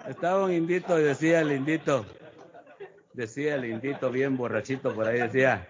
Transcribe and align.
Estaba 0.07 0.45
un 0.45 0.51
indito 0.51 0.99
y 0.99 1.03
decía 1.03 1.41
el 1.41 1.51
indito, 1.51 2.07
decía 3.13 3.53
el 3.55 3.65
indito 3.65 4.11
bien 4.11 4.37
borrachito 4.37 4.93
por 4.93 5.07
ahí, 5.07 5.19
decía, 5.19 5.67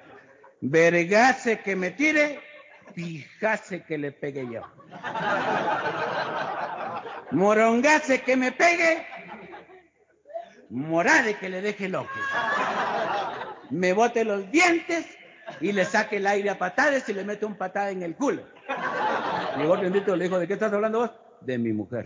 vergase 0.70 1.60
que 1.60 1.76
me 1.76 1.92
tire, 1.92 2.40
pijase 2.94 3.84
que 3.84 3.98
le 3.98 4.12
pegue 4.12 4.48
yo. 4.52 4.62
Morongase 7.32 8.22
que 8.22 8.36
me 8.36 8.52
pegue, 8.52 9.06
morade 10.70 11.36
que 11.36 11.50
le 11.50 11.62
deje 11.62 11.90
loco. 11.90 12.10
Me 13.70 13.94
bote 13.94 14.24
los 14.24 14.50
dientes 14.52 15.06
y 15.62 15.72
le 15.72 15.86
saque 15.86 16.18
el 16.18 16.28
aire 16.28 16.50
a 16.50 16.58
patadas 16.58 17.08
y 17.10 17.14
le 17.14 17.24
mete 17.24 17.46
un 17.46 17.56
patada 17.56 17.92
en 17.92 18.02
el 18.02 18.16
culo. 18.16 18.44
Llegó 19.58 19.78
bendito 19.78 20.16
le 20.16 20.26
dijo, 20.26 20.40
¿de 20.40 20.48
qué 20.48 20.54
estás 20.54 20.74
hablando 20.74 21.00
vos? 21.00 21.12
De 21.42 21.58
mi 21.58 21.74
mujer. 21.74 22.06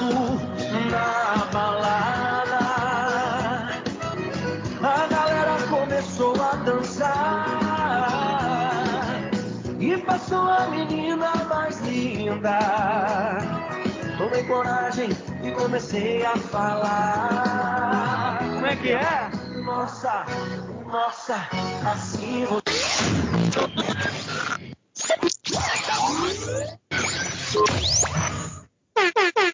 Na 0.00 1.44
balada, 1.52 2.56
a 4.82 5.06
galera 5.08 5.58
começou 5.68 6.34
a 6.42 6.54
dançar 6.64 7.46
e 9.78 9.94
passou 9.98 10.48
a 10.48 10.68
menina 10.68 11.30
mais 11.50 11.80
linda. 11.80 12.58
Tomei 14.16 14.42
coragem 14.44 15.10
e 15.44 15.50
comecei 15.50 16.24
a 16.24 16.34
falar. 16.34 18.38
Como 18.38 18.64
é 18.64 18.76
que 18.76 18.92
é? 18.92 19.30
Nossa, 19.62 20.24
nossa, 20.86 21.46
assim 21.84 22.46
você. 22.46 22.70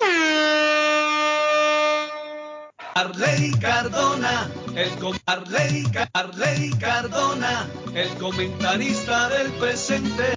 Arley 3.16 3.50
Cardona, 3.53 4.50
el 4.75 4.91
com 4.99 5.16
Cardona, 6.78 7.66
el 7.94 8.09
comentarista 8.19 9.31
del 9.31 9.50
presente. 9.53 10.34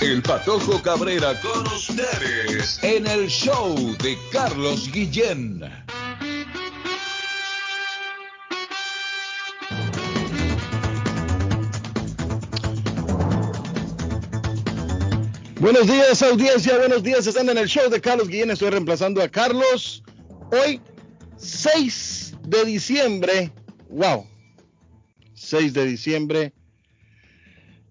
El 0.00 0.22
Patojo 0.22 0.82
Cabrera 0.82 1.40
con 1.40 1.66
ustedes 1.68 2.82
en 2.82 3.06
el 3.06 3.28
show 3.28 3.76
de 3.98 4.18
Carlos 4.32 4.90
Guillén. 4.90 5.60
Buenos 15.60 15.86
días, 15.88 16.22
audiencia. 16.22 16.78
Buenos 16.78 17.02
días. 17.02 17.26
Están 17.26 17.50
en 17.50 17.58
el 17.58 17.68
show 17.68 17.90
de 17.90 18.00
Carlos 18.00 18.28
Guillén. 18.28 18.50
Estoy 18.50 18.70
reemplazando 18.70 19.20
a 19.20 19.28
Carlos. 19.28 20.02
Hoy, 20.50 20.80
6 21.36 22.34
de 22.44 22.64
diciembre. 22.64 23.52
Wow. 23.90 24.26
6 25.34 25.74
de 25.74 25.84
diciembre. 25.84 26.54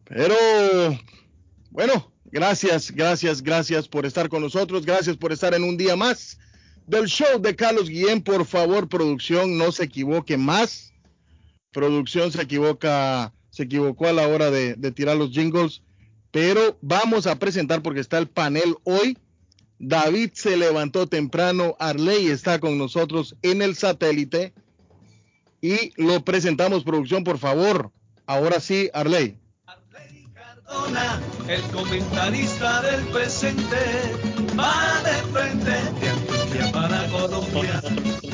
Pero, 0.06 0.36
bueno, 1.70 2.12
gracias, 2.32 2.90
gracias, 2.90 3.44
gracias 3.44 3.88
por 3.88 4.08
estar 4.08 4.30
con 4.30 4.42
nosotros. 4.42 4.84
Gracias 4.84 5.16
por 5.16 5.32
estar 5.32 5.54
en 5.54 5.64
un 5.64 5.78
día 5.78 5.96
más 5.96 6.40
del 6.88 7.06
show 7.06 7.40
de 7.40 7.56
Carlos 7.56 7.88
Guillén. 7.88 8.24
Por 8.24 8.48
favor, 8.48 8.90
producción, 8.90 9.60
no 9.60 9.72
se 9.72 9.84
equivoque 9.84 10.38
más. 10.38 10.92
Producción 11.72 12.32
se 12.32 12.42
equivoca, 12.42 13.32
se 13.52 13.62
equivocó 13.62 14.08
a 14.08 14.14
la 14.14 14.28
hora 14.28 14.50
de, 14.50 14.74
de 14.74 14.92
tirar 14.92 15.18
los 15.18 15.30
jingles 15.30 15.84
pero 16.32 16.78
vamos 16.82 17.28
a 17.28 17.38
presentar 17.38 17.82
porque 17.82 18.00
está 18.00 18.18
el 18.18 18.28
panel 18.28 18.76
hoy. 18.84 19.18
David 19.80 20.32
se 20.34 20.58
levantó 20.58 21.08
temprano, 21.08 21.76
Arley 21.80 22.28
está 22.28 22.60
con 22.60 22.78
nosotros 22.78 23.36
en 23.42 23.62
el 23.62 23.76
satélite 23.76 24.54
y 25.62 25.94
lo 26.02 26.24
presentamos, 26.24 26.84
producción, 26.84 27.24
por 27.24 27.38
favor. 27.38 27.92
Ahora 28.26 28.60
sí, 28.60 28.90
Arley. 28.94 29.38
Cardona, 30.34 31.22
el 31.48 31.62
comentarista 31.72 32.82
del 32.82 33.06
presente, 33.08 33.78
va 34.58 35.02
de 35.04 35.16
frente 35.32 35.70
de 35.70 36.10
Antioquia 36.10 36.72
para 36.72 37.08
Colombia. 37.08 37.82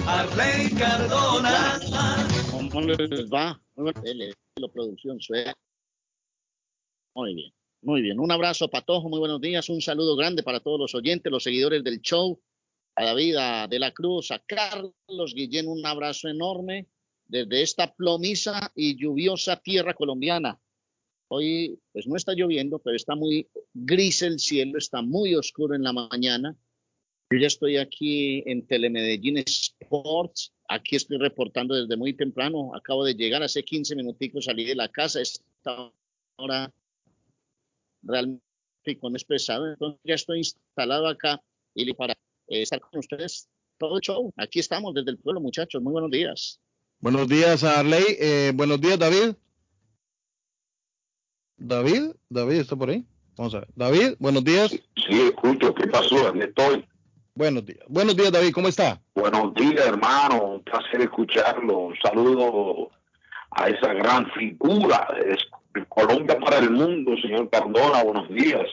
Arley 0.08 0.70
Cardona. 0.72 1.80
¿Cómo 2.52 2.82
les 2.82 3.30
va? 3.30 3.60
La 4.56 4.68
producción 4.68 5.20
suena. 5.22 5.54
Muy 7.16 7.36
bien, 7.36 7.54
muy 7.86 8.02
bien. 8.02 8.20
Un 8.20 8.32
abrazo, 8.32 8.68
Patojo, 8.68 9.10
muy 9.10 9.20
buenos 9.20 9.40
días. 9.40 9.70
Un 9.70 9.80
saludo 9.80 10.16
grande 10.16 10.42
para 10.42 10.60
todos 10.60 10.80
los 10.80 10.96
oyentes, 10.96 11.32
los 11.32 11.44
seguidores 11.44 11.84
del 11.84 12.02
show. 12.02 12.42
A 12.96 13.06
David 13.06 13.36
a 13.36 13.68
de 13.68 13.78
la 13.78 13.92
Cruz, 13.92 14.32
a 14.32 14.40
Carlos 14.40 15.34
Guillén, 15.36 15.68
un 15.68 15.86
abrazo 15.86 16.28
enorme 16.28 16.88
desde 17.28 17.62
esta 17.62 17.94
plomiza 17.94 18.72
y 18.74 18.96
lluviosa 18.96 19.58
tierra 19.58 19.94
colombiana. 19.94 20.60
Hoy, 21.28 21.80
pues 21.92 22.08
no 22.08 22.16
está 22.16 22.34
lloviendo, 22.34 22.80
pero 22.80 22.96
está 22.96 23.16
muy 23.16 23.48
gris 23.74 24.22
el 24.22 24.40
cielo, 24.40 24.78
está 24.78 25.02
muy 25.02 25.36
oscuro 25.36 25.76
en 25.76 25.84
la 25.84 25.94
mañana. 25.94 26.56
Yo 27.30 27.38
ya 27.38 27.48
estoy 27.48 27.78
aquí 27.78 28.44
en 28.46 28.66
Telemedellín 28.66 29.38
Sports. 29.38 30.54
Aquí 30.70 30.96
estoy 30.96 31.18
reportando 31.18 31.76
desde 31.76 31.98
muy 31.98 32.14
temprano. 32.14 32.74
Acabo 32.76 33.04
de 33.04 33.14
llegar 33.14 33.44
hace 33.44 33.64
15 33.64 33.96
minuticos, 33.96 34.46
salí 34.46 34.64
de 34.64 34.76
la 34.76 34.90
casa. 34.90 35.22
Esta 35.22 35.92
hora 36.38 36.74
realmente 38.06 38.42
con 39.00 39.16
expresado. 39.16 39.68
Entonces 39.68 40.00
ya 40.04 40.16
estoy 40.16 40.40
instalado 40.40 41.08
acá 41.08 41.42
y 41.74 41.92
para 41.94 42.14
eh, 42.48 42.62
estar 42.62 42.80
con 42.80 43.00
ustedes 43.00 43.50
todo 43.78 43.98
el 43.98 44.02
show. 44.02 44.34
Aquí 44.38 44.60
estamos 44.60 44.94
desde 44.94 45.12
el 45.12 45.18
pueblo, 45.18 45.42
muchachos. 45.42 45.82
Muy 45.82 45.92
buenos 45.92 46.12
días. 46.12 46.60
Buenos 47.00 47.28
días, 47.28 47.64
Arley. 47.64 48.04
Eh, 48.20 48.52
buenos 48.56 48.80
días, 48.80 48.98
David. 48.98 49.36
David, 51.58 52.12
David 52.30 52.56
está 52.56 52.76
por 52.76 52.90
ahí. 52.90 53.06
Vamos 53.38 53.54
a 53.54 53.60
ver. 53.60 53.70
David, 53.76 54.16
buenos 54.20 54.44
días. 54.44 54.72
Sí, 54.72 55.22
escucho. 55.22 55.74
¿Qué 55.74 55.88
pasó? 55.88 56.16
¿Dónde 56.24 56.46
estoy? 56.46 56.86
Buenos 57.34 57.66
días. 57.66 57.86
Buenos 57.90 58.16
días, 58.16 58.32
David. 58.32 58.54
¿Cómo 58.54 58.70
está? 58.70 59.02
Buenos 59.14 59.54
días, 59.56 59.86
hermano. 59.86 60.44
Un 60.44 60.64
placer 60.64 61.02
escucharlo. 61.02 61.80
Un 61.80 61.96
saludo 62.02 62.92
a 63.52 63.68
esa 63.68 63.94
gran 63.94 64.32
figura 64.32 65.08
de 65.20 65.34
Colombia 65.90 66.40
para 66.40 66.60
el 66.60 66.70
mundo, 66.72 67.16
señor 67.22 67.50
Cardona. 67.50 68.04
Buenos 68.04 68.30
días. 68.30 68.66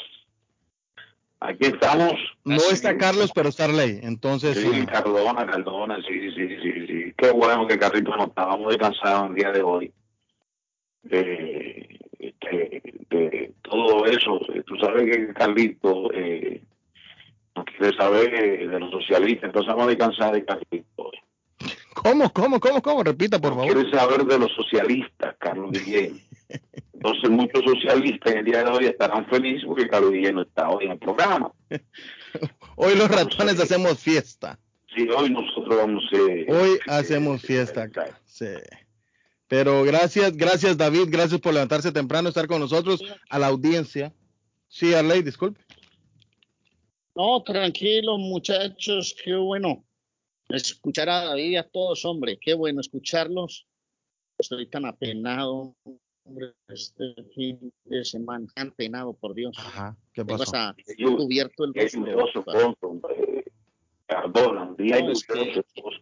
Aquí 1.40 1.66
estamos. 1.66 2.12
No 2.44 2.54
está 2.56 2.96
Carlos, 2.96 3.32
pero 3.34 3.48
está 3.48 3.64
Arley. 3.64 3.98
Entonces. 4.02 4.56
Sí, 4.58 4.70
eh, 4.72 4.86
Cardona, 4.86 5.44
Cardona, 5.44 5.96
sí, 6.06 6.30
sí, 6.30 6.48
sí, 6.62 6.86
sí. 6.86 7.12
Qué 7.16 7.30
bueno 7.32 7.66
que 7.66 7.78
Carrito 7.78 8.14
no 8.16 8.26
estábamos 8.26 8.68
descansados 8.68 9.30
el 9.30 9.34
día 9.34 9.50
de 9.50 9.62
hoy. 9.62 9.92
Eh, 11.10 11.98
de, 12.18 12.82
de 13.10 13.52
todo 13.62 14.06
eso. 14.06 14.38
Tú 14.66 14.76
sabes 14.76 15.04
que 15.04 15.32
Carlito 15.34 16.12
eh, 16.14 16.62
no 17.56 17.64
quiere 17.64 17.96
saber 17.96 18.32
eh, 18.34 18.68
de 18.68 18.78
los 18.78 18.90
socialistas, 18.92 19.44
entonces 19.48 19.68
vamos 19.68 19.86
a 19.86 19.90
descansar 19.90 20.32
de 20.32 20.44
Carlito. 20.44 21.10
¿Cómo, 21.94 22.32
cómo, 22.32 22.58
cómo, 22.60 22.80
cómo? 22.82 23.02
Repita, 23.02 23.38
por 23.40 23.50
No 23.50 23.58
favor. 23.62 23.74
quiere 23.74 23.90
saber 23.90 24.24
de 24.24 24.38
los 24.38 24.52
socialistas, 24.52 25.34
Carlos 25.38 25.70
Guillén. 25.72 26.20
Entonces 26.92 27.30
muchos 27.30 27.64
socialistas 27.64 28.32
en 28.32 28.38
el 28.38 28.44
día 28.44 28.64
de 28.64 28.70
hoy 28.70 28.84
estarán 28.86 29.26
felices 29.26 29.64
porque 29.66 29.88
Carlos 29.88 30.12
Guillén 30.12 30.36
no 30.36 30.42
está 30.42 30.68
hoy 30.68 30.84
en 30.84 30.92
el 30.92 30.98
programa. 30.98 31.52
Hoy 32.76 32.94
los 32.96 33.10
ratones 33.10 33.60
hacemos 33.60 33.98
fiesta. 33.98 34.58
Sí, 34.96 35.06
hoy 35.08 35.28
nosotros 35.28 35.76
vamos 35.76 36.02
a... 36.12 36.52
Hoy 36.52 36.78
hacemos 36.86 37.42
fiesta 37.42 37.82
acá. 37.82 38.18
Sí. 38.24 38.46
Pero 39.46 39.82
gracias, 39.82 40.34
gracias 40.34 40.78
David, 40.78 41.08
gracias 41.08 41.38
por 41.40 41.52
levantarse 41.52 41.92
temprano, 41.92 42.30
estar 42.30 42.46
con 42.46 42.60
nosotros, 42.60 43.02
a 43.28 43.38
la 43.38 43.48
audiencia. 43.48 44.14
Sí, 44.68 44.94
Arley, 44.94 45.22
disculpe. 45.22 45.60
No, 47.14 47.42
tranquilo, 47.42 48.16
muchachos. 48.16 49.14
Qué 49.22 49.34
bueno 49.34 49.84
escuchar 50.48 51.10
a 51.10 51.24
David 51.26 51.50
y 51.50 51.56
a 51.56 51.68
todos, 51.68 52.04
hombre. 52.06 52.38
Qué 52.40 52.54
bueno 52.54 52.80
escucharlos. 52.80 53.66
Estoy 54.38 54.66
tan 54.66 54.86
apenado, 54.86 55.76
hombre, 56.24 56.54
este 56.68 57.14
fin 57.34 57.72
de 57.84 58.04
semana. 58.04 58.46
Tan 58.54 58.68
apenado, 58.68 59.12
por 59.14 59.34
Dios. 59.34 59.56
Ajá, 59.58 59.96
¿qué 60.12 60.24
pasó? 60.24 60.42
hasta 60.44 60.74
cubierto 61.16 61.64
el 61.64 61.74
rostro. 61.74 62.00
lluvioso 62.00 62.44
pronto, 62.44 62.88
hombre. 62.88 63.44
Cardona, 64.06 64.64
un 64.64 64.76
día 64.76 65.00
No, 65.02 65.12
es 65.12 65.24
que- 65.24 65.34
lluvioso. 65.34 66.00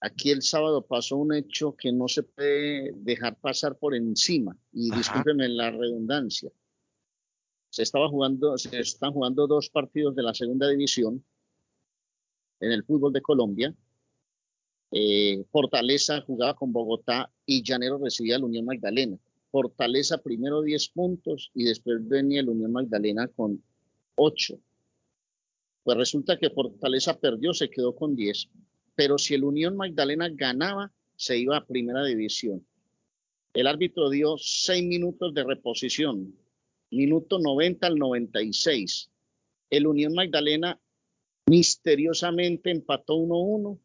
Aquí 0.00 0.30
el 0.30 0.42
sábado 0.42 0.82
pasó 0.86 1.16
un 1.16 1.32
hecho 1.34 1.74
que 1.76 1.90
no 1.90 2.08
se 2.08 2.22
puede 2.22 2.92
dejar 2.94 3.38
pasar 3.40 3.78
por 3.78 3.94
encima. 3.94 4.54
Y 4.72 4.90
Ajá. 4.90 4.98
discúlpenme 4.98 5.48
la 5.48 5.70
redundancia. 5.70 6.50
Se 7.70 7.82
estaba 7.82 8.08
jugando, 8.10 8.58
se 8.58 8.78
están 8.78 9.12
jugando 9.12 9.46
dos 9.46 9.70
partidos 9.70 10.14
de 10.14 10.22
la 10.22 10.34
segunda 10.34 10.68
división 10.68 11.24
en 12.60 12.72
el 12.72 12.84
fútbol 12.84 13.12
de 13.14 13.22
Colombia. 13.22 13.74
Eh, 14.96 15.44
Fortaleza 15.50 16.20
jugaba 16.20 16.54
con 16.54 16.72
Bogotá 16.72 17.30
y 17.44 17.64
Llanero 17.64 17.98
recibía 17.98 18.36
al 18.36 18.44
Unión 18.44 18.64
Magdalena. 18.64 19.18
Fortaleza 19.50 20.18
primero 20.18 20.62
10 20.62 20.88
puntos 20.90 21.50
y 21.52 21.64
después 21.64 22.06
venía 22.06 22.40
el 22.40 22.48
Unión 22.48 22.70
Magdalena 22.70 23.26
con 23.28 23.60
8. 24.14 24.58
Pues 25.82 25.98
resulta 25.98 26.38
que 26.38 26.50
Fortaleza 26.50 27.18
perdió, 27.18 27.52
se 27.52 27.68
quedó 27.68 27.94
con 27.94 28.14
10 28.14 28.48
pero 28.94 29.18
si 29.18 29.34
el 29.34 29.44
Unión 29.44 29.76
Magdalena 29.76 30.28
ganaba, 30.30 30.92
se 31.16 31.38
iba 31.38 31.56
a 31.56 31.66
primera 31.66 32.04
división. 32.04 32.66
El 33.52 33.66
árbitro 33.66 34.10
dio 34.10 34.36
seis 34.38 34.84
minutos 34.84 35.32
de 35.34 35.44
reposición, 35.44 36.36
minuto 36.90 37.38
90 37.38 37.86
al 37.86 37.96
96. 37.96 39.10
El 39.70 39.86
Unión 39.86 40.14
Magdalena 40.14 40.80
misteriosamente 41.46 42.70
empató 42.70 43.16
1-1 43.16 43.78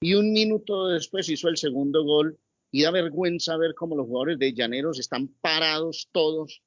y 0.00 0.14
un 0.14 0.32
minuto 0.32 0.88
después 0.88 1.28
hizo 1.28 1.48
el 1.48 1.56
segundo 1.56 2.04
gol 2.04 2.38
y 2.70 2.82
da 2.82 2.90
vergüenza 2.90 3.56
ver 3.56 3.74
cómo 3.74 3.96
los 3.96 4.06
jugadores 4.06 4.38
de 4.38 4.52
Llaneros 4.52 4.98
están 4.98 5.28
parados 5.40 6.08
todos 6.12 6.62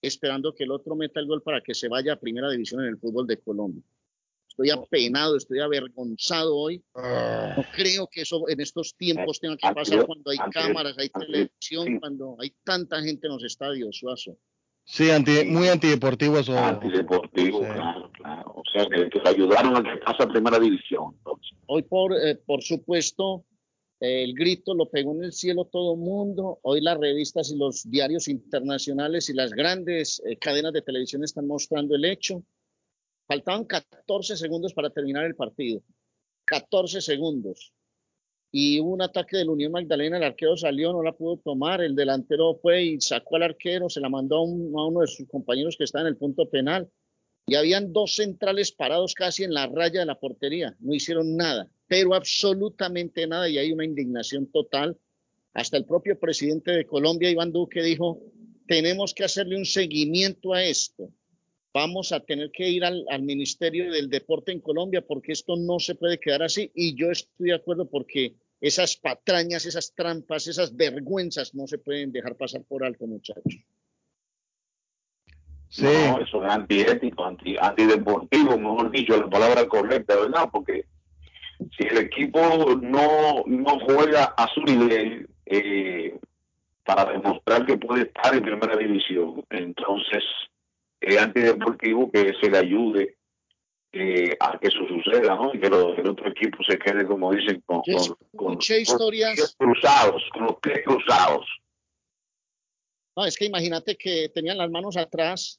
esperando 0.00 0.54
que 0.54 0.64
el 0.64 0.70
otro 0.70 0.94
meta 0.94 1.20
el 1.20 1.26
gol 1.26 1.42
para 1.42 1.60
que 1.60 1.74
se 1.74 1.88
vaya 1.88 2.14
a 2.14 2.20
primera 2.20 2.50
división 2.50 2.82
en 2.82 2.88
el 2.88 2.98
fútbol 2.98 3.26
de 3.26 3.38
Colombia. 3.38 3.82
Estoy 4.48 4.70
apenado, 4.70 5.36
estoy 5.36 5.60
avergonzado 5.60 6.56
hoy. 6.56 6.82
No 6.94 7.64
creo 7.74 8.08
que 8.10 8.22
eso 8.22 8.48
en 8.48 8.60
estos 8.60 8.96
tiempos 8.96 9.38
tenga 9.38 9.56
que 9.56 9.74
pasar 9.74 10.06
cuando 10.06 10.30
hay 10.30 10.38
cámaras, 10.50 10.96
hay 10.96 11.10
televisión, 11.10 12.00
cuando 12.00 12.36
hay 12.40 12.54
tanta 12.64 13.02
gente 13.02 13.26
en 13.26 13.34
los 13.34 13.44
estadios, 13.44 13.98
Suazo. 13.98 14.38
Sí, 14.88 15.10
anti- 15.10 15.44
muy 15.46 15.66
antideportivo 15.68 16.38
eso. 16.38 16.56
Antideportivo, 16.56 17.58
Sí. 17.58 17.64
claro, 17.66 18.10
claro. 18.12 18.52
O 18.54 18.62
sea, 18.72 18.86
que, 18.86 19.10
que 19.10 19.18
le 19.18 19.28
ayudaron 19.30 19.76
a 19.76 19.82
que 19.82 19.98
pase 20.00 20.22
a 20.22 20.28
primera 20.28 20.58
división. 20.60 21.12
entonces. 21.18 21.58
Hoy, 21.66 21.82
por, 21.82 22.12
eh, 22.14 22.36
por 22.36 22.62
supuesto, 22.62 23.44
eh, 23.98 24.22
el 24.22 24.34
grito 24.34 24.74
lo 24.74 24.88
pegó 24.88 25.12
en 25.16 25.24
el 25.24 25.32
cielo 25.32 25.64
todo 25.64 25.94
el 25.94 25.98
mundo. 25.98 26.60
Hoy 26.62 26.80
las 26.80 26.98
revistas 26.98 27.50
y 27.50 27.56
los 27.58 27.82
diarios 27.90 28.28
internacionales 28.28 29.28
y 29.28 29.34
las 29.34 29.50
grandes 29.50 30.22
eh, 30.24 30.36
cadenas 30.36 30.72
de 30.72 30.82
televisión 30.82 31.24
están 31.24 31.48
mostrando 31.48 31.96
el 31.96 32.04
hecho. 32.04 32.44
Faltaban 33.26 33.64
14 33.64 34.36
segundos 34.36 34.72
para 34.72 34.90
terminar 34.90 35.24
el 35.24 35.34
partido. 35.34 35.82
14 36.44 37.00
segundos. 37.00 37.72
Y 38.58 38.80
hubo 38.80 38.92
un 38.94 39.02
ataque 39.02 39.36
del 39.36 39.50
Unión 39.50 39.72
Magdalena, 39.72 40.16
el 40.16 40.22
arquero 40.22 40.56
salió, 40.56 40.90
no 40.90 41.02
la 41.02 41.12
pudo 41.12 41.36
tomar, 41.36 41.82
el 41.82 41.94
delantero 41.94 42.54
fue 42.54 42.82
y 42.84 43.00
sacó 43.02 43.36
al 43.36 43.42
arquero, 43.42 43.90
se 43.90 44.00
la 44.00 44.08
mandó 44.08 44.36
a, 44.36 44.44
un- 44.44 44.72
a 44.78 44.86
uno 44.86 45.00
de 45.02 45.08
sus 45.08 45.28
compañeros 45.28 45.76
que 45.76 45.84
está 45.84 46.00
en 46.00 46.06
el 46.06 46.16
punto 46.16 46.48
penal. 46.48 46.88
Y 47.46 47.54
habían 47.54 47.92
dos 47.92 48.14
centrales 48.14 48.72
parados 48.72 49.12
casi 49.14 49.44
en 49.44 49.52
la 49.52 49.66
raya 49.66 50.00
de 50.00 50.06
la 50.06 50.18
portería. 50.18 50.74
No 50.80 50.94
hicieron 50.94 51.36
nada, 51.36 51.70
pero 51.86 52.14
absolutamente 52.14 53.26
nada. 53.26 53.46
Y 53.48 53.58
hay 53.58 53.72
una 53.72 53.84
indignación 53.84 54.46
total. 54.50 54.96
Hasta 55.52 55.76
el 55.76 55.84
propio 55.84 56.18
presidente 56.18 56.70
de 56.72 56.86
Colombia, 56.86 57.30
Iván 57.30 57.52
Duque, 57.52 57.82
dijo, 57.82 58.22
tenemos 58.66 59.12
que 59.12 59.24
hacerle 59.24 59.56
un 59.56 59.66
seguimiento 59.66 60.54
a 60.54 60.64
esto. 60.64 61.10
Vamos 61.74 62.10
a 62.12 62.20
tener 62.20 62.50
que 62.50 62.70
ir 62.70 62.84
al, 62.84 63.04
al 63.10 63.22
Ministerio 63.22 63.92
del 63.92 64.08
Deporte 64.08 64.50
en 64.50 64.60
Colombia 64.60 65.02
porque 65.02 65.32
esto 65.32 65.56
no 65.56 65.78
se 65.78 65.94
puede 65.94 66.18
quedar 66.18 66.42
así. 66.42 66.70
Y 66.74 66.94
yo 66.94 67.10
estoy 67.10 67.48
de 67.48 67.54
acuerdo 67.54 67.88
porque 67.88 68.34
esas 68.60 68.96
patrañas, 68.96 69.66
esas 69.66 69.94
trampas, 69.94 70.46
esas 70.46 70.76
vergüenzas 70.76 71.54
no 71.54 71.66
se 71.66 71.78
pueden 71.78 72.12
dejar 72.12 72.36
pasar 72.36 72.62
por 72.64 72.84
alto, 72.84 73.06
muchachos. 73.06 73.44
Sí, 75.68 75.84
No, 75.84 76.20
eso 76.20 76.44
es 76.44 76.50
antiético, 76.50 77.24
anti, 77.24 77.56
antideportivo, 77.60 78.56
mejor 78.56 78.90
dicho, 78.90 79.16
la 79.16 79.28
palabra 79.28 79.66
correcta, 79.66 80.16
¿verdad? 80.16 80.48
Porque 80.50 80.86
si 81.76 81.86
el 81.86 81.98
equipo 81.98 82.40
no, 82.80 83.42
no 83.46 83.80
juega 83.80 84.34
a 84.36 84.48
su 84.54 84.62
nivel 84.62 85.28
eh, 85.44 86.18
para 86.84 87.12
demostrar 87.12 87.66
que 87.66 87.76
puede 87.76 88.04
estar 88.04 88.34
en 88.34 88.42
primera 88.42 88.76
división, 88.76 89.44
entonces 89.50 90.22
es 91.00 91.18
antideportivo 91.18 92.10
que 92.10 92.32
se 92.40 92.50
le 92.50 92.58
ayude 92.58 93.16
eh, 93.98 94.36
a 94.40 94.58
que 94.58 94.68
eso 94.68 94.78
suceda, 94.88 95.34
¿no? 95.34 95.54
Y 95.54 95.60
que 95.60 95.68
lo- 95.68 95.96
el 95.96 96.08
otro 96.08 96.28
equipo 96.28 96.58
se 96.68 96.78
quede, 96.78 97.06
como 97.06 97.32
dicen, 97.32 97.62
con, 97.66 97.82
con, 98.36 98.58
historias- 98.58 99.38
los 99.38 99.54
pies 99.54 99.56
cruzados, 99.58 100.22
con 100.32 100.44
los 100.44 100.56
pies 100.60 100.80
cruzados. 100.84 101.46
No, 103.16 103.24
es 103.24 103.36
que 103.36 103.46
imagínate 103.46 103.96
que 103.96 104.28
tenían 104.28 104.58
las 104.58 104.70
manos 104.70 104.96
atrás 104.96 105.58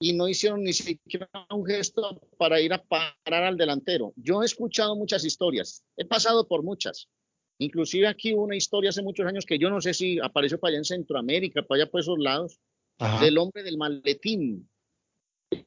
y 0.00 0.14
no 0.14 0.28
hicieron 0.28 0.62
ni 0.62 0.72
siquiera 0.72 1.28
un 1.50 1.64
gesto 1.66 2.20
para 2.38 2.60
ir 2.60 2.72
a 2.72 2.82
parar 2.82 3.44
al 3.44 3.56
delantero. 3.56 4.12
Yo 4.16 4.42
he 4.42 4.46
escuchado 4.46 4.96
muchas 4.96 5.24
historias, 5.24 5.84
he 5.96 6.04
pasado 6.06 6.48
por 6.48 6.62
muchas. 6.62 7.08
Inclusive 7.58 8.06
aquí 8.06 8.34
hubo 8.34 8.44
una 8.44 8.56
historia 8.56 8.90
hace 8.90 9.02
muchos 9.02 9.26
años 9.26 9.46
que 9.46 9.58
yo 9.58 9.70
no 9.70 9.80
sé 9.80 9.94
si 9.94 10.18
apareció 10.20 10.58
para 10.58 10.70
allá 10.70 10.78
en 10.78 10.84
Centroamérica, 10.84 11.62
para 11.62 11.82
allá 11.82 11.90
por 11.90 12.00
esos 12.00 12.18
lados, 12.18 12.58
ajá. 12.98 13.24
del 13.24 13.38
hombre 13.38 13.62
del 13.62 13.78
maletín. 13.78 14.68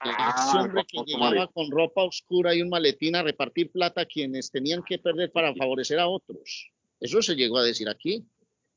Ah, 0.01 0.35
Ese 0.47 0.57
hombre 0.57 0.83
que 0.87 0.97
llegaba 1.05 1.47
con 1.47 1.71
ropa 1.71 2.03
oscura 2.03 2.53
y 2.53 2.61
un 2.61 2.69
maletín 2.69 3.15
a 3.15 3.23
repartir 3.23 3.71
plata 3.71 4.01
a 4.01 4.05
quienes 4.05 4.51
tenían 4.51 4.83
que 4.83 4.97
perder 4.99 5.31
para 5.31 5.53
favorecer 5.55 5.99
a 5.99 6.07
otros. 6.07 6.71
Eso 6.99 7.21
se 7.21 7.35
llegó 7.35 7.57
a 7.57 7.63
decir 7.63 7.87
aquí. 7.89 8.25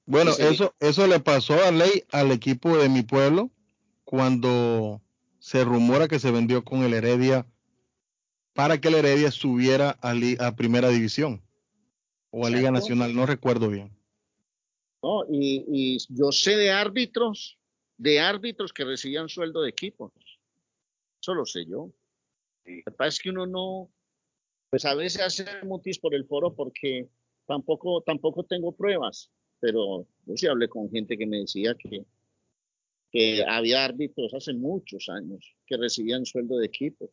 Bueno, 0.07 0.33
eso, 0.39 0.75
eso 0.81 1.07
le 1.07 1.21
pasó 1.21 1.55
a 1.63 1.71
Ley 1.71 2.05
al 2.11 2.31
equipo 2.33 2.77
de 2.79 2.89
mi 2.89 3.03
pueblo 3.03 3.51
cuando 4.05 5.01
se 5.39 5.65
rumora 5.65 6.07
que 6.09 6.19
se 6.19 6.31
vendió 6.31 6.65
con 6.65 6.83
el 6.83 6.95
Heredia 6.95 7.47
para 8.53 8.81
que 8.81 8.89
el 8.89 8.95
Heredia 8.97 9.31
subiera 9.31 9.91
a, 9.91 10.13
li- 10.15 10.37
a 10.39 10.55
Primera 10.55 10.89
División 10.89 11.43
o 12.31 12.47
a 12.47 12.51
Liga. 12.51 12.71
Nacional, 12.71 13.15
no 13.15 13.27
recuerdo 13.27 13.69
bien. 13.71 13.91
¿no? 15.03 15.25
Y, 15.29 15.65
y 15.69 15.99
yo 16.11 16.31
sé 16.31 16.57
de 16.57 16.71
árbitros, 16.71 17.59
de 17.97 18.21
árbitros 18.21 18.73
que 18.73 18.85
recibían 18.85 19.29
sueldo 19.29 19.63
de 19.63 19.71
equipos. 19.71 20.13
Eso 21.23 21.35
lo 21.35 21.47
sé 21.47 21.65
yo. 21.67 21.89
Lo 22.65 22.83
que 22.85 22.91
pasa 22.91 23.09
es 23.09 23.21
que 23.21 23.31
uno 23.31 23.47
no, 23.47 23.89
pues 24.71 24.85
a 24.85 24.95
veces 24.97 25.23
hace 25.23 25.45
mutis 25.65 26.01
por 26.01 26.15
el 26.15 26.27
foro 26.27 26.53
porque 26.53 27.09
tampoco, 27.47 28.01
tampoco 28.01 28.43
tengo 28.43 28.73
pruebas, 28.73 29.31
pero 29.61 30.05
yo 30.27 30.37
sí 30.37 30.49
hablé 30.49 30.69
con 30.69 30.91
gente 30.91 31.17
que 31.17 31.27
me 31.27 31.39
decía 31.39 31.77
que, 31.77 32.05
que 33.13 33.45
había 33.45 33.85
árbitros 33.85 34.35
hace 34.35 34.53
muchos 34.53 35.09
años 35.09 35.55
que 35.65 35.77
recibían 35.77 36.27
sueldo 36.27 36.59
de 36.59 36.67
equipos. 36.67 37.11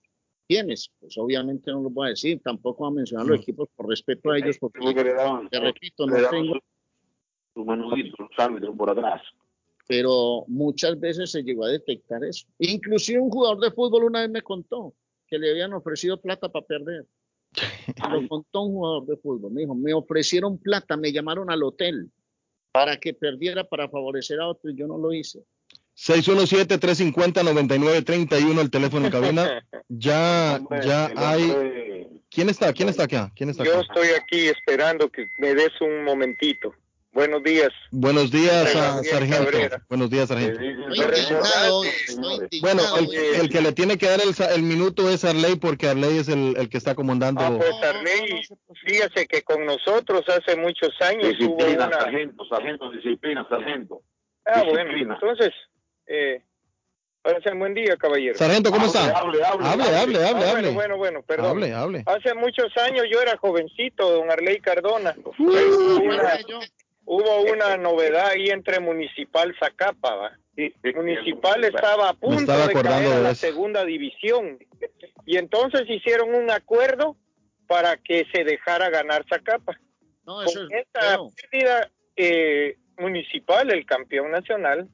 ¿Quiénes? 0.47 0.89
Pues 0.99 1.15
obviamente 1.19 1.69
no 1.69 1.81
lo 1.81 1.91
voy 1.91 2.07
a 2.07 2.09
decir, 2.09 2.41
tampoco 2.41 2.85
voy 2.85 2.93
a 2.93 2.95
mencionar 2.95 3.27
los 3.27 3.37
No. 3.37 3.41
equipos 3.43 3.69
por 3.75 3.87
respeto 3.87 4.31
a 4.31 4.39
ellos, 4.39 4.57
porque 4.57 4.79
te 4.79 5.59
repito, 5.59 6.07
le 6.07 6.21
no 6.23 6.29
tengo 6.31 6.59
menudito, 7.63 8.15
los 8.17 8.39
árbitros 8.39 8.75
por 8.75 8.89
atrás. 8.89 9.21
Pero 9.89 10.45
muchas 10.47 10.99
veces 10.99 11.31
se 11.31 11.41
llegó 11.41 11.65
a 11.65 11.69
detectar 11.69 12.23
eso. 12.23 12.45
Inclusive 12.59 13.19
un 13.19 13.31
jugador 13.31 13.59
de 13.59 13.71
fútbol 13.71 14.03
una 14.03 14.21
vez 14.21 14.29
me 14.29 14.43
contó 14.43 14.93
que 15.27 15.39
le 15.39 15.49
habían 15.49 15.73
ofrecido 15.73 16.21
plata 16.21 16.47
para 16.47 16.63
perder. 16.63 17.07
Lo 18.11 18.27
contó 18.27 18.61
un 18.61 18.73
jugador 18.73 19.07
de 19.07 19.17
fútbol. 19.17 19.51
Me 19.51 19.61
dijo, 19.61 19.73
me 19.73 19.91
ofrecieron 19.95 20.59
plata, 20.59 20.95
me 20.95 21.11
llamaron 21.11 21.49
al 21.49 21.63
hotel 21.63 22.11
para 22.71 22.97
que 22.97 23.15
perdiera 23.15 23.63
para 23.63 23.89
favorecer 23.89 24.39
a 24.39 24.47
otro 24.47 24.69
y 24.69 24.75
yo 24.75 24.85
no 24.85 24.99
lo 24.99 25.11
hice. 25.11 25.39
617-350-9931, 25.97 28.61
el 28.61 28.69
teléfono 28.71 29.05
en 29.07 29.11
cabina. 29.11 29.65
Ya, 29.91 30.57
Hombre, 30.59 30.81
ya 30.85 31.11
hay. 31.15 31.49
hombre- 31.49 32.07
¿Quién 32.29 32.47
está? 32.49 32.71
¿Quién 32.73 32.89
está 32.89 33.05
acá? 33.05 33.31
¿Quién 33.35 33.49
está 33.49 33.63
Yo 33.63 33.79
acá? 33.79 33.81
estoy 33.81 34.09
aquí 34.09 34.45
esperando 34.47 35.09
que 35.09 35.25
me 35.39 35.55
des 35.55 35.71
un 35.81 36.03
momentito. 36.03 36.71
Buenos 37.11 37.43
días. 37.43 37.69
Buenos 37.91 38.29
días, 38.31 38.73
Hola, 38.75 38.83
a 38.83 38.95
Gabriel 38.95 39.11
sargento. 39.13 39.43
Cabrera. 39.51 39.81
Buenos 39.89 40.09
días, 40.11 40.27
sargento. 40.29 40.59
estoy 40.61 42.59
Bueno, 42.61 42.81
el, 42.97 43.07
hoy. 43.07 43.15
el 43.41 43.49
que 43.49 43.61
le 43.61 43.71
tiene 43.71 43.97
que 43.97 44.07
dar 44.07 44.21
el, 44.21 44.33
sa- 44.35 44.53
el 44.53 44.61
minuto 44.61 45.09
es 45.09 45.25
Arley, 45.25 45.55
porque 45.55 45.87
Arley 45.87 46.17
es 46.19 46.27
el, 46.29 46.55
el 46.57 46.69
que 46.69 46.77
está 46.77 46.93
comandando. 46.95 47.41
Ah, 47.41 47.53
pues 47.57 47.73
Arley, 47.83 48.41
fíjese 48.85 49.25
que 49.27 49.41
con 49.41 49.65
nosotros 49.65 50.23
hace 50.29 50.55
muchos 50.55 50.89
años 51.01 51.33
hubo 51.41 51.55
Disciplina, 51.57 51.87
una... 51.87 51.99
sargento, 51.99 52.45
sargento, 52.45 52.91
disciplina, 52.91 53.45
sargento. 53.49 54.01
Ah, 54.45 54.61
bueno, 54.63 54.83
disciplina. 54.91 55.15
entonces, 55.19 55.49
eh, 56.05 56.43
parece 57.23 57.53
buen 57.55 57.73
día, 57.73 57.97
caballero. 57.97 58.37
Sargento, 58.37 58.69
¿cómo 58.71 58.85
Hable, 58.85 58.99
está? 58.99 59.19
hable, 59.19 59.43
hable, 59.43 59.63
hable, 59.65 59.95
hable. 59.97 60.25
hable, 60.27 60.45
Ah, 60.45 60.51
hable. 60.51 60.51
bueno, 60.51 60.73
bueno, 60.73 60.97
bueno, 60.97 61.21
perdón. 61.23 61.47
Hable, 61.47 61.73
hable. 61.73 62.03
Hace 62.05 62.35
muchos 62.35 62.71
años 62.77 63.05
yo 63.11 63.19
era 63.19 63.35
jovencito, 63.37 64.09
don 64.11 64.29
Arley 64.31 64.59
Cardona. 64.61 65.15
Hubo 65.25 65.33
bueno, 65.51 66.01
una, 66.03 66.39
yo- 66.47 66.59
hubo 67.11 67.41
una 67.41 67.75
novedad 67.75 68.27
ahí 68.27 68.49
entre 68.49 68.79
Municipal 68.79 69.55
Zacapa, 69.59 70.13
¿va? 70.15 70.37
Sí, 70.55 70.71
sí, 70.83 70.93
Municipal 70.93 71.59
sí. 71.61 71.71
estaba 71.73 72.09
a 72.09 72.13
punto 72.13 72.67
de 72.67 72.73
caer 72.73 73.13
a 73.13 73.19
la 73.19 73.33
segunda 73.33 73.83
división 73.83 74.59
y 75.25 75.37
entonces 75.37 75.89
hicieron 75.89 76.35
un 76.35 76.51
acuerdo 76.51 77.15
para 77.65 77.97
que 77.97 78.27
se 78.31 78.43
dejara 78.43 78.89
ganar 78.91 79.25
Zacapa. 79.27 79.79
no, 80.23 80.43
eso 80.43 80.59
Con 80.59 80.71
es 80.71 80.85
esta 80.85 81.01
feo. 81.01 81.31
pérdida 81.49 81.89
eh, 82.15 82.77
municipal, 82.99 83.71
el 83.71 83.87
campeón 83.87 84.29
nacional, 84.29 84.87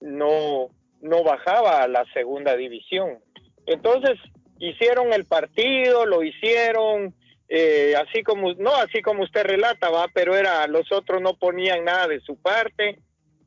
no, 0.00 0.68
no 1.00 1.22
bajaba 1.22 1.84
a 1.84 1.88
la 1.88 2.04
segunda 2.12 2.56
división. 2.56 3.20
Entonces 3.66 4.18
hicieron 4.58 5.12
el 5.12 5.26
partido, 5.26 6.06
lo 6.06 6.24
hicieron 6.24 7.14
eh, 7.54 7.94
así 7.96 8.22
como, 8.22 8.54
no 8.54 8.74
así 8.76 9.02
como 9.02 9.24
usted 9.24 9.44
relata, 9.44 9.90
va, 9.90 10.08
pero 10.08 10.34
era, 10.34 10.66
los 10.68 10.90
otros 10.90 11.20
no 11.20 11.34
ponían 11.34 11.84
nada 11.84 12.08
de 12.08 12.18
su 12.20 12.40
parte. 12.40 12.98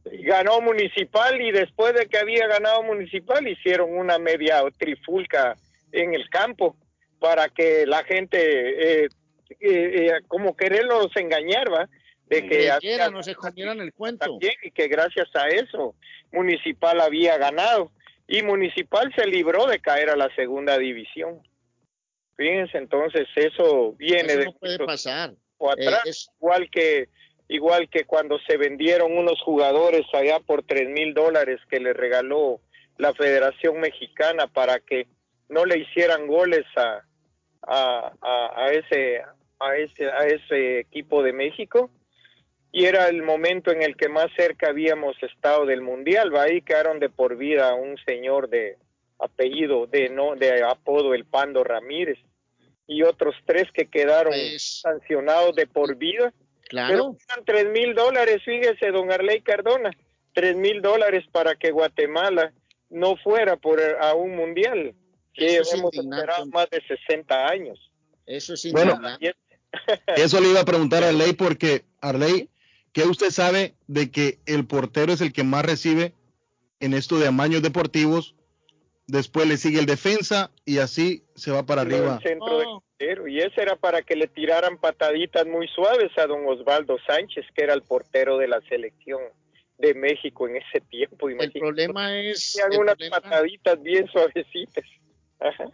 Ganó 0.03 0.61
Municipal 0.61 1.41
y 1.41 1.51
después 1.51 1.95
de 1.95 2.05
que 2.05 2.19
había 2.19 2.45
ganado 2.45 2.83
Municipal 2.83 3.47
hicieron 3.47 3.97
una 3.97 4.19
media 4.19 4.61
trifulca 4.77 5.55
en 5.91 6.13
el 6.13 6.29
campo 6.29 6.75
para 7.19 7.49
que 7.49 7.87
la 7.87 8.03
gente, 8.03 8.37
eh, 8.37 9.09
eh, 9.49 9.57
eh, 9.59 10.11
como 10.27 10.55
quererlos 10.55 11.07
engañar, 11.15 11.73
va, 11.73 11.89
de 12.27 12.41
que 12.43 12.47
Creyeran, 12.47 13.07
había 13.07 13.09
no 13.09 13.23
se 13.23 13.33
comieran 13.33 13.79
el 13.79 13.91
cuento. 13.91 14.27
también 14.27 14.53
y 14.61 14.69
que 14.69 14.87
gracias 14.87 15.35
a 15.35 15.47
eso 15.47 15.95
Municipal 16.31 17.01
había 17.01 17.39
ganado 17.39 17.91
y 18.27 18.43
Municipal 18.43 19.11
se 19.15 19.25
libró 19.25 19.65
de 19.65 19.79
caer 19.79 20.11
a 20.11 20.15
la 20.15 20.29
segunda 20.35 20.77
división. 20.77 21.41
Fíjense, 22.37 22.77
entonces 22.77 23.27
eso 23.35 23.93
viene 23.93 24.33
Eso 24.33 24.39
de 24.39 24.45
no 24.45 24.53
puede 24.53 24.79
pasar. 24.79 25.31
Eh, 25.31 25.67
atrás, 25.71 26.01
es- 26.05 26.29
igual 26.39 26.69
que 26.69 27.09
igual 27.47 27.89
que 27.89 28.05
cuando 28.05 28.39
se 28.39 28.57
vendieron 28.57 29.15
unos 29.15 29.39
jugadores 29.41 30.05
allá 30.13 30.39
por 30.39 30.63
tres 30.63 30.89
mil 30.89 31.13
dólares 31.13 31.59
que 31.69 31.79
le 31.79 31.93
regaló 31.93 32.59
la 32.97 33.13
Federación 33.13 33.79
Mexicana 33.79 34.47
para 34.47 34.79
que 34.79 35.07
no 35.47 35.63
le 35.65 35.77
hicieran 35.77 36.25
goles 36.27 36.65
a, 36.75 37.03
a, 37.61 38.13
a, 38.21 38.63
a 38.65 38.71
ese 38.71 39.21
a 39.59 39.75
ese 39.77 40.09
a 40.09 40.25
ese 40.25 40.79
equipo 40.79 41.21
de 41.23 41.33
México 41.33 41.91
y 42.71 42.85
era 42.85 43.07
el 43.07 43.21
momento 43.21 43.71
en 43.71 43.83
el 43.83 43.95
que 43.95 44.09
más 44.09 44.27
cerca 44.35 44.69
habíamos 44.69 45.15
estado 45.23 45.65
del 45.65 45.81
mundial 45.81 46.33
va 46.35 46.43
ahí 46.43 46.61
quedaron 46.61 46.99
de 46.99 47.09
por 47.09 47.37
vida 47.37 47.73
un 47.75 47.95
señor 48.05 48.49
de 48.49 48.77
apellido 49.19 49.87
de 49.87 50.09
no 50.09 50.35
de 50.35 50.63
apodo 50.63 51.13
el 51.13 51.25
Pando 51.25 51.63
Ramírez 51.63 52.17
y 52.87 53.03
otros 53.03 53.35
tres 53.45 53.67
que 53.73 53.87
quedaron 53.89 54.33
Pues, 54.33 54.81
sancionados 54.81 55.55
de 55.55 55.65
por 55.67 55.95
vida 55.95 56.33
claro. 56.69 56.89
pero 56.89 57.17
eran 57.29 57.45
tres 57.45 57.65
mil 57.71 57.95
dólares, 57.95 58.41
fíjese, 58.43 58.91
don 58.91 59.11
Arley 59.11 59.41
Cardona, 59.41 59.91
tres 60.33 60.55
mil 60.55 60.81
dólares 60.81 61.23
para 61.31 61.55
que 61.55 61.71
Guatemala 61.71 62.53
no 62.89 63.15
fuera 63.17 63.55
por 63.57 63.79
a 63.81 64.13
un 64.13 64.35
mundial, 64.35 64.93
que 65.33 65.57
Eso 65.57 65.61
es 65.61 65.73
hemos 65.73 65.93
indignante. 65.93 66.17
esperado 66.21 66.45
más 66.47 66.69
de 66.69 66.81
60 66.87 67.47
años. 67.47 67.91
Eso 68.25 68.53
es 68.53 68.71
Bueno, 68.71 68.99
Eso 70.15 70.39
le 70.39 70.49
iba 70.49 70.61
a 70.61 70.65
preguntar 70.65 71.03
a 71.03 71.09
Arley, 71.09 71.33
porque 71.33 71.83
Arley, 72.01 72.49
¿qué 72.93 73.03
usted 73.03 73.29
sabe 73.31 73.73
de 73.87 74.11
que 74.11 74.39
el 74.45 74.65
portero 74.65 75.11
es 75.13 75.21
el 75.21 75.33
que 75.33 75.43
más 75.43 75.65
recibe 75.65 76.13
en 76.79 76.93
esto 76.93 77.17
de 77.19 77.27
amaños 77.27 77.61
deportivos? 77.61 78.35
Después 79.07 79.47
le 79.47 79.57
sigue 79.57 79.79
el 79.79 79.85
defensa 79.85 80.51
y 80.65 80.79
así 80.79 81.23
se 81.35 81.51
va 81.51 81.65
para 81.65 81.83
el 81.83 81.93
arriba. 81.93 82.19
y 83.27 83.39
ese 83.39 83.61
era 83.61 83.75
para 83.75 84.01
que 84.01 84.15
le 84.15 84.27
tiraran 84.27 84.79
pataditas 84.79 85.45
muy 85.45 85.67
suaves 85.67 86.11
a 86.17 86.25
don 86.25 86.47
Osvaldo 86.47 86.97
Sánchez, 87.05 87.45
que 87.53 87.63
era 87.63 87.73
el 87.73 87.83
portero 87.83 88.37
de 88.37 88.47
la 88.47 88.61
selección 88.61 89.21
de 89.77 89.93
México 89.93 90.47
en 90.47 90.57
ese 90.57 90.81
tiempo. 90.89 91.27
El 91.27 91.35
Imagínate, 91.35 91.59
problema 91.59 92.19
es, 92.19 92.55
hacían 92.55 92.73
el 92.73 92.79
unas 92.79 92.95
problema, 92.95 93.21
pataditas 93.21 93.81
bien 93.83 94.07
suavecitas. 94.07 94.85
Ajá. 95.39 95.65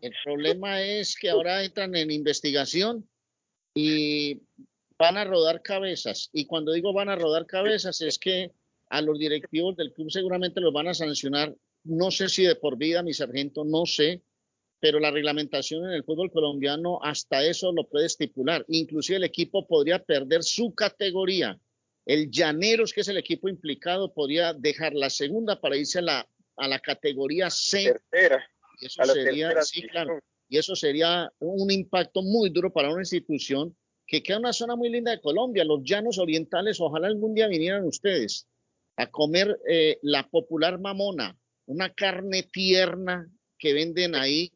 el 0.00 0.14
problema 0.24 0.82
es 0.82 1.14
que 1.14 1.30
ahora 1.30 1.62
entran 1.62 1.94
en 1.94 2.10
investigación 2.10 3.06
y 3.74 4.40
van 4.98 5.16
a 5.16 5.24
rodar 5.24 5.62
cabezas. 5.62 6.30
Y 6.32 6.46
cuando 6.46 6.72
digo 6.72 6.92
van 6.92 7.08
a 7.08 7.16
rodar 7.16 7.46
cabezas 7.46 8.00
es 8.00 8.18
que 8.18 8.50
a 8.88 9.00
los 9.00 9.18
directivos 9.18 9.76
del 9.76 9.92
club 9.92 10.10
seguramente 10.10 10.60
los 10.60 10.72
van 10.72 10.88
a 10.88 10.94
sancionar. 10.94 11.54
No 11.84 12.10
sé 12.10 12.28
si 12.28 12.44
de 12.44 12.56
por 12.56 12.76
vida, 12.76 13.02
mi 13.02 13.12
sargento, 13.12 13.64
no 13.64 13.86
sé, 13.86 14.22
pero 14.80 15.00
la 15.00 15.10
reglamentación 15.10 15.84
en 15.86 15.92
el 15.92 16.04
fútbol 16.04 16.30
colombiano 16.30 16.98
hasta 17.02 17.44
eso 17.44 17.72
lo 17.72 17.88
puede 17.88 18.06
estipular. 18.06 18.64
Inclusive 18.68 19.16
el 19.16 19.24
equipo 19.24 19.66
podría 19.66 20.02
perder 20.02 20.42
su 20.42 20.74
categoría. 20.74 21.58
El 22.06 22.30
Llaneros, 22.30 22.92
que 22.92 23.00
es 23.00 23.08
el 23.08 23.16
equipo 23.16 23.48
implicado, 23.48 24.12
podría 24.12 24.52
dejar 24.52 24.92
la 24.94 25.08
segunda 25.08 25.60
para 25.60 25.76
irse 25.76 26.00
a 26.00 26.02
la, 26.02 26.28
a 26.56 26.68
la 26.68 26.78
categoría 26.80 27.48
C. 27.48 27.94
Tercera, 28.10 28.46
Y 28.80 28.86
eso 28.86 29.04
sería, 29.06 29.48
tercera 29.48 29.64
sí, 29.64 29.82
claro, 29.82 30.20
y 30.48 30.58
eso 30.58 30.76
sería 30.76 31.32
un 31.38 31.70
impacto 31.70 32.22
muy 32.22 32.50
duro 32.50 32.72
para 32.72 32.90
una 32.90 33.02
institución 33.02 33.76
que 34.06 34.22
queda 34.22 34.36
en 34.36 34.42
una 34.42 34.52
zona 34.52 34.76
muy 34.76 34.90
linda 34.90 35.10
de 35.10 35.20
Colombia, 35.20 35.64
los 35.64 35.82
llanos 35.82 36.18
orientales. 36.18 36.80
Ojalá 36.80 37.06
algún 37.06 37.34
día 37.34 37.48
vinieran 37.48 37.84
ustedes 37.84 38.46
a 38.96 39.10
comer 39.10 39.58
eh, 39.66 39.98
la 40.02 40.28
popular 40.28 40.78
mamona, 40.78 41.36
una 41.66 41.90
carne 41.90 42.42
tierna 42.42 43.28
que 43.58 43.72
venden 43.72 44.14
ahí, 44.14 44.52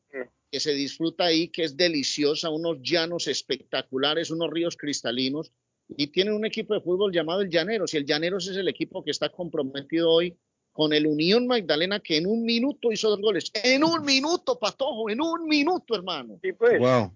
que 0.50 0.60
se 0.60 0.72
disfruta 0.72 1.24
ahí, 1.24 1.48
que 1.48 1.64
es 1.64 1.76
deliciosa, 1.76 2.50
unos 2.50 2.78
llanos 2.82 3.26
espectaculares, 3.26 4.30
unos 4.30 4.50
ríos 4.50 4.76
cristalinos. 4.76 5.52
Y 5.88 6.08
tienen 6.08 6.34
un 6.34 6.44
equipo 6.44 6.74
de 6.74 6.80
fútbol 6.80 7.12
llamado 7.12 7.40
el 7.40 7.48
Llaneros, 7.48 7.94
y 7.94 7.96
el 7.96 8.04
Llaneros 8.04 8.46
es 8.48 8.56
el 8.56 8.68
equipo 8.68 9.02
que 9.02 9.10
está 9.10 9.30
comprometido 9.30 10.10
hoy 10.10 10.36
con 10.72 10.92
el 10.92 11.06
Unión 11.06 11.46
Magdalena, 11.46 11.98
que 11.98 12.18
en 12.18 12.26
un 12.26 12.44
minuto 12.44 12.92
hizo 12.92 13.08
dos 13.10 13.20
goles. 13.20 13.50
En 13.64 13.82
un 13.82 14.04
minuto, 14.04 14.58
Patojo, 14.58 15.10
en 15.10 15.20
un 15.20 15.48
minuto, 15.48 15.94
hermano. 15.94 16.38
Sí, 16.42 16.52
pues. 16.52 16.78
Wow. 16.78 17.12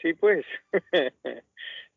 Sí, 0.00 0.14
pues. 0.14 0.46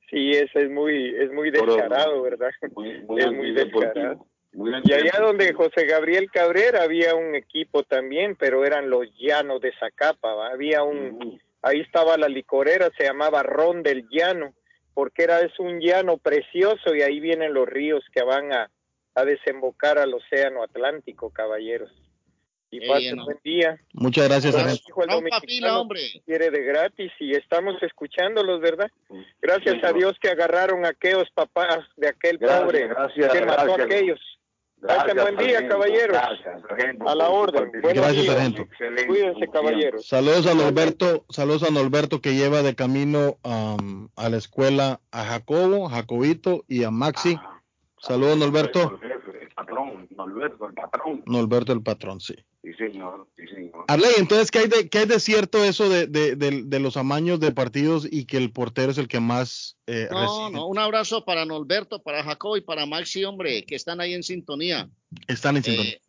sí, 0.09 0.31
eso 0.31 0.59
es 0.59 0.69
muy, 0.69 1.15
es 1.15 1.31
muy 1.31 1.51
descarado, 1.51 2.21
¿verdad? 2.21 2.49
Muy, 2.75 3.01
muy 3.03 3.21
Es 3.21 3.31
muy 3.31 3.53
descarado. 3.53 4.27
Muy 4.55 4.69
bien. 4.71 4.81
Y 4.85 4.93
allá 4.93 5.19
donde 5.19 5.53
José 5.53 5.85
Gabriel 5.85 6.31
Cabrera 6.31 6.83
había 6.83 7.13
un 7.13 7.35
equipo 7.35 7.83
también, 7.83 8.35
pero 8.37 8.65
eran 8.65 8.89
los 8.89 9.05
llanos 9.19 9.59
de 9.59 9.73
Zacapa, 9.77 10.33
¿va? 10.33 10.47
había 10.51 10.81
un, 10.81 11.39
ahí 11.61 11.81
estaba 11.81 12.17
la 12.17 12.29
licorera, 12.29 12.89
se 12.97 13.03
llamaba 13.03 13.43
Ron 13.43 13.83
del 13.83 14.07
Llano, 14.09 14.53
porque 14.93 15.23
era 15.23 15.41
es 15.41 15.59
un 15.59 15.81
llano 15.81 16.17
precioso 16.17 16.95
y 16.95 17.01
ahí 17.01 17.19
vienen 17.19 17.53
los 17.53 17.67
ríos 17.67 18.03
que 18.13 18.23
van 18.23 18.53
a, 18.53 18.71
a 19.13 19.25
desembocar 19.25 19.97
al 19.97 20.13
océano 20.13 20.63
Atlántico, 20.63 21.31
caballeros. 21.31 21.91
Y 22.71 22.79
pasen 22.87 22.99
bien, 23.01 23.15
¿no? 23.17 23.25
buen 23.25 23.39
día. 23.43 23.79
Muchas 23.93 24.27
gracias, 24.27 24.83
dijo 24.85 25.03
el 25.03 25.29
fila, 25.45 25.79
hombre. 25.79 25.99
quiere 26.25 26.49
de 26.49 26.63
gratis 26.63 27.11
y 27.19 27.33
estamos 27.33 27.81
escuchándolos, 27.83 28.59
¿verdad? 28.59 28.89
Gracias 29.41 29.75
Sí, 29.75 29.85
a. 29.85 29.93
Dios 29.93 30.17
que 30.19 30.29
agarraron 30.29 30.85
a 30.85 30.89
aquellos 30.89 31.29
papás 31.33 31.79
de 31.97 32.07
aquel 32.09 32.37
Gracias, 32.37 32.61
pobre 32.63 32.87
gracias, 32.87 33.33
que 33.33 33.45
mató 33.45 33.75
a 33.75 33.83
aquellos. 33.83 34.19
Gracias, 34.87 35.15
buen 35.15 35.37
día, 35.37 35.47
sargento. 35.53 35.69
caballeros. 35.75 36.17
Gracias, 36.17 36.61
sargento, 36.67 37.09
A 37.09 37.15
la 37.15 37.29
orden. 37.29 37.71
Gracias, 37.73 38.13
días. 38.13 38.25
sargento. 38.27 38.61
Excelente, 38.63 39.07
Cuídense, 39.07 39.47
caballeros. 39.49 40.07
Saludos 40.07 40.47
a 40.47 40.53
Norberto, 40.53 41.25
saludos 41.29 41.63
a 41.63 41.71
Norberto 41.71 42.21
que 42.21 42.35
lleva 42.35 42.61
de 42.61 42.75
camino 42.75 43.37
am, 43.43 44.09
a 44.15 44.29
la 44.29 44.37
escuela 44.37 45.01
a 45.11 45.23
Jacobo, 45.25 45.89
Jacobito 45.89 46.63
y 46.67 46.83
a 46.83 46.91
Maxi. 46.91 47.37
Ah, 47.39 47.61
Saludos, 47.99 48.37
Norberto. 48.37 48.99
El 49.67 49.75
patrón, 49.75 50.07
Norberto, 50.15 50.67
el 50.67 50.73
patrón. 50.73 51.23
Norberto 51.25 51.73
el 51.73 51.81
patrón, 51.83 52.19
sí. 52.19 52.35
Sí, 52.63 52.73
señor, 52.73 53.27
sí, 53.35 53.47
señor. 53.47 53.85
Arley, 53.87 54.11
entonces, 54.17 54.51
¿qué 54.51 54.59
hay 54.59 54.67
de, 54.67 54.89
qué 54.89 54.99
hay 54.99 55.05
de 55.07 55.19
cierto 55.19 55.63
eso 55.63 55.89
de, 55.89 56.07
de, 56.07 56.35
de- 56.35 56.63
de 56.65 56.79
los 56.79 56.97
amaños 56.97 57.39
de 57.39 57.51
partidos 57.51 58.07
y 58.09 58.25
que 58.25 58.37
el 58.37 58.51
portero 58.51 58.91
es 58.91 58.97
el 58.97 59.07
que 59.07 59.19
más 59.19 59.77
eh, 59.87 60.07
No, 60.11 60.19
recibe? 60.19 60.51
no, 60.51 60.67
un 60.67 60.79
abrazo 60.79 61.25
para 61.25 61.45
Norberto, 61.45 62.01
para 62.01 62.23
Jacob 62.23 62.57
y 62.57 62.61
para 62.61 62.85
Maxi, 62.85 63.23
hombre, 63.25 63.63
que 63.65 63.75
están 63.75 63.99
ahí 64.01 64.13
en 64.13 64.23
sintonía. 64.23 64.89
Están 65.27 65.57
en 65.57 65.63
sintonía. 65.63 65.93
Eh, 65.93 66.01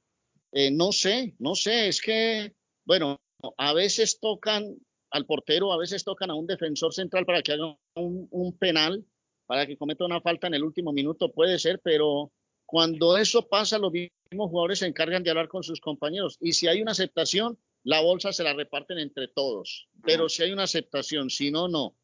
eh, 0.53 0.71
no 0.71 0.93
sé, 0.93 1.35
no 1.39 1.55
sé, 1.55 1.89
es 1.89 2.01
que, 2.01 2.55
bueno, 2.85 3.19
a 3.59 3.73
veces 3.73 4.19
tocan 4.21 4.65
al 5.11 5.27
portero, 5.27 5.73
a 5.73 5.79
veces 5.79 6.05
tocan 6.05 6.31
a 6.31 6.35
un 6.35 6.47
defensor 6.47 6.93
central 6.93 7.25
para 7.27 7.43
que 7.43 7.53
haga 7.53 7.77
un, 7.95 8.29
un 8.31 8.57
penal, 8.59 9.05
para 9.47 9.67
que 9.67 9.77
cometa 9.77 10.05
una 10.05 10.21
falta 10.21 10.47
en 10.47 10.55
el 10.55 10.65
último 10.65 10.93
minuto, 10.93 11.31
puede 11.33 11.59
ser, 11.59 11.81
pero 11.85 12.33
cuando 12.67 13.17
eso 13.17 13.49
pasa, 13.49 13.79
los 13.79 13.93
mismos 13.93 14.51
jugadores 14.51 14.81
se 14.81 14.87
encargan 14.87 15.23
de 15.23 15.31
hablar 15.31 15.49
con 15.49 15.63
sus 15.63 15.81
compañeros. 15.81 16.37
Y 16.41 16.53
si 16.53 16.67
hay 16.67 16.83
una 16.83 16.93
aceptación, 16.93 17.59
la 17.85 18.01
bolsa 18.01 18.33
se 18.33 18.43
la 18.43 18.53
reparten 18.53 18.99
entre 18.99 19.29
todos. 19.29 19.89
Pero 20.03 20.29
si 20.29 20.43
hay 20.43 20.53
una 20.53 20.65
aceptación, 20.65 21.31
si 21.31 21.51
no, 21.51 21.69
no. 21.69 21.97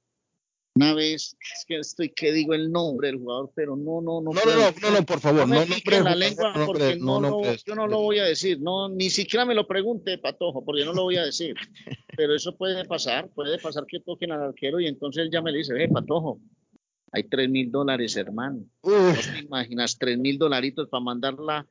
Una 0.74 0.94
vez, 0.94 1.36
es 1.54 1.64
que 1.66 1.76
estoy 1.76 2.08
que 2.14 2.32
digo 2.32 2.54
el 2.54 2.72
nombre 2.72 3.08
del 3.08 3.18
jugador, 3.18 3.52
pero 3.54 3.76
no, 3.76 4.00
no, 4.00 4.22
no. 4.22 4.30
No, 4.30 4.32
no, 4.32 4.40
puedo. 4.42 4.56
no, 4.56 4.72
no, 4.80 4.90
no, 5.00 5.04
por 5.04 5.20
favor, 5.20 5.40
No 5.46 5.54
no 5.56 5.66
nombre 5.66 6.00
la 6.02 6.14
lengua 6.14 6.54
no 6.56 6.64
porque 6.66 6.96
no, 6.96 7.20
no 7.20 7.28
lo- 7.42 7.54
yo 7.54 7.74
no 7.74 7.86
lo 7.86 7.98
voy 8.00 8.20
a 8.20 8.24
decir, 8.24 8.58
no, 8.58 8.88
ni 8.88 9.10
siquiera 9.10 9.44
me 9.44 9.54
lo 9.54 9.66
pregunte, 9.66 10.16
Patojo, 10.16 10.64
porque 10.64 10.86
no 10.86 10.94
lo 10.94 11.02
voy 11.02 11.16
a 11.16 11.24
decir. 11.26 11.54
Pero 12.16 12.34
eso 12.34 12.56
puede 12.56 12.86
pasar, 12.86 13.28
puede 13.34 13.58
pasar 13.58 13.84
que 13.86 14.00
toquen 14.00 14.32
al 14.32 14.42
arquero 14.44 14.80
y 14.80 14.86
entonces 14.86 15.24
él 15.24 15.30
ya 15.30 15.42
me 15.42 15.52
dice, 15.52 15.74
eh, 15.76 15.88
Patojo, 15.88 16.40
hay 17.12 17.24
tres 17.24 17.48
mil 17.50 17.70
dólares, 17.70 18.16
hermano. 18.16 18.64
No 18.82 19.12
te 19.34 19.40
imaginas, 19.40 19.98
tres 19.98 20.18
mil 20.18 20.38
dolaritos 20.38 20.88
para 20.88 21.04
mandarla, 21.04 21.66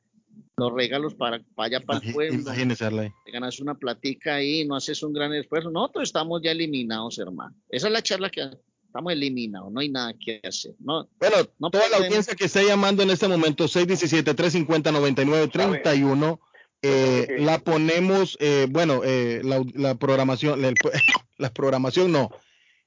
los 0.56 0.72
regalos 0.72 1.14
para, 1.14 1.40
para 1.54 1.66
allá, 1.66 1.80
para 1.84 1.98
el 2.04 2.12
pueblo. 2.12 2.52
Te 2.52 3.30
ganas 3.32 3.60
una 3.60 3.74
platica 3.74 4.36
ahí, 4.36 4.64
no 4.66 4.76
haces 4.76 5.02
un 5.02 5.12
gran 5.12 5.32
esfuerzo. 5.34 5.70
Nosotros 5.70 6.04
estamos 6.08 6.40
ya 6.42 6.52
eliminados, 6.52 7.18
hermano. 7.18 7.54
Esa 7.68 7.88
es 7.88 7.92
la 7.92 8.02
charla 8.02 8.30
que 8.30 8.48
estamos 8.86 9.12
eliminados, 9.12 9.72
no 9.72 9.80
hay 9.80 9.88
nada 9.88 10.14
que 10.18 10.40
hacer. 10.44 10.74
No, 10.78 11.08
Bueno, 11.18 11.36
No 11.58 11.70
toda 11.70 11.88
la 11.88 11.96
audiencia 11.98 12.34
que 12.34 12.44
está 12.44 12.62
llamando 12.62 13.02
en 13.02 13.10
este 13.10 13.26
momento, 13.26 13.64
617-350-9931, 13.66 16.38
eh, 16.82 17.26
Ok. 17.30 17.40
la 17.40 17.58
ponemos, 17.60 18.36
eh, 18.40 18.66
bueno, 18.70 19.00
eh, 19.04 19.40
la, 19.44 19.62
la 19.74 19.94
programación, 19.94 20.64
el- 20.64 20.74
la 21.38 21.52
programación 21.52 22.12
no, 22.12 22.30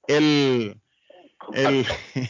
el, 0.08 0.76
el, 1.54 1.86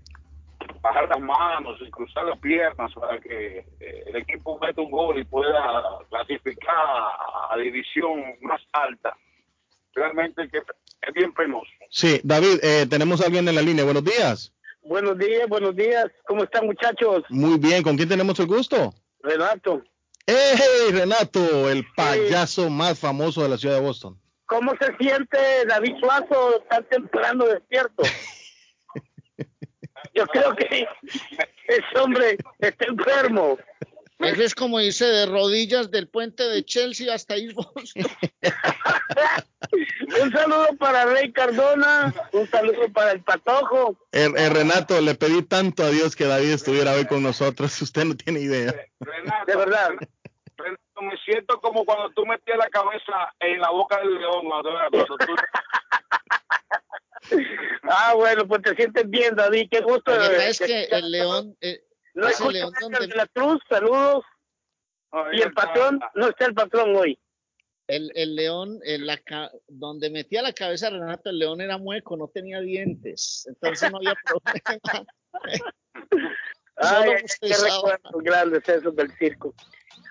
bajar 0.82 1.08
las 1.10 1.20
manos 1.20 1.78
y 1.82 1.90
cruzar 1.92 2.26
las 2.26 2.40
piernas 2.40 2.92
para 2.94 3.20
que 3.20 3.66
eh, 3.80 4.04
el 4.08 4.16
equipo 4.16 4.58
meta 4.60 4.82
un 4.82 4.92
gol 4.92 5.20
y 5.20 5.24
pueda 5.24 5.84
clasificar 6.10 6.76
a, 6.76 7.54
a 7.54 7.58
división 7.58 8.24
más 8.42 8.62
alta, 8.74 9.16
realmente 9.94 10.48
que 10.50 10.58
es 10.58 11.14
bien 11.14 11.34
penoso. 11.34 11.70
Sí, 11.90 12.20
David, 12.24 12.60
eh, 12.64 12.86
tenemos 12.90 13.22
a 13.22 13.26
alguien 13.26 13.48
en 13.48 13.56
la 13.56 13.62
línea. 13.62 13.86
Buenos 13.86 14.04
días. 14.04 14.54
Buenos 14.82 15.18
días, 15.18 15.48
buenos 15.50 15.76
días. 15.76 16.06
¿Cómo 16.26 16.44
están, 16.44 16.66
muchachos? 16.66 17.24
Muy 17.30 17.60
bien. 17.60 17.84
¿Con 17.84 17.98
quién 17.98 18.10
tenemos 18.10 18.40
el 18.40 18.48
gusto? 18.48 18.94
Renato. 19.22 19.84
¡Hey, 20.26 20.92
Renato! 20.92 21.70
El 21.70 21.86
payaso 21.96 22.70
más 22.70 23.00
famoso 23.00 23.44
de 23.44 23.50
la 23.50 23.58
ciudad 23.58 23.76
de 23.76 23.82
Boston. 23.82 24.20
¿Cómo 24.48 24.74
se 24.80 24.96
siente 24.98 25.38
David 25.68 25.96
Suazo 26.00 26.64
tan 26.70 26.84
temprano 26.86 27.46
despierto? 27.46 28.04
Yo 30.14 30.26
creo 30.28 30.56
que 30.56 30.88
ese 31.68 32.00
hombre 32.00 32.38
está 32.60 32.86
enfermo. 32.86 33.58
Eso 34.20 34.42
es 34.42 34.56
como 34.56 34.82
irse 34.82 35.06
de 35.06 35.28
rodillas 35.28 35.92
del 35.92 36.08
puente 36.08 36.44
de 36.44 36.66
Chelsea 36.66 37.14
hasta 37.14 37.36
Boston. 37.54 38.06
Un 40.22 40.32
saludo 40.32 40.76
para 40.80 41.06
Rey 41.06 41.32
Cardona, 41.32 42.14
un 42.32 42.50
saludo 42.50 42.92
para 42.94 43.12
el 43.12 43.22
Patojo. 43.22 43.98
Eh, 44.12 44.32
eh, 44.36 44.50
Renato, 44.50 45.02
le 45.02 45.14
pedí 45.16 45.44
tanto 45.44 45.84
a 45.84 45.90
Dios 45.90 46.16
que 46.16 46.26
David 46.26 46.52
estuviera 46.52 46.94
hoy 46.94 47.06
con 47.06 47.22
nosotros. 47.22 47.80
Usted 47.82 48.06
no 48.06 48.16
tiene 48.16 48.40
idea. 48.40 48.74
Renato, 49.00 49.46
De 49.46 49.56
verdad. 49.56 49.90
Me 51.02 51.16
siento 51.26 51.60
como 51.62 51.86
cuando 51.86 52.10
tú 52.12 52.26
metías 52.26 52.58
la 52.58 52.70
cabeza 52.70 53.34
en 53.40 53.60
la 53.62 53.70
boca 53.70 54.00
del 54.00 54.16
león. 54.16 54.46
cuando- 54.48 54.72
cuando 54.92 55.18
tú- 55.18 55.36
Ah, 57.84 58.14
bueno, 58.16 58.48
pues 58.48 58.62
te 58.62 58.76
sientes 58.76 59.10
bien, 59.10 59.36
David. 59.36 59.68
Qué 59.70 59.82
gusto. 59.82 60.12
La 60.12 60.30
verdad 60.30 60.48
es 60.50 60.60
que 60.60 60.84
el 60.86 61.12
león, 61.12 61.58
eh, 61.62 61.84
No 62.14 62.24
ese 62.28 62.34
escucho 62.34 62.52
león 62.52 62.74
donde- 62.82 63.08
de 63.08 63.16
la 63.16 63.28
Cruz, 63.28 63.60
saludos. 63.70 64.24
Y 65.34 65.42
el 65.42 65.54
patrón, 65.54 66.00
no 66.16 66.28
está 66.28 66.46
el 66.46 66.54
patrón 66.54 66.96
hoy. 66.96 67.20
el, 67.88 68.12
el 68.16 68.36
león, 68.36 68.80
la 68.84 69.18
donde 69.68 70.10
metía 70.10 70.42
la 70.42 70.52
cabeza 70.52 70.90
Renato, 70.90 71.30
el 71.30 71.40
león 71.40 71.62
era 71.62 71.78
mueco, 71.78 72.18
no 72.18 72.28
tenía 72.28 72.60
dientes. 72.60 73.46
Entonces 73.48 73.90
no 73.92 73.98
había 73.98 74.16
problema. 74.26 75.06
Ay, 76.76 77.12
qué 77.42 77.48
recuerdos 77.48 78.24
grandes 78.24 78.68
esos 78.68 78.96
del 78.96 79.10
circo. 79.18 79.54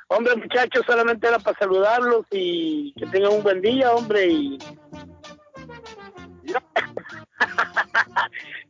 Hombre, 0.08 0.36
muchachos, 0.36 0.84
solamente 0.86 1.26
era 1.26 1.38
para 1.38 1.58
saludarlos 1.58 2.26
y 2.30 2.92
que 2.94 3.06
tengan 3.06 3.32
un 3.32 3.42
buen 3.42 3.60
día, 3.60 3.90
hombre. 3.92 4.26
Y... 4.28 4.58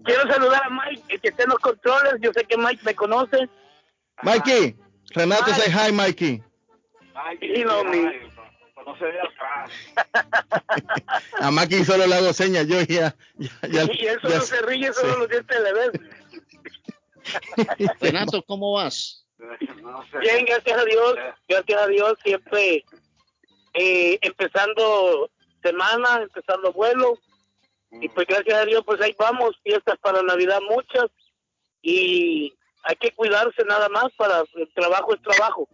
Quiero 0.04 0.32
saludar 0.32 0.62
a 0.64 0.70
Mike, 0.70 1.02
el 1.08 1.20
que 1.20 1.28
está 1.28 1.42
en 1.42 1.50
los 1.50 1.58
controles. 1.58 2.14
Yo 2.20 2.32
sé 2.32 2.44
que 2.44 2.56
Mike 2.56 2.80
me 2.84 2.94
conoce. 2.94 3.48
Mikey, 4.22 4.76
Renato, 5.14 5.52
say 5.54 5.70
hi, 5.70 5.92
Mikey. 5.92 6.42
Sí, 7.40 7.64
no, 7.64 7.84
mi- 7.84 8.02
no 8.86 8.96
se 8.98 9.04
ve 9.04 9.18
atrás. 9.20 9.70
A 11.40 11.50
Mikey 11.50 11.84
solo 11.84 12.06
le 12.06 12.14
hago 12.14 12.32
señas, 12.32 12.66
yo 12.68 12.80
ya. 12.82 13.14
ya, 13.36 13.50
ya- 13.68 13.84
y 13.92 14.06
él 14.06 14.18
solo 14.22 14.34
ya- 14.34 14.40
se 14.40 14.62
ríe, 14.62 14.92
solo 14.92 15.12
sí. 15.14 15.18
los 15.20 15.28
dientes 15.28 15.60
le 15.60 15.72
ven. 15.72 15.90
Renato, 18.00 18.42
¿cómo 18.44 18.72
vas? 18.74 19.25
No 19.38 20.02
sé. 20.10 20.18
Bien, 20.18 20.44
gracias 20.44 20.78
a 20.78 20.84
Dios, 20.84 21.14
gracias 21.48 21.82
a 21.82 21.86
Dios, 21.88 22.14
siempre 22.24 22.84
eh, 23.74 24.18
empezando 24.22 25.30
semana, 25.62 26.22
empezando 26.22 26.72
vuelo, 26.72 27.18
y 27.90 28.08
pues 28.08 28.26
gracias 28.26 28.58
a 28.58 28.64
Dios, 28.64 28.82
pues 28.84 29.00
ahí 29.00 29.14
vamos, 29.18 29.56
fiestas 29.62 29.98
para 30.00 30.22
Navidad 30.22 30.60
muchas, 30.68 31.10
y 31.82 32.54
hay 32.82 32.96
que 32.96 33.12
cuidarse 33.12 33.64
nada 33.64 33.88
más 33.88 34.12
para 34.16 34.44
el 34.54 34.72
trabajo 34.74 35.14
es 35.14 35.22
trabajo. 35.22 35.68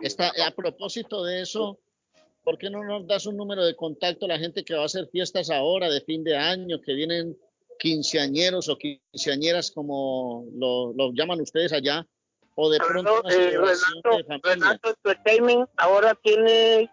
Está, 0.00 0.32
a 0.46 0.50
propósito 0.52 1.24
de 1.24 1.42
eso, 1.42 1.78
¿por 2.44 2.56
qué 2.58 2.70
no 2.70 2.82
nos 2.84 3.06
das 3.06 3.26
un 3.26 3.36
número 3.36 3.64
de 3.64 3.76
contacto 3.76 4.24
a 4.24 4.28
la 4.28 4.38
gente 4.38 4.64
que 4.64 4.74
va 4.74 4.82
a 4.82 4.86
hacer 4.86 5.08
fiestas 5.08 5.50
ahora 5.50 5.90
de 5.90 6.00
fin 6.00 6.24
de 6.24 6.36
año, 6.36 6.80
que 6.80 6.94
vienen 6.94 7.36
quinceañeros 7.78 8.68
o 8.68 8.78
quinceañeras 8.78 9.70
como 9.70 10.46
lo, 10.54 10.92
lo 10.94 11.12
llaman 11.12 11.40
ustedes 11.40 11.72
allá? 11.72 12.06
O 12.56 12.70
de 12.70 12.78
pronto 12.78 13.20
una 13.20 13.34
Eh, 13.34 13.38
de 13.38 13.58
Renato, 13.58 14.10
familia. 14.10 14.40
Renato 14.42 14.88
Entertainment 14.88 15.70
ahora 15.76 16.14
tiene 16.14 16.90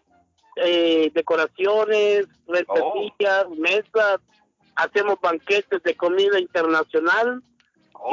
eh, 0.58 1.10
decoraciones, 1.14 2.28
mesas, 2.48 3.50
mesas, 3.58 4.20
hacemos 4.76 5.20
banquetes 5.22 5.82
de 5.82 5.96
comida 5.96 6.38
internacional 6.38 7.42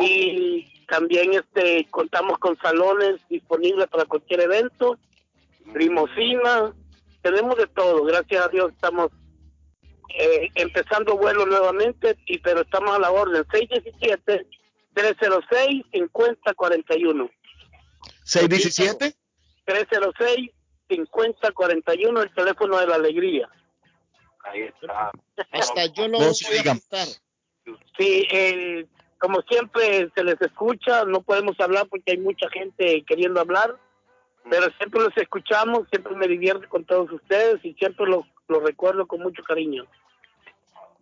y 0.00 0.66
también 0.86 1.34
este 1.34 1.86
contamos 1.90 2.38
con 2.38 2.56
salones 2.58 3.20
disponibles 3.28 3.88
para 3.88 4.04
cualquier 4.04 4.42
evento, 4.42 4.96
limosina, 5.74 6.72
tenemos 7.22 7.56
de 7.56 7.66
todo, 7.66 8.04
gracias 8.04 8.44
a 8.44 8.48
Dios 8.48 8.72
estamos 8.72 9.10
eh, 10.16 10.48
empezando 10.54 11.16
vuelo 11.16 11.46
nuevamente, 11.46 12.16
y 12.26 12.38
pero 12.38 12.60
estamos 12.60 12.94
a 12.94 13.00
la 13.00 13.10
orden, 13.10 13.44
617 13.50 14.46
306 14.94 15.84
5041 15.92 17.30
617. 18.24 19.14
306-5041, 19.66 22.22
el 22.22 22.34
teléfono 22.34 22.78
de 22.78 22.86
la 22.86 22.94
alegría. 22.96 23.48
Ahí 24.44 24.62
está. 24.62 25.10
Hasta 25.52 25.86
yo 25.86 26.08
lo 26.08 26.18
No 26.18 26.26
voy 26.26 26.34
se 26.34 26.70
a. 26.70 26.74
Sí, 27.96 28.26
eh, 28.30 28.86
como 29.18 29.42
siempre 29.42 30.10
se 30.14 30.24
les 30.24 30.40
escucha, 30.40 31.04
no 31.04 31.20
podemos 31.20 31.58
hablar 31.60 31.86
porque 31.88 32.12
hay 32.12 32.18
mucha 32.18 32.48
gente 32.50 33.04
queriendo 33.06 33.40
hablar, 33.40 33.76
pero 34.48 34.66
siempre 34.78 35.02
los 35.02 35.16
escuchamos, 35.16 35.86
siempre 35.90 36.16
me 36.16 36.26
divierto 36.26 36.68
con 36.68 36.84
todos 36.84 37.12
ustedes 37.12 37.62
y 37.62 37.74
siempre 37.74 38.06
los, 38.06 38.24
los 38.48 38.62
recuerdo 38.62 39.06
con 39.06 39.20
mucho 39.20 39.42
cariño. 39.42 39.86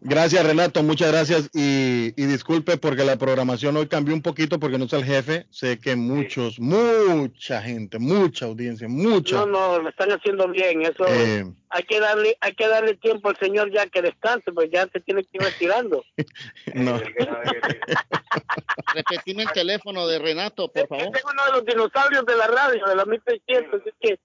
Gracias, 0.00 0.46
Renato, 0.46 0.82
muchas 0.84 1.10
gracias. 1.10 1.50
Y, 1.52 2.12
y 2.16 2.26
disculpe 2.26 2.76
porque 2.76 3.02
la 3.02 3.16
programación 3.16 3.76
hoy 3.76 3.88
cambió 3.88 4.14
un 4.14 4.22
poquito 4.22 4.60
porque 4.60 4.78
no 4.78 4.84
está 4.84 4.96
el 4.98 5.04
jefe. 5.04 5.46
Sé 5.50 5.80
que 5.80 5.96
muchos, 5.96 6.60
mucha 6.60 7.60
gente, 7.62 7.98
mucha 7.98 8.46
audiencia, 8.46 8.88
mucha. 8.88 9.36
No, 9.36 9.46
no, 9.46 9.78
lo 9.80 9.88
están 9.88 10.12
haciendo 10.12 10.46
bien, 10.48 10.82
eso 10.82 11.04
eh, 11.08 11.44
hay 11.70 11.82
que 11.82 11.98
darle 11.98 12.36
hay 12.40 12.54
que 12.54 12.68
darle 12.68 12.94
tiempo 12.94 13.28
al 13.28 13.36
señor 13.38 13.72
ya 13.72 13.86
que 13.86 14.00
descanse, 14.00 14.52
pues 14.52 14.70
ya 14.70 14.88
se 14.92 15.00
tiene 15.00 15.24
que 15.24 15.30
ir 15.32 15.42
retirando. 15.42 16.04
no. 16.74 17.00
Repetime 18.94 19.42
el 19.42 19.50
teléfono 19.50 20.06
de 20.06 20.20
Renato, 20.20 20.70
por 20.70 20.86
favor. 20.86 21.16
Es 21.16 21.24
uno 21.24 21.44
de 21.44 21.52
los 21.52 21.64
dinosaurios 21.64 22.24
de 22.24 22.36
la 22.36 22.46
radio, 22.46 22.86
de 22.86 22.94
la 22.94 23.04
1600, 23.04 23.82
es 23.84 23.94
que 24.00 24.18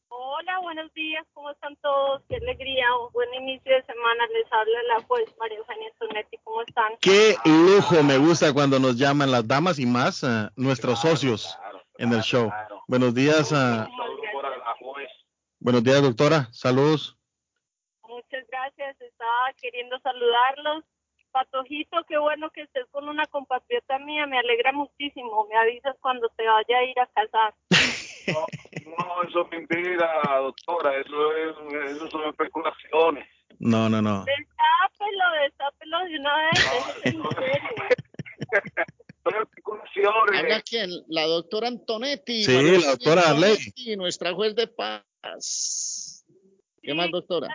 Hola, 0.08 0.60
buenos 0.62 0.94
días, 0.94 1.26
¿cómo 1.32 1.50
están 1.50 1.74
todos? 1.82 2.22
Qué 2.28 2.36
alegría, 2.36 2.86
un 3.04 3.12
buen 3.12 3.34
inicio 3.34 3.74
de 3.74 3.82
semana. 3.86 4.26
Les 4.32 4.52
habla 4.52 4.82
la 4.94 5.02
juez 5.08 5.28
María 5.40 5.58
Eugenia 5.58 5.90
Tonetti, 5.98 6.38
¿cómo 6.44 6.62
están? 6.62 6.92
Qué 7.00 7.34
lujo 7.44 8.04
me 8.04 8.18
gusta 8.18 8.52
cuando 8.52 8.78
nos 8.78 8.96
llaman 8.96 9.32
las 9.32 9.48
damas 9.48 9.80
y 9.80 9.86
más 9.86 10.22
eh, 10.22 10.48
nuestros 10.54 11.00
socios 11.00 11.58
en 11.98 12.12
el 12.12 12.20
show. 12.20 12.52
Buenos 12.86 13.14
días, 13.14 13.52
ah, 13.52 13.88
buenos 15.60 15.84
días, 15.84 16.02
doctora. 16.02 16.48
Saludos. 16.52 17.16
Muchas 18.08 18.44
gracias, 18.48 19.00
estaba 19.00 19.52
queriendo 19.60 19.98
saludarlos. 20.00 20.84
Patojito, 21.30 21.96
qué 22.08 22.18
bueno 22.18 22.50
que 22.50 22.62
estés 22.62 22.86
con 22.90 23.08
una 23.08 23.24
compatriota 23.26 24.00
mía, 24.00 24.26
me 24.26 24.38
alegra 24.38 24.72
muchísimo. 24.72 25.46
Me 25.48 25.56
avisas 25.56 25.94
cuando 26.00 26.28
te 26.36 26.44
vaya 26.44 26.78
a 26.78 26.84
ir 26.84 26.98
a 26.98 27.06
casar. 27.06 27.54
No, 28.26 28.46
no, 28.84 29.22
eso 29.28 29.40
es 29.42 29.50
mentira, 29.50 30.22
doctora. 30.36 30.94
Eso, 31.00 31.36
es, 31.36 31.56
eso 31.90 32.10
son 32.10 32.28
especulaciones. 32.28 33.26
No, 33.58 33.88
no, 33.88 34.00
no. 34.00 34.24
Destápelo, 34.24 35.24
destápelo 35.42 35.98
de 36.04 36.18
una 36.18 36.36
vez. 36.36 36.52
especulaciones. 39.42 40.40
Habla 40.40 40.62
quién? 40.62 40.90
La 41.08 41.24
doctora 41.24 41.68
Antonetti. 41.68 42.44
Sí, 42.44 42.78
la 42.78 42.90
doctora 42.90 43.22
Arley. 43.30 43.52
Antonetti, 43.52 43.96
nuestra 43.96 44.32
juez 44.32 44.54
de 44.54 44.66
paz. 44.68 45.02
¿Qué 46.82 46.94
más, 46.94 47.10
doctora? 47.10 47.48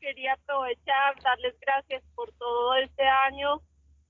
quería 0.00 0.34
aprovechar, 0.34 1.14
darles 1.22 1.58
gracias 1.60 2.02
por 2.14 2.30
todo 2.32 2.74
este 2.74 3.02
año 3.02 3.60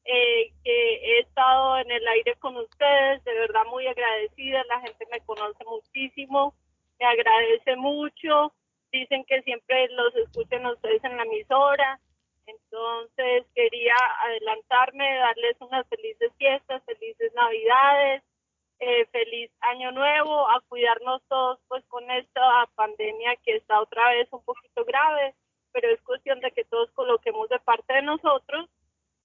eh, 0.05 0.53
que 0.65 0.95
he 0.97 1.19
estado 1.21 1.79
en 1.79 1.91
el 1.91 2.07
aire 2.09 2.35
con 2.37 2.57
ustedes, 2.57 3.23
de 3.25 3.35
verdad 3.35 3.63
muy 3.71 3.87
agradecida, 3.87 4.65
la 4.65 4.81
gente 4.81 5.07
me 5.13 5.21
conoce 5.21 5.65
muchísimo, 5.65 6.55
me 6.99 7.07
agradece 7.07 7.77
mucho, 7.77 8.53
dicen 8.91 9.25
que 9.27 9.43
siempre 9.43 9.89
los 9.91 10.15
escuchan 10.17 10.67
a 10.67 10.73
ustedes 10.73 11.05
en 11.05 11.17
la 11.17 11.23
emisora, 11.23 12.01
entonces 12.47 13.47
quería 13.55 13.95
adelantarme, 14.25 15.19
darles 15.19 15.57
unas 15.61 15.87
felices 15.89 16.33
fiestas, 16.37 16.83
felices 16.85 17.33
navidades, 17.35 18.25
eh, 18.85 19.07
feliz 19.12 19.49
año 19.61 19.92
nuevo, 19.92 20.49
a 20.51 20.61
cuidarnos 20.68 21.23
todos 21.29 21.61
pues 21.68 21.85
con 21.87 22.11
esta 22.11 22.68
pandemia 22.75 23.37
que 23.45 23.55
está 23.55 23.81
otra 23.81 24.11
vez 24.11 24.27
un 24.33 24.45
poquito 24.45 24.85
grave, 24.85 25.37
pero 25.71 25.88
es 25.88 26.03
cuestión 26.03 26.40
de 26.40 26.51
que 26.51 26.64
todos 26.64 26.90
coloquemos 26.90 27.49
de 27.49 27.61
parte 27.61 27.95
de 27.95 28.03
nosotros. 28.03 28.68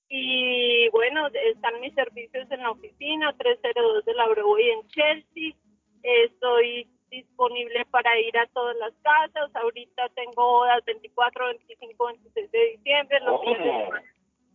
Y 0.10 0.88
bueno, 0.90 1.28
están 1.34 1.82
mis 1.82 1.96
servicios 1.96 2.46
en 2.52 2.62
la 2.62 2.70
oficina 2.70 3.36
302 3.36 4.06
de 4.06 4.14
la 4.14 4.28
Broadway 4.28 4.70
en 4.70 4.88
Chelsea. 4.90 5.56
Estoy 6.04 6.88
disponible 7.10 7.84
para 7.90 8.16
ir 8.20 8.38
a 8.38 8.46
todas 8.54 8.78
las 8.78 8.94
casas. 9.02 9.50
Ahorita 9.56 10.08
tengo 10.10 10.36
bodas 10.36 10.86
24, 10.86 11.48
25, 11.48 12.06
26 12.06 12.52
de 12.52 12.66
diciembre. 12.78 13.20
Los 13.22 13.42
fines 13.42 13.58
de 13.58 13.72
semana. 13.72 14.04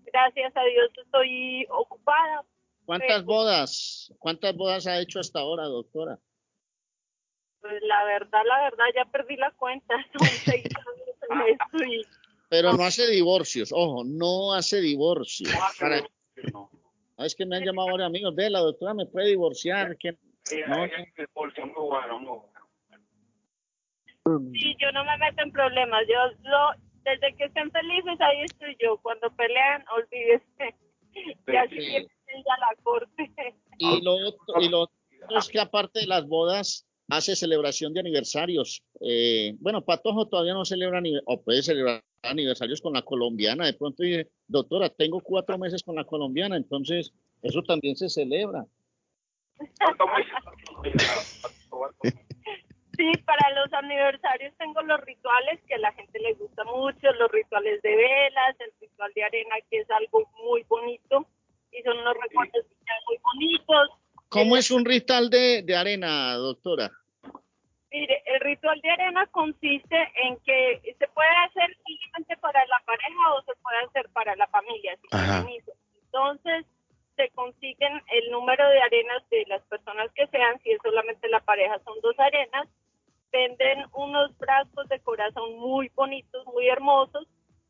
Gracias 0.04 0.56
a 0.56 0.62
Dios 0.62 0.92
estoy 0.96 1.66
ocupada. 1.70 2.44
¿Cuántas 2.84 3.24
bodas? 3.24 4.12
¿Cuántas 4.18 4.56
bodas 4.56 4.86
ha 4.86 4.98
hecho 5.00 5.20
hasta 5.20 5.40
ahora, 5.40 5.64
doctora? 5.64 6.18
Pues 7.60 7.80
la 7.82 8.04
verdad, 8.04 8.40
la 8.46 8.62
verdad, 8.64 8.84
ya 8.94 9.04
perdí 9.10 9.36
la 9.36 9.50
cuenta. 9.52 9.94
Son 10.18 10.26
seis 10.44 10.64
años 10.76 11.18
en 11.30 11.54
esto 11.54 11.84
y 11.84 12.02
Pero 12.48 12.72
no 12.72 12.82
hace 12.84 13.08
divorcios, 13.08 13.72
ojo, 13.72 14.02
no 14.04 14.52
hace 14.52 14.80
divorcios. 14.80 15.50
Para- 15.78 16.02
Ah, 17.18 17.26
Es 17.26 17.34
que 17.36 17.46
me 17.46 17.56
han 17.56 17.64
llamado 17.64 17.88
varios 17.90 18.06
amigos, 18.08 18.34
ve, 18.34 18.50
la 18.50 18.60
doctora 18.60 18.94
me 18.94 19.06
puede 19.06 19.28
divorciar. 19.28 19.96
que 19.98 20.12
No, 20.12 20.88
Sí, 24.54 24.76
yo 24.80 24.92
no 24.92 25.04
me 25.04 25.18
meto 25.18 25.42
en 25.42 25.52
problemas. 25.52 26.02
Yo 26.08 26.48
lo, 26.48 26.70
desde 27.04 27.34
que 27.36 27.44
estén 27.44 27.70
felices, 27.70 28.20
ahí 28.20 28.42
estoy 28.44 28.76
yo. 28.80 28.96
Cuando 28.98 29.30
pelean, 29.36 29.84
olvídese. 29.96 30.74
Y 31.46 31.56
así 31.56 31.76
La 32.44 32.82
corte. 32.82 33.32
Y 33.78 34.00
lo, 34.02 34.14
otro, 34.14 34.60
y 34.60 34.68
lo 34.68 34.80
otro 34.82 34.96
es 35.38 35.48
que 35.48 35.60
aparte 35.60 36.00
de 36.00 36.06
las 36.06 36.26
bodas, 36.26 36.86
hace 37.08 37.36
celebración 37.36 37.92
de 37.92 38.00
aniversarios. 38.00 38.82
Eh, 39.00 39.54
bueno, 39.58 39.84
Patojo 39.84 40.28
todavía 40.28 40.54
no 40.54 40.64
celebra 40.64 41.02
o 41.26 41.42
puede 41.42 41.62
celebrar 41.62 42.02
aniversarios 42.22 42.80
con 42.80 42.94
la 42.94 43.02
colombiana. 43.02 43.66
De 43.66 43.74
pronto 43.74 44.02
dice, 44.02 44.30
doctora, 44.46 44.88
tengo 44.88 45.20
cuatro 45.20 45.58
meses 45.58 45.82
con 45.82 45.96
la 45.96 46.04
colombiana, 46.04 46.56
entonces 46.56 47.12
eso 47.42 47.62
también 47.62 47.96
se 47.96 48.08
celebra. 48.08 48.64
Sí, 52.96 53.10
para 53.24 53.50
los 53.60 53.72
aniversarios 53.72 54.54
tengo 54.58 54.82
los 54.82 55.00
rituales 55.00 55.60
que 55.66 55.74
a 55.74 55.78
la 55.78 55.92
gente 55.92 56.18
le 56.18 56.34
gusta 56.34 56.62
mucho, 56.64 57.12
los 57.18 57.30
rituales 57.32 57.80
de 57.82 57.96
velas, 57.96 58.56
el 58.60 58.72
ritual 58.80 59.10
de 59.14 59.24
arena, 59.24 59.54
que 59.70 59.80
es 59.80 59.90
algo 59.90 60.30
muy 60.44 60.62
bonito. 60.64 61.26
Y 61.72 61.82
son 61.82 61.98
unos 61.98 62.14
recuerdos 62.22 62.66
muy 63.06 63.18
bonitos. 63.22 63.90
¿Cómo 64.28 64.56
es 64.56 64.70
un 64.70 64.84
ritual 64.84 65.30
de, 65.30 65.62
de 65.62 65.76
arena, 65.76 66.34
doctora? 66.34 66.90
Mire, 67.90 68.22
el 68.24 68.40
ritual 68.40 68.80
de 68.80 68.90
arena 68.90 69.26
consiste 69.26 69.96
en 70.24 70.38
que 70.38 70.80
se 70.98 71.08
puede 71.08 71.28
hacer 71.46 71.76
simplemente 71.84 72.36
para 72.38 72.64
la 72.66 72.80
pareja 72.86 73.34
o 73.34 73.42
se 73.42 73.52
puede 73.62 73.78
hacer 73.84 74.08
para 74.14 74.34
la 74.36 74.46
familia, 74.46 74.96
si 74.96 75.08
Ajá. 75.10 75.42
tienen 75.42 75.60
hijos. 75.60 75.74
Entonces, 76.04 76.66
se 77.16 77.28
consiguen 77.30 78.00
el 78.10 78.30
número 78.30 78.66
de 78.68 78.80
arenas 78.80 79.22
de 79.30 79.44
las 79.46 79.62
personas 79.64 80.10
que 80.14 80.26
sean, 80.28 80.58
si 80.62 80.70
es 80.70 80.80
solamente 80.82 81.28
la 81.28 81.40
pareja, 81.40 81.78
son 81.84 82.00
dos 82.00 82.18
arenas. 82.18 82.68
Venden 83.30 83.84
unos 83.94 84.34
frascos 84.38 84.88
de 84.88 85.00
corazón 85.00 85.58
muy 85.58 85.90
bonitos, 85.94 86.46
muy 86.46 86.68
hermosos. 86.68 87.26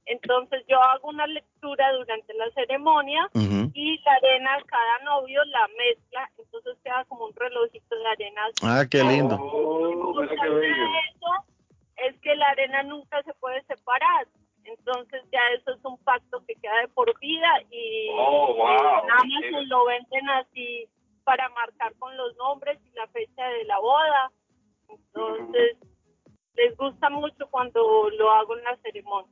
Entonces, 0.06 0.64
yo 0.68 0.82
hago 0.82 1.08
una 1.08 1.26
lectura 1.26 1.92
durante 1.92 2.34
la 2.34 2.50
ceremonia 2.50 3.28
y 3.72 3.98
la 4.02 4.12
arena, 4.14 4.58
cada 4.66 4.98
novio 5.04 5.42
la 5.44 5.68
mezcla, 5.78 6.28
entonces 6.38 6.76
queda 6.82 7.04
como 7.04 7.26
un 7.26 7.34
relojito 7.34 7.96
de 7.96 8.06
arena 8.08 8.42
Ah, 8.62 8.84
qué 8.90 9.02
lindo. 9.04 9.36
importante 9.36 10.50
de 10.50 10.70
eso 10.70 11.30
es 11.96 12.18
que 12.20 12.34
la 12.34 12.48
arena 12.48 12.82
nunca 12.82 13.22
se 13.22 13.32
puede 13.34 13.62
separar. 13.64 14.26
Entonces 14.64 15.22
ya 15.32 15.40
eso 15.56 15.72
es 15.72 15.84
un 15.84 15.96
pacto 15.98 16.44
que 16.46 16.54
queda 16.56 16.80
de 16.80 16.88
por 16.88 17.18
vida 17.20 17.48
y 17.70 18.08
Oh, 18.12 18.54
wow. 18.54 19.04
en 19.04 19.10
Amazon 19.10 19.68
lo 19.68 19.84
venden 19.86 20.28
así 20.30 20.88
para 21.24 21.48
marcar 21.50 21.94
con 21.98 22.16
los 22.16 22.36
nombres 22.36 22.78
y 22.84 22.90
la 22.96 23.06
fecha 23.08 23.44
de 23.44 23.64
la 23.64 23.78
boda. 23.78 24.32
Entonces 24.88 25.76
les 26.54 26.76
gusta 26.76 27.08
mucho 27.10 27.46
cuando 27.50 28.10
lo 28.10 28.30
hago 28.32 28.56
en 28.56 28.64
la 28.64 28.76
ceremonia. 28.78 29.30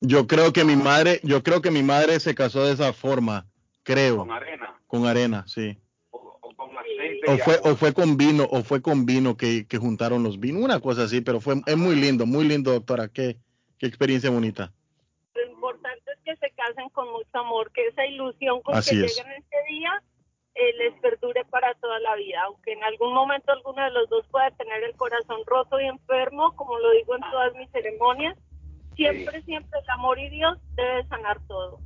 Yo 0.00 0.26
creo 0.26 0.52
que 0.52 0.64
mi 0.64 0.76
madre, 0.76 1.20
yo 1.22 1.42
creo 1.42 1.62
que 1.62 1.70
mi 1.70 1.82
madre 1.82 2.20
se 2.20 2.34
casó 2.34 2.64
de 2.64 2.72
esa 2.72 2.92
forma, 2.92 3.46
creo, 3.82 4.18
Con 4.18 4.30
arena 4.32 4.76
con 4.86 5.06
arena, 5.06 5.44
sí. 5.46 5.78
o, 6.10 6.38
o 6.40 6.54
con 6.54 6.76
aceite. 6.78 7.30
O 7.30 7.34
y 7.34 7.38
fue, 7.38 7.60
o 7.64 7.76
fue 7.76 7.92
con 7.92 8.16
vino, 8.16 8.46
o 8.50 8.62
fue 8.62 8.80
con 8.82 9.04
vino 9.06 9.36
que, 9.36 9.66
que 9.66 9.78
juntaron 9.78 10.22
los 10.22 10.38
vinos, 10.38 10.62
una 10.62 10.80
cosa 10.80 11.04
así, 11.04 11.20
pero 11.20 11.40
fue, 11.40 11.56
es 11.66 11.76
muy 11.76 11.96
lindo, 11.96 12.26
muy 12.26 12.46
lindo, 12.46 12.72
doctora, 12.72 13.08
qué, 13.08 13.36
qué 13.78 13.86
experiencia 13.86 14.30
bonita. 14.30 14.72
Lo 15.34 15.44
importante 15.52 16.12
es 16.12 16.18
que 16.24 16.36
se 16.36 16.54
casen 16.54 16.88
con 16.90 17.10
mucho 17.10 17.38
amor, 17.38 17.70
que 17.72 17.86
esa 17.88 18.06
ilusión 18.06 18.60
con 18.62 18.74
Así 18.76 18.98
que 18.98 19.06
es. 19.06 19.16
lleguen 19.16 19.32
ese 19.32 19.72
día 19.74 20.02
eh, 20.54 20.72
les 20.78 20.94
perdure 21.00 21.44
para 21.46 21.74
toda 21.74 21.98
la 22.00 22.14
vida, 22.16 22.42
aunque 22.46 22.72
en 22.72 22.82
algún 22.84 23.12
momento 23.12 23.52
alguno 23.52 23.82
de 23.82 23.90
los 23.90 24.08
dos 24.08 24.26
pueda 24.30 24.50
tener 24.52 24.82
el 24.84 24.96
corazón 24.96 25.40
roto 25.46 25.78
y 25.80 25.86
enfermo, 25.86 26.54
como 26.56 26.78
lo 26.78 26.92
digo 26.92 27.14
en 27.14 27.22
todas 27.30 27.54
mis 27.56 27.70
ceremonias, 27.72 28.38
siempre, 28.96 29.42
siempre 29.42 29.78
el 29.80 29.90
amor 29.90 30.18
y 30.18 30.28
Dios 30.30 30.58
debe 30.74 31.06
sanar 31.08 31.38
todo. 31.46 31.80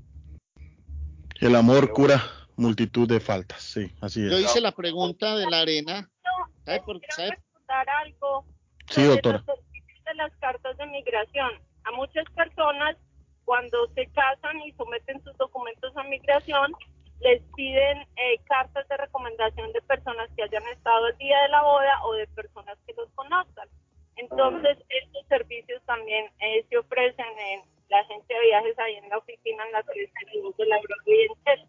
El 1.41 1.57
amor 1.57 1.93
cura 1.93 2.23
multitud 2.57 3.09
de 3.09 3.21
faltas, 3.21 3.63
sí, 3.63 3.91
así 4.01 4.21
Yo 4.29 4.37
es. 4.37 4.45
hice 4.45 4.61
la 4.61 4.73
pregunta 4.73 5.37
de 5.37 5.49
la 5.51 5.61
arena. 5.61 6.03
No, 6.25 6.53
¿Sabe 6.65 6.81
por- 6.81 6.99
quiero 7.01 7.15
sabe? 7.17 7.29
preguntar 7.31 7.89
algo 7.89 8.45
Sí, 8.89 9.05
doctora. 9.05 9.43
de 10.05 10.15
las 10.15 10.33
cartas 10.37 10.77
de 10.77 10.87
migración. 10.87 11.51
A 11.85 11.93
muchas 11.93 12.25
personas, 12.35 12.97
cuando 13.45 13.87
se 13.95 14.07
casan 14.09 14.61
y 14.61 14.73
someten 14.73 15.23
sus 15.25 15.37
documentos 15.39 15.97
a 15.97 16.03
migración, 16.05 16.73
les 17.21 17.43
piden 17.55 17.99
eh, 18.17 18.39
cartas 18.45 18.87
de 18.89 18.97
recomendación 18.97 19.73
de 19.73 19.81
personas 19.83 20.29
que 20.37 20.43
hayan 20.43 20.67
estado 20.69 21.09
el 21.09 21.17
día 21.19 21.41
de 21.43 21.49
la 21.49 21.63
boda 21.63 22.05
o 22.05 22.13
de 22.15 22.27
personas 22.29 22.77
que 22.87 22.93
los 22.95 23.09
conozcan. 23.15 23.69
Entonces, 24.21 24.79
estos 24.89 25.27
servicios 25.29 25.83
también 25.87 26.27
eh, 26.41 26.65
se 26.69 26.77
ofrecen 26.79 27.27
en 27.39 27.61
la 27.89 27.99
agencia 28.01 28.39
de 28.39 28.47
viajes 28.47 28.79
ahí 28.79 28.95
en 28.97 29.09
la 29.09 29.19
oficina 29.19 29.65
en 29.67 29.73
la 29.73 29.83
32 29.83 30.57
de 30.57 30.67
la 30.67 30.79
Broadway 30.81 31.23
en 31.23 31.45
Chelsea 31.45 31.69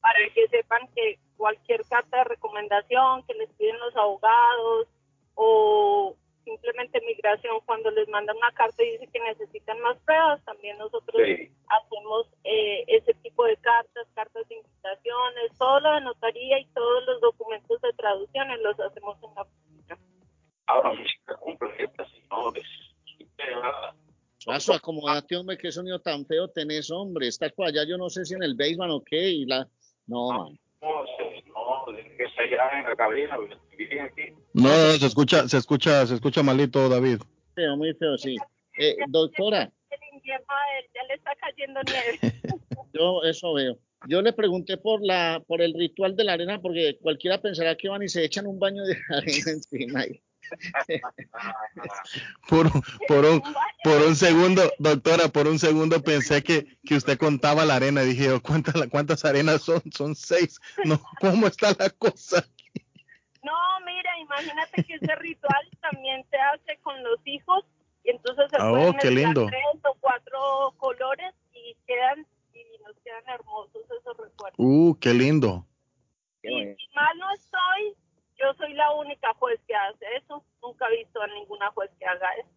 para 0.00 0.18
que 0.34 0.48
sepan 0.48 0.88
que 0.94 1.18
cualquier 1.36 1.84
carta 1.86 2.18
de 2.18 2.24
recomendación 2.24 3.24
que 3.26 3.34
les 3.34 3.50
piden 3.54 3.78
los 3.80 3.96
abogados 3.96 4.88
o 5.34 6.14
simplemente 6.44 7.00
migración 7.02 7.60
cuando 7.66 7.90
les 7.90 8.08
mandan 8.08 8.36
una 8.36 8.50
carta 8.52 8.82
y 8.82 8.92
dice 8.92 9.06
que 9.12 9.20
necesitan 9.20 9.78
más 9.80 9.98
pruebas, 10.00 10.42
también 10.44 10.78
nosotros 10.78 11.20
Sí. 11.24 11.50
hacemos 11.68 12.26
eh, 12.44 12.84
ese 12.88 13.12
tipo 13.14 13.44
de 13.44 13.56
cartas, 13.58 14.06
cartas 14.14 14.48
de 14.48 14.56
invitaciones, 14.56 15.52
todo 15.58 15.80
lo 15.80 15.92
de 15.92 16.00
notaría 16.00 16.58
y 16.58 16.66
todos 16.74 17.04
los 17.06 17.20
documentos 17.20 17.80
de 17.82 17.92
traducciones 17.92 18.60
los 18.60 18.78
hacemos 18.80 19.16
en 19.22 19.34
la 19.34 19.42
oficina. 19.42 19.67
Ahora 20.68 20.92
música 20.92 21.36
completa, 21.36 22.06
señores. 22.08 22.64
Verdad. 23.36 23.94
Paso, 24.44 24.72
acomodate, 24.72 25.36
hombre, 25.36 25.58
qué 25.58 25.70
sonido 25.72 25.98
tan 26.00 26.24
feo 26.26 26.48
tenés, 26.48 26.90
hombre. 26.90 27.26
Estás 27.28 27.52
por 27.52 27.66
allá, 27.66 27.84
yo 27.86 27.96
no 27.98 28.08
sé 28.08 28.24
si 28.24 28.34
en 28.34 28.42
el 28.42 28.54
basement 28.54 28.92
o 28.92 29.02
qué, 29.04 29.30
y 29.30 29.44
la... 29.46 29.66
No, 30.06 30.28
man. 30.30 30.58
No, 30.80 31.04
se- 31.16 31.44
no, 31.48 31.92
de 31.92 32.02
que 32.16 32.24
se 32.34 32.42
allá 32.42 32.78
en 32.78 32.84
la 32.84 32.96
cabina, 32.96 33.36
viven 33.76 34.00
aquí. 34.00 34.22
No, 34.54 34.68
no, 34.68 34.92
se 34.92 35.06
escucha, 35.06 35.48
se 35.48 35.58
escucha, 35.58 36.06
se 36.06 36.14
escucha 36.14 36.42
malito, 36.42 36.88
David. 36.88 37.18
Feo, 37.54 37.76
muy 37.76 37.92
feo, 37.94 38.16
sí. 38.16 38.36
Eh, 38.78 38.96
doctora, 39.08 39.70
El 39.90 40.16
invierno 40.16 40.46
a 40.48 40.78
él 40.78 40.84
ya 40.94 41.02
le 41.08 41.14
está 41.14 41.32
cayendo 41.40 41.80
nieve. 41.82 42.18
yo 42.94 43.22
eso 43.24 43.52
veo. 43.54 43.78
Yo 44.06 44.22
le 44.22 44.32
pregunté 44.32 44.76
por 44.76 45.04
la, 45.04 45.42
por 45.46 45.60
el 45.60 45.74
ritual 45.74 46.14
de 46.14 46.24
la 46.24 46.34
arena, 46.34 46.60
porque 46.60 46.96
cualquiera 47.02 47.40
pensará 47.42 47.74
que 47.76 47.88
van 47.88 48.02
y 48.04 48.08
se 48.08 48.24
echan 48.24 48.46
un 48.46 48.58
baño 48.60 48.84
de 48.84 48.96
arena 49.10 49.50
encima. 49.50 50.04
Por, 52.48 52.66
un- 52.66 52.82
por 53.06 53.24
un, 53.24 53.42
por 53.84 54.02
un 54.02 54.16
segundo, 54.16 54.62
doctora, 54.78 55.28
por 55.28 55.46
un 55.46 55.58
segundo 55.58 56.02
pensé 56.02 56.42
que, 56.42 56.78
que 56.84 56.96
usted 56.96 57.18
contaba 57.18 57.64
la 57.64 57.76
arena. 57.76 58.02
Dije, 58.02 58.24
yo, 58.24 58.42
¿cuántas, 58.42 58.74
cuántas 58.88 59.24
arenas 59.24 59.62
son? 59.62 59.82
Son 59.92 60.14
seis. 60.14 60.60
No, 60.84 61.00
¿cómo 61.20 61.46
está 61.46 61.68
la 61.78 61.90
cosa? 61.90 62.44
No, 63.42 63.52
mira, 63.86 64.18
imagínate 64.20 64.84
que 64.84 64.94
ese 64.94 65.14
ritual 65.16 65.68
también 65.80 66.24
se 66.30 66.36
hace 66.36 66.78
con 66.82 67.02
los 67.02 67.18
hijos 67.24 67.64
y 68.04 68.10
entonces 68.10 68.46
se 68.50 68.56
Ah, 68.58 68.70
pueden 68.70 68.88
oh, 68.88 68.92
qué 68.98 69.10
mezclar 69.10 69.14
lindo. 69.24 69.46
tres 69.46 69.84
o 69.84 69.96
cuatro 70.00 70.74
colores 70.78 71.34
y 71.52 71.76
quedan 71.86 72.26
y 72.52 72.82
nos 72.84 72.96
quedan 73.04 73.22
hermosos 73.28 73.82
esos 73.84 74.16
recuerdos. 74.16 74.56
Uh, 74.58 74.96
qué 75.00 75.14
lindo. 75.14 75.66
Qué 76.42 76.50
Y 76.52 76.74
si 76.76 76.94
mal 76.94 77.16
no 77.18 77.30
estoy, 77.32 77.94
yo 78.38 78.54
soy 78.54 78.72
la 78.74 78.92
única 78.94 79.34
juez 79.34 79.60
que 79.66 79.74
hace 79.74 80.04
eso. 80.22 80.44
Nunca 80.62 80.86
he 80.88 80.98
visto 80.98 81.20
a 81.20 81.26
ninguna 81.28 81.70
juez 81.72 81.90
que 81.98 82.06
haga 82.06 82.28
eso. 82.38 82.48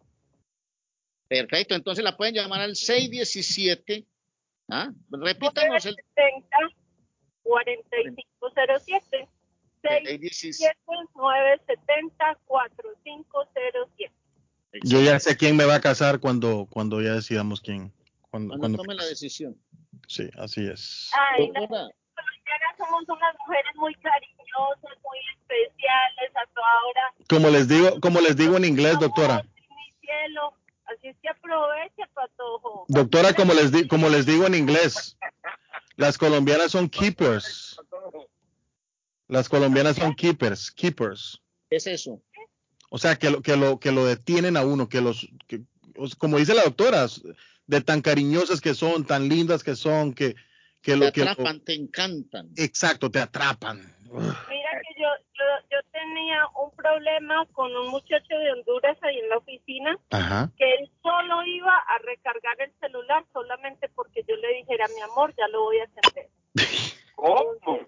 Perfecto, 1.28 1.74
entonces 1.74 2.04
la 2.04 2.16
pueden 2.16 2.34
llamar 2.34 2.60
al 2.60 2.76
617. 2.76 4.06
¿Ah? 4.68 4.90
Repítanos 5.10 5.84
el 5.86 5.96
70 6.14 6.56
4507 7.42 9.28
617. 9.82 10.76
970 11.14 12.38
4507 12.46 14.12
Yo 14.84 15.00
ya 15.02 15.18
sé 15.18 15.36
quién 15.36 15.56
me 15.56 15.64
va 15.64 15.76
a 15.76 15.80
casar 15.80 16.20
cuando, 16.20 16.66
cuando 16.70 17.02
ya 17.02 17.14
decidamos 17.14 17.60
quién. 17.60 17.92
Cuando, 18.30 18.56
Cuando 18.56 18.58
cuando- 18.58 18.78
tome 18.78 18.94
la 18.94 19.04
decisión. 19.04 19.56
Sí, 20.08 20.30
así 20.38 20.66
es. 20.66 21.10
Ay, 21.14 21.50
son 21.54 21.90
somos 22.78 23.08
unas 23.08 23.34
mujeres 23.46 23.74
muy 23.76 23.94
cariñosas, 23.96 24.41
muy 24.58 25.18
especiales 25.34 26.30
a 26.36 26.46
toda 26.54 26.66
hora. 26.88 27.14
Como 27.28 27.50
les 27.50 27.68
digo, 27.68 28.00
como 28.00 28.20
les 28.20 28.36
digo 28.36 28.56
en 28.56 28.64
inglés, 28.64 28.98
doctora. 28.98 29.34
Amor, 29.36 29.46
Mi 29.70 29.92
cielo. 30.00 30.54
Así 30.84 31.08
es 31.08 31.16
que 31.22 31.28
aproveche, 31.28 32.02
Patojo. 32.12 32.84
Doctora, 32.88 33.32
como 33.34 33.54
les, 33.54 33.72
di- 33.72 33.86
como 33.88 34.08
les 34.08 34.26
digo 34.26 34.46
en 34.46 34.54
inglés, 34.54 35.16
las 35.96 36.18
colombianas 36.18 36.72
son 36.72 36.88
keepers. 36.88 37.78
Las 39.28 39.48
colombianas 39.48 39.96
son 39.96 40.14
keepers, 40.14 40.70
keepers. 40.70 41.40
¿Qué 41.70 41.76
es 41.76 41.86
eso? 41.86 42.20
O 42.90 42.98
sea, 42.98 43.16
que 43.16 43.30
lo, 43.30 43.40
que 43.40 43.56
lo, 43.56 43.80
que 43.80 43.90
lo 43.92 44.04
detienen 44.04 44.56
a 44.58 44.64
uno, 44.66 44.88
que 44.88 45.00
los, 45.00 45.26
que, 45.46 45.62
como 46.18 46.36
dice 46.38 46.52
la 46.54 46.64
doctora, 46.64 47.06
de 47.66 47.80
tan 47.80 48.02
cariñosas 48.02 48.60
que 48.60 48.74
son, 48.74 49.06
tan 49.06 49.28
lindas 49.30 49.64
que 49.64 49.74
son, 49.76 50.12
que, 50.12 50.34
que 50.82 50.92
Te 50.92 50.96
lo 50.98 51.12
que 51.12 51.24
lo- 51.24 51.30
atrapan, 51.30 51.60
te 51.60 51.74
encantan. 51.74 52.48
exacto, 52.56 53.10
te 53.10 53.20
atrapan. 53.20 53.78
Mira 54.10 54.70
que 54.82 55.00
yo, 55.00 55.08
yo, 55.32 55.44
yo 55.70 55.78
tenía 55.92 56.46
un 56.62 56.70
problema 56.72 57.46
con 57.52 57.74
un 57.74 57.88
muchacho 57.88 58.36
de 58.36 58.52
Honduras 58.52 58.98
ahí 59.02 59.18
en 59.18 59.28
la 59.28 59.38
oficina, 59.38 59.96
Ajá. 60.10 60.50
que 60.58 60.74
él 60.74 60.90
solo 61.02 61.42
iba 61.46 61.74
a 61.76 61.98
recargar 61.98 62.60
el 62.60 62.72
celular 62.80 63.24
solamente 63.32 63.88
porque 63.90 64.22
yo 64.28 64.36
le 64.36 64.54
dijera, 64.54 64.88
mi 64.88 65.00
amor, 65.02 65.32
ya 65.36 65.46
lo 65.48 65.62
voy 65.62 65.78
a 65.78 65.84
atender. 65.84 66.28
¿Cómo? 67.14 67.78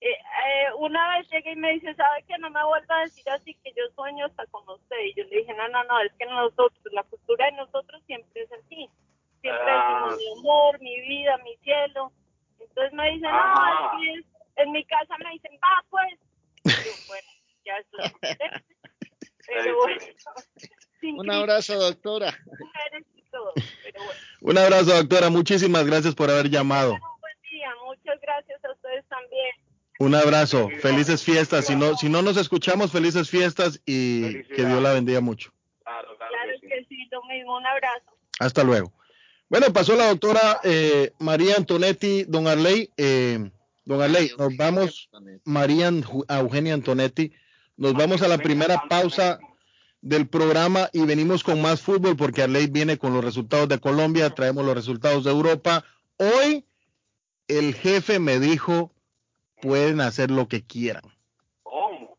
Eh, 0.00 0.08
eh, 0.10 0.66
una 0.78 1.18
vez 1.18 1.28
llegué 1.30 1.52
y 1.52 1.56
me 1.56 1.72
dice, 1.72 1.92
¿sabe 1.94 2.22
que 2.28 2.38
no 2.38 2.50
me 2.50 2.64
vuelva 2.64 2.98
a 2.98 3.02
decir 3.02 3.28
así 3.30 3.54
que 3.64 3.72
yo 3.76 3.82
sueño 3.96 4.26
hasta 4.26 4.46
con 4.46 4.62
usted? 4.68 4.96
Y 5.06 5.14
yo 5.14 5.24
le 5.24 5.38
dije, 5.38 5.52
no, 5.54 5.66
no, 5.68 5.82
no, 5.84 6.00
es 6.00 6.12
que 6.18 6.26
nosotros, 6.26 6.78
la 6.92 7.02
cultura 7.02 7.46
de 7.46 7.52
nosotros 7.52 8.00
siempre 8.06 8.42
es 8.42 8.52
así. 8.52 8.88
Siempre 9.46 9.70
Ah. 9.72 10.06
decimos 10.10 10.16
mi 10.18 10.40
amor, 10.40 10.80
mi 10.80 11.00
vida, 11.02 11.38
mi 11.44 11.56
cielo. 11.62 12.12
Entonces 12.60 12.92
me 12.92 13.10
dice, 13.12 13.22
no, 13.26 13.28
Ajá. 13.28 13.70
es 13.94 14.00
que 14.00 14.18
es- 14.20 14.26
en 14.56 14.72
mi 14.72 14.84
casa 14.86 15.14
me 15.22 15.30
dicen, 15.32 15.52
va 15.62 15.84
pues. 15.90 16.18
Yo, 16.64 16.92
bueno, 17.08 17.28
ya 17.64 17.76
es 17.76 17.86
Pero 19.46 19.76
bueno, 19.76 20.00
Un 21.22 21.30
abrazo, 21.30 21.74
doctora. 21.78 22.36
Un 24.40 24.58
abrazo, 24.58 24.94
doctora. 24.96 25.30
Muchísimas 25.30 25.86
gracias 25.86 26.14
por 26.14 26.30
haber 26.30 26.48
llamado. 26.48 26.94
un 26.94 27.00
buen 27.20 27.34
día. 27.50 27.68
Muchas 27.84 28.20
gracias 28.20 28.64
a 28.64 28.72
ustedes 28.72 29.04
también. 29.08 29.54
Un 29.98 30.14
abrazo. 30.14 30.68
Felices 30.80 31.22
fiestas. 31.24 31.66
Si 31.66 31.76
no, 31.76 31.94
si 31.96 32.08
no 32.08 32.22
nos 32.22 32.36
escuchamos, 32.36 32.90
felices 32.92 33.30
fiestas 33.30 33.80
y 33.86 34.42
que 34.44 34.64
Dios 34.64 34.82
la 34.82 34.92
bendiga 34.92 35.20
mucho. 35.20 35.52
Claro, 35.84 36.16
claro 36.16 36.32
Claro 36.32 36.52
que 36.52 36.58
sí. 36.60 36.68
que 36.68 36.84
sí, 36.88 37.08
lo 37.10 37.22
mismo. 37.24 37.56
Un 37.56 37.66
abrazo. 37.66 38.16
Hasta 38.40 38.64
luego. 38.64 38.92
Bueno, 39.48 39.72
pasó 39.72 39.94
la 39.94 40.08
doctora 40.08 40.60
eh, 40.64 41.12
María 41.20 41.54
Antonetti, 41.56 42.24
don 42.24 42.48
Arley. 42.48 42.90
Eh, 42.96 43.50
don 43.84 44.02
Arley, 44.02 44.30
nos 44.36 44.56
vamos, 44.56 45.08
María 45.44 45.92
Eugenia 46.28 46.74
Antonetti, 46.74 47.32
nos 47.76 47.94
vamos 47.94 48.22
a 48.22 48.28
la 48.28 48.38
primera 48.38 48.82
pausa 48.88 49.38
del 50.00 50.28
programa 50.28 50.90
y 50.92 51.04
venimos 51.04 51.44
con 51.44 51.62
más 51.62 51.80
fútbol 51.80 52.16
porque 52.16 52.42
Arley 52.42 52.66
viene 52.66 52.98
con 52.98 53.14
los 53.14 53.24
resultados 53.24 53.68
de 53.68 53.78
Colombia, 53.78 54.30
traemos 54.30 54.64
los 54.64 54.74
resultados 54.74 55.22
de 55.22 55.30
Europa. 55.30 55.84
Hoy 56.16 56.64
el 57.46 57.74
jefe 57.74 58.18
me 58.18 58.40
dijo, 58.40 58.92
pueden 59.62 60.00
hacer 60.00 60.32
lo 60.32 60.48
que 60.48 60.64
quieran. 60.64 61.04
¿Cómo? 61.62 62.18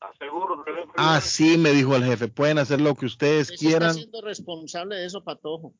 Aseguro 0.00 0.64
que 0.64 0.70
Así 0.96 1.58
me 1.58 1.70
dijo 1.72 1.96
el 1.96 2.04
jefe, 2.04 2.28
pueden 2.28 2.58
hacer 2.58 2.80
lo 2.80 2.94
que 2.94 3.06
ustedes 3.06 3.48
¿Quién 3.48 3.58
se 3.58 3.64
está 3.64 3.68
quieran. 3.68 3.90
haciendo 3.90 4.20
responsable 4.22 4.96
de 4.96 5.06
eso, 5.06 5.24
Patojo? 5.24 5.74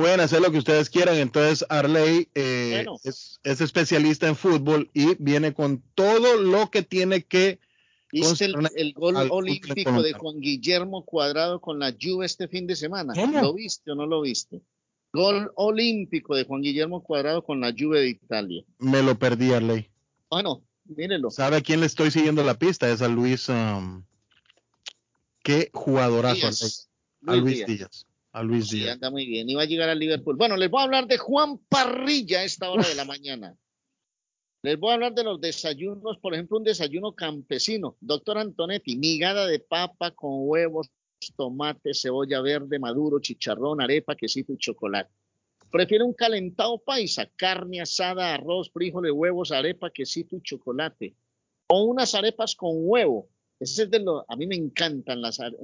Pueden 0.00 0.20
hacer 0.20 0.40
lo 0.40 0.50
que 0.50 0.58
ustedes 0.58 0.88
quieran. 0.88 1.16
Entonces, 1.16 1.64
Arley 1.68 2.28
eh, 2.34 2.72
Bueno. 2.76 2.96
es, 3.04 3.38
es 3.44 3.60
especialista 3.60 4.26
en 4.28 4.36
fútbol 4.36 4.90
y 4.94 5.14
viene 5.18 5.52
con 5.52 5.82
todo 5.94 6.36
lo 6.36 6.70
que 6.70 6.82
tiene 6.82 7.22
que. 7.22 7.58
¿Viste 8.12 8.46
el, 8.46 8.92
gol 8.94 9.14
olímpico 9.30 10.02
de. 10.02 10.14
Juan 10.14 10.40
Guillermo 10.40 11.04
Cuadrado 11.04 11.60
con 11.60 11.78
la 11.78 11.94
Juve 12.00 12.26
este 12.26 12.48
fin 12.48 12.66
de 12.66 12.74
semana? 12.74 13.14
¿Cómo? 13.14 13.40
¿Lo 13.40 13.54
viste 13.54 13.92
o 13.92 13.94
no 13.94 14.06
lo 14.06 14.22
viste? 14.22 14.62
Gol 15.12 15.52
olímpico 15.54 16.34
de 16.34 16.44
Juan 16.44 16.62
Guillermo 16.62 17.02
Cuadrado 17.02 17.44
con 17.44 17.60
la 17.60 17.72
Juve 17.76 18.00
de 18.00 18.08
Italia. 18.08 18.64
Me 18.78 19.02
lo 19.02 19.16
perdí, 19.16 19.52
Arley. 19.52 19.88
Bueno, 20.28 20.62
mírelo. 20.86 21.30
¿Sabe 21.30 21.58
a 21.58 21.60
quién 21.60 21.80
le 21.80 21.86
estoy 21.86 22.10
siguiendo 22.10 22.42
la 22.42 22.58
pista? 22.58 22.90
Es 22.90 23.02
a 23.02 23.08
Luis. 23.08 23.48
um, 23.48 24.02
qué 25.42 25.70
jugadorazo, 25.72 26.48
Díaz. 26.48 26.88
Arley. 27.22 27.38
A 27.38 27.42
Luis 27.42 27.58
Luis 27.58 27.66
Díaz. 27.66 27.78
Díaz. 27.78 28.09
A 28.32 28.42
Luis 28.42 28.68
Sí, 28.68 28.78
Díaz. 28.80 28.94
anda 28.94 29.10
muy 29.10 29.26
bien. 29.26 29.48
Iba 29.48 29.62
a 29.62 29.66
llegar 29.66 29.88
al 29.88 29.98
Liverpool. 29.98 30.36
Bueno, 30.36 30.56
les 30.56 30.70
voy 30.70 30.80
a 30.80 30.84
hablar 30.84 31.06
de 31.06 31.18
Juan 31.18 31.58
Parrilla 31.68 32.40
a 32.40 32.44
esta 32.44 32.70
hora 32.70 32.86
de 32.88 32.94
la 32.94 33.04
mañana. 33.04 33.56
Les 34.62 34.78
voy 34.78 34.90
a 34.90 34.94
hablar 34.94 35.14
de 35.14 35.24
los 35.24 35.40
desayunos, 35.40 36.18
por 36.18 36.34
ejemplo, 36.34 36.58
un 36.58 36.64
desayuno 36.64 37.12
campesino. 37.14 37.96
Doctor 38.00 38.38
Antonetti, 38.38 38.96
migada 38.96 39.46
de 39.46 39.58
papa 39.58 40.10
con 40.12 40.32
huevos, 40.48 40.88
tomate, 41.36 41.92
cebolla 41.94 42.40
verde, 42.40 42.78
maduro, 42.78 43.18
chicharrón, 43.20 43.80
arepa, 43.80 44.14
quesito 44.14 44.52
y 44.52 44.58
chocolate. 44.58 45.10
Prefiere 45.70 46.04
un 46.04 46.12
calentado 46.12 46.78
paisa, 46.78 47.26
carne 47.36 47.80
asada, 47.80 48.34
arroz, 48.34 48.70
frijoles, 48.70 49.12
huevos, 49.12 49.50
arepa, 49.50 49.90
quesito 49.90 50.36
y 50.36 50.42
chocolate. 50.42 51.14
O 51.68 51.84
unas 51.84 52.14
arepas 52.14 52.54
con 52.54 52.70
huevo. 52.74 53.28
De 53.60 54.24
a 54.26 54.36
mí 54.36 54.46
me 54.46 54.56
encantan 54.56 55.20
las 55.20 55.38
are- 55.38 55.54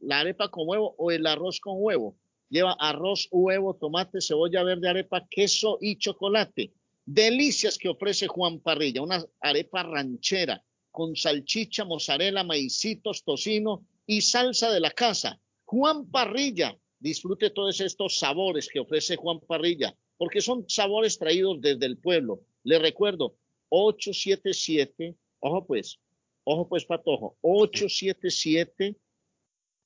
la 0.00 0.20
arepa 0.20 0.50
con 0.50 0.68
huevo 0.68 0.96
o 0.98 1.12
el 1.12 1.24
arroz 1.24 1.60
con 1.60 1.76
huevo. 1.78 2.16
Lleva 2.50 2.72
arroz, 2.80 3.28
huevo, 3.30 3.74
tomate, 3.74 4.20
cebolla 4.20 4.64
verde, 4.64 4.88
arepa, 4.88 5.24
queso 5.30 5.78
y 5.80 5.96
chocolate. 5.96 6.72
Delicias 7.06 7.78
que 7.78 7.88
ofrece 7.88 8.26
Juan 8.26 8.58
Parrilla, 8.58 9.02
una 9.02 9.24
arepa 9.40 9.84
ranchera 9.84 10.64
con 10.90 11.14
salchicha, 11.14 11.84
mozzarella, 11.84 12.42
maicitos, 12.42 13.22
tocino 13.22 13.86
y 14.04 14.20
salsa 14.22 14.72
de 14.72 14.80
la 14.80 14.90
casa. 14.90 15.40
Juan 15.64 16.10
Parrilla, 16.10 16.76
disfrute 16.98 17.50
todos 17.50 17.80
estos 17.80 18.18
sabores 18.18 18.68
que 18.68 18.80
ofrece 18.80 19.14
Juan 19.14 19.38
Parrilla, 19.38 19.96
porque 20.16 20.40
son 20.40 20.68
sabores 20.68 21.18
traídos 21.18 21.60
desde 21.60 21.86
el 21.86 21.98
pueblo. 21.98 22.40
Le 22.64 22.80
recuerdo, 22.80 23.36
877, 23.68 25.14
ojo 25.40 25.66
pues, 25.66 26.00
ojo 26.44 26.68
pues, 26.68 26.84
Patojo, 26.84 27.38
877 27.40 28.96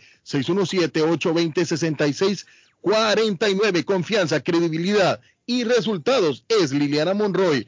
49. 2.82 3.86
Confianza, 3.86 4.42
credibilidad 4.42 5.22
y 5.46 5.64
resultados 5.64 6.44
es 6.50 6.72
Liliana 6.74 7.14
Monroy. 7.14 7.68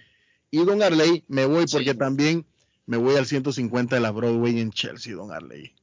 Y 0.49 0.65
Don 0.65 0.81
Arley, 0.81 1.23
me 1.27 1.45
voy 1.45 1.65
porque 1.71 1.91
Sí. 1.91 1.97
también 1.97 2.43
me 2.87 2.97
voy 2.97 3.15
al 3.17 3.27
150 3.27 3.95
de 3.95 4.01
la 4.01 4.09
Broadway 4.11 4.59
en 4.59 4.71
Chelsea, 4.71 5.13
Don 5.15 5.31
Arley. 5.31 5.75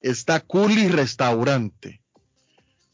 Está 0.00 0.40
Cooley 0.40 0.88
Restaurante, 0.88 2.00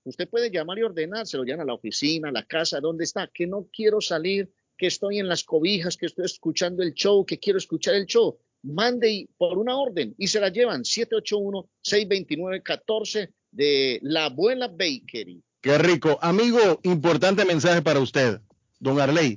Usted 0.04 0.28
puede 0.28 0.50
llamar 0.50 0.78
y 0.78 0.84
ordenar, 0.84 1.26
se 1.26 1.36
lo 1.36 1.44
llaman 1.44 1.64
a 1.64 1.66
la 1.66 1.74
oficina, 1.74 2.30
a 2.30 2.32
la 2.32 2.46
casa, 2.46 2.80
¿dónde 2.80 3.04
está? 3.04 3.28
Que 3.28 3.46
no 3.46 3.68
quiero 3.70 4.00
salir, 4.00 4.50
que 4.78 4.86
estoy 4.86 5.18
en 5.18 5.28
las 5.28 5.44
cobijas, 5.44 5.98
que 5.98 6.06
estoy 6.06 6.24
escuchando 6.24 6.82
el 6.82 6.94
show, 6.94 7.26
que 7.26 7.38
quiero 7.38 7.58
escuchar 7.58 7.94
el 7.94 8.06
show. 8.06 8.38
Mande 8.62 9.28
por 9.36 9.58
una 9.58 9.76
orden 9.76 10.14
y 10.16 10.28
se 10.28 10.40
la 10.40 10.48
llevan 10.48 10.82
781-629-14 10.82 13.30
de 13.50 13.98
la 14.02 14.24
abuela 14.26 14.68
Bakery. 14.68 15.42
Qué 15.60 15.76
rico. 15.76 16.18
Amigo, 16.22 16.80
importante 16.84 17.44
mensaje 17.44 17.82
para 17.82 18.00
usted, 18.00 18.40
don 18.80 18.98
Arley. 18.98 19.36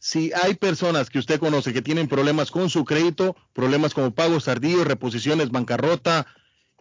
Si 0.00 0.32
hay 0.32 0.54
personas 0.54 1.10
que 1.10 1.18
usted 1.18 1.38
conoce 1.38 1.74
que 1.74 1.82
tienen 1.82 2.08
problemas 2.08 2.50
con 2.50 2.70
su 2.70 2.86
crédito, 2.86 3.36
problemas 3.52 3.92
como 3.92 4.14
pagos 4.14 4.46
tardíos, 4.46 4.86
reposiciones, 4.86 5.50
bancarrota, 5.50 6.26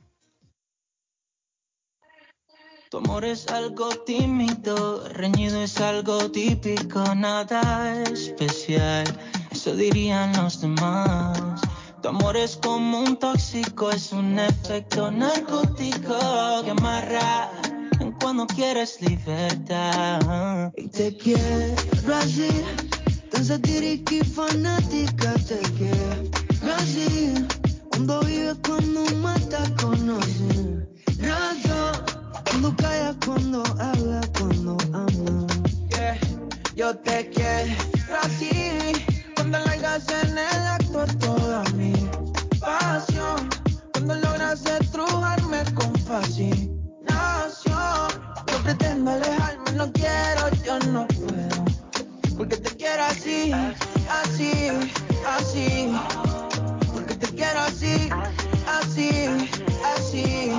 Tu 2.90 2.98
amor 2.98 3.24
es 3.24 3.48
algo 3.48 3.90
tímido, 4.06 5.08
reñido 5.10 5.62
es 5.62 5.80
algo 5.80 6.30
típico, 6.30 7.16
nada 7.16 8.04
especial, 8.04 9.06
eso 9.50 9.74
dirían 9.76 10.36
los 10.36 10.60
demás. 10.60 11.62
Tu 12.02 12.08
amor 12.08 12.36
es 12.36 12.58
como 12.58 13.02
un 13.02 13.16
tóxico, 13.18 13.92
es 13.92 14.12
un 14.12 14.40
efecto 14.40 15.12
narcótico 15.12 16.18
que 16.64 16.72
amarra 16.72 17.52
en 18.00 18.12
cuando 18.14 18.48
quieres 18.48 19.00
libertad. 19.02 20.72
Y 20.78 20.88
te 20.88 21.16
quiero 21.16 21.76
así, 22.16 22.50
tan 23.30 23.46
satírica 23.46 24.16
y 24.16 24.22
fanática 24.22 25.34
te 25.48 25.60
quiero 25.78 26.76
así. 26.76 27.36
Cuando 27.90 28.22
vive, 28.22 28.56
cuando 28.66 29.06
mata, 29.18 29.64
conoce. 29.80 30.88
Razón, 31.20 32.04
cuando 32.50 32.76
calla, 32.78 33.16
cuando 33.24 33.64
habla, 33.80 34.22
cuando 34.40 34.76
ama. 34.94 35.46
Yeah. 35.90 36.18
Yo 36.76 36.98
te 36.98 37.30
quiero 37.30 37.76
así, 38.24 38.50
cuando 39.36 39.60
largas 39.60 40.08
en 40.24 40.30
el 40.32 40.68
acto 40.68 41.06
mi 41.76 41.94
pasión. 42.60 43.50
Cuando 43.94 44.16
logras 44.16 44.66
estrujarme 44.66 45.64
con 45.74 45.96
fascinación. 45.96 46.72
No 48.52 48.64
pretendo 48.64 49.12
alejarme, 49.12 49.72
no 49.74 49.92
quiero, 49.92 50.50
yo 50.66 50.80
no 50.92 51.08
puedo. 51.08 51.66
Porque 52.38 52.58
te 52.58 52.70
quiero 52.76 53.04
así, 53.04 53.52
así, 54.24 54.70
así. 55.28 55.92
Porque 56.94 57.16
te 57.16 57.28
quiero 57.28 57.60
así, 57.60 58.10
así, 58.80 59.28
así. 59.96 60.52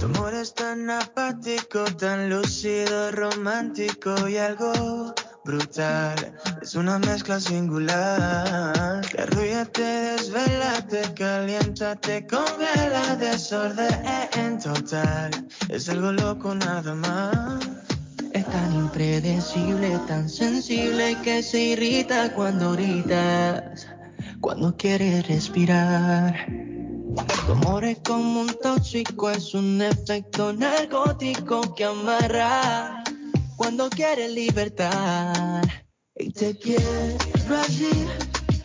Tu 0.00 0.06
amor 0.06 0.34
es 0.34 0.54
tan 0.54 0.90
apático, 0.90 1.84
tan 1.96 2.28
lúcido, 2.28 3.12
romántico 3.12 4.28
y 4.28 4.36
algo 4.36 5.14
brutal. 5.44 6.34
Es 6.60 6.74
una 6.74 6.98
mezcla 6.98 7.40
singular. 7.40 9.06
Que 9.08 9.22
arrulla, 9.22 9.64
te 9.64 9.82
desvela, 9.82 10.86
te 10.88 11.02
calienta, 11.14 11.96
te 11.96 12.26
congela, 12.26 13.16
desorden 13.16 14.02
en 14.36 14.58
total. 14.58 15.30
Es 15.68 15.88
algo 15.88 16.12
loco 16.12 16.54
nada 16.54 16.94
más. 16.94 17.68
Es 18.32 18.46
tan 18.46 18.72
impredecible, 18.74 19.98
tan 20.06 20.28
sensible 20.28 21.16
que 21.22 21.42
se 21.42 21.60
irrita 21.60 22.32
cuando 22.32 22.72
gritas, 22.72 23.86
cuando 24.40 24.74
quieres 24.76 25.28
respirar. 25.28 26.46
Tu 27.44 27.52
amor 27.52 27.84
es 27.84 27.98
como 27.98 28.40
un 28.40 28.56
tóxico, 28.62 29.30
es 29.30 29.52
un 29.52 29.82
efecto 29.82 30.54
narcótico 30.54 31.74
que 31.74 31.84
amarra 31.84 33.04
cuando 33.62 33.88
quieres 33.90 34.32
libertad. 34.32 35.62
Y 36.16 36.30
te 36.30 36.58
quiero 36.58 36.82
así, 37.56 38.08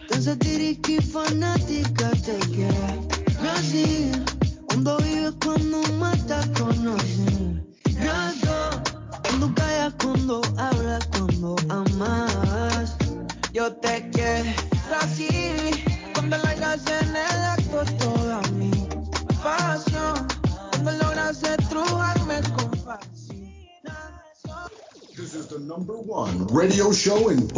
tan 0.08 0.24
satírica 0.24 0.92
y 0.92 0.98
fanática 0.98 2.10
te 2.26 2.40
quiero 2.50 3.08
así. 3.56 4.17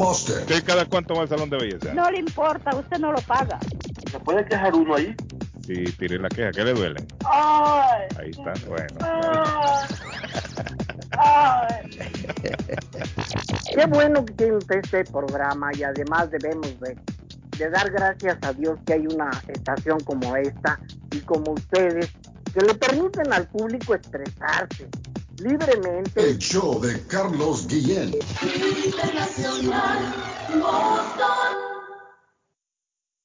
¿Usted 0.08 0.64
cada 0.66 0.86
cuánto 0.86 1.14
va 1.16 1.24
al 1.24 1.30
salón 1.30 1.50
de 1.50 1.58
belleza? 1.58 1.94
No 1.94 2.10
le 2.10 2.20
importa, 2.20 2.76
usted 2.76 2.98
no 3.00 3.12
lo 3.12 3.22
paga. 3.22 3.60
¿Se 4.12 4.20
puede 4.20 4.46
quejar 4.46 4.74
uno 4.74 4.96
ahí? 4.96 5.16
Sí, 5.66 5.84
tire 5.98 6.18
la 6.18 6.30
queja, 6.30 6.52
¿qué 6.52 6.64
le 6.64 6.74
duele? 6.74 7.06
Ay, 7.30 8.08
Ahí 8.18 8.30
está, 8.32 8.54
bueno. 8.68 8.98
ay. 11.18 12.00
Qué 13.76 13.86
bueno 13.86 14.26
que 14.26 14.34
tiene 14.34 14.58
usted 14.58 14.80
este 14.84 15.04
programa 15.06 15.70
y 15.78 15.84
además 15.84 16.32
debemos 16.32 16.80
de, 16.80 16.98
de 17.58 17.70
dar 17.70 17.92
gracias 17.92 18.38
a 18.42 18.54
Dios 18.54 18.80
que 18.86 18.94
hay 18.94 19.06
una 19.08 19.30
estación 19.48 20.00
como 20.02 20.36
esta 20.38 20.80
y 21.12 21.20
como 21.20 21.52
ustedes 21.52 22.10
que 22.54 22.62
le 22.62 22.74
permiten 22.74 23.32
al 23.32 23.48
público 23.48 23.94
expresarse 23.94 24.88
libremente. 25.40 26.20
El 26.22 26.38
show 26.38 26.80
de 26.82 27.06
Carlos 27.08 27.68
Guillén. 27.68 28.12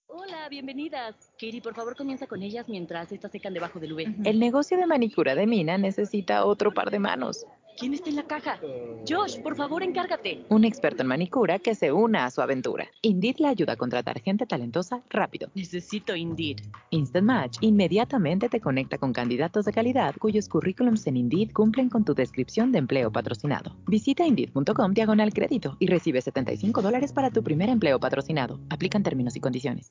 Hola, 0.06 0.48
bienvenidas. 0.48 1.14
Katie, 1.32 1.60
por 1.60 1.74
favor, 1.74 1.96
comienza 1.96 2.26
con 2.26 2.42
ellas 2.42 2.68
mientras 2.68 3.10
estas 3.12 3.32
secan 3.32 3.54
debajo 3.54 3.80
del 3.80 3.92
V. 3.92 4.14
El 4.24 4.38
negocio 4.38 4.76
de 4.76 4.86
manicura 4.86 5.34
de 5.34 5.46
Mina 5.46 5.78
necesita 5.78 6.44
otro 6.44 6.72
par 6.72 6.90
de 6.90 6.98
manos. 6.98 7.46
¿Quién 7.76 7.92
está 7.92 8.08
en 8.08 8.16
la 8.16 8.22
caja? 8.22 8.60
Josh, 9.08 9.40
por 9.42 9.56
favor, 9.56 9.82
encárgate. 9.82 10.44
Un 10.48 10.64
experto 10.64 11.02
en 11.02 11.08
manicura 11.08 11.58
que 11.58 11.74
se 11.74 11.90
una 11.90 12.24
a 12.24 12.30
su 12.30 12.40
aventura. 12.40 12.86
Indeed 13.02 13.36
le 13.38 13.48
ayuda 13.48 13.72
a 13.72 13.76
contratar 13.76 14.20
gente 14.20 14.46
talentosa 14.46 15.02
rápido. 15.10 15.50
Necesito 15.54 16.14
Indeed. 16.14 16.58
Instant 16.90 17.26
Match 17.26 17.58
inmediatamente 17.62 18.48
te 18.48 18.60
conecta 18.60 18.98
con 18.98 19.12
candidatos 19.12 19.64
de 19.64 19.72
calidad 19.72 20.14
cuyos 20.20 20.48
currículums 20.48 21.04
en 21.08 21.16
Indeed 21.16 21.50
cumplen 21.52 21.88
con 21.88 22.04
tu 22.04 22.14
descripción 22.14 22.70
de 22.70 22.78
empleo 22.78 23.10
patrocinado. 23.10 23.76
Visita 23.86 24.24
Indeed.com 24.24 24.92
diagonal 24.92 25.32
crédito 25.32 25.76
y 25.80 25.88
recibe 25.88 26.22
75 26.22 26.80
dólares 26.80 27.12
para 27.12 27.30
tu 27.30 27.42
primer 27.42 27.68
empleo 27.70 27.98
patrocinado. 27.98 28.60
Aplican 28.70 29.02
términos 29.02 29.34
y 29.34 29.40
condiciones. 29.40 29.90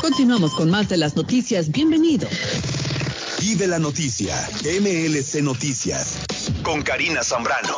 Continuamos 0.00 0.54
con 0.54 0.70
más 0.70 0.88
de 0.88 0.96
las 0.96 1.14
noticias. 1.16 1.70
Bienvenido. 1.70 2.26
Vive 3.40 3.66
la 3.66 3.78
noticia. 3.78 4.34
MLC 4.80 5.42
Noticias. 5.42 6.20
Con 6.62 6.80
Karina 6.82 7.22
Zambrano. 7.22 7.76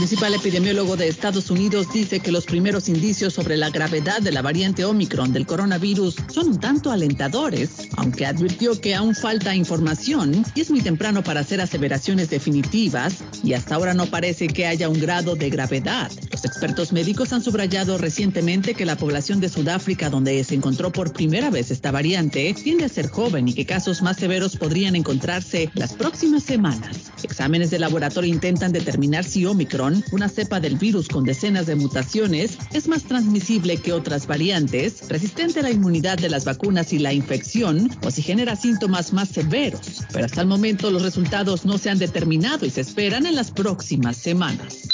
Principal 0.00 0.32
epidemiólogo 0.32 0.96
de 0.96 1.08
Estados 1.08 1.50
Unidos 1.50 1.92
dice 1.92 2.20
que 2.20 2.32
los 2.32 2.46
primeros 2.46 2.88
indicios 2.88 3.34
sobre 3.34 3.58
la 3.58 3.68
gravedad 3.68 4.22
de 4.22 4.32
la 4.32 4.40
variante 4.40 4.82
Omicron 4.82 5.34
del 5.34 5.44
coronavirus 5.44 6.16
son 6.32 6.48
un 6.48 6.58
tanto 6.58 6.90
alentadores, 6.90 7.68
aunque 7.98 8.24
advirtió 8.24 8.80
que 8.80 8.94
aún 8.94 9.14
falta 9.14 9.54
información 9.54 10.42
y 10.54 10.62
es 10.62 10.70
muy 10.70 10.80
temprano 10.80 11.22
para 11.22 11.40
hacer 11.40 11.60
aseveraciones 11.60 12.30
definitivas 12.30 13.16
y 13.44 13.52
hasta 13.52 13.74
ahora 13.74 13.92
no 13.92 14.06
parece 14.06 14.48
que 14.48 14.66
haya 14.66 14.88
un 14.88 14.98
grado 14.98 15.36
de 15.36 15.50
gravedad. 15.50 16.10
Los 16.32 16.46
expertos 16.46 16.92
médicos 16.92 17.34
han 17.34 17.42
subrayado 17.42 17.98
recientemente 17.98 18.72
que 18.72 18.86
la 18.86 18.96
población 18.96 19.38
de 19.38 19.50
Sudáfrica, 19.50 20.08
donde 20.08 20.42
se 20.44 20.54
encontró 20.54 20.90
por 20.90 21.12
primera 21.12 21.50
vez 21.50 21.70
esta 21.70 21.90
variante, 21.90 22.54
tiende 22.54 22.86
a 22.86 22.88
ser 22.88 23.10
joven 23.10 23.48
y 23.48 23.52
que 23.52 23.66
casos 23.66 24.00
más 24.00 24.16
severos 24.16 24.56
podrían 24.56 24.96
encontrarse 24.96 25.70
las 25.74 25.92
próximas 25.92 26.42
semanas. 26.42 27.12
Exámenes 27.22 27.70
de 27.70 27.78
laboratorio 27.78 28.32
intentan 28.32 28.72
determinar 28.72 29.24
si 29.24 29.44
Omicron, 29.44 29.89
una 30.12 30.28
cepa 30.28 30.60
del 30.60 30.76
virus 30.76 31.08
con 31.08 31.24
decenas 31.24 31.66
de 31.66 31.76
mutaciones, 31.76 32.58
es 32.72 32.88
más 32.88 33.04
transmisible 33.04 33.76
que 33.76 33.92
otras 33.92 34.26
variantes, 34.26 35.08
resistente 35.08 35.60
a 35.60 35.62
la 35.62 35.70
inmunidad 35.70 36.18
de 36.18 36.30
las 36.30 36.44
vacunas 36.44 36.92
y 36.92 36.98
la 36.98 37.12
infección, 37.12 37.90
o 38.02 38.10
si 38.10 38.22
genera 38.22 38.56
síntomas 38.56 39.12
más 39.12 39.28
severos. 39.28 40.04
Pero 40.12 40.24
hasta 40.24 40.40
el 40.40 40.46
momento 40.46 40.90
los 40.90 41.02
resultados 41.02 41.64
no 41.64 41.78
se 41.78 41.90
han 41.90 41.98
determinado 41.98 42.66
y 42.66 42.70
se 42.70 42.80
esperan 42.80 43.26
en 43.26 43.34
las 43.34 43.50
próximas 43.50 44.16
semanas. 44.16 44.88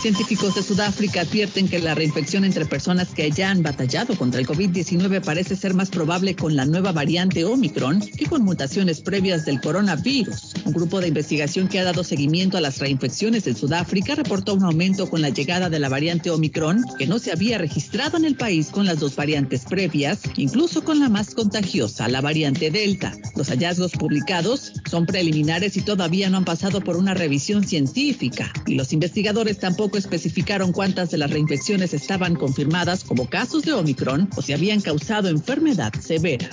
Científicos 0.00 0.54
de 0.54 0.62
Sudáfrica 0.62 1.22
advierten 1.22 1.68
que 1.68 1.78
la 1.78 1.94
reinfección 1.94 2.44
entre 2.44 2.66
personas 2.66 3.08
que 3.08 3.30
ya 3.30 3.50
han 3.50 3.62
batallado 3.62 4.14
contra 4.16 4.40
el 4.40 4.46
COVID-19 4.46 5.24
parece 5.24 5.56
ser 5.56 5.74
más 5.74 5.88
probable 5.88 6.36
con 6.36 6.54
la 6.54 6.66
nueva 6.66 6.92
variante 6.92 7.44
Omicron 7.44 8.00
que 8.00 8.26
con 8.26 8.42
mutaciones 8.42 9.00
previas 9.00 9.46
del 9.46 9.60
coronavirus. 9.60 10.54
Un 10.64 10.72
grupo 10.72 11.00
de 11.00 11.08
investigación 11.08 11.66
que 11.66 11.80
ha 11.80 11.84
dado 11.84 12.04
seguimiento 12.04 12.58
a 12.58 12.60
las 12.60 12.78
reinfecciones 12.78 13.46
en 13.46 13.56
Sudáfrica 13.56 14.14
reportó 14.14 14.54
un 14.54 14.64
aumento 14.64 15.08
con 15.08 15.22
la 15.22 15.30
llegada 15.30 15.70
de 15.70 15.78
la 15.78 15.88
variante 15.88 16.30
Omicron 16.30 16.84
que 16.98 17.06
no 17.06 17.18
se 17.18 17.32
había 17.32 17.58
registrado 17.58 18.16
en 18.16 18.26
el 18.26 18.36
país 18.36 18.68
con 18.68 18.86
las 18.86 19.00
dos 19.00 19.16
variantes 19.16 19.64
previas, 19.64 20.20
incluso 20.36 20.84
con 20.84 21.00
la 21.00 21.08
más 21.08 21.34
contagiosa, 21.34 22.06
la 22.08 22.20
variante 22.20 22.70
Delta. 22.70 23.16
Los 23.34 23.48
hallazgos 23.48 23.92
publicados 23.92 24.72
son 24.90 25.06
preliminares 25.06 25.76
y 25.76 25.80
todavía 25.80 26.28
no 26.28 26.36
han 26.36 26.44
pasado 26.44 26.80
por 26.80 26.96
una 26.96 27.14
revisión 27.14 27.66
científica. 27.66 28.52
Y 28.66 28.74
los 28.74 28.92
investigadores 28.92 29.58
tampoco 29.58 29.85
especificaron 29.94 30.72
cuántas 30.72 31.10
de 31.10 31.18
las 31.18 31.30
reinfecciones 31.30 31.94
estaban 31.94 32.34
confirmadas 32.34 33.04
como 33.04 33.28
casos 33.28 33.62
de 33.62 33.72
Omicron 33.72 34.28
o 34.36 34.42
si 34.42 34.52
habían 34.52 34.80
causado 34.80 35.28
enfermedad 35.28 35.92
severa. 36.00 36.50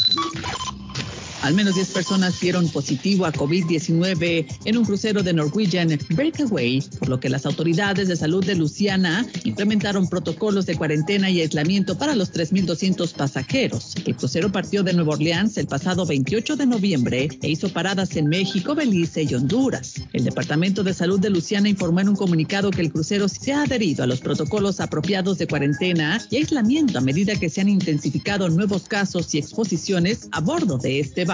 Al 1.44 1.56
menos 1.56 1.76
10 1.76 1.90
personas 1.90 2.40
dieron 2.40 2.70
positivo 2.70 3.26
a 3.26 3.34
COVID-19 3.34 4.46
en 4.64 4.78
un 4.78 4.86
crucero 4.86 5.22
de 5.24 5.34
Norwegian 5.34 5.90
Breakaway, 6.12 6.82
por 7.00 7.10
lo 7.10 7.20
que 7.20 7.28
las 7.28 7.46
autoridades 7.46 8.08
de 8.08 8.16
salud 8.16 8.46
de 8.46 8.56
Luciana 8.56 9.28
implementaron 9.44 10.08
protocolos 10.08 10.66
de 10.66 10.78
cuarentena 10.78 11.30
y 11.30 11.42
aislamiento 11.42 11.98
para 11.98 12.16
los 12.16 12.32
3.200 12.32 13.12
pasajeros. 13.12 13.94
El 14.06 14.16
crucero 14.16 14.54
partió 14.54 14.84
de 14.84 14.94
Nueva 14.94 15.16
Orleans 15.16 15.58
el 15.58 15.68
pasado 15.68 16.06
28 16.06 16.56
de 16.56 16.66
noviembre 16.66 17.28
e 17.42 17.50
hizo 17.50 17.68
paradas 17.68 18.16
en 18.16 18.30
México, 18.30 18.74
Belice 18.74 19.24
y 19.24 19.36
Honduras. 19.36 19.96
El 20.14 20.24
Departamento 20.24 20.82
de 20.82 20.94
Salud 20.94 21.20
de 21.20 21.30
Luciana 21.30 21.68
informó 21.68 22.00
en 22.00 22.08
un 22.08 22.16
comunicado 22.16 22.72
que 22.72 22.80
el 22.80 22.94
crucero 22.94 23.28
se 23.28 23.52
ha 23.52 23.64
adherido 23.64 24.06
a 24.06 24.08
los 24.08 24.22
protocolos 24.22 24.80
apropiados 24.80 25.40
de 25.40 25.48
cuarentena 25.48 26.26
y 26.30 26.38
aislamiento 26.38 27.00
a 27.00 27.02
medida 27.02 27.36
que 27.36 27.50
se 27.50 27.60
han 27.60 27.68
intensificado 27.68 28.48
nuevos 28.48 28.84
casos 28.84 29.36
y 29.36 29.40
exposiciones 29.40 30.30
a 30.32 30.40
bordo 30.40 30.78
de 30.78 31.02
este 31.02 31.26
barco. 31.26 31.33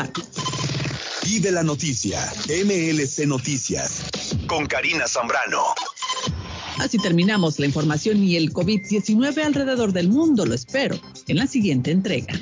Vive 1.23 1.51
la 1.51 1.63
noticia, 1.63 2.19
MLC 2.47 3.25
Noticias, 3.25 4.03
con 4.47 4.65
Karina 4.65 5.07
Zambrano. 5.07 5.63
Así 6.79 6.97
terminamos 6.97 7.59
la 7.59 7.65
información 7.65 8.23
y 8.23 8.37
el 8.37 8.53
COVID-19 8.53 9.43
alrededor 9.43 9.91
del 9.91 10.09
mundo, 10.09 10.45
lo 10.45 10.55
espero, 10.55 10.97
en 11.27 11.37
la 11.37 11.47
siguiente 11.47 11.91
entrega. 11.91 12.33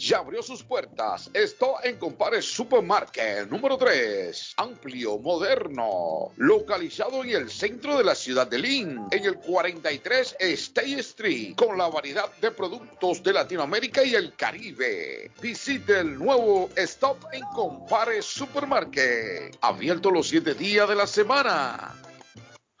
Ya 0.00 0.16
abrió 0.16 0.42
sus 0.42 0.62
puertas. 0.62 1.28
Está 1.34 1.66
en 1.82 1.98
Compare 1.98 2.40
Supermarket 2.40 3.46
número 3.50 3.76
3. 3.76 4.54
Amplio, 4.56 5.18
moderno. 5.18 6.32
Localizado 6.36 7.22
en 7.22 7.28
el 7.28 7.50
centro 7.50 7.98
de 7.98 8.04
la 8.04 8.14
ciudad 8.14 8.46
de 8.46 8.58
Lynn. 8.58 9.08
En 9.10 9.24
el 9.26 9.36
43 9.36 10.36
State 10.38 11.00
Street. 11.00 11.54
Con 11.54 11.76
la 11.76 11.88
variedad 11.88 12.34
de 12.40 12.50
productos 12.50 13.22
de 13.22 13.34
Latinoamérica 13.34 14.02
y 14.02 14.14
el 14.14 14.34
Caribe. 14.36 15.30
Visite 15.38 16.00
el 16.00 16.18
nuevo 16.18 16.70
Stop 16.76 17.26
en 17.32 17.42
Compare 17.54 18.22
Supermarket. 18.22 19.58
Abierto 19.60 20.10
los 20.10 20.28
7 20.28 20.54
días 20.54 20.88
de 20.88 20.94
la 20.94 21.06
semana. 21.06 22.09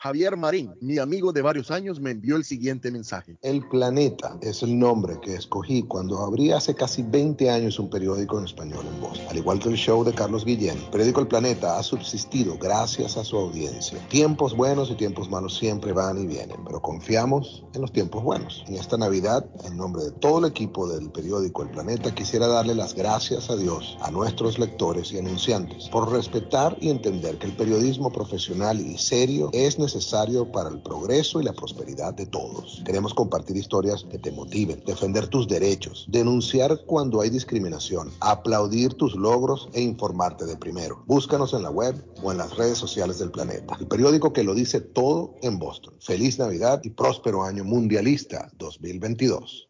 Javier 0.02 0.34
Marín, 0.38 0.72
mi 0.80 0.96
amigo 0.96 1.30
de 1.30 1.42
varios 1.42 1.70
años, 1.70 2.00
me 2.00 2.12
envió 2.12 2.36
el 2.36 2.44
siguiente 2.44 2.90
mensaje. 2.90 3.36
El 3.42 3.68
Planeta 3.68 4.38
es 4.40 4.62
el 4.62 4.78
nombre 4.78 5.18
que 5.20 5.34
escogí 5.34 5.82
cuando 5.82 6.20
abrí 6.20 6.52
hace 6.52 6.74
casi 6.74 7.02
20 7.02 7.50
años 7.50 7.78
un 7.78 7.90
periódico 7.90 8.38
en 8.38 8.46
español 8.46 8.86
en 8.88 8.98
voz. 8.98 9.20
Al 9.28 9.36
igual 9.36 9.58
que 9.58 9.68
el 9.68 9.74
show 9.74 10.02
de 10.02 10.14
Carlos 10.14 10.46
Guillén, 10.46 10.78
el 10.78 10.88
periódico 10.90 11.20
El 11.20 11.28
Planeta 11.28 11.78
ha 11.78 11.82
subsistido 11.82 12.56
gracias 12.56 13.18
a 13.18 13.24
su 13.24 13.36
audiencia. 13.36 13.98
Tiempos 14.08 14.56
buenos 14.56 14.90
y 14.90 14.94
tiempos 14.94 15.28
malos 15.28 15.58
siempre 15.58 15.92
van 15.92 16.16
y 16.16 16.26
vienen, 16.26 16.64
pero 16.64 16.80
confiamos 16.80 17.66
en 17.74 17.82
los 17.82 17.92
tiempos 17.92 18.24
buenos. 18.24 18.64
En 18.68 18.76
esta 18.76 18.96
Navidad, 18.96 19.44
en 19.66 19.76
nombre 19.76 20.04
de 20.04 20.12
todo 20.12 20.38
el 20.38 20.46
equipo 20.46 20.88
del 20.88 21.10
periódico 21.10 21.62
El 21.62 21.72
Planeta, 21.72 22.14
quisiera 22.14 22.46
darle 22.46 22.74
las 22.74 22.94
gracias 22.94 23.50
a 23.50 23.56
Dios, 23.56 23.98
a 24.00 24.10
nuestros 24.10 24.58
lectores 24.58 25.12
y 25.12 25.18
anunciantes, 25.18 25.90
por 25.90 26.10
respetar 26.10 26.74
y 26.80 26.88
entender 26.88 27.36
que 27.36 27.48
el 27.48 27.52
periodismo 27.52 28.10
profesional 28.10 28.80
y 28.80 28.96
serio 28.96 29.50
es 29.52 29.78
necesario 29.78 29.89
necesario 29.94 30.50
para 30.52 30.68
el 30.68 30.80
progreso 30.82 31.40
y 31.40 31.44
la 31.44 31.52
prosperidad 31.52 32.14
de 32.14 32.26
todos. 32.26 32.80
Queremos 32.84 33.12
compartir 33.12 33.56
historias 33.56 34.04
que 34.08 34.18
te 34.18 34.30
motiven, 34.30 34.82
defender 34.86 35.26
tus 35.26 35.48
derechos, 35.48 36.06
denunciar 36.08 36.80
cuando 36.86 37.20
hay 37.20 37.30
discriminación, 37.30 38.10
aplaudir 38.20 38.94
tus 38.94 39.16
logros 39.16 39.68
e 39.72 39.80
informarte 39.80 40.46
de 40.46 40.56
primero. 40.56 41.02
Búscanos 41.06 41.54
en 41.54 41.64
la 41.64 41.70
web 41.70 41.96
o 42.22 42.30
en 42.30 42.38
las 42.38 42.56
redes 42.56 42.78
sociales 42.78 43.18
del 43.18 43.32
planeta. 43.32 43.76
El 43.80 43.88
periódico 43.88 44.32
que 44.32 44.44
lo 44.44 44.54
dice 44.54 44.80
todo 44.80 45.34
en 45.42 45.58
Boston. 45.58 45.94
Feliz 46.00 46.38
Navidad 46.38 46.80
y 46.84 46.90
próspero 46.90 47.42
año 47.42 47.64
mundialista 47.64 48.48
2022. 48.58 49.69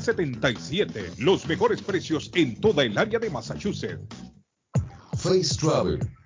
77. 0.00 1.12
Los 1.18 1.46
mejores 1.46 1.82
precios 1.82 2.30
en 2.34 2.60
toda 2.60 2.84
el 2.84 2.96
área 2.96 3.18
de 3.18 3.30
Massachusetts. 3.30 4.00
Face 5.16 5.56
Travel. 5.58 6.00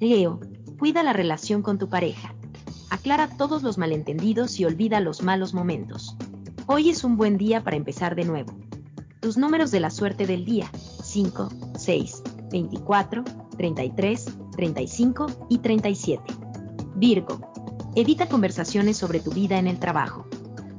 Leo, 0.00 0.40
cuida 0.78 1.04
la 1.04 1.12
relación 1.12 1.62
con 1.62 1.78
tu 1.78 1.88
pareja. 1.88 2.34
Aclara 2.90 3.28
todos 3.38 3.62
los 3.62 3.78
malentendidos 3.78 4.58
y 4.60 4.64
olvida 4.64 5.00
los 5.00 5.22
malos 5.22 5.54
momentos. 5.54 6.16
Hoy 6.66 6.90
es 6.90 7.02
un 7.02 7.16
buen 7.16 7.38
día 7.38 7.64
para 7.64 7.76
empezar 7.76 8.14
de 8.14 8.24
nuevo. 8.24 8.54
Tus 9.20 9.36
números 9.36 9.72
de 9.72 9.80
la 9.80 9.90
suerte 9.90 10.26
del 10.26 10.44
día. 10.44 10.70
5, 11.02 11.48
6, 11.76 12.22
24, 12.52 13.24
33, 13.56 14.26
35 14.56 15.46
y 15.50 15.58
37. 15.58 16.22
Virgo. 16.94 17.40
Evita 17.96 18.28
conversaciones 18.28 18.96
sobre 18.96 19.18
tu 19.18 19.32
vida 19.32 19.58
en 19.58 19.66
el 19.66 19.80
trabajo. 19.80 20.26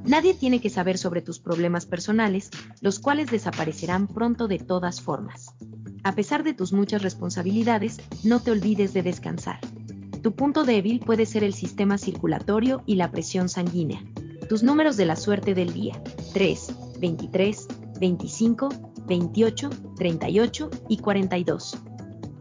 Nadie 0.04 0.32
tiene 0.32 0.60
que 0.60 0.70
saber 0.70 0.96
sobre 0.96 1.20
tus 1.20 1.38
problemas 1.38 1.84
personales, 1.84 2.50
los 2.80 2.98
cuales 2.98 3.30
desaparecerán 3.30 4.06
pronto 4.06 4.48
de 4.48 4.58
todas 4.58 5.02
formas. 5.02 5.54
A 6.02 6.14
pesar 6.14 6.44
de 6.44 6.54
tus 6.54 6.72
muchas 6.72 7.02
responsabilidades, 7.02 8.00
no 8.22 8.40
te 8.40 8.50
olvides 8.50 8.94
de 8.94 9.02
descansar. 9.02 9.60
Tu 10.22 10.34
punto 10.34 10.64
débil 10.64 11.00
puede 11.00 11.26
ser 11.26 11.44
el 11.44 11.52
sistema 11.52 11.98
circulatorio 11.98 12.82
y 12.86 12.94
la 12.94 13.10
presión 13.10 13.50
sanguínea. 13.50 14.02
Tus 14.48 14.62
números 14.62 14.96
de 14.96 15.06
la 15.06 15.16
suerte 15.16 15.54
del 15.54 15.72
día. 15.72 16.02
3, 16.34 16.98
23, 17.00 17.66
25, 17.98 18.68
28, 19.06 19.70
38 19.96 20.70
y 20.88 20.98
42. 20.98 21.78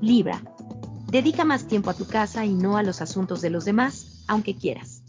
Libra. 0.01 0.43
Dedica 1.07 1.45
más 1.45 1.67
tiempo 1.67 1.89
a 1.89 1.93
tu 1.93 2.05
casa 2.05 2.45
y 2.45 2.53
no 2.53 2.75
a 2.75 2.83
los 2.83 3.01
asuntos 3.01 3.39
de 3.41 3.49
los 3.49 3.63
demás, 3.63 4.23
aunque 4.27 4.55
quieras. 4.55 5.03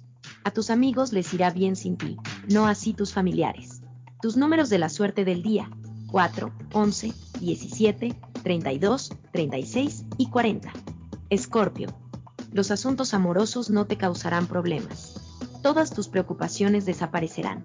A 0.45 0.53
tus 0.53 0.71
amigos 0.71 1.13
les 1.13 1.33
irá 1.35 1.51
bien 1.51 1.75
sin 1.75 1.97
ti, 1.97 2.17
no 2.49 2.67
así 2.67 2.93
tus 2.93 3.13
familiares. 3.13 3.83
Tus 4.23 4.37
números 4.37 4.69
de 4.69 4.79
la 4.79 4.89
suerte 4.89 5.25
del 5.25 5.43
día. 5.43 5.69
4, 6.13 6.53
11, 6.75 7.13
17, 7.41 8.15
32, 8.45 9.11
36 9.33 10.05
y 10.17 10.31
40. 10.31 10.73
Escorpio. 11.29 11.89
Los 12.53 12.71
asuntos 12.71 13.15
amorosos 13.15 13.69
no 13.69 13.87
te 13.87 13.97
causarán 13.97 14.47
problemas. 14.47 15.14
Todas 15.65 15.95
tus 15.95 16.09
preocupaciones 16.09 16.85
desaparecerán. 16.85 17.65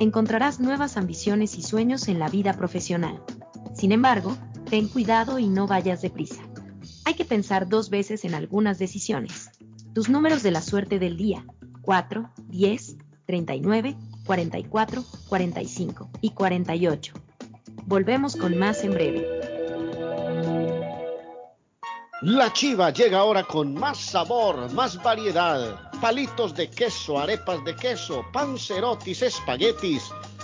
Encontrarás 0.00 0.58
nuevas 0.58 0.96
ambiciones 0.96 1.56
y 1.56 1.62
sueños 1.62 2.08
en 2.08 2.18
la 2.18 2.28
vida 2.28 2.54
profesional. 2.54 3.22
Sin 3.72 3.92
embargo, 3.92 4.36
ten 4.68 4.88
cuidado 4.88 5.38
y 5.38 5.46
no 5.46 5.68
vayas 5.68 6.02
deprisa. 6.02 6.42
Hay 7.04 7.14
que 7.14 7.24
pensar 7.24 7.68
dos 7.68 7.88
veces 7.88 8.24
en 8.24 8.34
algunas 8.34 8.80
decisiones. 8.80 9.50
Tus 9.94 10.08
números 10.08 10.42
de 10.42 10.50
la 10.50 10.60
suerte 10.60 10.98
del 10.98 11.16
día. 11.16 11.46
4, 11.82 12.28
10, 12.48 12.96
39, 13.26 13.96
44, 14.26 15.04
45 15.28 16.10
y 16.22 16.30
48. 16.30 17.14
Volvemos 17.86 18.34
con 18.34 18.58
más 18.58 18.82
en 18.82 18.90
breve. 18.90 19.55
La 22.22 22.50
chiva 22.50 22.90
llega 22.90 23.18
ahora 23.18 23.44
con 23.44 23.74
más 23.74 23.98
sabor, 23.98 24.72
más 24.72 25.02
variedad. 25.02 25.90
Palitos 26.00 26.54
de 26.54 26.70
queso, 26.70 27.18
arepas 27.18 27.62
de 27.64 27.76
queso, 27.76 28.24
pancerotis, 28.32 29.20
espaguetis, 29.20 30.10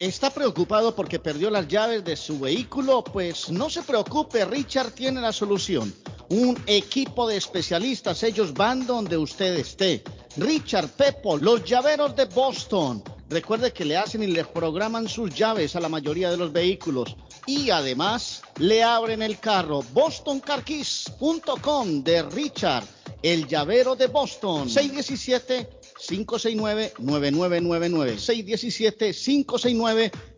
¿Está 0.00 0.30
preocupado 0.30 0.92
porque 0.94 1.20
perdió 1.20 1.50
las 1.50 1.68
llaves 1.68 2.04
de 2.04 2.16
su 2.16 2.40
vehículo? 2.40 3.04
Pues 3.04 3.50
no 3.50 3.70
se 3.70 3.82
preocupe, 3.82 4.44
Richard 4.44 4.90
tiene 4.90 5.20
la 5.20 5.32
solución. 5.32 5.94
Un 6.28 6.60
equipo 6.66 7.28
de 7.28 7.36
especialistas, 7.36 8.24
ellos 8.24 8.52
van 8.52 8.86
donde 8.86 9.16
usted 9.16 9.56
esté. 9.56 10.02
Richard 10.36 10.88
Pepo, 10.88 11.36
los 11.36 11.64
llaveros 11.64 12.16
de 12.16 12.24
Boston. 12.24 13.04
Recuerde 13.30 13.72
que 13.72 13.84
le 13.84 13.96
hacen 13.96 14.22
y 14.22 14.26
le 14.26 14.44
programan 14.44 15.08
sus 15.08 15.34
llaves 15.34 15.76
a 15.76 15.80
la 15.80 15.88
mayoría 15.88 16.30
de 16.30 16.36
los 16.36 16.52
vehículos. 16.52 17.16
Y 17.46 17.70
además 17.70 18.42
le 18.58 18.82
abren 18.82 19.22
el 19.22 19.38
carro. 19.38 19.82
BostonCarKeys.com 19.92 22.02
de 22.02 22.22
Richard, 22.22 22.84
el 23.22 23.46
llavero 23.46 23.94
de 23.96 24.06
Boston. 24.06 24.68
617 24.68 25.84
569-9999. 25.94 28.18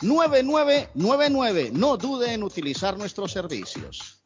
617-569-9999. 0.03 1.73
No 1.73 1.97
dude 1.97 2.33
en 2.33 2.43
utilizar 2.43 2.99
nuestros 2.99 3.33
servicios. 3.33 4.26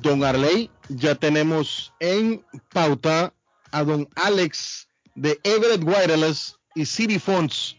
Don 0.02 0.24
Arley, 0.24 0.70
ya 0.90 1.16
tenemos 1.16 1.94
en 2.00 2.44
pauta 2.74 3.34
a 3.72 3.84
don 3.84 4.08
Alex 4.16 4.88
de 5.16 5.40
Everett 5.44 5.84
Wireless 5.84 6.58
y 6.76 6.86
City 6.86 7.20
Phones. 7.20 7.76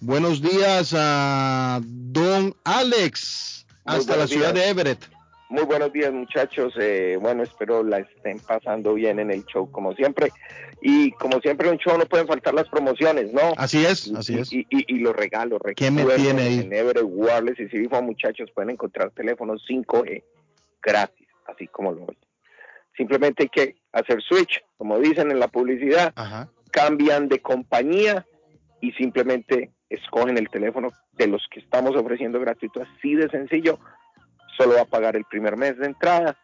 Buenos 0.00 0.42
días 0.42 0.94
a 0.96 1.80
don 1.82 2.54
Alex, 2.64 3.66
Muy 3.86 3.96
hasta 3.96 4.16
la 4.16 4.26
ciudad 4.26 4.52
días. 4.52 4.64
de 4.66 4.70
Everett. 4.70 5.04
Muy 5.48 5.62
buenos 5.64 5.92
días 5.92 6.12
muchachos, 6.12 6.74
Eh, 6.78 7.16
bueno 7.20 7.44
espero 7.44 7.82
la 7.84 8.00
estén 8.00 8.40
pasando 8.40 8.94
bien 8.94 9.20
en 9.20 9.30
el 9.30 9.44
show 9.46 9.70
como 9.70 9.92
siempre 9.94 10.32
y 10.82 11.12
como 11.12 11.40
siempre 11.40 11.68
en 11.68 11.74
un 11.74 11.78
show 11.78 11.96
no 11.96 12.04
pueden 12.06 12.26
faltar 12.26 12.52
las 12.52 12.68
promociones, 12.68 13.32
¿no? 13.32 13.52
Así 13.56 13.84
es, 13.86 14.12
así 14.12 14.38
es. 14.38 14.52
Y, 14.52 14.66
y- 14.70 14.84
y 14.94 14.98
los 14.98 15.14
regalos, 15.14 15.60
¿Qué 15.76 15.90
me 15.90 16.04
tiene 16.04 16.42
ahí? 16.42 16.58
En 16.58 16.72
Everett 16.72 17.04
Wireless 17.06 17.60
y 17.60 17.68
City 17.68 17.88
Phone, 17.88 18.06
muchachos 18.06 18.50
pueden 18.54 18.70
encontrar 18.70 19.12
teléfonos 19.12 19.62
5G 19.68 20.22
gratis, 20.82 21.28
así 21.46 21.68
como 21.68 21.92
lo 21.92 22.02
oyen. 22.02 22.16
Simplemente 22.96 23.44
hay 23.44 23.48
que 23.48 23.76
hacer 23.92 24.22
switch, 24.22 24.62
como 24.76 24.98
dicen 24.98 25.30
en 25.30 25.38
la 25.38 25.48
publicidad, 25.48 26.14
cambian 26.70 27.28
de 27.28 27.40
compañía 27.40 28.26
y 28.80 28.92
simplemente 28.92 29.72
escogen 29.88 30.38
el 30.38 30.48
teléfono 30.48 30.90
de 31.12 31.26
los 31.26 31.46
que 31.50 31.60
estamos 31.60 31.94
ofreciendo 31.96 32.40
gratuito, 32.40 32.82
así 32.82 33.14
de 33.14 33.28
sencillo, 33.28 33.78
solo 34.56 34.74
va 34.74 34.82
a 34.82 34.86
pagar 34.86 35.16
el 35.16 35.24
primer 35.24 35.56
mes 35.56 35.76
de 35.78 35.86
entrada 35.86 36.36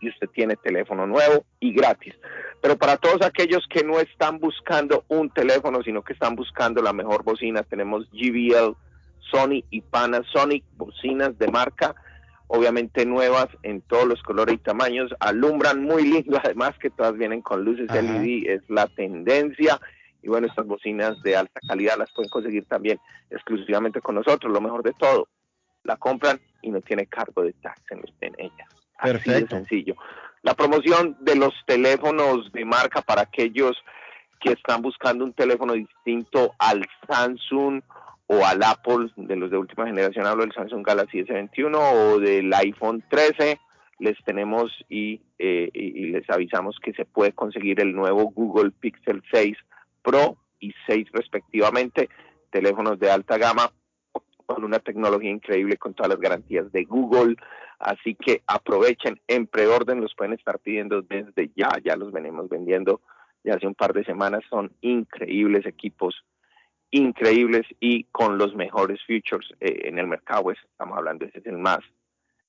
y 0.00 0.08
usted 0.08 0.28
tiene 0.30 0.56
teléfono 0.56 1.06
nuevo 1.06 1.44
y 1.60 1.72
gratis. 1.72 2.14
Pero 2.60 2.76
para 2.76 2.96
todos 2.96 3.22
aquellos 3.22 3.66
que 3.68 3.84
no 3.84 4.00
están 4.00 4.38
buscando 4.38 5.04
un 5.08 5.30
teléfono, 5.30 5.82
sino 5.82 6.02
que 6.02 6.12
están 6.12 6.34
buscando 6.34 6.82
la 6.82 6.92
mejor 6.92 7.22
bocina, 7.22 7.62
tenemos 7.62 8.08
GBL, 8.10 8.74
Sony 9.30 9.62
y 9.70 9.82
Panasonic, 9.82 10.64
bocinas 10.76 11.38
de 11.38 11.48
marca 11.48 11.94
obviamente 12.52 13.06
nuevas 13.06 13.46
en 13.62 13.80
todos 13.80 14.06
los 14.06 14.20
colores 14.22 14.56
y 14.56 14.58
tamaños, 14.58 15.14
alumbran 15.20 15.84
muy 15.84 16.02
lindo, 16.02 16.38
además 16.44 16.76
que 16.78 16.90
todas 16.90 17.16
vienen 17.16 17.42
con 17.42 17.64
luces 17.64 17.88
Ajá. 17.88 18.02
LED, 18.02 18.50
es 18.50 18.62
la 18.68 18.88
tendencia. 18.88 19.80
Y 20.22 20.28
bueno, 20.28 20.48
estas 20.48 20.66
bocinas 20.66 21.22
de 21.22 21.36
alta 21.36 21.60
calidad 21.66 21.96
las 21.96 22.12
pueden 22.12 22.28
conseguir 22.28 22.66
también 22.66 22.98
exclusivamente 23.30 24.00
con 24.00 24.16
nosotros, 24.16 24.52
lo 24.52 24.60
mejor 24.60 24.82
de 24.82 24.92
todo, 24.94 25.28
la 25.84 25.96
compran 25.96 26.40
y 26.60 26.70
no 26.70 26.80
tiene 26.80 27.06
cargo 27.06 27.42
de 27.42 27.52
tax 27.54 27.80
en, 27.90 28.02
en 28.20 28.34
ellas. 28.38 28.68
Así 28.98 29.12
de 29.12 29.18
Perfecto. 29.18 29.56
sencillo. 29.56 29.94
La 30.42 30.54
promoción 30.54 31.16
de 31.20 31.36
los 31.36 31.54
teléfonos 31.66 32.50
de 32.52 32.64
marca 32.64 33.00
para 33.00 33.22
aquellos 33.22 33.76
que 34.40 34.52
están 34.52 34.82
buscando 34.82 35.24
un 35.24 35.32
teléfono 35.34 35.74
distinto 35.74 36.52
al 36.58 36.84
Samsung 37.06 37.82
o 38.32 38.46
al 38.46 38.62
Apple 38.62 39.10
de 39.16 39.34
los 39.34 39.50
de 39.50 39.58
última 39.58 39.86
generación, 39.86 40.24
hablo 40.24 40.44
del 40.44 40.52
Samsung 40.52 40.86
Galaxy 40.86 41.24
S21 41.24 41.74
o 41.76 42.20
del 42.20 42.52
iPhone 42.54 43.02
13, 43.10 43.58
les 43.98 44.16
tenemos 44.24 44.70
y, 44.88 45.20
eh, 45.36 45.68
y- 45.74 46.06
les 46.12 46.30
avisamos 46.30 46.78
que 46.80 46.92
se 46.92 47.04
puede 47.04 47.32
conseguir 47.32 47.80
el 47.80 47.92
nuevo 47.92 48.30
Google 48.30 48.70
Pixel 48.70 49.20
6 49.32 49.56
Pro 50.02 50.36
y 50.60 50.72
6 50.86 51.08
respectivamente, 51.12 52.08
teléfonos 52.50 53.00
de 53.00 53.10
alta 53.10 53.36
gama 53.36 53.72
con 54.46 54.62
una 54.62 54.78
tecnología 54.78 55.30
increíble 55.30 55.76
con 55.76 55.94
todas 55.94 56.10
las 56.10 56.20
garantías 56.20 56.70
de 56.70 56.84
Google, 56.84 57.34
así 57.80 58.14
que 58.14 58.42
aprovechen 58.46 59.20
en 59.26 59.48
preorden, 59.48 60.00
los 60.00 60.14
pueden 60.14 60.34
estar 60.34 60.60
pidiendo 60.60 61.02
desde 61.02 61.50
ya, 61.56 61.70
ya 61.82 61.96
los 61.96 62.12
venimos 62.12 62.48
vendiendo 62.48 63.00
ya 63.42 63.54
hace 63.54 63.66
un 63.66 63.74
par 63.74 63.92
de 63.92 64.04
semanas, 64.04 64.42
son 64.50 64.70
increíbles 64.82 65.66
equipos, 65.66 66.24
increíbles 66.90 67.66
y 67.78 68.04
con 68.04 68.38
los 68.38 68.54
mejores 68.54 69.00
features 69.06 69.52
eh, 69.60 69.82
en 69.84 69.98
el 69.98 70.06
mercado, 70.06 70.44
pues 70.44 70.58
estamos 70.62 70.98
hablando, 70.98 71.24
ese 71.24 71.38
es 71.38 71.46
el 71.46 71.58
más, 71.58 71.78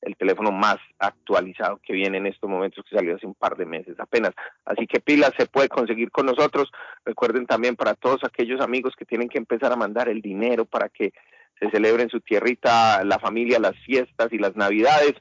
el 0.02 0.16
teléfono 0.18 0.52
más 0.52 0.78
actualizado 0.98 1.80
que 1.84 1.94
viene 1.94 2.18
en 2.18 2.26
estos 2.26 2.50
momentos, 2.50 2.84
que 2.90 2.96
salió 2.96 3.16
hace 3.16 3.28
un 3.28 3.36
par 3.36 3.56
de 3.56 3.66
meses 3.66 4.00
apenas. 4.00 4.32
Así 4.66 4.88
que 4.88 5.00
pilas 5.00 5.32
se 5.38 5.46
puede 5.46 5.70
conseguir 5.70 6.10
con 6.10 6.26
nosotros. 6.26 6.72
Recuerden 7.06 7.46
también 7.46 7.76
para 7.76 7.94
todos 7.94 8.24
aquellos 8.24 8.62
amigos 8.62 8.96
que 8.98 9.06
tienen 9.06 9.30
que 9.30 9.38
empezar 9.38 9.72
a 9.72 9.76
mandar 9.76 10.10
el 10.10 10.22
dinero 10.22 10.66
para 10.66 10.90
que 10.90 11.14
se 11.60 11.70
celebre 11.70 12.04
en 12.04 12.10
su 12.10 12.20
tierrita 12.22 13.04
la 13.04 13.20
familia, 13.20 13.60
las 13.60 13.78
fiestas 13.86 14.30
y 14.32 14.40
las 14.40 14.56
navidades, 14.56 15.14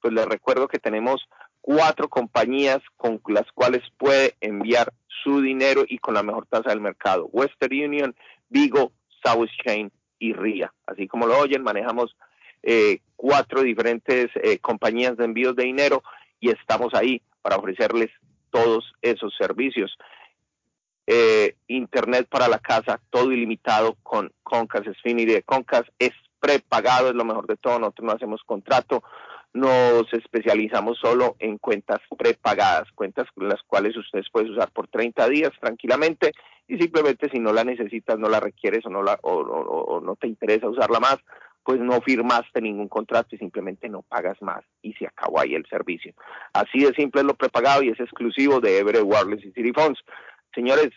pues 0.00 0.14
les 0.14 0.26
recuerdo 0.26 0.68
que 0.68 0.78
tenemos 0.78 1.28
cuatro 1.60 2.08
compañías 2.08 2.78
con 2.96 3.20
las 3.26 3.50
cuales 3.52 3.82
puede 3.98 4.34
enviar 4.40 4.92
su 5.22 5.40
dinero 5.40 5.84
y 5.86 5.98
con 5.98 6.14
la 6.14 6.22
mejor 6.22 6.46
tasa 6.46 6.70
del 6.70 6.80
mercado. 6.80 7.26
Western 7.26 7.72
Union, 7.72 8.14
Vigo, 8.48 8.92
South 9.24 9.48
Chain 9.64 9.90
y 10.18 10.32
RIA. 10.32 10.72
Así 10.86 11.06
como 11.06 11.26
lo 11.26 11.38
oyen, 11.38 11.62
manejamos 11.62 12.16
eh, 12.62 13.00
cuatro 13.16 13.62
diferentes 13.62 14.30
eh, 14.34 14.58
compañías 14.58 15.16
de 15.16 15.24
envíos 15.24 15.56
de 15.56 15.64
dinero 15.64 16.02
y 16.40 16.50
estamos 16.50 16.94
ahí 16.94 17.22
para 17.42 17.56
ofrecerles 17.56 18.10
todos 18.50 18.92
esos 19.02 19.34
servicios. 19.36 19.96
Eh, 21.06 21.56
internet 21.68 22.28
para 22.28 22.48
la 22.48 22.58
casa, 22.58 23.00
todo 23.10 23.32
ilimitado 23.32 23.96
con 24.02 24.30
Concas, 24.42 24.84
Xfinity 24.84 25.32
de 25.32 25.42
Concas, 25.42 25.84
es 25.98 26.12
prepagado, 26.38 27.08
es 27.08 27.14
lo 27.14 27.24
mejor 27.24 27.46
de 27.46 27.56
todo, 27.56 27.78
nosotros 27.78 28.06
no 28.06 28.12
hacemos 28.12 28.42
contrato, 28.44 29.02
nos 29.54 30.12
especializamos 30.12 30.98
solo 30.98 31.36
en 31.38 31.58
cuentas 31.58 32.00
prepagadas, 32.16 32.90
cuentas 32.94 33.26
las 33.36 33.62
cuales 33.66 33.96
ustedes 33.96 34.26
pueden 34.30 34.52
usar 34.52 34.70
por 34.70 34.88
30 34.88 35.28
días 35.28 35.52
tranquilamente 35.60 36.32
y 36.66 36.78
simplemente 36.78 37.30
si 37.30 37.38
no 37.40 37.52
la 37.52 37.64
necesitas, 37.64 38.18
no 38.18 38.28
la 38.28 38.40
requieres 38.40 38.84
o 38.86 38.90
no, 38.90 39.02
la, 39.02 39.18
o 39.22 40.00
no 40.00 40.16
te 40.16 40.28
interesa 40.28 40.68
usarla 40.68 41.00
más, 41.00 41.18
pues 41.68 41.80
no 41.80 42.00
firmaste 42.00 42.62
ningún 42.62 42.88
contrato 42.88 43.34
y 43.34 43.38
simplemente 43.38 43.90
no 43.90 44.00
pagas 44.00 44.40
más 44.40 44.64
y 44.80 44.94
se 44.94 45.06
acabó 45.06 45.38
ahí 45.38 45.54
el 45.54 45.66
servicio. 45.66 46.14
Así 46.54 46.78
de 46.82 46.94
simple 46.94 47.20
es 47.20 47.26
lo 47.26 47.34
prepagado 47.34 47.82
y 47.82 47.90
es 47.90 48.00
exclusivo 48.00 48.58
de 48.58 48.78
Everett 48.78 49.04
Wireless 49.04 49.44
y 49.44 49.52
City 49.52 49.72
Phones. 49.74 49.98
Señores, 50.54 50.88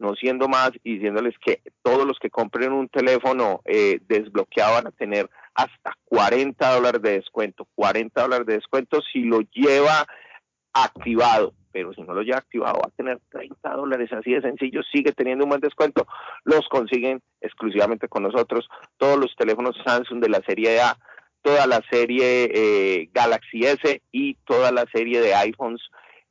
no 0.00 0.14
siendo 0.14 0.48
más 0.48 0.72
y 0.82 0.94
diciéndoles 0.94 1.34
que 1.38 1.62
todos 1.82 2.04
los 2.06 2.18
que 2.18 2.28
compren 2.28 2.72
un 2.72 2.88
teléfono 2.88 3.62
eh, 3.64 4.00
desbloqueado 4.08 4.74
van 4.74 4.88
a 4.88 4.90
tener 4.90 5.30
hasta 5.56 5.96
40 6.04 6.74
dólares 6.74 7.02
de 7.02 7.12
descuento, 7.12 7.66
40 7.74 8.20
dólares 8.20 8.46
de 8.46 8.54
descuento 8.54 9.00
si 9.12 9.20
lo 9.20 9.40
lleva 9.52 10.06
activado, 10.74 11.54
pero 11.72 11.94
si 11.94 12.02
no 12.02 12.12
lo 12.12 12.20
lleva 12.22 12.38
activado 12.38 12.78
va 12.78 12.88
a 12.88 12.96
tener 12.96 13.18
30 13.30 13.70
dólares, 13.70 14.12
así 14.12 14.32
de 14.32 14.42
sencillo, 14.42 14.82
sigue 14.92 15.12
teniendo 15.12 15.44
un 15.44 15.50
buen 15.50 15.62
descuento, 15.62 16.06
los 16.44 16.68
consiguen 16.68 17.22
exclusivamente 17.40 18.06
con 18.06 18.22
nosotros, 18.22 18.68
todos 18.98 19.18
los 19.18 19.34
teléfonos 19.34 19.76
Samsung 19.84 20.20
de 20.20 20.28
la 20.28 20.42
serie 20.46 20.78
A, 20.80 20.98
toda 21.40 21.66
la 21.66 21.80
serie 21.90 22.50
eh, 22.52 23.08
Galaxy 23.14 23.64
S 23.64 24.02
y 24.12 24.34
toda 24.44 24.72
la 24.72 24.84
serie 24.92 25.20
de 25.20 25.34
iPhones 25.34 25.80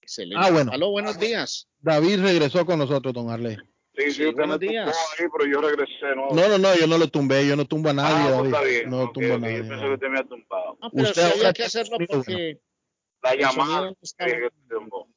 Excelente. 0.00 0.46
Ah, 0.46 0.50
bueno. 0.52 0.70
Aló, 0.72 0.90
buenos 0.90 1.18
días. 1.18 1.68
David 1.80 2.20
regresó 2.22 2.64
con 2.64 2.78
nosotros, 2.78 3.12
don 3.12 3.28
Arley. 3.28 3.56
Sí, 3.96 4.10
sí, 4.12 4.26
usted 4.26 4.44
me 4.44 4.58
tumbó 4.58 4.80
ahí, 4.80 5.26
pero 5.32 5.46
yo 5.50 5.60
regresé, 5.60 6.14
¿no? 6.14 6.28
No, 6.30 6.48
no, 6.48 6.58
no, 6.58 6.76
yo 6.76 6.86
no 6.86 6.98
lo 6.98 7.08
tumbé, 7.08 7.46
yo 7.46 7.56
no 7.56 7.64
tumbo 7.64 7.88
a 7.88 7.94
nadie, 7.94 8.14
Ah, 8.14 8.38
pues 8.38 8.52
David. 8.52 8.52
está 8.52 8.62
bien. 8.62 8.90
No 8.90 9.02
ok, 9.04 9.12
tumbo 9.14 9.32
a 9.32 9.36
ok, 9.36 9.40
nadie. 9.40 9.56
Yo 9.56 9.68
pensé 9.68 9.84
que 9.84 9.92
usted 9.94 10.08
me 10.08 10.18
había 10.18 10.28
tumbado. 10.28 10.78
No, 10.82 10.90
pero 10.90 11.08
Usted 11.08 11.22
había 11.32 11.52
que 11.52 11.64
hacerlo 11.64 11.96
porque 12.08 12.60
La 13.22 13.34
llamada 13.34 13.94
que 14.18 14.50
tumbó. 14.68 15.08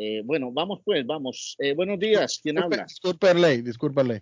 Eh, 0.00 0.22
bueno, 0.24 0.50
vamos 0.52 0.80
pues, 0.84 1.04
vamos. 1.04 1.56
Eh, 1.58 1.74
buenos 1.74 1.98
días, 1.98 2.38
¿quién 2.42 2.54
Disculpe, 2.54 2.76
habla? 2.76 2.86
disculpe, 2.86 3.28
Arley, 3.28 3.62
disculpe, 3.62 4.00
Arley. 4.00 4.20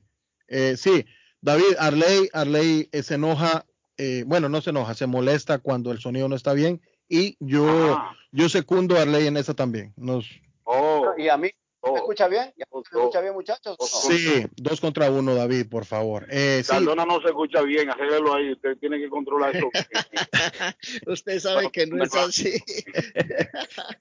Eh, 0.49 0.75
sí, 0.79 1.05
David, 1.43 1.77
Arley, 1.79 2.29
Arley 2.33 2.89
eh, 2.93 3.03
se 3.03 3.15
enoja, 3.15 3.67
eh, 3.99 4.25
bueno, 4.27 4.49
no 4.49 4.61
se 4.63 4.71
enoja, 4.71 4.95
se 4.95 5.07
molesta 5.07 5.59
cuando 5.59 5.93
el 5.93 5.99
sonido 5.99 6.29
no 6.29 6.37
está 6.37 6.55
bien 6.55 6.81
y 7.09 7.37
yo, 7.41 7.67
Ah. 7.95 8.17
yo 8.33 8.49
secundo 8.49 8.97
a 8.97 9.03
Arley 9.03 9.27
en 9.27 9.37
esa 9.37 9.53
también. 9.55 9.93
Nos, 9.97 10.27
Oh, 10.65 11.13
¿Y 11.19 11.29
a 11.29 11.37
mí? 11.37 11.51
¿Me 11.85 11.95
escucha 11.95 12.27
bien? 12.27 12.53
¿Ya 12.57 12.65
¿Me 12.73 12.81
escucha 12.81 13.21
bien, 13.21 13.35
muchachos? 13.35 13.77
sí, 13.81 14.45
dos 14.57 14.81
contra 14.81 15.09
uno, 15.09 15.37
David, 15.37 15.69
por 15.69 15.85
favor. 15.85 16.27
Eh, 16.31 16.63
sí, 16.65 16.71
Cardona 16.73 17.05
no 17.07 17.21
se 17.21 17.29
escucha 17.29 17.63
bien, 17.63 17.89
arréglelo 17.89 18.35
ahí. 18.35 18.51
Usted 18.53 18.77
tiene 18.79 18.99
que 18.99 19.09
controlar 19.09 19.55
eso. 19.55 19.69
Usted 21.07 21.39
sabe 21.39 21.71
que 21.71 21.87
no 21.87 22.03
es 22.03 22.13
así. 22.15 22.55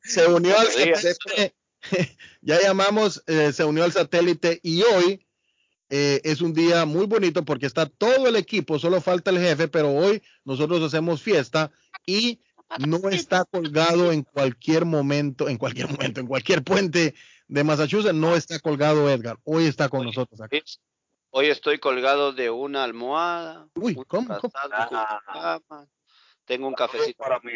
se 0.04 0.26
unió 0.26 0.58
al 0.58 0.68
ya 2.42 2.62
llamamos, 2.62 3.24
eh, 3.28 3.52
se 3.54 3.64
unió 3.64 3.84
al 3.84 3.92
satélite 3.92 4.60
y 4.64 4.84
hoy 4.84 5.26
eh, 5.90 6.22
es 6.24 6.42
un 6.42 6.54
día 6.54 6.86
muy 6.86 7.06
bonito 7.06 7.46
porque 7.46 7.66
está 7.66 7.86
todo 7.86 8.28
el 8.28 8.36
equipo, 8.36 8.80
solo 8.80 9.02
falta 9.02 9.32
el 9.32 9.40
jefe, 9.40 9.68
pero 9.68 9.92
hoy 9.92 10.22
nosotros 10.44 10.82
hacemos 10.82 11.22
fiesta 11.22 11.72
y 12.06 12.42
no 12.80 13.10
está 13.10 13.46
colgado 13.46 14.12
en 14.12 14.24
cualquier 14.24 14.86
momento, 14.86 15.48
en 15.48 15.58
cualquier 15.58 15.90
momento, 15.90 16.20
en 16.20 16.28
cualquier 16.28 16.64
puente 16.64 17.14
de 17.48 17.64
Massachusetts, 17.64 18.16
no 18.16 18.36
está 18.36 18.60
colgado 18.60 19.10
Edgar, 19.10 19.38
hoy 19.44 19.66
está 19.66 19.90
con 19.90 20.06
nosotros 20.06 20.42
acá. 20.42 20.58
Hoy 21.38 21.48
estoy 21.48 21.80
colgado 21.80 22.32
de 22.32 22.50
una 22.50 22.86
almohada. 22.86 23.68
Uy, 23.76 23.94
un 23.98 24.06
¿cómo? 24.06 24.34
Ah. 24.54 25.60
Tengo 26.46 26.68
un 26.68 26.74
cafecito. 26.74 27.18
para 27.18 27.40
mí. 27.42 27.52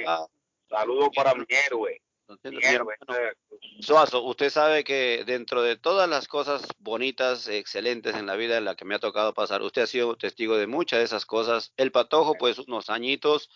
Saludos 0.69 1.09
para 1.15 1.33
mi 1.33 1.45
héroe. 1.47 2.01
Mi 2.43 2.57
héroe. 2.63 2.95
hermano. 2.99 3.31
Suazo, 3.79 4.23
usted 4.23 4.49
sabe 4.49 4.83
que 4.83 5.23
dentro 5.25 5.61
de 5.61 5.75
todas 5.77 6.09
las 6.09 6.27
cosas 6.27 6.61
bonitas, 6.79 7.47
excelentes 7.47 8.15
en 8.15 8.25
la 8.25 8.35
vida 8.35 8.57
en 8.57 8.65
la 8.65 8.75
que 8.75 8.85
me 8.85 8.95
ha 8.95 8.99
tocado 8.99 9.33
pasar, 9.33 9.61
usted 9.61 9.83
ha 9.83 9.87
sido 9.87 10.15
testigo 10.15 10.57
de 10.57 10.67
muchas 10.67 10.99
de 10.99 11.05
esas 11.05 11.25
cosas. 11.25 11.73
El 11.77 11.91
patojo, 11.91 12.35
pues 12.35 12.59
unos 12.59 12.89
añitos. 12.89 13.49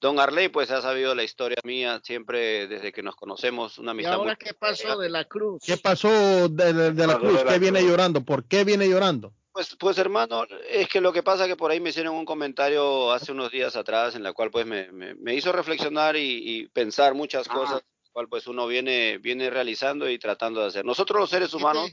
Don 0.00 0.20
Arley, 0.20 0.48
pues 0.48 0.70
ha 0.70 0.80
sabido 0.80 1.14
la 1.14 1.24
historia 1.24 1.58
mía 1.64 2.00
siempre 2.04 2.68
desde 2.68 2.92
que 2.92 3.02
nos 3.02 3.16
conocemos, 3.16 3.78
una 3.78 3.90
¿Y 3.90 3.94
amistad 3.94 4.14
ahora 4.14 4.36
muy 4.38 4.46
qué 4.46 4.54
pasó 4.54 4.96
de 4.98 5.08
la 5.08 5.24
cruz? 5.24 5.60
¿Qué 5.64 5.76
pasó 5.76 6.48
de, 6.48 6.72
de- 6.72 6.92
de 6.92 7.06
la 7.06 7.14
Pasó 7.14 7.26
cruz? 7.26 7.38
de 7.38 7.44
la 7.44 7.52
¿Qué 7.52 7.58
viene 7.58 7.82
llorando? 7.82 8.24
¿Por 8.24 8.44
qué 8.44 8.62
viene 8.64 8.88
llorando? 8.88 9.32
Pues, 9.52 9.74
pues 9.76 9.98
hermano, 9.98 10.44
es 10.70 10.88
que 10.88 11.00
lo 11.00 11.12
que 11.12 11.24
pasa 11.24 11.44
es 11.44 11.48
que 11.48 11.56
por 11.56 11.72
ahí 11.72 11.80
me 11.80 11.90
hicieron 11.90 12.14
un 12.14 12.24
comentario 12.24 13.10
hace 13.10 13.32
unos 13.32 13.50
días 13.50 13.74
atrás 13.74 14.14
en 14.14 14.22
la 14.22 14.32
cual 14.32 14.52
pues 14.52 14.66
me, 14.66 14.92
me, 14.92 15.16
me 15.16 15.34
hizo 15.34 15.50
reflexionar 15.50 16.14
y, 16.16 16.20
y 16.60 16.68
pensar 16.68 17.14
muchas 17.14 17.48
cosas, 17.48 17.82
la 17.82 17.82
cual 18.18 18.28
pues 18.28 18.48
uno 18.48 18.66
viene, 18.66 19.18
viene 19.18 19.48
realizando 19.48 20.10
y 20.10 20.18
tratando 20.18 20.60
de 20.60 20.66
hacer. 20.66 20.84
Nosotros 20.84 21.20
los 21.20 21.30
seres 21.30 21.54
humanos 21.54 21.88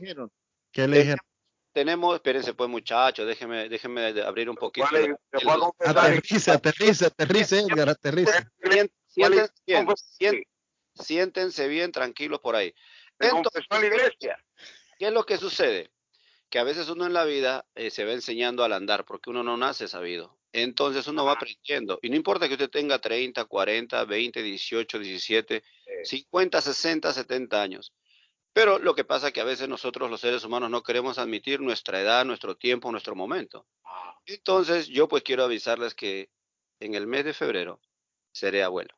¿Qué 0.72 0.88
le 0.88 0.98
dijeron? 0.98 1.20
tenemos, 1.72 2.16
espérense 2.16 2.56
pues 2.56 2.68
muchachos, 2.68 3.28
déjenme, 3.28 3.70
déjenme 3.70 4.08
abrir 4.24 4.50
un 4.50 4.56
poquito. 4.56 4.88
¿Cuál 4.90 5.02
es? 5.04 5.08
el- 5.10 5.16
Te 5.30 5.46
voy 5.46 5.52
a 5.52 5.54
el- 5.54 5.60
confesar. 5.60 5.98
Aterriza, 6.00 6.54
aterriza, 6.54 7.08
aterriza, 7.08 7.60
Edgar, 7.60 7.90
aterriza. 7.90 8.52
Sien- 8.60 8.92
¿Cuál 9.16 9.34
es? 9.34 9.52
Siéntense 9.68 10.16
bien, 10.20 10.44
siéntense 10.96 11.68
bien, 11.68 11.92
tranquilos 11.92 12.40
por 12.40 12.56
ahí. 12.56 12.74
Entonces, 13.20 13.62
confesó 13.68 13.84
en 13.84 13.90
la 13.90 13.96
iglesia. 13.96 14.40
¿qué 14.98 15.06
es 15.08 15.14
lo 15.14 15.28
que 15.28 15.38
sucede? 15.38 15.92
Que 16.50 16.58
a 16.58 16.64
veces 16.64 16.90
uno 16.90 17.06
en 17.06 17.14
la 17.14 17.24
vida 17.26 17.68
eh, 17.76 17.92
se 17.92 18.04
va 18.04 18.14
enseñando 18.14 18.64
al 18.64 18.74
andar 18.74 19.06
porque 19.06 19.30
uno 19.30 19.44
no 19.44 19.58
nace 19.58 19.88
sabido. 19.88 20.40
Entonces 20.58 21.06
uno 21.08 21.26
va 21.26 21.34
aprendiendo. 21.34 22.00
Y 22.02 22.10
no 22.10 22.16
importa 22.16 22.48
que 22.48 22.54
usted 22.54 22.70
tenga 22.70 23.00
30, 23.00 23.44
40, 23.44 24.06
20, 24.06 24.42
18, 24.42 25.00
17, 25.00 25.64
50, 26.04 26.62
60, 26.62 27.12
70 27.12 27.62
años. 27.62 27.94
Pero 28.54 28.80
lo 28.80 28.96
que 28.96 29.04
pasa 29.04 29.28
es 29.28 29.34
que 29.34 29.42
a 29.42 29.46
veces 29.46 29.68
nosotros 29.68 30.10
los 30.10 30.22
seres 30.22 30.46
humanos 30.46 30.70
no 30.70 30.82
queremos 30.82 31.18
admitir 31.18 31.60
nuestra 31.60 32.00
edad, 32.00 32.24
nuestro 32.24 32.56
tiempo, 32.56 32.90
nuestro 32.90 33.16
momento. 33.16 33.68
Entonces 34.26 34.88
yo 34.88 35.10
pues 35.10 35.24
quiero 35.24 35.44
avisarles 35.44 35.94
que 35.94 36.30
en 36.80 36.96
el 36.96 37.06
mes 37.06 37.26
de 37.26 37.34
febrero 37.34 37.82
seré 38.32 38.64
abuelo. 38.64 38.96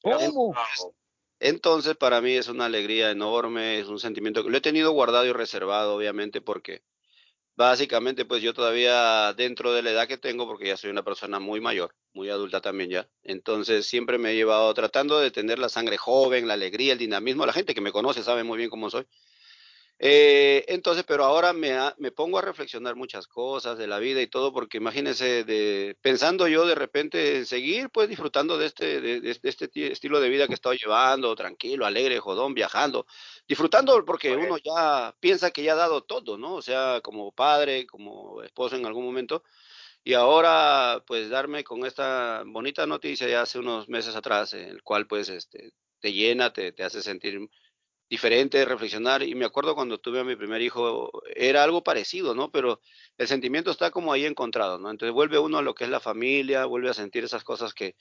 ¿Cómo? 0.00 0.54
Entonces, 1.40 1.94
para 1.94 2.22
mí 2.22 2.32
es 2.32 2.48
una 2.48 2.64
alegría 2.64 3.10
enorme, 3.10 3.78
es 3.80 3.88
un 3.88 4.00
sentimiento 4.00 4.42
que 4.42 4.50
lo 4.50 4.56
he 4.56 4.62
tenido 4.62 4.92
guardado 4.92 5.26
y 5.26 5.32
reservado, 5.32 5.94
obviamente, 5.94 6.40
porque 6.40 6.82
básicamente, 7.58 8.24
pues 8.24 8.40
yo 8.40 8.54
todavía 8.54 9.34
dentro 9.34 9.72
de 9.72 9.82
la 9.82 9.90
edad 9.90 10.08
que 10.08 10.16
tengo, 10.16 10.46
porque 10.46 10.68
ya 10.68 10.76
soy 10.76 10.90
una 10.90 11.02
persona 11.02 11.40
muy 11.40 11.60
mayor, 11.60 11.94
muy 12.14 12.30
adulta 12.30 12.60
también 12.60 12.90
ya, 12.90 13.10
entonces 13.24 13.86
siempre 13.86 14.16
me 14.16 14.30
he 14.30 14.36
llevado 14.36 14.72
tratando 14.74 15.18
de 15.18 15.30
tener 15.32 15.58
la 15.58 15.68
sangre 15.68 15.96
joven, 15.98 16.46
la 16.46 16.54
alegría, 16.54 16.92
el 16.92 16.98
dinamismo, 16.98 17.46
la 17.46 17.52
gente 17.52 17.74
que 17.74 17.80
me 17.80 17.92
conoce 17.92 18.22
sabe 18.22 18.44
muy 18.44 18.58
bien 18.58 18.70
cómo 18.70 18.90
soy. 18.90 19.06
Eh, 20.00 20.64
entonces, 20.68 21.04
pero 21.06 21.24
ahora 21.24 21.52
me, 21.52 21.72
ha- 21.72 21.94
me 21.98 22.12
pongo 22.12 22.38
a 22.38 22.42
reflexionar 22.42 22.94
muchas 22.94 23.26
cosas 23.26 23.76
de 23.78 23.88
la 23.88 23.98
vida 23.98 24.22
y 24.22 24.28
todo, 24.28 24.52
porque 24.52 24.76
imagínense, 24.78 25.42
de, 25.44 25.96
pensando 26.00 26.46
yo 26.46 26.66
de 26.66 26.76
repente 26.76 27.38
en 27.38 27.46
seguir 27.46 27.90
pues 27.90 28.08
disfrutando 28.08 28.58
de 28.58 28.66
este, 28.66 29.00
de, 29.00 29.20
de- 29.20 29.34
de 29.34 29.48
este 29.48 29.66
ti- 29.68 29.84
estilo 29.84 30.20
de 30.20 30.28
vida 30.28 30.46
que 30.46 30.54
estoy 30.54 30.78
llevando, 30.78 31.34
tranquilo, 31.34 31.84
alegre, 31.84 32.20
jodón, 32.20 32.54
viajando, 32.54 33.06
disfrutando 33.48 34.04
porque 34.04 34.36
uno 34.36 34.56
ya 34.58 35.16
piensa 35.20 35.50
que 35.50 35.64
ya 35.64 35.72
ha 35.72 35.76
dado 35.76 36.02
todo, 36.04 36.38
¿no? 36.38 36.54
O 36.54 36.62
sea, 36.62 37.00
como 37.02 37.32
padre, 37.32 37.86
como 37.86 38.42
esposo 38.42 38.76
en 38.76 38.86
algún 38.86 39.04
momento, 39.04 39.42
y 40.04 40.14
ahora 40.14 41.02
pues 41.06 41.30
darme 41.30 41.64
con 41.64 41.84
esta 41.86 42.42
bonita 42.46 42.86
noticia 42.86 43.28
ya 43.28 43.42
hace 43.42 43.58
unos 43.58 43.88
meses 43.88 44.16
atrás, 44.16 44.52
en 44.54 44.68
el 44.68 44.82
cual 44.82 45.06
pues 45.06 45.28
este, 45.28 45.72
te 46.00 46.12
llena, 46.12 46.52
te, 46.52 46.72
te 46.72 46.84
hace 46.84 47.02
sentir 47.02 47.40
diferente, 48.08 48.64
reflexionar. 48.64 49.22
Y 49.22 49.34
me 49.34 49.44
acuerdo 49.44 49.74
cuando 49.74 49.98
tuve 49.98 50.20
a 50.20 50.24
mi 50.24 50.36
primer 50.36 50.62
hijo, 50.62 51.10
era 51.34 51.62
algo 51.62 51.82
parecido, 51.82 52.34
¿no? 52.34 52.50
Pero 52.50 52.80
el 53.16 53.28
sentimiento 53.28 53.70
está 53.70 53.90
como 53.90 54.12
ahí 54.12 54.24
encontrado, 54.24 54.78
¿no? 54.78 54.90
Entonces 54.90 55.12
vuelve 55.12 55.38
uno 55.38 55.58
a 55.58 55.62
lo 55.62 55.74
que 55.74 55.84
es 55.84 55.90
la 55.90 56.00
familia, 56.00 56.64
vuelve 56.64 56.90
a 56.90 56.94
sentir 56.94 57.24
esas 57.24 57.44
cosas 57.44 57.74
que, 57.74 57.96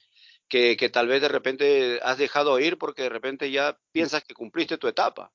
que, 0.47 0.77
que 0.77 0.89
tal 0.89 1.07
vez 1.07 1.21
de 1.21 1.27
repente 1.27 1.99
has 2.03 2.17
dejado 2.17 2.59
ir 2.59 2.77
porque 2.77 3.03
de 3.03 3.09
repente 3.09 3.51
ya 3.51 3.77
piensas 3.91 4.23
que 4.23 4.33
cumpliste 4.33 4.77
tu 4.77 4.87
etapa 4.87 5.31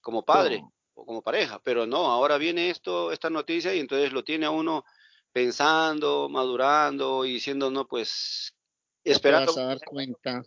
como 0.00 0.24
padre 0.24 0.62
o 0.94 1.04
como 1.04 1.22
pareja, 1.22 1.60
pero 1.62 1.86
no, 1.86 2.06
ahora 2.06 2.38
viene 2.38 2.70
esto, 2.70 3.12
esta 3.12 3.28
noticia 3.28 3.74
y 3.74 3.80
entonces 3.80 4.12
lo 4.12 4.24
tiene 4.24 4.46
a 4.46 4.50
uno 4.50 4.84
pensando, 5.32 6.28
madurando 6.30 7.26
y 7.26 7.32
diciendo, 7.34 7.70
no, 7.70 7.86
pues 7.86 8.54
esperando, 9.04 9.52
Te 9.52 9.60
vas 9.60 9.64
a 9.64 9.68
dar 9.68 9.80
cuenta 9.84 10.42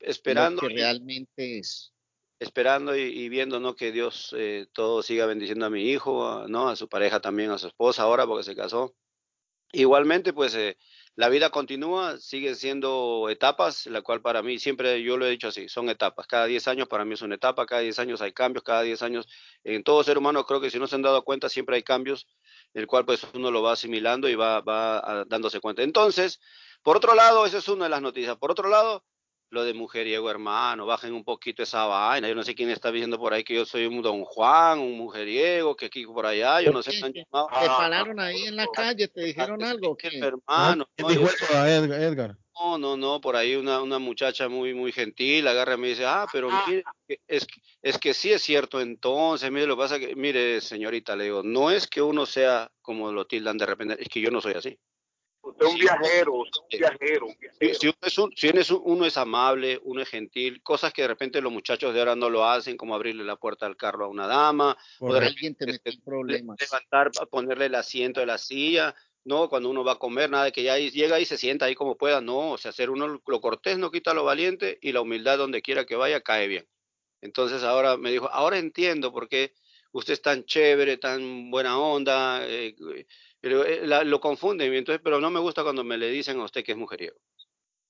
esperando 0.00 0.62
lo 0.62 0.68
que 0.68 0.74
realmente 0.74 1.58
es. 1.58 1.92
Esperando 2.38 2.96
y, 2.96 3.02
y 3.02 3.28
viendo 3.28 3.60
¿no? 3.60 3.74
que 3.74 3.92
Dios 3.92 4.34
eh, 4.36 4.66
todo 4.72 5.02
siga 5.02 5.26
bendiciendo 5.26 5.66
a 5.66 5.70
mi 5.70 5.90
hijo, 5.90 6.28
a, 6.28 6.48
¿no? 6.48 6.68
a 6.68 6.76
su 6.76 6.88
pareja 6.88 7.20
también, 7.20 7.50
a 7.50 7.58
su 7.58 7.66
esposa 7.68 8.02
ahora 8.02 8.26
porque 8.26 8.44
se 8.44 8.56
casó. 8.56 8.94
Igualmente, 9.72 10.32
pues 10.32 10.54
eh, 10.54 10.78
la 11.14 11.28
vida 11.28 11.50
continúa, 11.50 12.16
sigue 12.18 12.54
siendo 12.54 13.28
etapas, 13.28 13.86
la 13.86 14.02
cual 14.02 14.22
para 14.22 14.42
mí 14.42 14.58
siempre 14.58 15.02
yo 15.02 15.16
lo 15.16 15.26
he 15.26 15.30
dicho 15.30 15.48
así, 15.48 15.68
son 15.68 15.90
etapas. 15.90 16.26
Cada 16.26 16.46
10 16.46 16.68
años 16.68 16.88
para 16.88 17.04
mí 17.04 17.14
es 17.14 17.22
una 17.22 17.34
etapa, 17.34 17.66
cada 17.66 17.82
10 17.82 17.98
años 17.98 18.22
hay 18.22 18.32
cambios, 18.32 18.62
cada 18.62 18.82
10 18.82 19.02
años 19.02 19.26
en 19.64 19.82
todo 19.82 20.02
ser 20.04 20.16
humano 20.16 20.46
creo 20.46 20.60
que 20.60 20.70
si 20.70 20.78
no 20.78 20.86
se 20.86 20.94
han 20.94 21.02
dado 21.02 21.24
cuenta 21.24 21.48
siempre 21.48 21.76
hay 21.76 21.82
cambios, 21.82 22.28
el 22.72 22.86
cual 22.86 23.04
pues 23.04 23.26
uno 23.34 23.50
lo 23.50 23.62
va 23.62 23.72
asimilando 23.72 24.28
y 24.28 24.36
va, 24.36 24.60
va 24.60 24.98
ah, 24.98 25.24
dándose 25.26 25.60
cuenta. 25.60 25.82
Entonces, 25.82 26.40
por 26.82 26.96
otro 26.96 27.14
lado, 27.14 27.44
esa 27.44 27.58
es 27.58 27.68
una 27.68 27.84
de 27.84 27.90
las 27.90 28.00
noticias. 28.02 28.36
Por 28.36 28.50
otro 28.52 28.68
lado, 28.68 29.04
lo 29.50 29.64
de 29.64 29.74
mujeriego, 29.74 30.30
hermano, 30.30 30.84
bajen 30.86 31.12
un 31.14 31.24
poquito 31.24 31.62
esa 31.62 31.86
vaina. 31.86 32.28
Yo 32.28 32.34
no 32.34 32.42
sé 32.42 32.54
quién 32.54 32.70
está 32.70 32.92
diciendo 32.92 33.18
por 33.18 33.32
ahí 33.32 33.44
que 33.44 33.54
yo 33.54 33.64
soy 33.64 33.86
un 33.86 34.02
don 34.02 34.24
Juan, 34.24 34.78
un 34.78 34.96
mujeriego, 34.98 35.74
que 35.76 35.86
aquí 35.86 36.04
por 36.06 36.26
allá, 36.26 36.60
yo 36.60 36.72
no 36.72 36.82
sé. 36.82 36.92
llamado. 36.92 37.48
Te 37.60 37.66
pararon 37.66 38.20
ahí 38.20 38.44
en 38.44 38.56
la 38.56 38.66
calle, 38.68 39.08
te 39.08 39.22
dijeron 39.22 39.62
algo. 39.62 39.96
¿qué? 39.96 40.08
Hermano, 40.18 40.86
¿Quién 40.94 41.06
no, 41.06 41.08
dijo 41.08 41.22
yo- 41.22 41.28
eso 41.28 41.56
a 41.56 41.70
Edgar? 41.70 42.00
Edgar? 42.02 42.36
no, 42.60 42.76
no, 42.76 42.96
no, 42.96 43.20
por 43.20 43.36
ahí 43.36 43.54
una, 43.54 43.80
una 43.80 43.98
muchacha 44.00 44.48
muy, 44.48 44.74
muy 44.74 44.90
gentil 44.92 45.46
agarra 45.46 45.74
y 45.74 45.78
me 45.78 45.88
dice, 45.88 46.04
ah, 46.04 46.26
pero 46.32 46.48
mire, 46.66 46.82
que- 47.06 47.20
es, 47.28 47.46
que- 47.46 47.60
es 47.82 47.98
que 47.98 48.12
sí 48.14 48.32
es 48.32 48.42
cierto 48.42 48.80
entonces, 48.80 49.50
mire, 49.52 49.66
lo 49.66 49.76
que 49.76 49.82
pasa 49.82 49.98
que, 49.98 50.14
mire, 50.16 50.60
señorita, 50.60 51.14
le 51.16 51.24
digo, 51.24 51.42
no 51.44 51.70
es 51.70 51.86
que 51.86 52.02
uno 52.02 52.26
sea 52.26 52.70
como 52.82 53.12
lo 53.12 53.26
tildan 53.26 53.56
de 53.58 53.66
repente, 53.66 53.96
es 54.00 54.08
que 54.08 54.20
yo 54.20 54.30
no 54.30 54.40
soy 54.40 54.54
así. 54.54 54.76
Usted 55.48 55.66
es 55.66 55.72
un 55.72 55.78
viajero, 55.80 56.34
usted 56.34 56.60
es 56.70 56.74
un 56.74 56.78
viajero. 56.78 57.26
un 57.26 57.32
Si, 57.32 57.38
viajero. 57.38 57.74
si 57.80 57.86
uno, 57.88 57.96
es 58.02 58.18
un- 58.18 58.32
si 58.36 58.48
uno 58.48 58.60
es 58.60 58.70
un- 58.70 58.82
uno 58.84 59.04
es 59.06 59.16
amable, 59.16 59.80
uno 59.82 60.02
es 60.02 60.08
gentil, 60.08 60.62
cosas 60.62 60.92
que 60.92 61.02
de 61.02 61.08
repente 61.08 61.40
los 61.40 61.52
muchachos 61.52 61.92
de 61.94 62.00
ahora 62.00 62.14
no 62.16 62.30
lo 62.30 62.44
hacen, 62.44 62.76
como 62.76 62.94
abrirle 62.94 63.24
la 63.24 63.36
puerta 63.36 63.66
del 63.66 63.76
carro 63.76 64.04
a 64.04 64.08
una 64.08 64.26
dama, 64.26 64.76
o 65.00 65.12
de 65.14 65.20
Alguien 65.26 65.54
te 65.54 65.66
repente 65.66 65.90
en 65.90 66.02
problemas. 66.02 66.58
levantar, 66.60 67.10
ponerle 67.30 67.66
el 67.66 67.74
asiento 67.74 68.20
de 68.20 68.26
la 68.26 68.38
silla, 68.38 68.94
no, 69.24 69.48
cuando 69.48 69.68
uno 69.68 69.84
va 69.84 69.92
a 69.92 69.98
comer, 69.98 70.30
nada 70.30 70.44
de 70.44 70.52
que 70.52 70.62
ya 70.62 70.78
llega 70.78 71.20
y 71.20 71.24
se 71.24 71.36
sienta 71.36 71.66
ahí 71.66 71.74
como 71.74 71.96
pueda, 71.98 72.20
no, 72.20 72.52
o 72.52 72.58
sea, 72.58 72.70
hacer 72.70 72.88
uno 72.90 73.08
lo- 73.08 73.22
lo 73.26 73.40
cortés 73.40 73.76
no 73.78 73.90
quita 73.90 74.14
lo 74.14 74.24
valiente 74.24 74.78
y 74.80 74.92
la 74.92 75.00
humildad 75.00 75.38
donde 75.38 75.60
quiera 75.60 75.84
que 75.84 75.96
vaya 75.96 76.20
cae 76.22 76.48
bien. 76.48 76.66
Entonces 77.20 77.62
ahora 77.64 77.96
me 77.96 78.10
dijo, 78.12 78.28
ahora 78.30 78.58
entiendo 78.58 79.12
por 79.12 79.28
qué 79.28 79.52
usted 79.90 80.12
es 80.12 80.22
tan 80.22 80.44
chévere, 80.44 80.98
tan 80.98 81.50
buena 81.50 81.78
onda, 81.78 82.40
eh, 82.46 82.76
pero 83.40 83.64
eh, 83.64 83.86
la- 83.86 84.04
lo 84.04 84.20
confunden, 84.20 84.72
entonces, 84.74 85.00
pero 85.02 85.20
no 85.20 85.30
me 85.30 85.40
gusta 85.40 85.62
cuando 85.62 85.84
me 85.84 85.96
le 85.96 86.08
dicen 86.10 86.38
a 86.40 86.44
usted 86.44 86.64
que 86.64 86.72
es 86.72 86.78
mujeriego. 86.78 87.16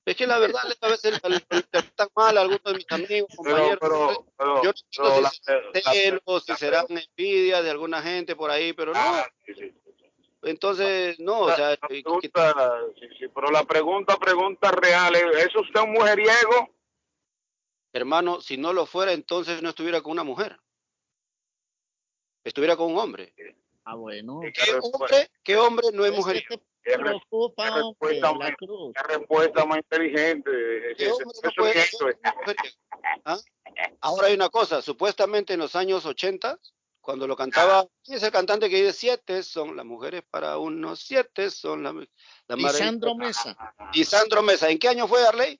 Es 0.04 0.16
que 0.16 0.26
la 0.26 0.38
verdad 0.62 0.62
a 0.80 0.88
veces 0.88 1.20
lo 1.22 1.34
interpretan 1.34 2.08
mal 2.16 2.36
a 2.38 2.40
algunos 2.42 2.62
de 2.64 2.74
mis 2.74 2.86
amigos, 2.90 3.28
compañeros. 3.36 3.78
pero, 3.80 4.26
pero, 4.36 4.62
yo 4.62 4.70
no 5.02 5.10
sé 5.10 5.14
si 5.16 5.22
la- 5.22 5.92
celos, 5.92 6.44
si 6.44 6.54
serán 6.56 6.86
envidias 6.88 7.62
de 7.62 7.70
alguna 7.70 8.02
gente 8.02 8.34
por 8.36 8.50
ahí, 8.50 8.72
pero 8.72 8.92
no. 8.92 8.98
Ah, 9.00 9.28
sí, 9.44 9.54
sí. 9.54 9.72
Entonces, 10.42 11.18
no, 11.18 11.40
o 11.40 11.52
sea, 11.52 11.70
La 11.70 11.76
pregunta, 11.76 12.80
sí, 13.18 13.26
pero 13.34 13.50
la 13.50 13.64
pregunta, 13.64 14.16
pregunta 14.16 14.70
real, 14.70 15.14
¿es 15.16 15.46
¿es 15.46 15.56
usted 15.56 15.80
un 15.80 15.92
mujeriego? 15.92 16.74
hermano, 17.92 18.40
si 18.40 18.56
no 18.56 18.72
lo 18.72 18.86
fuera, 18.86 19.12
entonces 19.12 19.60
no 19.62 19.70
estuviera 19.70 20.00
con 20.00 20.12
una 20.12 20.22
mujer. 20.22 20.60
Estuviera 22.44 22.76
con 22.76 22.92
un 22.92 22.98
hombre. 22.98 23.34
Ah, 23.90 23.94
bueno. 23.94 24.40
¿Qué 24.42 24.74
hombre, 24.74 25.30
qué 25.42 25.56
hombre 25.56 25.86
no 25.94 26.04
es 26.04 26.12
mujer? 26.12 26.44
¿Qué 26.46 26.96
re- 26.96 27.04
preocupa, 27.04 27.64
qué 27.64 27.70
hombre, 27.80 28.08
respuesta 28.10 28.32
la 28.32 28.38
más- 28.38 28.56
cruz. 28.58 28.92
qué 28.94 29.02
respuesta 29.16 29.64
más 29.64 29.78
inteligente? 29.78 30.50
¿Qué 30.98 31.04
Eso- 31.06 31.14
hombre 31.16 31.38
no 31.42 31.50
puede 31.56 31.72
ser 31.82 32.08
eh. 32.10 32.18
¿Ah? 33.24 33.38
Ahora 34.02 34.26
hay 34.26 34.34
una 34.34 34.50
cosa, 34.50 34.82
supuestamente 34.82 35.54
en 35.54 35.60
los 35.60 35.74
años 35.74 36.04
80, 36.04 36.58
cuando 37.00 37.26
lo 37.26 37.34
cantaba, 37.36 37.86
¿quién 38.04 38.18
es 38.18 38.22
el 38.22 38.30
cantante 38.32 38.68
que 38.68 38.76
dice 38.76 38.92
siete 38.92 39.42
son 39.42 39.74
las 39.74 39.86
mujeres 39.86 40.22
para 40.30 40.58
unos, 40.58 41.00
siete 41.00 41.48
son 41.50 41.82
las 41.82 41.94
la 41.94 42.56
madre- 42.56 42.78
Lisandro 42.80 43.14
Mesa. 43.14 43.56
Lisandro 43.94 44.42
Mesa, 44.42 44.68
¿en 44.68 44.78
qué 44.78 44.88
año 44.88 45.08
fue 45.08 45.26
Arley? 45.26 45.58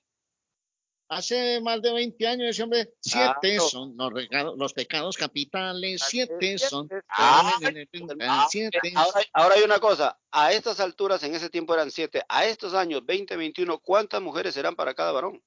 Hace 1.11 1.61
más 1.62 1.80
de 1.80 1.90
20 1.92 2.26
años 2.26 2.48
ese 2.50 2.62
hombre, 2.62 2.92
siete 3.00 3.59
son 3.60 3.97
los, 3.97 4.12
regalos- 4.12 4.56
los 4.59 4.74
pecados 4.74 5.16
capitales, 5.16 6.02
siete 6.06 6.59
son. 6.59 6.86
Ah, 7.09 8.47
siete. 8.51 8.78
Ahora, 8.94 9.20
ahora 9.32 9.55
hay 9.55 9.62
una 9.62 9.78
cosa, 9.80 10.20
a 10.30 10.52
estas 10.52 10.80
alturas, 10.80 11.22
en 11.22 11.35
ese 11.35 11.48
tiempo 11.48 11.72
eran 11.72 11.90
siete, 11.90 12.22
a 12.28 12.44
estos 12.44 12.74
años 12.74 13.01
2021, 13.06 13.78
¿cuántas 13.78 14.20
mujeres 14.20 14.52
serán 14.55 14.76
para 14.76 14.93
cada 14.93 15.12
varón? 15.12 15.43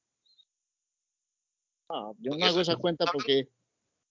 Ah, 1.90 2.12
yo 2.20 2.32
no 2.36 2.46
hago 2.46 2.62
esa 2.62 2.76
cuenta 2.78 3.06
porque 3.06 3.48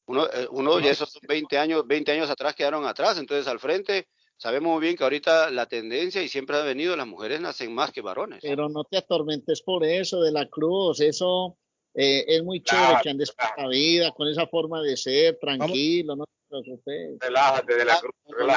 Uno, 0.07 0.27
eh, 0.33 0.47
uno 0.51 0.77
de 0.79 0.91
esos 0.91 1.19
20 1.23 1.59
años, 1.59 1.87
20 1.87 2.13
años 2.13 2.31
atrás 2.31 2.55
quedaron 2.55 2.85
atrás, 2.85 3.17
entonces 3.19 3.47
al 3.47 3.59
frente 3.61 4.09
sabemos 4.41 4.73
muy 4.73 4.81
bien 4.81 4.97
que 4.97 5.05
ahorita 5.05 5.51
la 5.51 5.67
tendencia 5.67 6.23
y 6.23 6.29
siempre 6.29 6.57
ha 6.57 6.63
venido, 6.63 6.97
las 6.97 7.07
mujeres 7.07 7.41
nacen 7.41 7.75
más 7.75 7.93
que 7.93 8.01
varones. 8.01 8.41
Pero 8.41 8.69
no 8.71 8.85
te 8.85 8.97
atormentes 8.97 9.61
por 9.61 9.85
eso 9.85 10.23
de 10.23 10.33
la 10.33 10.47
cruz, 10.49 11.01
eso 11.01 11.59
eh, 11.95 12.25
es 12.27 12.43
muy 12.43 12.63
chévere 12.63 12.87
Claro, 12.87 13.03
que 13.03 13.11
andes 13.11 13.33
por 13.33 13.59
la 13.59 13.69
vida 13.69 14.13
con 14.13 14.29
esa 14.29 14.47
forma 14.47 14.81
de 14.81 14.97
ser, 14.97 15.39
tranquilo, 15.39 16.17
no 16.17 16.25
te 16.25 16.33
preocupe. 16.49 17.17
Relájate 17.21 17.75
de 17.75 17.85
la 17.85 18.01
cruz. 18.01 18.15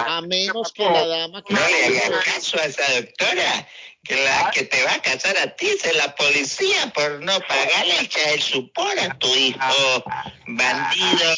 A 0.08 0.22
menos 0.22 0.72
que 0.72 0.86
la 0.86 1.06
dama 1.06 1.44
que 1.44 1.54
No 1.54 1.60
le 1.60 2.00
hagas 2.00 2.24
caso 2.24 2.58
a 2.60 2.66
esa 2.66 3.02
doctora, 3.02 3.68
que 4.04 4.16
la 4.24 4.52
que 4.52 4.64
te 4.64 4.82
va 4.86 4.94
a 4.94 5.02
casar 5.02 5.38
a 5.38 5.54
ti 5.54 5.68
es 5.68 5.98
la 5.98 6.16
policía 6.16 6.94
por 6.96 7.20
no 7.20 7.34
pagarle 7.42 8.10
el 8.34 8.42
support 8.42 9.00
a 9.00 9.18
tu 9.20 9.28
hijo. 9.36 10.04
Bandido, 10.48 11.34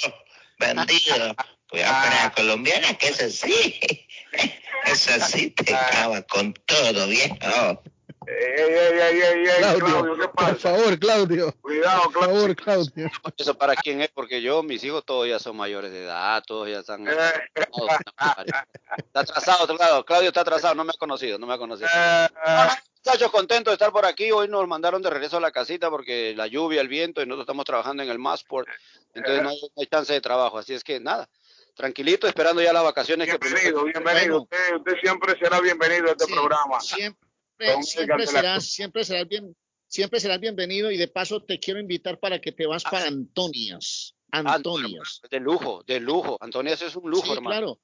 bandido. 0.59 1.35
Cuidado 1.69 2.01
con 2.01 2.09
la 2.15 2.31
colombiana, 2.31 2.93
que 2.95 3.07
es 3.07 3.21
así. 3.21 3.79
Es 4.85 5.07
así, 5.07 5.49
te 5.49 5.73
acaba 5.73 6.21
con 6.21 6.53
todo, 6.53 7.07
viejo. 7.07 7.81
Ey, 8.27 8.73
ey, 8.73 8.99
ey, 8.99 9.21
ey, 9.21 9.47
ey, 9.47 9.57
Claudio, 9.57 9.85
Claudio, 9.85 10.17
¿qué 10.17 10.27
pasa? 10.29 10.47
por 10.47 10.59
favor, 10.59 10.99
Claudio. 10.99 11.55
Cuidado, 11.61 12.01
Por 12.11 12.25
favor, 12.25 12.55
Claudio. 12.55 13.11
¿Eso 13.37 13.57
para 13.57 13.75
quién 13.75 14.01
es? 14.01 14.09
Porque 14.09 14.41
yo, 14.41 14.63
mis 14.63 14.83
hijos 14.83 15.05
todos 15.05 15.27
ya 15.27 15.39
son 15.39 15.57
mayores 15.57 15.91
de 15.91 16.03
edad, 16.03 16.43
todos 16.45 16.69
ya 16.69 16.79
están... 16.79 17.05
Está 18.97 19.19
atrasado, 19.19 19.75
claro, 19.75 20.05
Claudio 20.05 20.29
está 20.29 20.41
atrasado, 20.41 20.75
no 20.75 20.83
me 20.83 20.91
ha 20.91 20.97
conocido, 20.97 21.37
no 21.37 21.47
me 21.47 21.53
ha 21.53 21.57
conocido. 21.57 21.89
No, 21.89 22.65
no, 22.65 22.71
Muchachos, 23.05 23.31
contentos 23.31 23.71
de 23.71 23.75
estar 23.75 23.91
por 23.91 24.05
aquí. 24.05 24.31
Hoy 24.31 24.47
nos 24.47 24.67
mandaron 24.67 25.01
de 25.01 25.09
regreso 25.09 25.37
a 25.37 25.39
la 25.39 25.51
casita 25.51 25.89
porque 25.89 26.33
la 26.35 26.47
lluvia, 26.47 26.81
el 26.81 26.87
viento 26.87 27.21
y 27.21 27.25
nosotros 27.25 27.43
estamos 27.43 27.65
trabajando 27.65 28.01
en 28.01 28.09
el 28.09 28.17
Massport. 28.19 28.67
Entonces 29.13 29.43
no 29.43 29.49
hay, 29.49 29.59
no 29.61 29.81
hay 29.81 29.87
chance 29.87 30.11
de 30.11 30.21
trabajo. 30.21 30.57
Así 30.57 30.73
es 30.73 30.83
que 30.83 30.99
nada, 30.99 31.29
tranquilito, 31.75 32.27
esperando 32.27 32.61
ya 32.61 32.73
las 32.73 32.83
vacaciones. 32.83 33.27
Bienvenido, 33.27 33.85
que 33.85 33.91
bienvenido. 33.91 34.41
Usted, 34.43 34.75
usted 34.77 34.93
siempre 35.01 35.37
será 35.37 35.59
bienvenido 35.61 36.07
a 36.07 36.11
este 36.11 36.25
programa. 36.33 36.79
Siempre, 36.79 37.27
Don 37.71 37.83
siempre 37.83 38.25
serás 39.05 39.29
bien, 39.29 39.55
siempre 39.87 40.19
serás 40.19 40.39
bienvenido 40.39 40.89
y 40.91 40.97
de 40.97 41.07
paso 41.07 41.41
te 41.43 41.59
quiero 41.59 41.79
invitar 41.79 42.19
para 42.19 42.39
que 42.39 42.51
te 42.51 42.65
vas 42.65 42.83
Ah. 42.85 42.91
para 42.91 43.07
Antonias. 43.07 44.15
Antonias. 44.31 45.21
De 45.29 45.39
lujo, 45.39 45.83
de 45.85 45.99
lujo. 45.99 46.37
Antonio, 46.41 46.73
ese 46.73 46.87
es 46.87 46.95
un 46.95 47.09
lujo, 47.09 47.27
Sí, 47.27 47.33
hermano. 47.33 47.49
claro. 47.49 47.79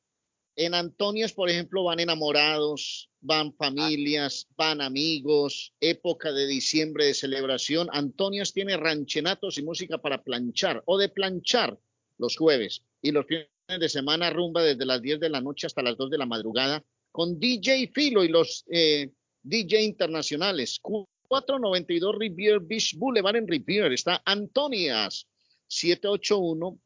En 0.57 0.73
Antonias, 0.73 1.31
por 1.31 1.49
ejemplo, 1.49 1.85
van 1.85 2.01
enamorados, 2.01 3.09
van 3.21 3.53
familias, 3.53 4.47
van 4.57 4.81
amigos, 4.81 5.73
época 5.79 6.33
de 6.33 6.45
diciembre 6.47 7.05
de 7.05 7.13
celebración. 7.13 7.87
Antonias 7.93 8.51
tiene 8.51 8.75
ranchenatos 8.75 9.57
y 9.57 9.63
música 9.63 9.99
para 9.99 10.21
planchar 10.23 10.83
o 10.85 10.97
de 10.97 11.07
planchar 11.07 11.77
los 12.17 12.35
jueves 12.35 12.83
y 13.01 13.11
los 13.11 13.25
fines 13.27 13.47
de 13.67 13.89
semana 13.89 14.29
rumba 14.29 14.63
desde 14.63 14.85
las 14.85 15.01
10 15.01 15.19
de 15.19 15.29
la 15.29 15.41
noche 15.41 15.67
hasta 15.67 15.81
las 15.81 15.97
2 15.97 16.09
de 16.09 16.17
la 16.17 16.25
madrugada 16.25 16.83
con 17.11 17.39
DJ 17.39 17.91
Filo 17.93 18.23
y 18.23 18.29
los 18.29 18.65
eh, 18.71 19.11
DJ 19.43 19.81
internacionales. 19.81 20.79
492 20.81 22.15
Rivier 22.17 22.59
Beach 22.59 22.95
Boulevard 22.97 23.37
en 23.37 23.47
Rivier 23.47 23.91
está 23.93 24.21
Antonias 24.25 25.27
781 25.67 26.79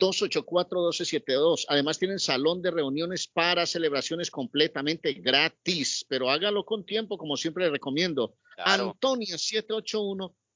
284-1272. 0.00 1.66
Además 1.68 1.98
tienen 1.98 2.18
salón 2.18 2.62
de 2.62 2.70
reuniones 2.70 3.28
para 3.28 3.66
celebraciones 3.66 4.30
completamente 4.30 5.12
gratis, 5.12 6.04
pero 6.08 6.30
hágalo 6.30 6.64
con 6.64 6.84
tiempo, 6.84 7.18
como 7.18 7.36
siempre 7.36 7.64
le 7.64 7.70
recomiendo. 7.70 8.34
Antonia 8.56 9.36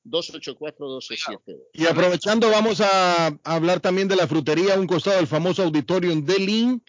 781-284-1272. 0.05 1.39
Y 1.73 1.87
aprovechando, 1.87 2.51
vamos 2.51 2.81
a 2.81 3.39
hablar 3.45 3.81
también 3.81 4.09
de 4.09 4.17
la 4.17 4.27
frutería, 4.27 4.75
a 4.75 4.81
un 4.81 4.87
costado 4.87 5.17
del 5.17 5.27
famoso 5.27 5.63
auditorium 5.63 6.25
de 6.25 6.39
Lynn, 6.39 6.83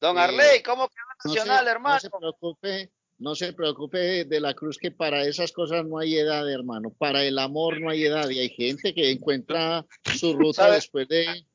Don 0.00 0.18
Arley, 0.18 0.62
¿cómo 0.62 0.88
que 0.88 0.94
No 1.24 1.32
se, 1.32 1.38
nacional, 1.38 1.68
hermano? 1.68 1.94
no 1.94 2.00
se 2.00 2.10
preocupe, 2.10 2.92
no 3.18 3.34
se 3.34 3.52
preocupe 3.52 4.24
de 4.24 4.40
la 4.40 4.54
cruz 4.54 4.78
que 4.78 4.90
para 4.90 5.22
esas 5.24 5.52
cosas 5.52 5.84
no 5.84 5.98
hay 5.98 6.16
edad, 6.16 6.50
hermano. 6.50 6.90
Para 6.90 7.22
el 7.24 7.38
amor 7.38 7.80
no 7.80 7.90
hay 7.90 8.04
edad 8.04 8.28
y 8.30 8.38
hay 8.38 8.48
gente 8.50 8.94
que 8.94 9.10
encuentra 9.10 9.84
su 10.16 10.34
ruta 10.34 10.62
¿Sabe? 10.64 10.74
después 10.76 11.08
de 11.08 11.46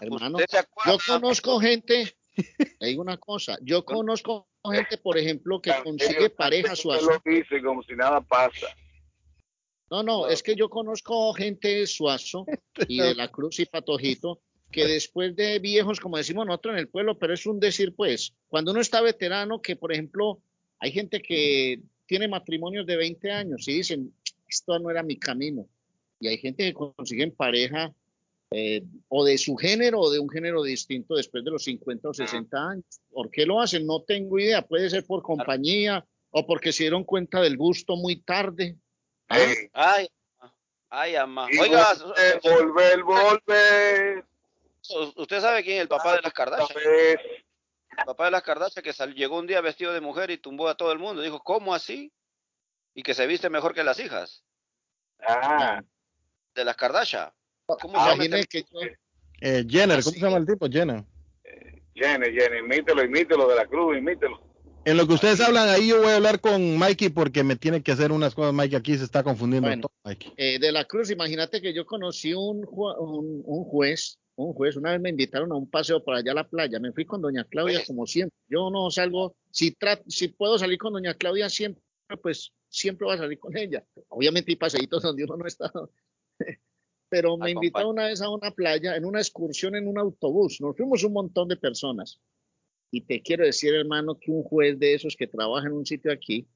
hermano. 0.00 0.38
¿Usted 0.38 0.50
se 0.50 0.58
acuerda? 0.58 0.92
Yo 0.92 0.98
conozco 1.14 1.60
gente, 1.60 2.16
digo 2.80 3.02
una 3.02 3.16
cosa, 3.16 3.58
yo 3.62 3.84
conozco 3.84 4.48
gente, 4.70 4.98
por 4.98 5.18
ejemplo, 5.18 5.60
que 5.60 5.72
consigue 5.82 6.30
pareja 6.30 6.76
su 6.76 6.88
Usted 6.88 7.06
lo 7.06 7.20
dice 7.24 7.62
como 7.62 7.82
si 7.82 7.94
nada 7.94 8.20
pasa. 8.20 8.68
No, 9.90 10.02
no, 10.02 10.28
es 10.28 10.42
que 10.42 10.54
yo 10.54 10.70
conozco 10.70 11.34
gente 11.34 11.86
suazo 11.86 12.46
y 12.88 13.00
de 13.00 13.14
la 13.14 13.28
Cruz 13.28 13.60
y 13.60 13.66
Patojito 13.66 14.40
que 14.72 14.86
después 14.86 15.36
de 15.36 15.58
viejos, 15.58 16.00
como 16.00 16.16
decimos 16.16 16.46
nosotros 16.46 16.72
en 16.72 16.78
el 16.80 16.88
pueblo, 16.88 17.18
pero 17.18 17.34
es 17.34 17.44
un 17.44 17.60
decir, 17.60 17.94
pues, 17.94 18.34
cuando 18.48 18.72
uno 18.72 18.80
está 18.80 19.02
veterano, 19.02 19.60
que 19.60 19.76
por 19.76 19.92
ejemplo, 19.92 20.40
hay 20.78 20.90
gente 20.90 21.20
que 21.20 21.80
tiene 22.06 22.26
matrimonios 22.26 22.86
de 22.86 22.96
20 22.96 23.30
años 23.30 23.68
y 23.68 23.74
dicen, 23.74 24.14
esto 24.48 24.78
no 24.78 24.90
era 24.90 25.02
mi 25.02 25.18
camino. 25.18 25.68
Y 26.18 26.28
hay 26.28 26.38
gente 26.38 26.64
que 26.64 26.72
consiguen 26.72 27.32
pareja 27.32 27.92
eh, 28.54 28.82
o 29.08 29.24
de 29.24 29.38
su 29.38 29.56
género 29.56 30.00
o 30.00 30.10
de 30.10 30.18
un 30.18 30.28
género 30.28 30.62
distinto 30.62 31.14
después 31.14 31.44
de 31.44 31.50
los 31.50 31.64
50 31.64 32.08
o 32.08 32.14
60 32.14 32.56
años. 32.68 32.84
¿Por 33.10 33.30
qué 33.30 33.46
lo 33.46 33.60
hacen? 33.60 33.86
No 33.86 34.02
tengo 34.02 34.38
idea. 34.38 34.62
Puede 34.62 34.88
ser 34.90 35.04
por 35.06 35.22
compañía 35.22 36.04
o 36.30 36.46
porque 36.46 36.72
se 36.72 36.84
dieron 36.84 37.04
cuenta 37.04 37.40
del 37.40 37.56
gusto 37.56 37.96
muy 37.96 38.16
tarde. 38.16 38.76
Ay, 39.28 40.08
ay, 40.90 41.16
ama. 41.16 41.46
Y 41.50 41.58
Oiga, 41.58 41.94
volver, 42.42 43.02
volver, 43.02 43.02
volver. 43.02 44.24
¿usted 45.16 45.40
sabe 45.40 45.62
quién 45.62 45.76
es 45.76 45.82
el 45.82 45.88
papá 45.88 46.16
de 46.16 46.22
las 46.22 46.32
Kardashian? 46.32 46.78
El 47.98 48.04
papá 48.06 48.24
de 48.26 48.30
las 48.32 48.42
Kardashian 48.42 48.82
que 48.82 48.92
sal- 48.92 49.14
llegó 49.14 49.38
un 49.38 49.46
día 49.46 49.60
vestido 49.60 49.92
de 49.92 50.00
mujer 50.00 50.30
y 50.30 50.38
tumbó 50.38 50.68
a 50.68 50.76
todo 50.76 50.92
el 50.92 50.98
mundo. 50.98 51.22
Dijo, 51.22 51.40
¿cómo 51.42 51.74
así? 51.74 52.12
Y 52.94 53.02
que 53.02 53.14
se 53.14 53.26
viste 53.26 53.48
mejor 53.48 53.74
que 53.74 53.84
las 53.84 53.98
hijas 54.00 54.44
Ah, 55.26 55.80
de 56.54 56.64
las 56.64 56.76
Kardashian. 56.76 57.30
¿Cómo 57.66 57.94
se 57.94 58.10
llama 58.10 58.14
Imagine 58.14 58.40
este- 58.40 58.62
que 58.64 58.68
yo, 58.72 58.80
Eh, 59.40 59.64
Jenner, 59.68 60.02
¿cómo 60.02 60.14
se 60.14 60.20
llama 60.20 60.36
el 60.38 60.46
tipo? 60.46 60.68
Jenner. 60.68 61.04
Jenny, 61.94 62.26
Jenny, 62.32 62.58
imítelo, 62.58 63.04
imítelo 63.04 63.48
de 63.48 63.56
la 63.56 63.66
cruz, 63.66 63.96
imítelo. 63.98 64.40
En 64.84 64.96
lo 64.96 65.06
que 65.06 65.14
ustedes 65.14 65.40
hablan 65.40 65.68
ahí, 65.68 65.88
yo 65.88 65.98
voy 65.98 66.10
a 66.10 66.16
hablar 66.16 66.40
con 66.40 66.76
Mikey 66.76 67.10
porque 67.10 67.44
me 67.44 67.54
tiene 67.56 67.82
que 67.82 67.92
hacer 67.92 68.10
unas 68.12 68.34
cosas. 68.34 68.52
Mikey 68.52 68.76
aquí 68.76 68.96
se 68.98 69.04
está 69.04 69.22
confundiendo 69.22 69.68
Bueno. 69.68 69.82
todo. 69.82 69.92
Mikey. 70.04 70.32
eh, 70.36 70.58
de 70.58 70.72
la 70.72 70.84
Cruz, 70.86 71.10
imagínate 71.10 71.60
que 71.60 71.72
yo 71.72 71.86
conocí 71.86 72.34
un, 72.34 72.62
ju- 72.62 72.96
un, 72.98 73.42
un 73.44 73.64
juez, 73.64 74.18
un 74.34 74.52
juez, 74.54 74.76
una 74.76 74.90
vez 74.92 75.00
me 75.00 75.10
invitaron 75.10 75.52
a 75.52 75.54
un 75.54 75.70
paseo 75.70 76.02
por 76.02 76.14
allá 76.16 76.32
a 76.32 76.34
la 76.34 76.48
playa, 76.48 76.80
me 76.80 76.92
fui 76.92 77.04
con 77.04 77.20
doña 77.22 77.44
Claudia 77.44 77.78
Pues. 77.78 77.86
como 77.86 78.06
siempre, 78.06 78.36
yo 78.48 78.70
no 78.70 78.90
salgo, 78.90 79.36
si, 79.52 79.76
si 80.08 80.28
puedo 80.28 80.58
salir 80.58 80.78
con 80.78 80.94
doña 80.94 81.14
Claudia 81.14 81.48
siempre, 81.48 81.82
pues 82.20 82.52
siempre 82.68 83.04
voy 83.06 83.14
a 83.14 83.18
salir 83.18 83.38
con 83.38 83.56
ella, 83.56 83.84
obviamente 84.08 84.50
hay 84.50 84.56
paseitos 84.56 85.02
donde 85.02 85.22
uno 85.24 85.36
no 85.36 85.46
está, 85.46 85.70
pero 87.12 87.36
me 87.36 87.50
invitó 87.50 87.90
una 87.90 88.06
vez 88.06 88.22
a 88.22 88.30
una 88.30 88.50
playa, 88.50 88.96
en 88.96 89.04
una 89.04 89.20
excursión 89.20 89.76
en 89.76 89.86
un 89.86 89.98
autobús, 89.98 90.62
nos 90.62 90.74
fuimos 90.74 91.04
un 91.04 91.12
montón 91.12 91.46
de 91.46 91.58
personas, 91.58 92.18
y 92.90 93.02
te 93.02 93.20
quiero 93.20 93.44
decir 93.44 93.74
hermano 93.74 94.18
que 94.18 94.30
un 94.30 94.42
juez 94.42 94.78
de 94.78 94.94
esos 94.94 95.14
que 95.14 95.26
trabaja 95.26 95.66
en 95.66 95.74
un 95.74 95.84
sitio 95.84 96.10
aquí, 96.10 96.48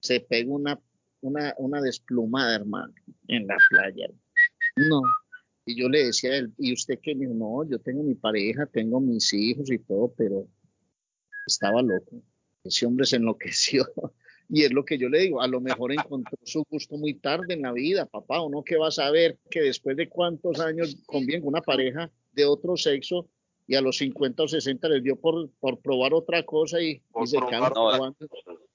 se 0.00 0.20
pegó 0.20 0.54
una 0.54 0.80
una, 1.22 1.54
una 1.58 1.80
desplumada, 1.80 2.56
hermano, 2.56 2.92
en 3.28 3.46
la 3.46 3.56
playa. 3.70 4.08
No. 4.76 5.02
Y 5.64 5.80
yo 5.80 5.88
le 5.88 6.06
decía 6.06 6.32
a 6.32 6.36
él, 6.36 6.52
¿y 6.58 6.72
usted 6.72 6.98
qué? 7.00 7.14
Me 7.14 7.26
dijo, 7.26 7.34
no, 7.34 7.68
yo 7.68 7.78
tengo 7.78 8.02
mi 8.02 8.14
pareja, 8.14 8.66
tengo 8.66 9.00
mis 9.00 9.32
hijos 9.32 9.70
y 9.70 9.78
todo, 9.78 10.12
pero 10.16 10.48
estaba 11.46 11.80
loco. 11.80 12.20
Ese 12.64 12.86
hombre 12.86 13.06
se 13.06 13.16
enloqueció. 13.16 13.86
Y 14.54 14.64
es 14.64 14.72
lo 14.72 14.84
que 14.84 14.98
yo 14.98 15.08
le 15.08 15.20
digo, 15.20 15.40
a 15.40 15.46
lo 15.48 15.62
mejor 15.62 15.92
encontró 15.92 16.36
su 16.44 16.62
gusto 16.68 16.98
muy 16.98 17.14
tarde 17.14 17.54
en 17.54 17.62
la 17.62 17.72
vida, 17.72 18.04
papá, 18.04 18.42
o 18.42 18.50
no 18.50 18.62
que 18.62 18.76
va 18.76 18.88
a 18.88 18.90
saber 18.90 19.38
que 19.50 19.62
después 19.62 19.96
de 19.96 20.10
cuántos 20.10 20.60
años 20.60 20.94
conviene 21.06 21.40
con 21.40 21.48
una 21.54 21.62
pareja 21.62 22.10
de 22.32 22.44
otro 22.44 22.76
sexo 22.76 23.26
y 23.66 23.76
a 23.76 23.80
los 23.80 23.96
50 23.96 24.42
o 24.42 24.48
60 24.48 24.88
les 24.90 25.02
dio 25.02 25.16
por, 25.16 25.48
por 25.58 25.80
probar 25.80 26.12
otra 26.12 26.44
cosa 26.44 26.82
y, 26.82 27.00
y 27.22 27.26
se 27.26 27.38
No, 27.38 27.46
probando. 27.48 28.16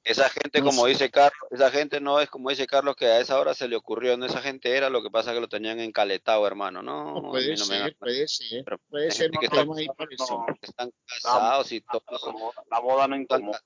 Esa 0.04 0.30
gente, 0.30 0.60
No 0.60 0.66
como 0.66 0.84
sé. 0.86 0.90
dice 0.90 1.12
Carlos, 1.12 1.52
esa 1.52 1.70
gente 1.70 1.99
no 1.99 2.20
es 2.22 2.30
como 2.30 2.49
dice 2.49 2.66
Carlos 2.66 2.95
que 2.95 3.06
a 3.06 3.20
esa 3.20 3.40
hora 3.40 3.54
se 3.54 3.68
le 3.68 3.76
ocurrió, 3.76 4.18
no 4.18 4.26
esa 4.26 4.41
gente 4.41 4.76
era, 4.76 4.90
lo 4.90 5.04
que 5.04 5.12
pasa 5.12 5.34
que 5.34 5.41
lo 5.41 5.48
tenían 5.49 5.80
encaletado, 5.80 6.48
hermano. 6.48 6.82
No, 6.82 7.22
No, 7.22 7.30
puede 7.30 7.49
me 7.49 7.58
ser, 7.58 7.95
puede 7.98 8.28
ser, 8.28 8.64
Pero 8.64 8.78
puede 8.90 9.12
ser 9.12 9.30
ahí 9.78 9.88
parecido. 9.95 10.45
están 10.60 10.91
casados 11.06 11.72
y 11.72 11.82
todo. 11.82 12.02
La 12.72 12.80
boda 12.80 13.08
no 13.08 13.16
incomoda. 13.16 13.62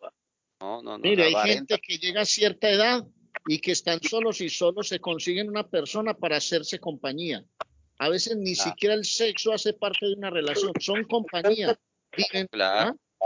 No, 0.62 0.82
no, 0.84 0.92
no. 0.98 1.00
Mire, 1.00 1.24
hay 1.26 1.36
gente 1.56 1.80
que 1.80 1.98
llega 1.98 2.22
a 2.22 2.26
cierta 2.26 2.70
edad 2.70 3.04
y 3.48 3.60
que 3.60 3.72
están 3.72 4.00
solos 4.02 4.40
y 4.42 4.50
solos 4.50 4.88
se 4.88 5.00
consiguen 5.00 5.50
una 5.50 5.68
persona 5.68 6.14
para 6.14 6.38
hacerse 6.38 6.80
compañía. 6.80 7.44
A 7.98 8.10
veces 8.10 8.36
ni 8.38 8.54
Claro. 8.56 8.70
siquiera 8.70 8.96
el 8.96 9.06
sexo 9.06 9.54
hace 9.54 9.74
parte 9.74 10.06
de 10.06 10.14
una 10.14 10.30
relación, 10.30 10.72
son 10.80 11.04
compañía. 11.06 11.78
Viven, 12.16 12.48
Claro. 12.52 12.96
¿ah? 13.22 13.26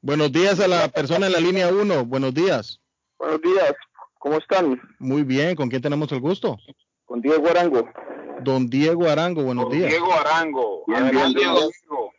Buenos 0.00 0.32
días 0.32 0.58
a 0.60 0.68
la 0.68 0.88
persona 0.88 1.26
en 1.26 1.32
la 1.32 1.40
línea 1.40 1.68
1. 1.68 2.04
Buenos 2.06 2.32
días. 2.32 2.80
Buenos 3.18 3.40
días, 3.42 3.74
¿cómo 4.18 4.38
están? 4.38 4.80
Muy 4.98 5.22
bien, 5.24 5.56
¿con 5.56 5.68
quién 5.68 5.82
tenemos 5.82 6.10
el 6.12 6.20
gusto? 6.20 6.56
Con 7.04 7.20
Diego 7.20 7.48
Arango. 7.48 7.88
Don 8.42 8.68
Diego 8.68 9.08
Arango, 9.08 9.42
buenos 9.42 9.70
días. 9.70 9.90
Diego 9.90 10.12
Arango. 10.12 10.84
Bien, 10.86 11.02
Adelante, 11.04 11.38
bien, 11.38 11.54
bien. 11.54 11.70
Diego. 11.82 12.12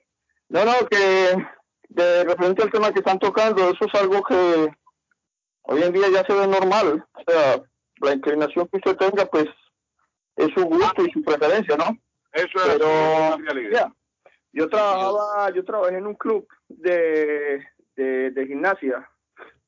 No, 0.50 0.66
no, 0.66 0.88
que 0.90 1.46
de 1.90 2.24
referente 2.24 2.64
al 2.64 2.72
tema 2.72 2.92
que 2.92 3.00
están 3.00 3.20
tocando, 3.20 3.70
eso 3.70 3.86
es 3.86 3.96
algo 4.02 4.22
que 4.24 4.70
hoy 5.64 5.84
en 5.84 5.94
día 5.94 6.08
ya 6.12 6.24
se 6.26 6.34
ve 6.34 6.48
normal. 6.48 7.06
O 7.14 7.32
sea, 7.32 7.62
la 8.02 8.14
inclinación 8.14 8.68
que 8.68 8.78
usted 8.78 8.96
tenga, 8.98 9.26
pues, 9.26 9.46
es 10.36 10.50
su 10.56 10.64
gusto 10.66 11.06
y 11.06 11.12
su 11.12 11.24
preferencia, 11.24 11.76
¿no? 11.78 11.86
Eso 12.34 12.58
es 12.60 12.74
Pero, 12.78 13.38
realidad. 13.38 13.72
ya, 13.72 13.94
yo 14.54 14.70
trabajaba, 14.70 15.50
yo 15.52 15.64
trabajé 15.66 15.98
en 15.98 16.06
un 16.08 16.16
club 16.16 16.48
de, 16.68 17.66
de, 17.96 18.32
de 18.32 18.48
gimnasia, 18.48 19.10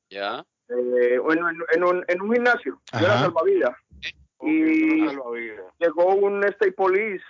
Ya. 0.10 0.46
eh, 0.68 1.18
o 1.20 1.34
en, 1.34 1.44
un, 1.84 2.06
en 2.08 2.22
un 2.22 2.34
gimnasio, 2.34 2.80
yo 2.94 3.00
era 3.00 3.14
Ajá. 3.16 3.24
salvavidas. 3.26 3.76
Y 4.42 5.08
Salvavidas. 5.08 5.66
llegó 5.80 6.16
un 6.16 6.44
state 6.46 6.72
police, 6.74 7.24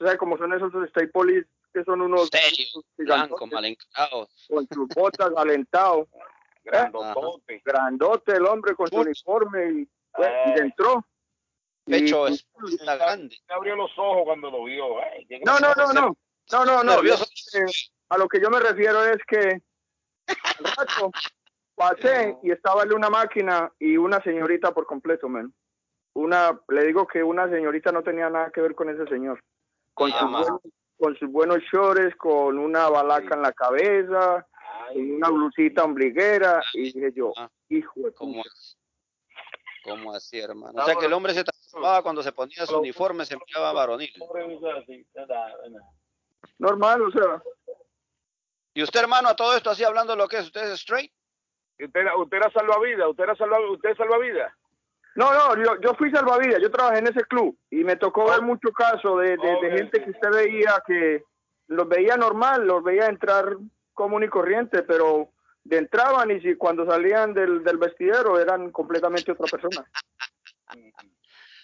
o 0.00 0.04
sea, 0.06 0.16
como 0.18 0.36
son 0.36 0.52
esos 0.52 0.72
state 0.88 1.08
police 1.08 1.46
que 1.72 1.84
son 1.84 2.00
unos 2.00 2.28
Serio, 2.28 2.66
blanco, 2.96 3.36
gigantotes, 3.38 3.52
mal 3.52 3.64
encarado. 3.64 4.28
con 4.48 4.68
sus 4.72 4.88
botas 4.88 5.30
alentados, 5.36 6.08
Grandotote. 6.64 7.62
grandote 7.64 8.32
el 8.36 8.46
hombre 8.46 8.74
con 8.74 8.86
su 8.88 8.96
uniforme 8.96 9.70
y, 9.72 9.88
pues, 10.12 10.30
y 10.56 10.60
entró. 10.60 11.04
Pecho 11.86 12.28
y- 12.28 12.34
es 12.34 12.46
una 12.82 12.96
grande. 12.96 13.36
Se 13.46 13.52
abrió 13.52 13.74
los 13.76 13.90
ojos 13.98 14.22
cuando 14.24 14.50
lo 14.50 14.64
vio. 14.64 14.84
Qué 15.28 15.40
no, 15.44 15.58
no, 15.58 15.72
no, 15.74 15.92
no, 15.92 16.16
no, 16.52 16.64
no, 16.64 16.84
no. 16.84 17.02
Yo, 17.02 17.14
eh, 17.14 17.66
a 18.10 18.18
lo 18.18 18.28
que 18.28 18.40
yo 18.40 18.50
me 18.50 18.60
refiero 18.60 19.04
es 19.06 19.18
que 19.26 19.62
al 20.28 20.64
rato 20.76 21.10
pasé 21.74 22.36
y 22.42 22.50
estaba 22.52 22.82
en 22.82 22.92
una 22.92 23.08
máquina 23.10 23.72
y 23.78 23.96
una 23.96 24.22
señorita 24.22 24.72
por 24.74 24.86
completo, 24.86 25.28
man. 25.28 25.52
Una, 26.12 26.60
le 26.68 26.84
digo 26.86 27.06
que 27.06 27.22
una 27.22 27.48
señorita 27.48 27.90
no 27.92 28.02
tenía 28.02 28.28
nada 28.28 28.50
que 28.50 28.60
ver 28.60 28.74
con 28.74 28.90
ese 28.90 29.06
señor. 29.06 29.42
Con, 29.94 30.12
Ah, 30.12 30.26
ma. 30.26 30.40
buenos, 30.40 30.60
con 31.00 31.16
sus 31.16 31.30
buenos 31.32 31.58
shorts, 31.72 32.14
con 32.16 32.58
una 32.58 32.88
balaca 32.90 33.34
en 33.34 33.42
la 33.42 33.52
cabeza, 33.52 34.46
con 34.92 35.10
una 35.12 35.30
blusita 35.30 35.82
ombliguera, 35.84 36.62
y 36.74 36.92
dije 36.92 37.10
yo, 37.14 37.32
Ah. 37.36 37.50
hijo 37.70 37.92
de 37.96 38.12
¿Cómo. 38.12 38.42
¿Cómo 39.82 40.12
así, 40.12 40.38
hermano? 40.38 40.82
O 40.82 40.84
sea 40.84 40.94
que 40.94 41.06
el 41.06 41.12
hombre 41.14 41.32
se 41.32 41.42
transformaba 41.42 42.02
cuando 42.02 42.22
se 42.22 42.32
ponía 42.32 42.66
su 42.66 42.78
uniforme, 42.78 43.24
se 43.24 43.34
miraba 43.46 43.72
varonil. 43.72 44.12
Normal, 46.58 47.02
o 47.02 47.10
sea, 47.10 47.42
Y 48.74 48.82
usted, 48.82 49.00
hermano, 49.00 49.30
a 49.30 49.34
todo 49.34 49.56
esto 49.56 49.70
así 49.70 49.82
hablando 49.82 50.14
lo 50.14 50.28
que 50.28 50.36
es, 50.36 50.44
¿usted 50.44 50.64
es 50.64 50.80
straight? 50.80 51.10
Usted, 51.82 52.04
usted 52.18 52.36
era 52.36 52.50
salvavidas, 52.52 53.08
usted 53.08 53.24
era 53.24 53.34
salvavidas, 53.36 53.72
usted 53.72 53.90
es 53.90 53.96
salvavidas. 53.96 54.52
No, 55.16 55.32
no, 55.32 55.56
yo, 55.62 55.80
yo 55.80 55.94
fui 55.94 56.10
salvavidas, 56.10 56.60
yo 56.62 56.70
trabajé 56.70 57.00
en 57.00 57.08
ese 57.08 57.24
club 57.24 57.58
y 57.70 57.82
me 57.84 57.96
tocó 57.96 58.30
ver 58.30 58.42
mucho 58.42 58.70
caso 58.72 59.18
de, 59.18 59.36
de- 59.36 59.60
de 59.62 59.70
gente 59.76 60.04
que 60.04 60.10
usted 60.10 60.30
veía 60.30 60.82
que 60.86 61.24
los 61.66 61.88
veía 61.88 62.16
normal, 62.16 62.66
los 62.66 62.82
veía 62.82 63.06
entrar 63.06 63.56
común 63.92 64.22
y 64.24 64.28
corriente, 64.28 64.82
pero 64.84 65.30
de 65.64 65.78
entraban 65.78 66.30
y 66.30 66.40
si 66.40 66.54
cuando 66.56 66.86
salían 66.86 67.34
del, 67.34 67.62
del 67.64 67.76
vestidero 67.78 68.38
eran 68.40 68.70
completamente 68.70 69.32
otra 69.32 69.46
persona. 69.46 69.84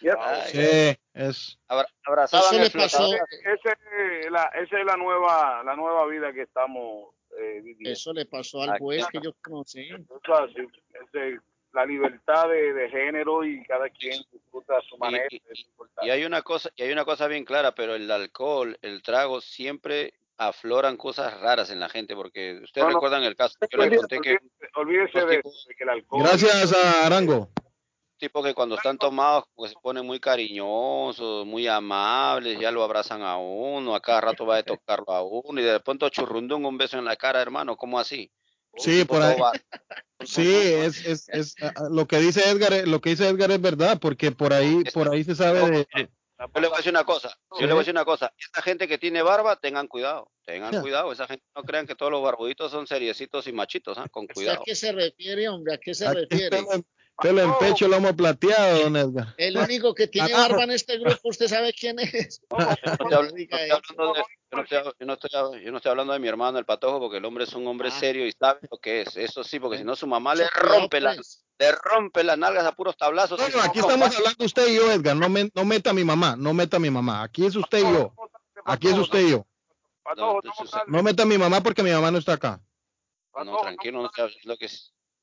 Yep. 0.01 0.19
Ay, 0.21 0.43
Sí, 0.53 0.99
es. 1.15 1.59
abra- 1.69 1.89
abrazaban 2.05 2.45
Eso 2.47 2.57
el 2.57 2.63
le 2.65 2.71
pasó. 2.71 3.15
Ese 3.15 3.77
es 4.21 4.31
la, 4.31 4.45
esa 4.55 4.79
es 4.79 4.85
la 4.85 4.97
nueva, 4.99 5.63
la 5.65 5.75
nueva 5.75 6.07
vida 6.07 6.35
que 6.35 6.43
estamos 6.43 7.15
eh, 7.39 7.61
viviendo. 7.63 7.91
Eso 7.91 8.13
le 8.13 8.27
pasó 8.27 8.61
al 8.63 8.79
juez 8.79 9.07
que 9.11 9.21
yo 9.23 9.33
conocí. 9.43 9.89
Ese- 9.89 11.39
la 11.77 11.87
libertad 11.87 12.49
de, 12.49 12.73
de 12.73 12.89
género 12.91 13.45
y 13.45 13.63
cada 13.65 13.89
quien 13.91 14.21
disfruta 14.33 14.79
a 14.79 14.83
su 14.83 14.97
manera. 14.99 15.27
y- 15.31 15.43
es 15.51 15.61
importante. 15.61 16.07
Y 16.07 16.11
hay 16.11 16.25
una 16.25 16.43
cosa, 16.43 16.71
y 16.75 16.83
hay 16.83 16.91
una 16.93 17.05
cosa 17.05 17.29
bien 17.29 17.45
clara, 17.45 17.73
pero 17.75 17.95
el 17.95 18.11
alcohol, 18.11 18.77
el 18.83 19.03
trago, 19.03 19.41
siempre 19.41 20.15
afloran 20.39 20.97
cosas 20.97 21.39
raras 21.41 21.71
en 21.71 21.79
la 21.81 21.89
gente, 21.89 22.15
porque 22.17 22.61
ustedes 22.63 22.87
No, 22.87 22.91
no. 22.91 22.97
recuerdan 22.97 23.23
el 23.25 23.37
caso, 23.37 23.57
yo 23.71 23.79
les 23.79 23.97
conté 23.99 24.21
que 24.21 24.39
Olvídese, 24.75 25.25
de, 25.25 25.37
tipos- 25.43 25.67
de 25.69 25.75
que 25.75 25.85
el 25.85 25.91
alcohol. 25.91 26.23
Gracias 26.25 26.73
a 26.75 27.07
Arango. 27.07 27.49
tipo 28.19 28.43
que 28.43 28.55
cuando 28.55 28.77
están 28.77 28.97
tomados 28.99 29.45
pues 29.55 29.73
se 29.73 29.77
ponen 29.83 30.05
muy 30.07 30.19
cariñosos, 30.21 31.45
muy 31.47 31.67
amables, 31.69 32.59
ya 32.59 32.71
lo 32.71 32.83
abrazan 32.83 33.21
a 33.23 33.37
uno, 33.37 33.95
a 33.95 34.01
cada 34.01 34.21
rato 34.23 34.47
va 34.47 34.57
a 34.59 34.63
tocarlo 34.63 35.11
a 35.13 35.23
uno 35.23 35.61
y 35.61 35.65
de 35.65 35.81
pronto 35.81 36.09
churrundung 36.09 36.65
un 36.65 36.79
beso 36.79 36.99
en 36.99 37.05
la 37.05 37.17
cara, 37.17 37.41
hermano, 37.43 37.77
¿cómo 37.77 37.99
así? 37.99 38.31
Sí, 38.77 39.05
por 39.05 39.23
ahí. 39.23 39.41
va- 39.41 39.53
Sí, 40.25 40.51
es, 40.51 41.05
es, 41.07 41.29
es 41.29 41.55
lo 41.91 42.07
que 42.09 42.19
dice 42.19 42.49
Edgar, 42.49 42.73
eh, 42.73 42.87
lo 42.87 43.03
que 43.03 43.11
dice 43.11 43.29
Edgar 43.29 43.51
es 43.51 43.61
verdad, 43.61 43.99
porque 44.01 44.33
por 44.33 44.55
ahí, 44.55 44.83
por 44.95 45.11
ahí 45.11 45.23
se 45.23 45.35
sabe 45.35 45.61
de, 45.71 45.87
Yo 45.95 46.61
le 46.61 46.69
voy 46.69 46.75
a 46.75 46.77
decir 46.79 46.91
una 46.91 47.05
cosa, 47.05 47.37
yo 47.53 47.67
le 47.67 47.73
voy 47.75 47.77
a 47.77 47.79
decir 47.81 47.93
una 47.93 48.07
cosa, 48.07 48.33
esta 48.39 48.63
gente 48.63 48.89
que 48.89 48.97
tiene 48.97 49.21
barba, 49.21 49.57
tengan 49.57 49.87
cuidado, 49.89 50.33
tengan 50.47 50.71
cuidado, 50.91 51.13
esa 51.13 51.27
gente 51.27 51.45
no 51.55 51.63
crean 51.65 51.87
que 51.87 51.95
todos 51.95 52.11
los 52.11 52.23
barbuditos 52.23 52.71
son 52.71 52.87
seriecitos 52.87 53.47
y 53.47 53.53
machitos, 53.53 53.99
¿ah? 53.99 54.09
con 54.11 54.25
¿A 54.25 54.33
cuidado. 54.33 54.63
qué 54.65 54.75
se 54.75 54.91
refiere, 54.91 55.49
hombre? 55.51 55.75
¿A 55.75 55.79
qué 55.79 55.95
se 55.95 56.11
refiere? 56.13 56.65
Pelo, 57.21 57.43
en 57.43 57.59
pecho, 57.59 57.89
lomo 57.89 58.15
plateado, 58.15 58.83
don 58.83 58.97
Edgar. 58.97 59.35
El 59.39 59.57
único 59.57 59.95
que 59.95 60.07
tiene 60.07 60.33
barba 60.33 60.65
en 60.65 60.71
este 60.73 60.99
grupo, 60.99 61.19
¿usted 61.25 61.49
sabe 61.49 61.73
quién 61.73 61.99
es? 61.99 62.41
Yo 62.51 62.59
no 65.07 65.13
estoy 65.15 65.91
hablando 65.91 66.13
de- 66.13 66.19
mi 66.19 66.29
hermano 66.29 66.59
el 66.59 66.65
patojo 66.65 67.01
porque 67.01 67.19
el 67.19 67.25
hombre 67.25 67.45
es 67.45 67.53
un 67.55 67.67
hombre 67.67 67.91
serio 67.91 68.27
y 68.27 68.33
sabe 68.33 68.61
lo 68.71 68.79
que 68.79 69.03
es, 69.03 69.17
eso 69.17 69.45
sí, 69.45 69.61
porque 69.61 69.79
si 69.79 69.85
no 69.85 69.97
su 69.97 70.07
mamá 70.07 70.35
le 70.35 70.47
rompe 70.49 71.01
las 71.01 71.17
pues. 71.17 71.45
le 71.59 71.73
rompe 71.73 72.25
las 72.25 72.39
nalgas 72.39 72.65
a 72.67 72.73
puros 72.73 72.97
tablazos. 72.97 73.39
No, 73.39 73.45
aquí 73.63 73.81
no, 73.81 73.89
estamos 73.89 74.17
hablando 74.17 74.45
usted 74.45 74.69
y 74.69 74.77
yo, 74.77 74.91
Edgar. 74.93 75.17
No, 75.17 75.29
me- 75.29 75.51
no 75.55 75.65
meta 75.65 75.91
a 75.91 75.95
mi 75.95 76.05
mamá, 76.05 76.37
no 76.37 76.53
meta 76.55 76.77
a 76.77 76.81
mi 76.81 76.91
mamá. 76.91 77.23
Aquí 77.23 77.47
es 77.47 77.57
usted 77.57 77.79
y 77.79 77.83
yo. 77.83 78.13
Aquí 78.65 78.89
es 78.89 78.99
usted 78.99 79.21
y 79.21 79.31
yo. 79.31 79.47
no, 80.17 80.37
entonces, 80.43 80.81
No 80.87 81.03
meta 81.03 81.23
a 81.25 81.27
mi 81.27 81.39
mamá 81.39 81.63
porque 81.63 81.83
mi 81.83 81.91
mamá 81.91 82.11
no 82.11 82.19
está 82.19 82.35
acá. 82.35 82.61
no, 83.45 83.57
tranquilo, 83.59 84.01
no 84.01 84.07
estoy 84.07 84.25
hablando 84.25 84.57
que 84.59 84.69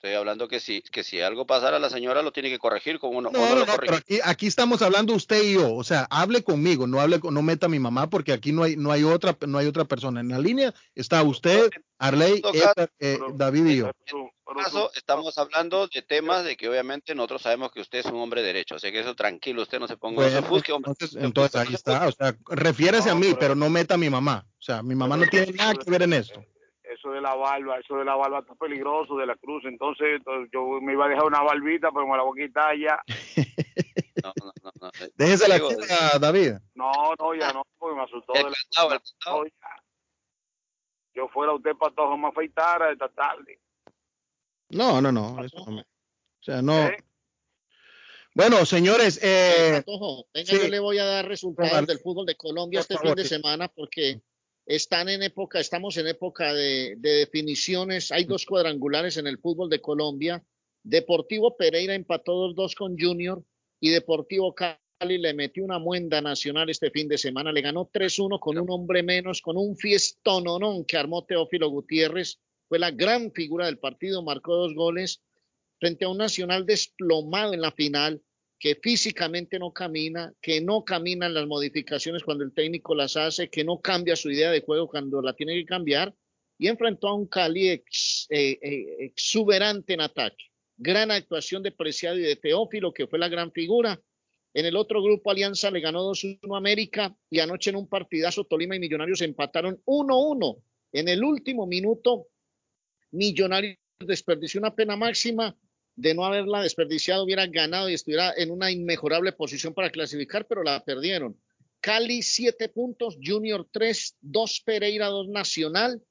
estoy 0.04 0.16
hablando 0.18 0.50
que 0.50 0.60
si 0.60 0.82
que 0.82 1.02
si 1.02 1.22
algo 1.22 1.48
pasara 1.48 1.80
la 1.80 1.90
señora 1.90 2.22
lo 2.22 2.34
tiene 2.34 2.50
que 2.50 2.60
corregir 2.60 3.00
con 3.00 3.16
uno, 3.16 3.32
No, 3.32 3.40
uno 3.40 3.50
no, 3.50 3.56
lo 3.62 3.66
no, 3.66 3.74
pero 3.80 3.96
aquí, 3.96 4.20
aquí 4.22 4.48
estamos 4.48 4.82
hablando 4.82 5.14
usted 5.14 5.42
y 5.42 5.54
yo. 5.54 5.74
O 5.74 5.84
sea, 5.86 6.06
hable 6.10 6.44
conmigo, 6.44 6.88
no 6.88 7.00
hable, 7.00 7.22
con- 7.22 7.34
no 7.34 7.42
meta 7.42 7.68
a 7.68 7.70
mi 7.70 7.80
mamá 7.80 8.10
porque 8.10 8.34
aquí 8.34 8.52
no 8.52 8.64
hay, 8.64 8.76
no 8.76 8.92
hay 8.92 9.06
otra, 9.06 9.38
no 9.48 9.58
hay 9.58 9.66
otra 9.66 9.86
persona. 9.86 10.20
En 10.20 10.28
la 10.28 10.40
línea 10.40 10.74
está 10.94 11.24
usted, 11.24 11.70
Arley, 12.00 12.42
eh, 13.00 13.18
David 13.36 13.66
y 13.68 13.78
yo. 13.78 13.86
En 13.86 14.60
este 14.60 14.64
caso, 14.66 14.92
estamos 14.94 15.38
hablando 15.38 15.88
de 15.88 16.02
temas 16.02 16.44
de 16.44 16.58
que 16.58 16.68
obviamente 16.68 17.16
nosotros 17.16 17.44
sabemos 17.44 17.72
que 17.72 17.80
usted 17.80 18.00
es 18.00 18.06
un 18.08 18.20
hombre 18.20 18.44
derecho, 18.44 18.76
así 18.76 18.92
que 18.92 19.00
eso 19.00 19.16
tranquilo, 19.16 19.62
usted 19.62 19.80
no 19.80 19.88
se 19.88 19.96
ponga, 19.96 20.16
Bueno, 20.22 20.40
ofusque, 20.40 20.74
hombre. 20.74 20.92
entonces, 20.92 21.24
entonces 21.24 21.56
ahí 21.62 21.74
está. 21.74 22.08
O 22.10 22.12
sea, 22.12 22.36
refiérese 22.50 23.10
a 23.10 23.16
mí, 23.16 23.34
pero 23.40 23.56
no 23.56 23.70
meta 23.70 23.94
a 23.94 23.98
mi 23.98 24.10
mamá. 24.10 24.46
O 24.60 24.62
sea, 24.62 24.84
mi 24.84 24.96
mamá 24.96 25.16
no 25.16 25.26
tiene 25.28 25.54
nada 25.54 25.76
que 25.76 25.90
ver 25.90 26.04
en 26.04 26.14
esto. 26.14 26.44
Eso 26.94 27.10
de 27.12 27.22
la 27.22 27.34
barba, 27.36 27.80
eso 27.80 27.96
de 27.98 28.06
la 28.06 28.16
barba 28.16 28.40
está 28.40 28.56
peligroso 28.56 29.16
de 29.18 29.26
la 29.26 29.36
cruz. 29.36 29.64
Entonces, 29.66 30.08
entonces, 30.18 30.50
yo 30.54 30.80
me 30.82 30.94
iba 30.94 31.06
a 31.06 31.10
dejar 31.10 31.26
una 31.26 31.42
barbita, 31.42 31.92
pero 31.92 32.08
me 32.08 32.18
la 32.18 32.24
voy 32.24 32.42
a 32.42 32.46
quitar 32.48 32.78
ya. 32.78 33.02
No, 34.24 34.32
no, 34.42 34.52
no, 34.64 34.72
no. 34.82 34.92
Déjese 35.16 35.48
la 35.48 35.56
Digo, 35.56 35.70
quita, 35.70 36.20
David. 36.20 36.54
No, 36.76 36.92
no, 37.20 37.36
ya 37.36 37.52
no, 37.52 37.64
porque 37.78 37.96
me 37.98 38.04
asustó. 38.04 38.34
El 38.36 38.44
de 38.46 38.50
la-. 38.52 39.02
No, 39.26 39.46
ya. 39.46 39.52
Yo 41.16 41.28
fuera 41.30 41.54
usted, 41.54 41.72
patojo, 41.80 42.18
me 42.18 42.28
afeitara 42.30 42.92
esta 42.92 43.10
tarde. 43.10 43.60
No, 44.70 45.02
no, 45.02 45.12
no. 45.12 45.44
eso 45.44 45.58
no 45.66 45.72
me- 45.72 45.82
o 45.82 46.44
sea, 46.44 46.62
no. 46.62 46.74
¿Eh? 46.88 46.98
Bueno, 48.36 48.66
señores, 48.66 49.20
eh, 49.22 49.84
Patojo, 49.86 50.26
venga, 50.34 50.52
sí. 50.52 50.58
yo 50.58 50.68
le 50.68 50.80
voy 50.80 50.98
a 50.98 51.06
dar 51.06 51.28
resultados 51.28 51.72
Vale. 51.72 51.86
del 51.86 52.00
fútbol 52.00 52.26
de 52.26 52.36
Colombia 52.36 52.80
Por 52.80 52.82
este 52.82 52.94
favor, 52.96 53.10
fin 53.10 53.16
de 53.16 53.24
sí. 53.24 53.30
semana 53.30 53.68
porque 53.68 54.22
están 54.66 55.10
en 55.10 55.24
época, 55.24 55.60
estamos 55.60 55.98
en 55.98 56.08
época 56.08 56.54
de, 56.54 56.96
de 56.98 57.10
definiciones. 57.10 58.12
Hay 58.12 58.24
dos 58.26 58.46
cuadrangulares 58.46 59.18
en 59.18 59.28
el 59.28 59.38
fútbol 59.38 59.70
de 59.70 59.82
Colombia. 59.82 60.44
Deportivo 60.84 61.56
Pereira 61.56 61.96
empató 61.96 62.50
2-2 62.50 62.76
con 62.76 62.98
Junior 63.00 63.44
y 63.80 63.90
Deportivo 63.90 64.54
Cali 64.54 65.18
le 65.18 65.34
metió 65.34 65.64
una 65.64 65.80
muenda 65.80 66.22
nacional 66.22 66.70
este 66.70 66.92
fin 66.92 67.08
de 67.08 67.18
semana. 67.18 67.52
Le 67.52 67.62
ganó 67.62 67.90
3-1 67.90 68.40
con 68.40 68.58
un 68.58 68.70
hombre 68.70 69.04
menos, 69.04 69.42
con 69.42 69.58
un 69.58 69.76
fiestononón 69.76 70.86
que 70.86 70.98
armó 70.98 71.26
Teófilo 71.26 71.70
Gutiérrez. 71.70 72.40
Fue 72.68 72.80
la 72.80 72.92
gran 72.92 73.32
figura 73.32 73.66
del 73.66 73.80
partido, 73.80 74.24
marcó 74.24 74.56
dos 74.56 74.74
goles 74.74 75.22
frente 75.80 76.06
a 76.06 76.10
un 76.10 76.18
Nacional 76.18 76.66
desplomado 76.66 77.54
en 77.54 77.62
la 77.62 77.72
final, 77.72 78.22
que 78.64 78.76
físicamente 78.76 79.60
no 79.60 79.74
camina, 79.74 80.34
que 80.42 80.62
no 80.62 80.86
caminan 80.86 81.34
las 81.34 81.46
modificaciones 81.48 82.24
cuando 82.24 82.46
el 82.46 82.54
técnico 82.54 82.96
las 82.96 83.18
hace, 83.18 83.50
que 83.50 83.66
no 83.66 83.82
cambia 83.82 84.16
su 84.16 84.32
idea 84.32 84.52
de 84.52 84.62
juego 84.62 84.88
cuando 84.88 85.22
la 85.22 85.34
tiene 85.34 85.54
que 85.56 85.66
cambiar, 85.66 86.16
y 86.58 86.70
enfrentó 86.70 87.10
a 87.10 87.14
un 87.14 87.28
Cali 87.28 87.68
eh, 87.68 87.84
eh, 88.30 88.96
exuberante 89.00 89.96
en 89.96 90.00
ataque. 90.00 90.46
Gran 90.78 91.12
actuación 91.12 91.62
de 91.62 91.74
Preciado 91.74 92.18
y 92.18 92.22
de 92.22 92.38
Teófilo, 92.38 92.94
que 92.94 93.06
fue 93.06 93.20
la 93.20 93.28
gran 93.28 93.52
figura. 93.52 94.00
En 94.54 94.66
el 94.66 94.78
otro 94.78 95.04
grupo, 95.04 95.30
Alianza 95.30 95.70
le 95.70 95.82
ganó 95.82 96.10
2-1 96.10 96.56
a 96.56 96.58
América 96.58 97.14
y 97.30 97.42
anoche 97.42 97.70
en 97.70 97.76
un 97.76 97.90
partidazo 97.90 98.46
Tolima 98.46 98.78
y 98.78 98.80
Millonarios 98.80 99.20
empataron 99.24 99.82
1-1. 99.84 100.64
En 100.94 101.10
el 101.10 101.22
último 101.22 101.68
minuto, 101.68 102.28
Millonarios 103.12 103.76
desperdició 104.00 104.62
una 104.62 104.74
pena 104.74 104.96
máxima 104.96 105.54
de 105.96 106.14
no 106.14 106.26
haberla 106.26 106.62
desperdiciado, 106.62 107.24
hubiera 107.24 107.48
ganado 107.48 107.90
y 107.90 107.94
estuviera 107.94 108.34
en 108.36 108.52
una 108.52 108.72
inmejorable 108.72 109.32
posición 109.32 109.74
para 109.74 109.92
clasificar, 109.92 110.48
pero 110.48 110.64
la 110.64 110.84
perdieron. 110.84 111.38
Cali, 111.80 112.24
siete 112.24 112.70
puntos, 112.70 113.18
Junior 113.24 113.68
tres, 113.72 114.16
dos 114.22 114.62
Pereira, 114.66 115.08
dos 115.08 115.28
Nacional 115.28 116.02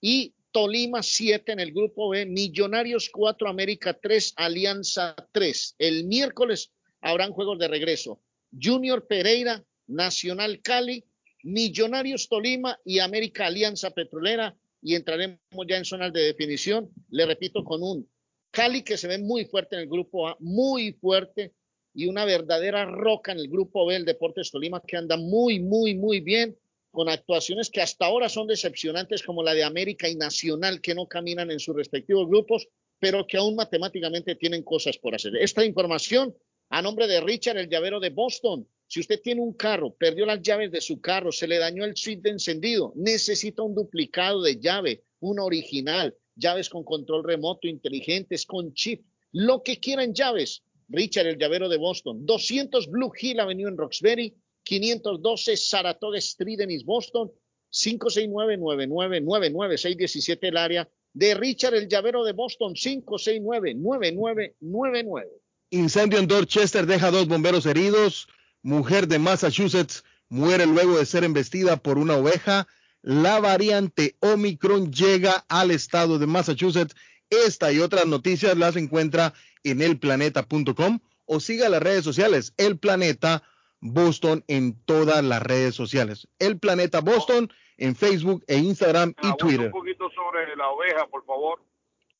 y 0.00 0.34
Tolima, 0.50 1.02
siete 1.02 1.52
en 1.52 1.60
el 1.60 1.72
grupo 1.72 2.08
B, 2.08 2.24
Millonarios 2.26 3.10
cuatro, 3.10 3.48
América 3.48 3.92
tres, 3.92 4.32
Alianza 4.36 5.14
tres. 5.32 5.74
El 5.78 6.04
miércoles 6.04 6.72
habrán 7.00 7.32
juegos 7.32 7.58
de 7.58 7.68
regreso. 7.68 8.20
Junior 8.50 9.06
Pereira, 9.06 9.62
Nacional 9.86 10.60
Cali, 10.62 11.04
Millonarios 11.42 12.28
Tolima 12.28 12.78
y 12.84 12.98
América 12.98 13.46
Alianza 13.46 13.90
Petrolera 13.90 14.56
y 14.82 14.94
entraremos 14.94 15.38
ya 15.68 15.76
en 15.76 15.84
zonas 15.84 16.12
de 16.12 16.22
definición, 16.22 16.90
le 17.10 17.26
repito, 17.26 17.64
con 17.64 17.82
un 17.82 18.08
Cali 18.50 18.82
que 18.82 18.96
se 18.96 19.08
ve 19.08 19.18
muy 19.18 19.44
fuerte 19.44 19.76
en 19.76 19.82
el 19.82 19.88
grupo 19.88 20.28
A, 20.28 20.36
muy 20.40 20.92
fuerte 20.92 21.52
y 21.94 22.06
una 22.06 22.24
verdadera 22.24 22.84
roca 22.84 23.32
en 23.32 23.38
el 23.38 23.48
grupo 23.48 23.86
B, 23.86 23.96
el 23.96 24.04
Deportes 24.04 24.50
Tolima 24.50 24.82
que 24.86 24.96
anda 24.96 25.16
muy, 25.16 25.60
muy, 25.60 25.94
muy 25.94 26.20
bien 26.20 26.56
con 26.90 27.08
actuaciones 27.08 27.70
que 27.70 27.80
hasta 27.80 28.06
ahora 28.06 28.28
son 28.28 28.46
decepcionantes 28.46 29.22
como 29.22 29.42
la 29.42 29.54
de 29.54 29.64
América 29.64 30.08
y 30.08 30.16
Nacional 30.16 30.80
que 30.80 30.94
no 30.94 31.06
caminan 31.06 31.50
en 31.50 31.60
sus 31.60 31.76
respectivos 31.76 32.26
grupos, 32.26 32.68
pero 32.98 33.26
que 33.26 33.36
aún 33.36 33.54
matemáticamente 33.54 34.34
tienen 34.34 34.62
cosas 34.62 34.96
por 34.98 35.14
hacer. 35.14 35.36
Esta 35.36 35.64
información 35.64 36.34
a 36.70 36.82
nombre 36.82 37.06
de 37.06 37.20
Richard, 37.20 37.56
el 37.56 37.68
llavero 37.68 37.98
de 37.98 38.10
Boston. 38.10 38.68
Si 38.86 39.00
usted 39.00 39.20
tiene 39.22 39.40
un 39.40 39.54
carro, 39.54 39.94
perdió 39.94 40.26
las 40.26 40.42
llaves 40.42 40.70
de 40.70 40.80
su 40.80 41.00
carro, 41.00 41.32
se 41.32 41.46
le 41.46 41.58
dañó 41.58 41.84
el 41.84 41.96
switch 41.96 42.20
de 42.20 42.30
encendido, 42.30 42.92
necesita 42.96 43.62
un 43.62 43.74
duplicado 43.74 44.42
de 44.42 44.58
llave, 44.58 45.04
una 45.20 45.44
original, 45.44 46.14
llaves 46.38 46.70
con 46.70 46.84
control 46.84 47.24
remoto, 47.24 47.68
inteligentes, 47.68 48.46
con 48.46 48.72
chip, 48.72 49.04
lo 49.32 49.62
que 49.62 49.78
quieran 49.80 50.14
llaves. 50.14 50.62
Richard, 50.88 51.26
el 51.26 51.36
llavero 51.36 51.68
de 51.68 51.76
Boston, 51.76 52.24
200 52.24 52.88
Blue 52.88 53.12
Hill 53.20 53.40
Avenue 53.40 53.68
en 53.68 53.76
Roxbury, 53.76 54.34
512 54.62 55.56
Saratoga 55.56 56.18
Street 56.18 56.60
en 56.60 56.70
East 56.70 56.86
Boston, 56.86 57.32
569-9999-617 57.72 60.38
el 60.40 60.56
área 60.56 60.88
de 61.12 61.34
Richard, 61.34 61.74
el 61.74 61.88
llavero 61.88 62.22
de 62.24 62.32
Boston, 62.32 62.74
569-9999. 62.74 65.26
Incendio 65.70 66.18
en 66.18 66.26
Dorchester 66.26 66.86
deja 66.86 67.10
dos 67.10 67.28
bomberos 67.28 67.66
heridos. 67.66 68.26
Mujer 68.62 69.06
de 69.08 69.18
Massachusetts 69.18 70.02
muere 70.28 70.64
luego 70.66 70.98
de 70.98 71.04
ser 71.04 71.24
embestida 71.24 71.76
por 71.76 71.98
una 71.98 72.16
oveja. 72.16 72.66
La 73.02 73.40
variante 73.40 74.16
Omicron 74.20 74.92
llega 74.92 75.44
al 75.48 75.70
estado 75.70 76.18
de 76.18 76.26
Massachusetts. 76.26 76.94
Esta 77.30 77.72
y 77.72 77.78
otras 77.78 78.06
noticias 78.06 78.56
las 78.56 78.76
encuentra 78.76 79.34
en 79.62 79.82
elplaneta.com 79.82 81.00
o 81.26 81.40
siga 81.40 81.68
las 81.68 81.82
redes 81.82 82.04
sociales 82.04 82.54
El 82.56 82.78
Planeta 82.78 83.42
Boston 83.80 84.44
en 84.48 84.74
todas 84.84 85.22
las 85.22 85.42
redes 85.42 85.74
sociales. 85.74 86.28
El 86.38 86.58
Planeta 86.58 87.00
Boston 87.00 87.52
en 87.76 87.94
Facebook 87.94 88.44
e 88.48 88.56
Instagram 88.56 89.14
y 89.22 89.36
Twitter. 89.36 89.66
Un 89.66 89.72
poquito 89.72 90.10
sobre 90.10 90.56
la 90.56 90.68
oveja, 90.68 91.06
por 91.06 91.24
favor. 91.24 91.60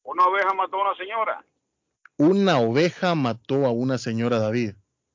Una 0.04 0.24
oveja 0.26 0.54
mató 0.54 0.76
a 0.76 0.82
una 0.82 0.96
señora. 0.96 1.44
Una 2.16 2.60
oveja 2.60 3.14
mató 3.14 3.66
a 3.66 3.70
una 3.70 3.98
señora 3.98 4.38
David. 4.38 4.74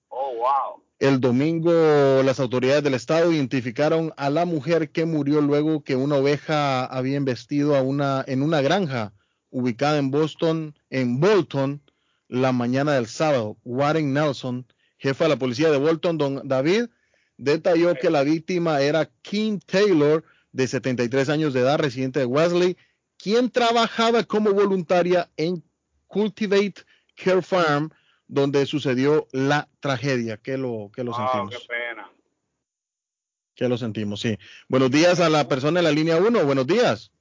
Oh, 0.10 0.36
wow. 0.36 0.83
El 1.04 1.20
domingo 1.20 2.24
las 2.24 2.40
autoridades 2.40 2.82
del 2.82 2.94
estado 2.94 3.34
identificaron 3.34 4.14
a 4.16 4.30
la 4.30 4.46
mujer 4.46 4.90
que 4.90 5.04
murió 5.04 5.42
luego 5.42 5.84
que 5.84 5.98
una 5.98 6.16
oveja 6.16 6.86
había 6.86 7.18
embestido 7.18 7.76
a 7.76 7.82
una, 7.82 8.24
en 8.26 8.42
una 8.42 8.62
granja 8.62 9.12
ubicada 9.50 9.98
en 9.98 10.12
Boston, 10.12 10.80
en 10.90 11.20
Bolton, 11.20 11.82
la 12.30 12.54
mañana 12.54 12.94
del 12.94 13.08
sábado. 13.08 13.58
Warren 13.66 14.14
Nelson, 14.14 14.66
jefa 14.98 15.26
de 15.26 15.32
la 15.32 15.36
policía 15.36 15.72
de 15.72 15.78
Bolton, 15.78 16.18
don 16.18 16.48
David, 16.48 16.86
detalló 17.36 17.96
que 17.96 18.10
la 18.10 18.24
víctima 18.24 18.80
era 18.80 19.12
Kim 19.24 19.60
Taylor, 19.60 20.24
de 20.54 20.70
73 20.70 21.28
años 21.28 21.54
de 21.54 21.60
edad, 21.60 21.80
residente 21.80 22.20
de 22.20 22.26
Wesley, 22.28 22.78
quien 23.18 23.50
trabajaba 23.50 24.24
como 24.24 24.54
voluntaria 24.54 25.30
en 25.36 25.66
Cultivate 26.08 26.76
Care 27.22 27.42
Farm, 27.42 27.92
donde 28.28 28.66
sucedió 28.66 29.28
la 29.32 29.68
tragedia. 29.80 30.38
Que 30.38 30.58
lo, 30.58 30.92
que 30.94 31.04
lo 31.04 31.12
Wow, 31.12 31.20
sentimos. 31.20 31.50
qué 31.50 31.68
pena. 31.68 32.10
Que 33.56 33.68
lo 33.70 33.78
sentimos, 33.78 34.20
sí. 34.22 34.38
Buenos 34.68 34.90
días 34.92 35.20
a 35.20 35.30
la 35.30 35.48
persona 35.48 35.80
en 35.80 35.86
la 35.86 35.92
línea 35.92 36.18
1. 36.18 36.46
Buenos 36.46 36.66
días. 36.68 37.12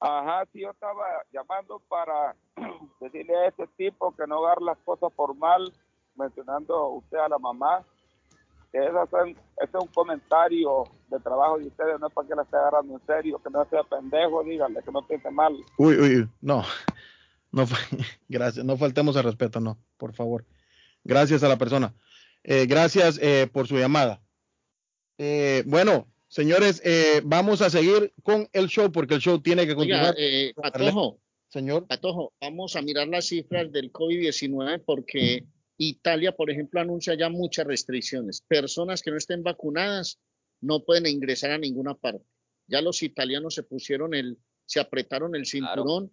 Ajá, 0.00 0.46
sí, 0.52 0.60
yo 0.62 0.70
estaba 0.70 1.04
llamando 1.30 1.78
para 1.88 2.34
decirle 3.00 3.36
a 3.36 3.48
este 3.48 3.66
tipo 3.76 4.14
que 4.16 4.26
no 4.26 4.44
agarre 4.44 4.64
las 4.64 4.78
cosas 4.78 5.12
por 5.14 5.36
mal, 5.36 5.72
mencionando 6.16 6.88
usted 6.88 7.18
a 7.18 7.28
la 7.28 7.38
mamá, 7.38 7.84
que 8.72 8.78
ese 8.78 9.36
es, 9.62 9.74
un 9.74 9.88
comentario 9.88 10.84
de 11.08 11.18
trabajo 11.20 11.58
de 11.58 11.66
ustedes, 11.66 12.00
no 12.00 12.06
es 12.06 12.14
para 12.14 12.28
que 12.28 12.34
la 12.34 12.42
esté 12.42 12.56
agarrando 12.56 12.94
en 12.94 13.06
serio, 13.06 13.40
que 13.42 13.50
no 13.50 13.64
sea 13.68 13.82
pendejo, 13.82 14.42
díganle 14.42 14.82
que 14.82 14.90
no 14.90 15.06
piense 15.06 15.30
mal. 15.30 15.54
Uy, 15.76 15.96
uy, 15.96 16.28
no. 16.40 16.62
No, 17.52 17.66
gracias, 18.28 18.64
no 18.64 18.76
faltemos 18.76 19.16
al 19.16 19.24
respeto, 19.24 19.60
no, 19.60 19.78
por 19.96 20.14
favor. 20.14 20.46
Gracias 21.04 21.42
a 21.42 21.48
la 21.48 21.58
persona. 21.58 21.94
Eh, 22.44 22.66
gracias 22.66 23.18
eh, 23.22 23.48
por 23.52 23.66
su 23.66 23.76
llamada. 23.76 24.22
Eh, 25.18 25.62
bueno, 25.66 26.08
señores, 26.28 26.80
eh, 26.84 27.20
vamos 27.24 27.60
a 27.62 27.70
seguir 27.70 28.12
con 28.22 28.48
el 28.52 28.68
show 28.68 28.90
porque 28.90 29.14
el 29.14 29.20
show 29.20 29.40
tiene 29.40 29.66
que 29.66 29.72
Oiga, 29.72 30.12
continuar. 30.12 30.14
eh, 30.18 30.52
Patojo, 30.54 31.20
señor. 31.48 31.86
Patojo, 31.86 32.32
vamos 32.40 32.76
a 32.76 32.82
mirar 32.82 33.08
las 33.08 33.26
cifras 33.26 33.70
del 33.72 33.92
COVID-19 33.92 34.82
porque 34.86 35.44
Italia, 35.76 36.32
por 36.32 36.50
ejemplo, 36.50 36.80
anuncia 36.80 37.14
ya 37.14 37.28
muchas 37.28 37.66
restricciones. 37.66 38.42
Personas 38.42 39.02
que 39.02 39.10
no 39.10 39.16
estén 39.16 39.42
vacunadas 39.42 40.18
no 40.60 40.84
pueden 40.84 41.06
ingresar 41.06 41.50
a 41.50 41.58
ninguna 41.58 41.94
parte. 41.94 42.24
Ya 42.66 42.80
los 42.80 43.02
italianos 43.02 43.54
se 43.54 43.62
pusieron 43.62 44.14
el, 44.14 44.38
se 44.64 44.80
apretaron 44.80 45.34
el 45.34 45.46
cinturón 45.46 46.12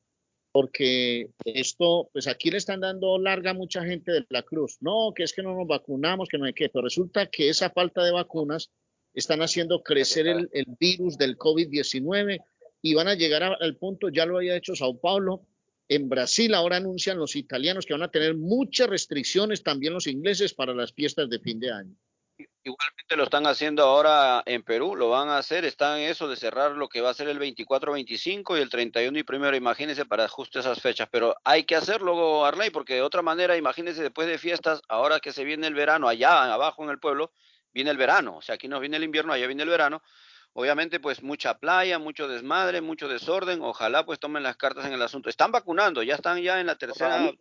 porque 0.57 1.29
esto, 1.45 2.09
pues 2.11 2.25
aquí 2.25 2.49
le 2.49 2.57
están 2.57 2.79
dando 2.79 3.19
larga 3.19 3.51
a 3.51 3.53
mucha 3.53 3.85
gente 3.85 4.11
de 4.11 4.25
la 4.29 4.41
cruz. 4.41 4.77
No, 4.81 5.13
que 5.15 5.21
es 5.21 5.31
que 5.31 5.43
no 5.43 5.53
nos 5.53 5.67
vacunamos, 5.67 6.27
que 6.27 6.39
no 6.39 6.45
hay 6.45 6.53
qué, 6.53 6.67
pero 6.67 6.85
resulta 6.85 7.27
que 7.27 7.49
esa 7.49 7.69
falta 7.69 8.03
de 8.03 8.09
vacunas 8.09 8.71
están 9.13 9.43
haciendo 9.43 9.83
crecer 9.83 10.25
el, 10.25 10.49
virus 10.79 11.15
del 11.15 11.37
COVID-19 11.37 12.39
y 12.81 12.93
van 12.95 13.07
a 13.07 13.13
llegar 13.13 13.43
al 13.43 13.75
punto, 13.75 14.09
ya 14.09 14.25
lo 14.25 14.37
había 14.37 14.55
hecho 14.55 14.75
Sao 14.75 14.97
Paulo, 14.97 15.45
en 15.89 16.09
Brasil 16.09 16.55
ahora 16.55 16.77
anuncian 16.77 17.19
los 17.19 17.35
italianos 17.35 17.85
que 17.85 17.93
van 17.93 18.01
a 18.01 18.09
tener 18.09 18.35
muchas 18.35 18.89
restricciones, 18.89 19.61
también 19.61 19.93
los 19.93 20.07
ingleses, 20.07 20.55
para 20.55 20.73
las 20.73 20.91
fiestas 20.91 21.29
de 21.29 21.37
fin 21.37 21.59
de 21.59 21.71
año. 21.71 21.95
Igualmente 22.37 23.15
lo 23.15 23.23
están 23.23 23.47
haciendo 23.47 23.83
ahora 23.83 24.43
en 24.45 24.61
Perú, 24.61 24.95
lo 24.95 25.09
van 25.09 25.29
a 25.29 25.37
hacer, 25.37 25.65
están 25.65 25.99
en 25.99 26.09
eso 26.09 26.27
de 26.27 26.35
cerrar 26.35 26.73
lo 26.73 26.87
que 26.87 27.01
va 27.01 27.09
a 27.09 27.13
ser 27.13 27.29
el 27.29 27.39
24, 27.39 27.93
25 27.93 28.57
y 28.57 28.61
el 28.61 28.69
31 28.69 29.17
y 29.17 29.23
primero, 29.23 29.55
imagínense 29.55 30.05
para 30.05 30.27
justo 30.27 30.59
esas 30.59 30.81
fechas, 30.81 31.07
pero 31.09 31.35
hay 31.43 31.63
que 31.63 31.75
hacerlo, 31.75 32.45
Arley, 32.45 32.69
porque 32.69 32.95
de 32.95 33.01
otra 33.01 33.21
manera, 33.21 33.57
imagínense 33.57 34.03
después 34.03 34.27
de 34.27 34.37
fiestas, 34.37 34.81
ahora 34.87 35.19
que 35.19 35.31
se 35.31 35.45
viene 35.45 35.65
el 35.65 35.73
verano, 35.73 36.07
allá 36.07 36.53
abajo 36.53 36.83
en 36.83 36.89
el 36.89 36.99
pueblo, 36.99 37.31
viene 37.73 37.89
el 37.89 37.97
verano, 37.97 38.37
o 38.37 38.41
sea, 38.41 38.55
aquí 38.55 38.67
nos 38.67 38.81
viene 38.81 38.97
el 38.97 39.03
invierno, 39.03 39.33
allá 39.33 39.47
viene 39.47 39.63
el 39.63 39.69
verano, 39.69 40.03
obviamente 40.53 40.99
pues 40.99 41.23
mucha 41.23 41.57
playa, 41.57 41.99
mucho 41.99 42.27
desmadre, 42.27 42.81
mucho 42.81 43.07
desorden, 43.07 43.61
ojalá 43.61 44.05
pues 44.05 44.19
tomen 44.19 44.43
las 44.43 44.57
cartas 44.57 44.85
en 44.85 44.93
el 44.93 45.01
asunto. 45.01 45.29
Están 45.29 45.51
vacunando, 45.51 46.03
ya 46.03 46.15
están 46.15 46.41
ya 46.41 46.59
en 46.59 46.67
la 46.67 46.75
tercera, 46.75 47.31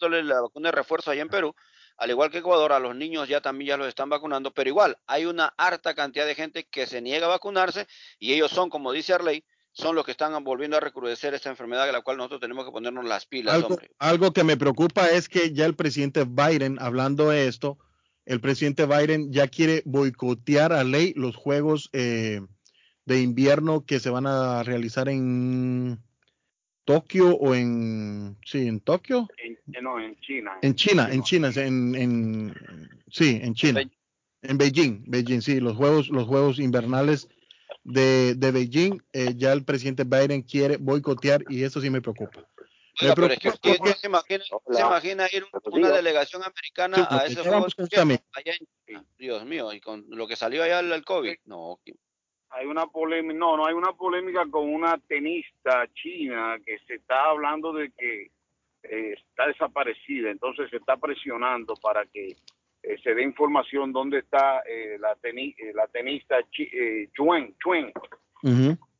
dándole 0.00 0.24
la 0.24 0.40
vacuna 0.40 0.68
de 0.70 0.72
refuerzo 0.72 1.10
allá 1.10 1.22
en 1.22 1.28
Perú, 1.28 1.54
al 1.96 2.10
igual 2.10 2.30
que 2.30 2.38
Ecuador, 2.38 2.72
a 2.72 2.78
los 2.78 2.94
niños 2.94 3.28
ya 3.28 3.40
también 3.40 3.68
ya 3.70 3.76
los 3.76 3.88
están 3.88 4.08
vacunando, 4.08 4.52
pero 4.52 4.68
igual 4.68 4.98
hay 5.06 5.26
una 5.26 5.54
harta 5.56 5.94
cantidad 5.94 6.26
de 6.26 6.34
gente 6.34 6.64
que 6.64 6.86
se 6.86 7.00
niega 7.00 7.26
a 7.26 7.30
vacunarse 7.30 7.86
y 8.18 8.32
ellos 8.32 8.50
son, 8.50 8.70
como 8.70 8.92
dice 8.92 9.14
Arley, 9.14 9.44
son 9.72 9.94
los 9.94 10.04
que 10.04 10.12
están 10.12 10.42
volviendo 10.42 10.76
a 10.76 10.80
recrudecer 10.80 11.34
esta 11.34 11.50
enfermedad 11.50 11.88
a 11.88 11.92
la 11.92 12.00
cual 12.00 12.16
nosotros 12.16 12.40
tenemos 12.40 12.64
que 12.64 12.72
ponernos 12.72 13.04
las 13.04 13.26
pilas, 13.26 13.54
Algo, 13.54 13.68
hombre. 13.68 13.90
algo 13.98 14.32
que 14.32 14.44
me 14.44 14.56
preocupa 14.56 15.06
es 15.06 15.28
que 15.28 15.52
ya 15.52 15.66
el 15.66 15.74
presidente 15.74 16.24
Biden, 16.24 16.78
hablando 16.80 17.28
de 17.28 17.46
esto, 17.46 17.78
el 18.24 18.40
presidente 18.40 18.86
Biden 18.86 19.32
ya 19.32 19.48
quiere 19.48 19.82
boicotear 19.84 20.72
a 20.72 20.82
ley 20.82 21.12
los 21.14 21.36
juegos 21.36 21.90
eh, 21.92 22.40
de 23.04 23.20
invierno 23.20 23.84
que 23.84 24.00
se 24.00 24.10
van 24.10 24.26
a 24.26 24.62
realizar 24.62 25.08
en 25.08 26.00
Tokio 26.86 27.34
o 27.34 27.54
en, 27.54 28.36
sí, 28.44 28.66
en 28.68 28.80
Tokio, 28.80 29.28
En, 29.36 29.84
no, 29.84 30.00
en 30.00 30.16
China. 30.20 30.58
en 30.62 30.74
China, 30.76 31.08
en 31.12 31.22
China, 31.22 31.50
en, 31.56 31.94
en, 31.94 32.54
sí, 33.10 33.40
en 33.42 33.54
China, 33.54 33.82
en 34.42 34.56
Beijing, 34.56 35.02
Beijing, 35.06 35.40
sí, 35.42 35.58
los 35.60 35.76
juegos, 35.76 36.08
los 36.08 36.26
juegos 36.26 36.60
invernales 36.60 37.28
de, 37.82 38.34
de 38.36 38.50
Beijing, 38.52 39.02
eh, 39.12 39.34
ya 39.36 39.52
el 39.52 39.64
presidente 39.64 40.04
Biden 40.04 40.42
quiere 40.42 40.76
boicotear 40.76 41.44
y 41.48 41.64
eso 41.64 41.80
sí 41.80 41.90
me 41.90 42.00
preocupa. 42.00 42.48
Oiga, 43.02 43.14
pero 43.14 43.32
es 43.32 43.38
que 43.40 43.48
usted 43.48 43.76
se 44.00 44.06
imagina, 44.06 44.44
se 44.44 44.80
imagina 44.80 45.26
ir 45.32 45.44
un- 45.44 45.50
una 45.72 45.90
delegación 45.90 46.42
americana 46.42 46.98
Sí, 46.98 47.02
a 47.10 47.26
esos 47.26 47.46
juegos 47.46 47.74
allá 48.32 48.52
en. 48.86 49.04
Dios 49.18 49.44
mío, 49.44 49.72
y 49.72 49.80
con 49.80 50.06
lo 50.08 50.28
que 50.28 50.36
salió 50.36 50.62
allá 50.62 50.78
el, 50.80 50.92
el 50.92 51.04
COVID, 51.04 51.34
no, 51.46 51.80
Hay 52.56 52.66
una 52.66 52.86
polémica, 52.86 53.38
no, 53.38 53.56
no 53.56 53.66
hay 53.66 53.74
una 53.74 53.92
polémica 53.92 54.46
con 54.50 54.72
una 54.72 54.98
tenista 55.06 55.86
china 55.94 56.56
que 56.64 56.78
se 56.86 56.94
está 56.94 57.24
hablando 57.26 57.72
de 57.72 57.90
que 57.90 58.30
eh, 58.82 59.12
está 59.14 59.46
desaparecida, 59.46 60.30
entonces 60.30 60.70
se 60.70 60.76
está 60.76 60.96
presionando 60.96 61.74
para 61.76 62.06
que 62.06 62.36
eh, 62.82 62.96
se 63.02 63.14
dé 63.14 63.22
información 63.22 63.92
dónde 63.92 64.18
está 64.20 64.60
eh, 64.60 64.96
la, 64.98 65.14
teni- 65.16 65.54
eh, 65.58 65.72
la 65.74 65.86
tenista 65.88 66.36
chi- 66.50 66.70
eh, 66.72 67.08
Chuen, 67.14 67.54
Chuen, 67.62 67.92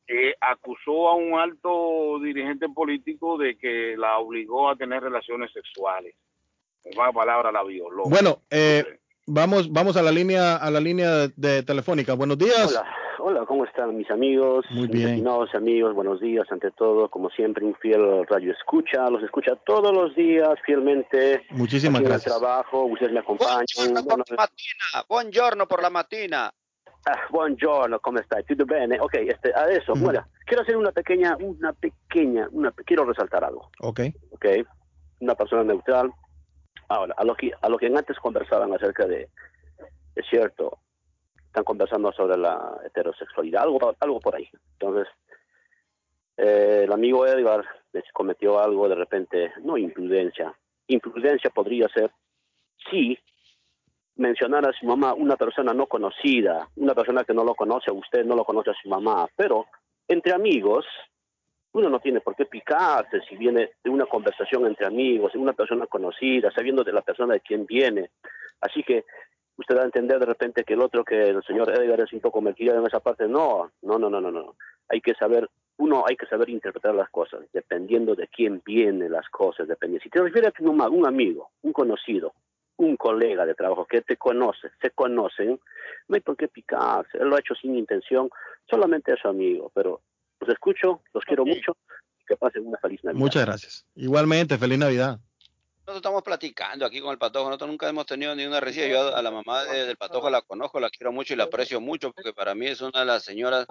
que 0.05 0.35
acusó 0.39 1.09
a 1.09 1.15
un 1.15 1.33
alto 1.39 2.19
dirigente 2.21 2.67
político 2.69 3.37
de 3.37 3.57
que 3.57 3.95
la 3.97 4.19
obligó 4.19 4.69
a 4.69 4.75
tener 4.75 5.01
relaciones 5.03 5.51
sexuales. 5.51 6.15
En 6.83 6.97
una 6.99 7.11
palabra, 7.11 7.51
la 7.51 7.63
violó. 7.63 8.03
Bueno, 8.09 8.41
vamos, 9.27 9.71
vamos 9.71 9.95
a 9.97 10.01
la 10.01 10.11
línea, 10.11 10.55
a 10.55 10.71
la 10.71 10.79
línea 10.79 11.27
de, 11.35 11.63
telefónica. 11.63 12.13
Buenos 12.15 12.37
días. 12.37 12.67
Hola, 12.69 12.85
hola, 13.19 13.45
¿cómo 13.45 13.65
están 13.65 13.95
mis 13.95 14.09
amigos? 14.09 14.65
Muy 14.71 14.83
mis 14.83 14.91
bien. 14.91 15.09
estimados 15.09 15.53
amigos, 15.53 15.93
buenos 15.93 16.19
días, 16.19 16.45
ante 16.51 16.71
todo, 16.71 17.09
como 17.09 17.29
siempre, 17.29 17.63
un 17.65 17.75
fiel 17.75 18.25
radio 18.27 18.51
escucha, 18.53 19.09
los 19.09 19.21
escucha 19.23 19.55
todos 19.65 19.93
los 19.93 20.15
días 20.15 20.49
fielmente. 20.65 21.43
Muchísimas 21.51 21.99
aquí 21.99 22.05
en 22.07 22.11
el 22.13 22.19
gracias. 22.19 22.37
trabajo, 22.39 22.85
ustedes 22.85 23.11
me 23.11 23.19
acompañan. 23.19 23.65
Bueno, 23.77 24.23
matina, 24.37 25.05
buongiorno 25.07 25.67
por 25.67 25.81
la 25.81 25.89
matina. 25.89 26.51
ah, 27.05 27.19
buongiorno, 27.29 27.99
¿cómo 27.99 28.19
está? 28.19 28.41
¿Todo 28.43 28.65
bene? 28.65 28.99
Ok, 28.99 29.13
este, 29.15 29.53
a 29.55 29.65
eso, 29.69 29.93
bueno, 29.95 30.25
quiero 30.45 30.63
hacer 30.63 30.75
una 30.77 30.91
pequeña, 30.91 31.35
una 31.39 31.73
pequeña, 31.73 32.47
una, 32.51 32.71
quiero 32.85 33.05
resaltar 33.05 33.43
algo, 33.43 33.69
Ok. 33.81 34.01
ok, 34.31 34.45
una 35.19 35.35
persona 35.35 35.63
neutral. 35.63 36.11
Ahora, 36.89 37.13
a 37.17 37.23
lo 37.23 37.35
que, 37.35 37.51
a 37.59 37.69
lo 37.69 37.77
que 37.77 37.87
antes 37.87 38.17
conversaban 38.19 38.73
acerca 38.73 39.05
de, 39.05 39.29
es 40.15 40.25
cierto, 40.29 40.79
están 41.47 41.63
conversando 41.63 42.11
sobre 42.11 42.37
la 42.37 42.79
heterosexualidad, 42.85 43.63
algo, 43.63 43.95
algo 43.99 44.19
por 44.19 44.35
ahí. 44.35 44.49
Entonces, 44.73 45.07
eh, 46.37 46.83
el 46.85 46.91
amigo 46.91 47.25
Edgar 47.25 47.65
cometió 48.13 48.59
algo 48.59 48.87
de 48.87 48.95
repente, 48.95 49.53
no 49.63 49.77
imprudencia. 49.77 50.53
Imprudencia 50.87 51.49
podría 51.49 51.87
ser 51.89 52.11
si 52.89 53.17
mencionar 54.15 54.67
a 54.67 54.73
su 54.73 54.85
mamá 54.85 55.13
una 55.13 55.35
persona 55.35 55.73
no 55.73 55.87
conocida, 55.87 56.67
una 56.75 56.95
persona 56.95 57.23
que 57.23 57.33
no 57.33 57.43
lo 57.43 57.55
conoce 57.55 57.91
usted, 57.91 58.25
no 58.25 58.35
lo 58.35 58.43
conoce 58.43 58.71
a 58.71 58.81
su 58.81 58.89
mamá, 58.89 59.27
pero 59.35 59.65
entre 60.07 60.33
amigos, 60.33 60.85
uno 61.77 61.89
no 61.89 61.99
tiene 61.99 62.21
por 62.21 62.35
qué 62.35 62.45
picarse 62.45 63.21
si 63.29 63.35
viene 63.37 63.71
de 63.83 63.89
una 63.89 64.07
conversación 64.07 64.65
entre 64.65 64.87
amigos, 64.87 65.35
una 65.35 65.53
persona 65.53 65.85
conocida, 65.85 66.51
sabiendo 66.51 66.83
de 66.83 66.91
la 66.91 67.01
persona 67.01 67.35
de 67.35 67.41
quién 67.41 67.65
viene. 67.65 68.09
Así 68.61 68.81
que 68.81 69.05
usted 69.57 69.77
va 69.77 69.81
a 69.81 69.85
entender 69.85 70.19
de 70.19 70.25
repente 70.25 70.63
que 70.63 70.73
el 70.73 70.81
otro, 70.81 71.03
que 71.03 71.29
el 71.29 71.43
señor 71.43 71.69
Edgar 71.69 72.01
es 72.01 72.11
un 72.13 72.19
poco 72.19 72.41
metido 72.41 72.75
en 72.75 72.85
esa 72.85 72.99
parte. 72.99 73.27
No, 73.27 73.71
no, 73.83 73.99
no, 73.99 74.09
no, 74.09 74.19
no, 74.19 74.31
no. 74.31 74.55
Hay 74.89 75.01
que 75.01 75.13
saber, 75.13 75.47
uno 75.77 76.03
hay 76.07 76.15
que 76.15 76.25
saber 76.25 76.49
interpretar 76.49 76.95
las 76.95 77.09
cosas, 77.09 77.41
dependiendo 77.53 78.15
de 78.15 78.27
quién 78.27 78.61
vienen 78.65 79.11
las 79.11 79.29
cosas, 79.29 79.67
dependiendo. 79.67 80.03
Si 80.03 80.09
te 80.09 80.21
refieres 80.21 80.53
a 80.57 80.63
mamá, 80.63 80.89
un 80.89 81.05
amigo, 81.05 81.51
un 81.61 81.73
conocido, 81.73 82.33
un 82.77 82.97
colega 82.97 83.45
de 83.45 83.53
trabajo 83.53 83.85
que 83.85 84.01
te 84.01 84.17
conoce, 84.17 84.69
se 84.81 84.89
conocen, 84.91 85.59
no 86.07 86.15
hay 86.15 86.21
por 86.21 86.37
qué 86.37 86.47
picarse. 86.47 87.19
Él 87.19 87.27
lo 87.27 87.35
ha 87.35 87.39
hecho 87.39 87.53
sin 87.53 87.75
intención, 87.75 88.29
solamente 88.67 89.13
es 89.13 89.19
su 89.19 89.27
amigo, 89.27 89.71
pero 89.75 90.01
los 90.39 90.49
escucho, 90.49 91.01
los 91.13 91.23
quiero 91.25 91.45
mucho, 91.45 91.75
que 92.27 92.35
pasen 92.37 92.65
una 92.67 92.77
feliz 92.79 93.03
Navidad. 93.03 93.19
Muchas 93.19 93.45
gracias. 93.45 93.85
Igualmente, 93.95 94.57
feliz 94.57 94.77
Navidad. 94.77 95.19
Nosotros 95.79 95.97
estamos 95.97 96.21
platicando 96.23 96.85
aquí 96.85 96.99
con 96.99 97.11
el 97.11 97.17
Patojo, 97.17 97.45
nosotros 97.45 97.69
nunca 97.69 97.87
hemos 97.87 98.05
tenido 98.05 98.35
ni 98.35 98.45
una 98.45 98.59
recibida. 98.59 98.89
Yo 98.89 99.15
a 99.15 99.21
la 99.21 99.31
mamá 99.31 99.63
de- 99.63 99.85
del 99.85 99.95
Patojo 99.95 100.29
la 100.29 100.41
conozco, 100.41 100.81
la 100.81 100.89
quiero 100.89 101.13
mucho 101.13 101.33
y 101.33 101.37
la 101.37 101.45
aprecio 101.45 101.79
mucho, 101.79 102.11
porque 102.11 102.33
para 102.33 102.53
mí 102.53 102.67
es 102.67 102.81
una 102.81 102.99
de 102.99 103.05
las 103.05 103.23
señoras 103.23 103.65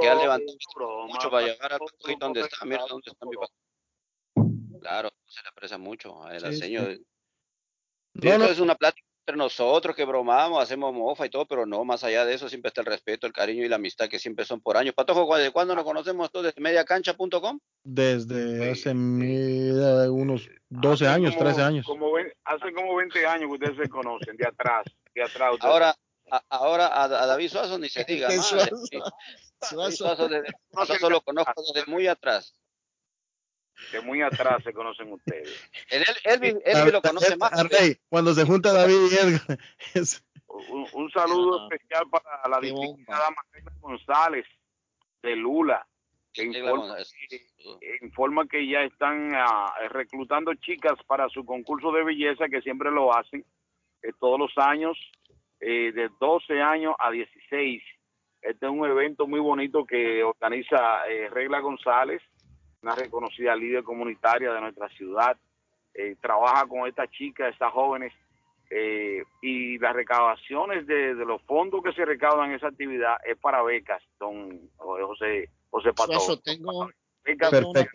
que 0.00 0.08
ha 0.08 0.14
levantado 0.14 1.06
mucho 1.06 1.30
para 1.30 1.46
llevar 1.46 1.72
al 1.72 1.78
Patojito 1.78 2.18
donde 2.26 2.40
está. 2.42 2.64
Mira 2.66 2.84
dónde 2.86 3.10
está 3.10 3.24
mi 3.24 3.36
Patojo. 3.36 4.78
Claro, 4.80 5.10
se 5.24 5.42
le 5.42 5.48
aprecia 5.48 5.78
mucho 5.78 6.22
a 6.22 6.34
la 6.38 6.52
Sí, 6.52 6.58
señora. 6.58 6.94
sí. 6.94 7.06
No, 8.14 8.38
no. 8.38 8.44
es 8.44 8.60
una 8.60 8.74
plática 8.74 9.06
entre 9.26 9.38
nosotros 9.38 9.96
que 9.96 10.04
bromamos, 10.04 10.62
hacemos 10.62 10.92
mofa 10.92 11.24
y 11.24 11.30
todo, 11.30 11.46
pero 11.46 11.64
no, 11.64 11.82
más 11.82 12.04
allá 12.04 12.26
de 12.26 12.34
eso 12.34 12.46
siempre 12.50 12.68
está 12.68 12.82
el 12.82 12.86
respeto, 12.86 13.26
el 13.26 13.32
cariño 13.32 13.64
y 13.64 13.68
la 13.70 13.76
amistad 13.76 14.06
que 14.06 14.18
siempre 14.18 14.44
son 14.44 14.60
por 14.60 14.76
años. 14.76 14.92
Patojo, 14.94 15.26
¿cu- 15.26 15.36
¿de 15.36 15.50
cuándo 15.50 15.74
nos 15.74 15.82
conocemos 15.84 16.30
todos? 16.30 16.44
¿Desde 16.46 16.60
mediacancha.com? 16.60 17.58
Desde 17.82 18.70
hace 18.70 18.90
unos 18.90 20.50
12 20.68 21.08
años, 21.08 21.38
13 21.38 21.62
años. 21.62 21.86
Como 21.86 22.08
hace 22.44 22.72
como 22.74 22.94
20 22.96 23.26
años 23.26 23.48
que 23.48 23.54
ustedes 23.64 23.76
se 23.84 23.88
conocen, 23.88 24.36
de 24.36 24.46
atrás, 24.46 24.84
de 25.14 25.22
atrás. 25.22 25.54
ustedes- 25.54 25.72
Ahora, 25.72 25.94
a- 26.30 26.42
ahora 26.50 26.86
a, 26.88 27.04
a 27.04 27.26
David 27.26 27.48
Suazo 27.48 27.78
ni 27.78 27.88
se 27.88 28.04
diga, 28.04 28.28
madre. 28.36 28.42
Suazo. 28.42 28.76
David 29.74 29.94
Suazo, 29.94 30.28
desde, 30.28 30.48
Suazo 30.70 31.08
lo 31.08 31.22
conozco 31.22 31.62
desde 31.74 31.90
muy 31.90 32.06
atrás. 32.08 32.54
De 33.92 34.00
muy 34.00 34.22
atrás 34.22 34.62
se 34.64 34.72
conocen 34.72 35.12
ustedes. 35.12 35.70
Él, 35.90 36.04
Elvin, 36.24 36.60
Elvin 36.64 36.92
lo 36.92 37.02
conoce 37.02 37.36
más. 37.36 37.52
Arley, 37.52 37.96
cuando 38.08 38.32
se 38.34 38.44
junta 38.44 38.72
David 38.72 38.96
y 39.10 39.14
Edgar, 39.14 39.58
es- 39.94 40.24
un, 40.46 40.86
un 40.92 41.10
saludo 41.10 41.68
especial 41.68 42.04
para 42.10 42.48
la 42.48 42.60
dama 43.08 43.42
Regla 43.50 43.72
González 43.80 44.46
de 45.22 45.34
Lula, 45.34 45.84
que 46.32 46.44
informa, 46.44 46.96
que, 47.28 47.40
informa 48.02 48.46
que 48.46 48.68
ya 48.68 48.82
están 48.82 49.32
ah, 49.34 49.72
reclutando 49.90 50.54
chicas 50.54 50.94
para 51.08 51.28
su 51.28 51.44
concurso 51.44 51.90
de 51.90 52.04
belleza, 52.04 52.48
que 52.48 52.62
siempre 52.62 52.92
lo 52.92 53.16
hacen 53.16 53.44
eh, 54.02 54.12
todos 54.20 54.38
los 54.38 54.52
años, 54.56 54.96
eh, 55.60 55.90
de 55.92 56.08
12 56.20 56.60
años 56.62 56.94
a 57.00 57.10
16. 57.10 57.82
Este 58.42 58.66
es 58.66 58.70
un 58.72 58.84
evento 58.88 59.26
muy 59.26 59.40
bonito 59.40 59.84
que 59.84 60.22
organiza 60.22 61.08
eh, 61.08 61.30
Regla 61.30 61.58
González, 61.60 62.22
una 62.84 62.94
reconocida 62.94 63.56
líder 63.56 63.82
comunitaria 63.82 64.52
de 64.52 64.60
nuestra 64.60 64.88
ciudad. 64.90 65.36
Eh, 65.94 66.16
trabaja 66.20 66.66
con 66.66 66.86
estas 66.88 67.10
chicas, 67.10 67.52
estas 67.52 67.72
jóvenes, 67.72 68.12
eh, 68.70 69.22
y 69.42 69.78
las 69.78 69.94
recaudaciones 69.94 70.86
de, 70.86 71.14
de 71.14 71.24
los 71.24 71.40
fondos 71.42 71.82
que 71.82 71.92
se 71.92 72.04
recaudan 72.04 72.50
en 72.50 72.56
esa 72.56 72.68
actividad 72.68 73.16
es 73.24 73.38
para 73.38 73.62
becas, 73.62 74.02
don 74.18 74.68
José, 74.76 75.50
José 75.70 75.92
Pato. 75.92 76.12
Suazo, 76.12 76.40
tengo, 76.40 76.88
Becas 77.24 77.50
tengo 77.50 77.70
una 77.70 77.86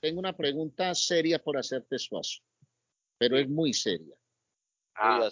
tengo 0.00 0.18
una 0.18 0.32
pregunta 0.32 0.94
seria 0.94 1.38
por 1.38 1.56
hacerte, 1.56 1.98
Suazo, 1.98 2.42
pero 3.18 3.36
es 3.38 3.48
muy 3.48 3.72
seria. 3.72 4.14
Ah. 4.96 5.30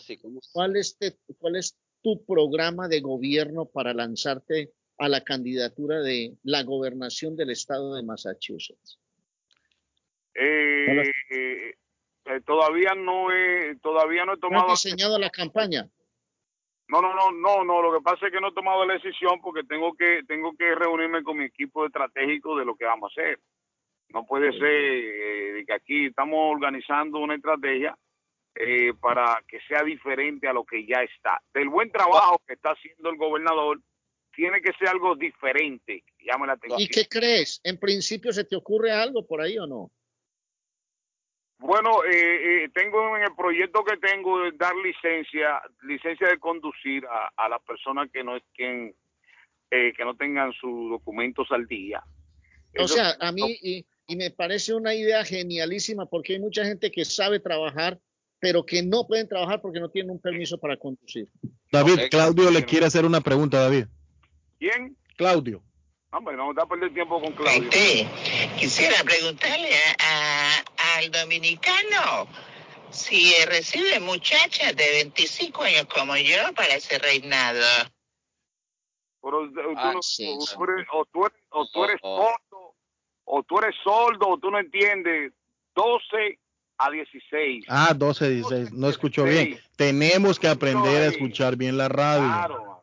¿Cuál 0.52 0.76
es, 0.76 0.96
te- 0.96 1.18
¿Cuál 1.38 1.56
es 1.56 1.76
tu 2.02 2.24
programa 2.24 2.86
de 2.86 3.00
gobierno 3.00 3.66
para 3.66 3.92
lanzarte 3.92 4.72
a 4.98 5.08
la 5.08 5.22
candidatura 5.22 6.00
de 6.00 6.36
la 6.42 6.62
gobernación 6.62 7.36
del 7.36 7.50
estado 7.50 7.94
de 7.94 8.02
Massachusetts? 8.02 8.98
Eh, 10.34 11.02
eh, 11.30 11.74
eh, 12.24 12.40
todavía 12.44 12.94
no 12.94 13.32
he, 13.32 13.76
todavía 13.82 14.24
no 14.24 14.32
he 14.32 14.36
¿No 14.36 14.40
tomado 14.40 14.72
has 14.72 14.82
diseñado 14.82 15.18
la 15.18 15.30
campaña? 15.30 15.88
No, 16.88 17.02
no, 17.02 17.14
no, 17.14 17.30
no, 17.32 17.64
no. 17.64 17.82
Lo 17.82 17.92
que 17.92 18.02
pasa 18.02 18.26
es 18.26 18.32
que 18.32 18.40
no 18.40 18.48
he 18.48 18.54
tomado 18.54 18.84
la 18.86 18.94
decisión 18.94 19.40
porque 19.42 19.62
tengo 19.64 19.94
que 19.94 20.22
tengo 20.26 20.54
que 20.56 20.74
reunirme 20.74 21.22
con 21.22 21.36
mi 21.36 21.44
equipo 21.44 21.84
estratégico 21.84 22.56
de 22.56 22.64
lo 22.64 22.76
que 22.76 22.86
vamos 22.86 23.12
a 23.16 23.20
hacer. 23.20 23.40
No 24.08 24.24
puede 24.24 24.52
ser 24.52 24.62
eh, 24.64 25.64
que 25.66 25.72
aquí 25.74 26.06
estamos 26.06 26.38
organizando 26.54 27.18
una 27.18 27.34
estrategia 27.34 27.96
eh, 28.54 28.94
para 28.98 29.42
que 29.46 29.60
sea 29.68 29.82
diferente 29.82 30.48
a 30.48 30.54
lo 30.54 30.64
que 30.64 30.86
ya 30.86 31.02
está. 31.02 31.42
Del 31.52 31.68
buen 31.68 31.92
trabajo 31.92 32.40
que 32.46 32.54
está 32.54 32.70
haciendo 32.70 33.10
el 33.10 33.18
gobernador, 33.18 33.80
tiene 34.38 34.60
que 34.60 34.72
ser 34.78 34.86
algo 34.86 35.16
diferente. 35.16 36.04
que 36.16 36.24
Llame 36.26 36.46
la 36.46 36.52
atención. 36.52 36.80
¿Y 36.80 36.86
qué 36.86 37.08
crees? 37.08 37.60
¿En 37.64 37.76
principio 37.76 38.32
se 38.32 38.44
te 38.44 38.54
ocurre 38.54 38.92
algo 38.92 39.26
por 39.26 39.40
ahí 39.40 39.58
o 39.58 39.66
no? 39.66 39.90
Bueno, 41.58 42.04
eh, 42.04 42.64
eh, 42.64 42.68
tengo 42.72 43.16
en 43.16 43.24
el 43.24 43.34
proyecto 43.36 43.82
que 43.84 43.96
tengo 43.96 44.38
de 44.44 44.52
dar 44.52 44.76
licencia, 44.76 45.60
licencia 45.82 46.28
de 46.28 46.38
conducir 46.38 47.04
a, 47.06 47.32
a 47.36 47.48
las 47.48 47.60
personas 47.62 48.08
que 48.12 48.22
no 48.22 48.36
estén, 48.36 48.94
eh, 49.72 49.92
que 49.96 50.04
no 50.04 50.14
tengan 50.14 50.52
sus 50.52 50.88
documentos 50.88 51.48
al 51.50 51.66
día. 51.66 52.00
O 52.78 52.84
Eso- 52.84 52.94
sea, 52.94 53.16
a 53.18 53.32
mí, 53.32 53.58
y, 53.60 53.84
y 54.06 54.14
me 54.16 54.30
parece 54.30 54.72
una 54.72 54.94
idea 54.94 55.24
genialísima 55.24 56.06
porque 56.06 56.34
hay 56.34 56.38
mucha 56.38 56.64
gente 56.64 56.92
que 56.92 57.04
sabe 57.04 57.40
trabajar, 57.40 57.98
pero 58.38 58.64
que 58.64 58.84
no 58.84 59.08
pueden 59.08 59.26
trabajar 59.26 59.60
porque 59.60 59.80
no 59.80 59.90
tienen 59.90 60.12
un 60.12 60.20
permiso 60.20 60.58
para 60.58 60.76
conducir. 60.76 61.26
David, 61.72 62.02
Claudio 62.08 62.52
le 62.52 62.64
quiere 62.64 62.86
hacer 62.86 63.04
una 63.04 63.20
pregunta, 63.20 63.58
David. 63.60 63.86
¿Quién? 64.58 64.96
Claudio. 65.16 65.62
Hombre, 66.10 66.36
no 66.36 66.50
a 66.50 66.66
perder 66.66 66.92
tiempo 66.94 67.20
con 67.20 67.32
Claudio. 67.32 67.68
Quisiera 68.58 69.02
preguntarle 69.04 69.70
a- 69.98 70.62
a- 70.88 70.96
al 70.98 71.10
dominicano 71.10 72.26
si 72.90 73.32
recibe 73.44 74.00
muchachas 74.00 74.74
de 74.74 74.90
25 75.04 75.62
años 75.62 75.84
como 75.94 76.16
yo 76.16 76.52
para 76.54 76.74
ese 76.76 76.98
reinado. 76.98 77.60
Pero, 79.22 79.44
eh, 79.44 79.50
tú 79.52 79.60
Ah, 79.76 79.92
no- 79.94 80.02
sí, 80.02 80.34
o 80.34 80.40
sí. 80.40 80.54
tú 80.56 80.64
eres, 80.64 80.86
o 80.92 81.04
tú 81.12 81.26
eres, 81.26 81.38
o 81.50 81.66
tú 81.68 81.84
eres 81.84 81.98
Oh, 82.02 82.16
oh. 82.16 82.22
sordo, 82.50 82.74
o 83.24 83.42
tú 83.42 83.58
eres 83.58 83.74
sordo, 83.84 84.28
o 84.28 84.38
tú 84.38 84.50
no 84.50 84.58
entiendes. 84.58 85.32
12 85.74 86.38
a 86.78 86.90
16. 86.90 87.64
Ah, 87.68 87.92
12, 87.94 88.30
16. 88.30 88.72
No 88.72 88.88
escuchó 88.88 89.24
bien. 89.24 89.60
Tenemos 89.76 90.38
que 90.38 90.48
aprender 90.48 91.02
a 91.02 91.06
escuchar 91.06 91.56
bien 91.56 91.76
la 91.76 91.88
radio. 91.88 92.24
Claro. 92.26 92.77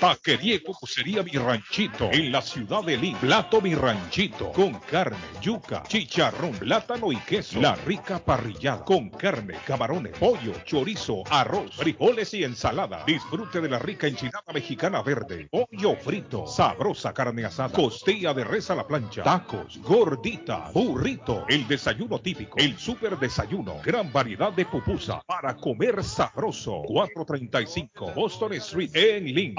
Taquería 0.00 0.56
y 0.56 0.58
pupusería 0.58 1.22
Mi 1.22 1.32
Ranchito. 1.32 2.10
En 2.12 2.32
la 2.32 2.42
ciudad 2.42 2.82
de 2.82 2.96
Lima. 2.96 3.20
Plato 3.20 3.60
Mi 3.60 3.74
Ranchito. 3.74 4.52
Con 4.52 4.74
carne, 4.80 5.16
yuca, 5.40 5.82
chicharrón, 5.86 6.52
plátano 6.52 7.12
y 7.12 7.16
queso. 7.16 7.60
La 7.60 7.74
rica 7.76 8.18
parrillada. 8.18 8.84
Con 8.84 9.10
carne, 9.10 9.54
camarones, 9.66 10.18
pollo, 10.18 10.52
chorizo, 10.64 11.22
arroz, 11.30 11.76
frijoles 11.76 12.34
y 12.34 12.44
ensalada. 12.44 13.04
Disfrute 13.06 13.60
de 13.60 13.68
la 13.68 13.78
rica 13.78 14.06
enchilada 14.06 14.52
mexicana 14.52 15.02
verde, 15.02 15.48
pollo 15.50 15.96
frito, 15.96 16.46
sabrosa 16.46 17.12
carne 17.12 17.44
asada, 17.44 17.72
costilla 17.72 18.34
de 18.34 18.44
res 18.44 18.70
a 18.70 18.74
la 18.74 18.86
plancha, 18.86 19.22
tacos, 19.22 19.78
gordita, 19.78 20.70
burrito, 20.72 21.44
el 21.48 21.66
desayuno 21.66 22.20
típico, 22.20 22.58
el 22.58 22.78
super 22.78 23.18
desayuno, 23.18 23.76
gran 23.84 24.12
variedad 24.12 24.52
de 24.52 24.66
pupusa. 24.66 25.22
Para 25.26 25.56
comer 25.56 26.02
sabroso. 26.02 26.82
435 26.86 28.12
Boston 28.14 28.52
Street 28.54 28.90
en 28.94 29.24
Link, 29.24 29.58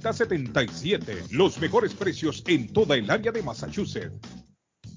381-7077. 0.00 1.30
Los 1.30 1.58
mejores 1.58 1.94
precios 1.94 2.42
en 2.46 2.72
toda 2.72 2.96
el 2.96 3.10
área 3.10 3.32
de 3.32 3.42
Massachusetts. 3.42 4.49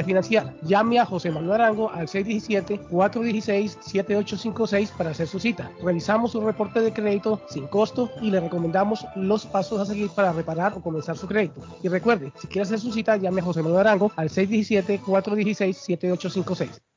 refinanciar. 0.00 0.52
Llame 0.62 0.98
a 0.98 1.06
José 1.06 1.30
Manuel 1.30 1.60
Arango 1.60 1.90
al 1.90 2.08
617-416-7856 2.08 4.90
para 4.96 5.10
hacer 5.10 5.28
su 5.28 5.38
cita. 5.38 5.70
Revisamos 5.82 6.32
su 6.32 6.40
reporte 6.40 6.80
de 6.80 6.90
crédito 6.92 7.40
sin 7.48 7.66
costo 7.66 8.10
y 8.20 8.30
le 8.30 8.40
recomendamos 8.40 9.06
los 9.14 9.46
pasos 9.46 9.80
a 9.80 9.86
seguir 9.86 10.10
para 10.10 10.32
reparar 10.32 10.74
o 10.76 10.82
comenzar 10.82 11.16
su 11.16 11.26
crédito. 11.26 11.62
Y 11.82 11.88
recuerde, 11.88 12.30
si 12.40 12.48
quiere 12.48 12.62
hacer 12.62 12.80
su 12.80 12.92
cita, 12.92 13.16
llame 13.16 13.40
a 13.40 13.44
José 13.44 13.62
Manuel 13.62 13.86
Arango 13.86 14.12
al 14.16 14.28
617-416-7856. 14.30 16.89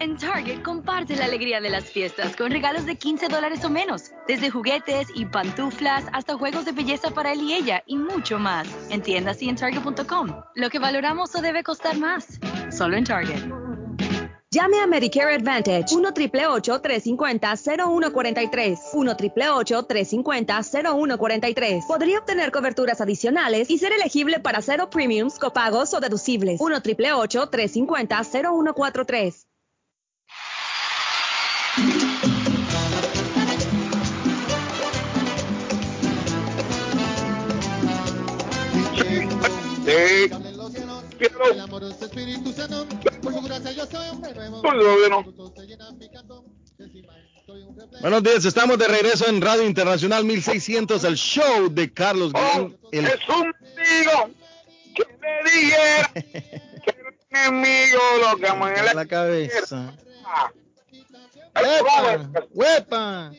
En 0.00 0.16
Target 0.16 0.62
comparte 0.62 1.16
la 1.16 1.26
alegría 1.26 1.60
de 1.60 1.70
las 1.70 1.84
fiestas 1.84 2.34
con 2.36 2.50
regalos 2.50 2.86
de 2.86 2.96
15 2.96 3.28
dólares 3.28 3.64
o 3.64 3.70
menos, 3.70 4.10
desde 4.26 4.50
juguetes 4.50 5.06
y 5.14 5.26
pantuflas 5.26 6.04
hasta 6.12 6.34
juegos 6.34 6.64
de 6.64 6.72
belleza 6.72 7.10
para 7.10 7.32
él 7.32 7.42
y 7.42 7.54
ella 7.54 7.84
y 7.86 7.96
mucho 7.96 8.38
más. 8.38 8.66
En 8.90 9.02
tiendas 9.02 9.42
y 9.42 9.48
en 9.48 9.56
Target.com. 9.56 10.40
Lo 10.54 10.70
que 10.70 10.78
valoramos 10.78 11.34
o 11.34 11.42
debe 11.42 11.62
costar 11.62 11.98
más. 11.98 12.40
Solo 12.70 12.96
en 12.96 13.04
Target. 13.04 13.67
Llame 14.50 14.80
a 14.80 14.86
Medicare 14.86 15.34
Advantage 15.34 15.94
1 15.94 16.14
350 16.14 17.54
0143 17.54 18.80
1 18.94 19.14
350 19.14 20.62
0143 20.62 21.84
Podría 21.84 22.18
obtener 22.20 22.50
coberturas 22.50 23.02
adicionales 23.02 23.68
y 23.68 23.76
ser 23.76 23.92
elegible 23.92 24.40
para 24.40 24.62
cero 24.62 24.88
premiums, 24.88 25.38
copagos 25.38 25.92
o 25.92 26.00
deducibles. 26.00 26.62
1 26.62 26.80
350 26.80 28.24
0143 28.24 29.46
Sí. 39.84 40.47
Buenos 48.00 48.22
días, 48.22 48.44
estamos 48.44 48.78
de 48.78 48.86
regreso 48.86 49.28
en 49.28 49.40
Radio 49.40 49.64
Internacional 49.64 50.24
1600, 50.24 51.02
el 51.04 51.16
show 51.16 51.68
de 51.70 51.92
Carlos 51.92 52.32
Guillén. 52.32 52.78
El... 52.92 53.06
Es 53.06 53.28
un 53.28 53.52
amigo 53.52 54.30
que 54.94 55.06
me 55.20 55.50
dijera 55.50 56.12
que 56.14 56.86
el 56.86 57.12
enemigo 57.30 58.00
lo 58.22 58.36
que 58.36 58.52
me 58.52 58.94
la 58.94 59.06
cabeza. 59.06 59.94
¡Huepa! 61.56 62.30
¡Huepa! 62.52 63.32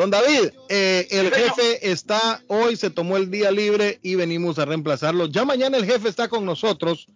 Don 0.00 0.10
David, 0.10 0.52
eh, 0.70 1.06
el 1.10 1.30
jefe 1.30 1.90
está 1.90 2.42
hoy, 2.46 2.74
se 2.76 2.88
tomó 2.88 3.18
el 3.18 3.30
día 3.30 3.50
libre 3.50 3.98
y 4.02 4.14
venimos 4.14 4.58
a 4.58 4.64
reemplazarlo. 4.64 5.26
Ya 5.26 5.44
mañana 5.44 5.76
el 5.76 5.84
jefe 5.84 6.08
está 6.08 6.26
con 6.26 6.46
nosotros 6.46 7.06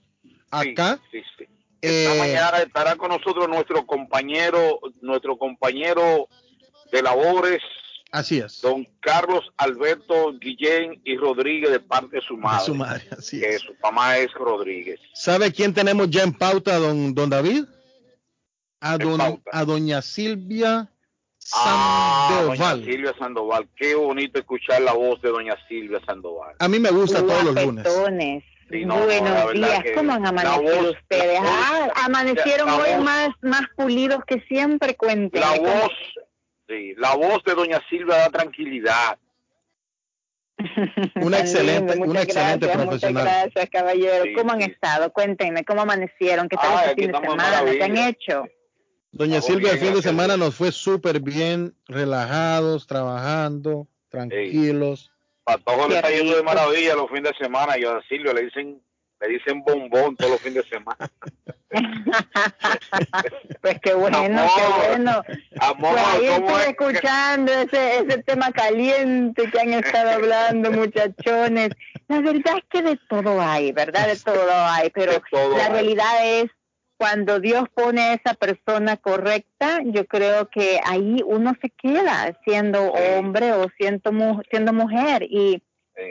acá. 0.50 1.00
Sí, 1.10 1.22
sí, 1.38 1.46
Esta 1.80 2.14
Eh, 2.14 2.18
mañana 2.18 2.58
estará 2.58 2.96
con 2.96 3.08
nosotros 3.08 3.48
nuestro 3.48 3.86
compañero, 3.86 4.80
nuestro 5.00 5.38
compañero 5.38 6.28
de 6.92 7.00
labores, 7.00 7.62
así 8.12 8.40
es. 8.40 8.60
don 8.60 8.86
Carlos 9.00 9.50
Alberto 9.56 10.34
Guillén 10.38 11.00
y 11.06 11.16
Rodríguez 11.16 11.70
de 11.70 11.80
parte 11.80 12.16
de 12.16 12.22
su 12.22 12.36
madre. 12.36 12.66
su 12.66 12.74
madre, 12.74 13.08
así 13.16 13.40
que 13.40 13.58
su 13.60 13.72
mamá 13.82 14.18
es 14.18 14.30
Rodríguez. 14.34 15.00
¿Sabe 15.14 15.50
quién 15.52 15.72
tenemos 15.72 16.10
ya 16.10 16.22
en 16.22 16.34
pauta, 16.34 16.76
don, 16.76 17.14
don 17.14 17.30
David? 17.30 17.64
A, 18.80 18.98
don, 18.98 19.40
a 19.50 19.64
doña 19.64 20.02
Silvia 20.02 20.90
Ah, 21.52 22.28
Sandoval. 22.30 22.58
doña 22.80 22.84
Silvia 22.92 23.14
Sandoval. 23.18 23.68
Qué 23.76 23.94
bonito 23.94 24.38
escuchar 24.38 24.80
la 24.82 24.92
voz 24.92 25.20
de 25.20 25.28
doña 25.30 25.54
Silvia 25.68 26.00
Sandoval. 26.06 26.54
A 26.58 26.68
mí 26.68 26.78
me 26.78 26.90
gusta 26.90 27.20
todos 27.20 27.44
los 27.44 27.54
lunes. 27.54 28.42
Sí, 28.70 28.84
no, 28.86 28.96
Buenos 29.04 29.52
días, 29.52 29.84
¿cómo 29.94 30.12
han 30.14 30.22
la 30.22 30.28
amanecido 30.30 30.62
voz- 30.82 30.96
ustedes? 31.02 31.38
voz- 31.40 31.50
ah, 31.52 31.88
amanecieron 32.06 32.70
hoy 32.70 32.90
voz- 32.94 33.04
más, 33.04 33.28
más 33.42 33.62
pulidos 33.76 34.20
que 34.26 34.40
siempre, 34.48 34.96
cuenten. 34.96 35.38
La 35.38 35.50
voz, 35.60 35.92
sí, 36.66 36.94
la 36.96 37.14
voz 37.14 37.44
de 37.44 37.54
doña 37.54 37.80
Silvia 37.90 38.16
da 38.16 38.30
tranquilidad. 38.30 39.18
Una 41.16 41.38
excelente, 41.40 41.98
una 41.98 42.22
excelente 42.22 42.66
gracias, 42.66 42.82
profesional. 42.86 43.24
Muchas 43.24 43.42
gracias, 43.52 43.70
caballero. 43.70 44.24
Sí, 44.24 44.32
¿Cómo 44.32 44.52
han 44.52 44.62
estado? 44.62 45.12
Cuéntenme, 45.12 45.64
¿cómo 45.64 45.82
amanecieron? 45.82 46.48
¿Qué 46.48 46.56
tal 46.56 46.72
Ay, 46.72 46.84
este 46.90 47.02
fin 47.02 47.12
de 47.12 47.18
semana? 47.20 47.64
¿Qué 47.70 47.82
han 47.84 47.96
hecho? 47.98 48.44
Doña 49.16 49.40
Silvia, 49.40 49.72
el 49.72 49.78
fin 49.78 49.94
de 49.94 50.02
semana 50.02 50.36
nos 50.36 50.54
fue 50.56 50.72
súper 50.72 51.20
bien, 51.20 51.74
relajados, 51.86 52.86
trabajando, 52.86 53.86
tranquilos. 54.08 55.12
Patojo 55.44 55.82
le 55.88 55.88
Qué 55.88 55.96
está 55.96 56.10
yendo 56.10 56.36
de 56.36 56.42
maravilla 56.42 56.94
los 56.96 57.08
fines 57.08 57.30
de 57.32 57.44
semana 57.44 57.78
y 57.78 57.84
a 57.84 58.00
Silvia 58.08 58.32
le 58.32 58.42
dicen, 58.44 58.80
le 59.20 59.28
dicen 59.28 59.62
bombón 59.62 60.16
todos 60.16 60.32
los 60.32 60.40
fines 60.40 60.64
de 60.64 60.68
semana. 60.70 61.10
Pues 63.60 63.80
qué 63.80 63.94
bueno, 63.94 64.18
Amor, 64.18 64.50
qué 64.54 64.88
bueno. 64.88 65.22
Amor, 65.60 65.92
Pues 65.92 66.04
ahí 66.06 66.26
¿cómo 66.26 66.58
estuve 66.58 66.62
es? 66.62 66.68
escuchando 66.68 67.52
ese, 67.52 67.98
ese 67.98 68.22
tema 68.24 68.52
caliente 68.52 69.50
que 69.50 69.60
han 69.60 69.72
estado 69.72 70.10
hablando, 70.10 70.70
muchachones. 70.70 71.70
La 72.08 72.20
verdad 72.20 72.58
es 72.58 72.64
que 72.68 72.82
de 72.82 72.98
todo 73.08 73.40
hay, 73.40 73.72
¿verdad? 73.72 74.06
De 74.08 74.16
todo 74.24 74.50
hay, 74.52 74.90
pero 74.90 75.12
todo 75.30 75.56
la 75.56 75.66
hay. 75.66 75.72
realidad 75.72 76.26
es 76.40 76.50
cuando 76.96 77.40
Dios 77.40 77.64
pone 77.74 78.00
a 78.02 78.14
esa 78.14 78.34
persona 78.34 78.96
correcta, 78.96 79.80
yo 79.84 80.06
creo 80.06 80.48
que 80.48 80.80
ahí 80.84 81.20
uno 81.26 81.52
se 81.60 81.70
queda 81.70 82.38
siendo 82.44 82.92
hombre 82.92 83.52
o 83.52 83.66
siendo, 83.78 84.12
mu- 84.12 84.42
siendo 84.50 84.72
mujer 84.72 85.22
y 85.24 85.62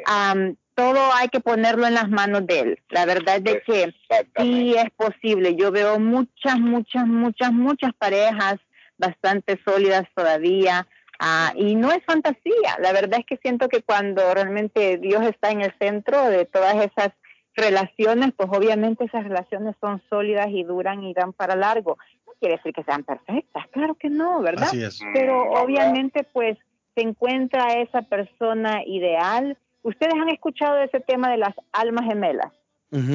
am, 0.05 0.55
todo 0.75 0.99
hay 1.13 1.27
que 1.29 1.39
ponerlo 1.39 1.85
en 1.87 1.93
las 1.93 2.09
manos 2.09 2.45
de 2.47 2.59
él. 2.59 2.79
La 2.89 3.05
verdad 3.05 3.37
es 3.37 3.43
de 3.43 3.61
que 3.61 3.93
sí 4.41 4.75
es 4.75 4.89
posible. 4.95 5.55
Yo 5.55 5.71
veo 5.71 5.99
muchas, 5.99 6.59
muchas, 6.59 7.05
muchas, 7.05 7.51
muchas 7.53 7.93
parejas 7.93 8.55
bastante 8.97 9.59
sólidas 9.65 10.03
todavía. 10.15 10.87
ah, 11.19 11.53
y 11.55 11.75
no 11.75 11.91
es 11.91 12.03
fantasía. 12.05 12.77
La 12.79 12.91
verdad 12.91 13.19
es 13.19 13.25
que 13.25 13.37
siento 13.37 13.69
que 13.69 13.81
cuando 13.83 14.33
realmente 14.33 14.97
Dios 14.97 15.23
está 15.25 15.51
en 15.51 15.61
el 15.61 15.73
centro 15.79 16.27
de 16.29 16.45
todas 16.45 16.75
esas 16.75 17.09
relaciones, 17.55 18.31
pues 18.35 18.49
obviamente 18.51 19.05
esas 19.05 19.23
relaciones 19.23 19.75
son 19.79 20.01
sólidas 20.09 20.47
y 20.49 20.63
duran 20.63 21.03
y 21.03 21.13
dan 21.13 21.33
para 21.33 21.55
largo. 21.55 21.97
No 22.25 22.33
quiere 22.39 22.55
decir 22.57 22.73
que 22.73 22.83
sean 22.83 23.03
perfectas, 23.03 23.67
claro 23.71 23.95
que 23.95 24.09
no, 24.09 24.41
¿verdad? 24.41 24.63
Así 24.67 24.83
es. 24.83 24.99
Pero 25.13 25.45
Mm, 25.45 25.63
obviamente 25.63 26.23
pues 26.23 26.57
se 26.95 27.01
encuentra 27.01 27.73
esa 27.81 28.01
persona 28.03 28.83
ideal. 28.85 29.57
Ustedes 29.81 30.13
han 30.13 30.29
escuchado 30.29 30.77
ese 30.81 30.99
tema 30.99 31.29
de 31.31 31.37
las 31.37 31.53
almas 31.71 32.05
gemelas. 32.05 32.51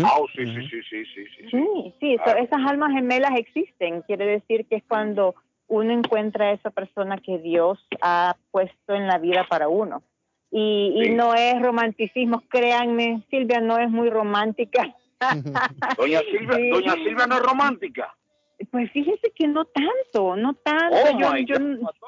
Ah, 0.05 0.15
oh, 0.19 0.27
sí, 0.35 0.44
sí, 0.44 0.69
sí, 0.69 0.81
sí, 0.90 1.05
sí, 1.15 1.24
sí. 1.36 1.48
Sí, 1.52 1.94
sí, 2.01 2.16
so- 2.24 2.36
esas 2.36 2.59
almas 2.66 2.93
gemelas 2.93 3.31
existen. 3.36 4.02
Quiere 4.02 4.27
decir 4.27 4.66
que 4.66 4.77
es 4.77 4.82
cuando 4.89 5.36
uno 5.69 5.93
encuentra 5.93 6.47
a 6.47 6.52
esa 6.52 6.70
persona 6.70 7.16
que 7.19 7.39
Dios 7.39 7.78
ha 8.01 8.35
puesto 8.51 8.94
en 8.94 9.06
la 9.06 9.19
vida 9.19 9.47
para 9.48 9.69
uno. 9.69 10.02
Y, 10.51 10.95
y 11.05 11.11
no 11.11 11.35
es 11.35 11.61
romanticismo, 11.61 12.43
créanme, 12.49 13.23
Silvia 13.31 13.61
no 13.61 13.79
es 13.79 13.91
muy 13.91 14.09
romántica. 14.11 14.95
Doña 15.99 16.20
Silvia, 16.20 16.57
Sí. 16.57 16.70
doña 16.70 16.95
Silvia 16.95 17.27
no 17.27 17.37
es 17.37 17.43
romántica. 17.43 18.15
Pues 18.70 18.91
fíjese 18.93 19.33
que 19.37 19.47
no 19.47 19.65
tanto, 19.66 20.37
no 20.37 20.55
tanto. 20.55 20.97
Oh, 20.97 21.19
yo, 21.19 21.37
yo, 21.39 21.57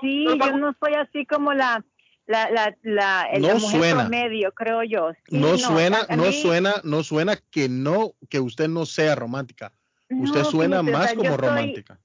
sí, 0.00 0.24
No, 0.24 0.34
yo 0.36 0.56
no 0.56 0.74
soy 0.82 0.94
así 0.94 1.24
como 1.26 1.52
la 1.52 1.84
la 2.26 2.50
la 2.50 2.76
la, 2.82 3.28
la 3.32 3.38
No 3.54 3.58
mujer 3.58 3.78
suena. 3.80 4.00
promedio, 4.02 4.52
creo 4.52 4.82
yo. 4.84 5.10
Sí, 5.28 5.38
No 5.38 5.58
suena, 5.58 5.98
a- 6.08 6.12
a 6.12 6.16
no 6.16 6.24
mí- 6.24 6.32
suena, 6.32 6.72
no 6.84 7.02
suena 7.02 7.36
que 7.50 7.68
no, 7.68 8.12
que 8.28 8.40
usted 8.40 8.68
no 8.68 8.86
sea 8.86 9.14
romántica. 9.16 9.72
Usted 10.08 10.40
No, 10.40 10.44
suena 10.44 10.80
fíjese, 10.80 10.94
o 10.94 10.98
más 10.98 11.06
sea, 11.08 11.16
como 11.16 11.30
soy- 11.30 11.38
romántica. 11.38 12.00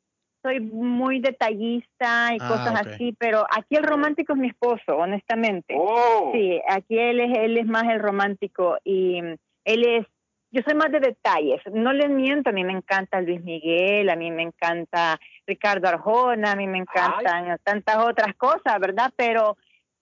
Soy 0.45 0.59
muy 0.59 1.19
detallista 1.19 2.33
y 2.33 2.37
Ah, 2.39 2.47
cosas 2.47 2.85
así, 2.85 3.15
pero 3.17 3.47
aquí 3.49 3.75
el 3.75 3.83
romántico 3.83 4.33
es 4.33 4.39
mi 4.39 4.49
esposo, 4.49 4.95
honestamente. 4.95 5.73
Oh. 5.75 6.29
Sí, 6.33 6.61
aquí 6.69 6.99
él 6.99 7.19
es, 7.19 7.37
él 7.39 7.57
es 7.57 7.65
más 7.65 7.85
el 7.85 7.99
romántico 7.99 8.77
y 8.83 9.21
mm, 9.21 9.35
él 9.65 9.85
es, 9.87 10.05
yo 10.51 10.61
soy 10.63 10.75
más 10.75 10.91
de 10.91 10.99
detalles, 10.99 11.61
no 11.73 11.91
les 11.93 12.09
miento, 12.09 12.51
a 12.51 12.53
mí 12.53 12.63
me 12.63 12.73
encanta 12.73 13.21
Luis 13.21 13.43
Miguel, 13.43 14.09
a 14.09 14.15
mí 14.15 14.29
me 14.29 14.43
encanta 14.43 15.19
Ricardo 15.47 15.87
Arjona, 15.87 16.51
a 16.51 16.55
mí 16.55 16.67
me 16.67 16.77
encantan 16.77 17.57
tantas 17.63 17.97
otras 17.97 18.35
cosas, 18.35 18.79
¿verdad? 18.79 19.11
Pero 19.15 19.57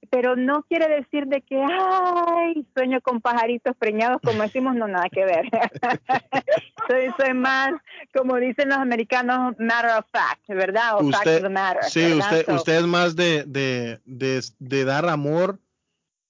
pero 0.10 0.36
no 0.36 0.64
quiere 0.64 0.88
decir 0.88 1.26
de 1.28 1.42
que, 1.42 1.62
ay, 1.62 2.66
sueño 2.76 3.02
con 3.02 3.22
pajaritos 3.22 3.76
preñados, 3.78 4.22
como 4.22 4.42
decimos, 4.44 4.76
no, 4.76 4.88
nada 4.88 5.10
que 5.10 5.26
ver. 5.26 5.46
soy, 6.88 7.08
soy 7.18 7.34
más, 7.34 7.72
como 8.14 8.38
dicen 8.38 8.70
los 8.70 8.78
americanos, 8.78 9.56
matter 9.60 9.92
of 10.00 10.06
fact, 10.12 10.48
¿verdad? 10.48 10.96
O 10.98 11.10
fact 11.12 11.28
of 11.28 11.42
the 11.42 11.50
matter. 11.50 11.84
sí, 11.84 12.02
¿verdad? 12.02 12.18
usted, 12.20 12.46
So, 12.46 12.56
usted 12.56 12.76
es 12.78 12.88
más 12.88 13.16
de, 13.16 13.44
de, 13.46 14.00
de, 14.06 14.42
de 14.60 14.86
dar 14.86 15.08
amor 15.08 15.60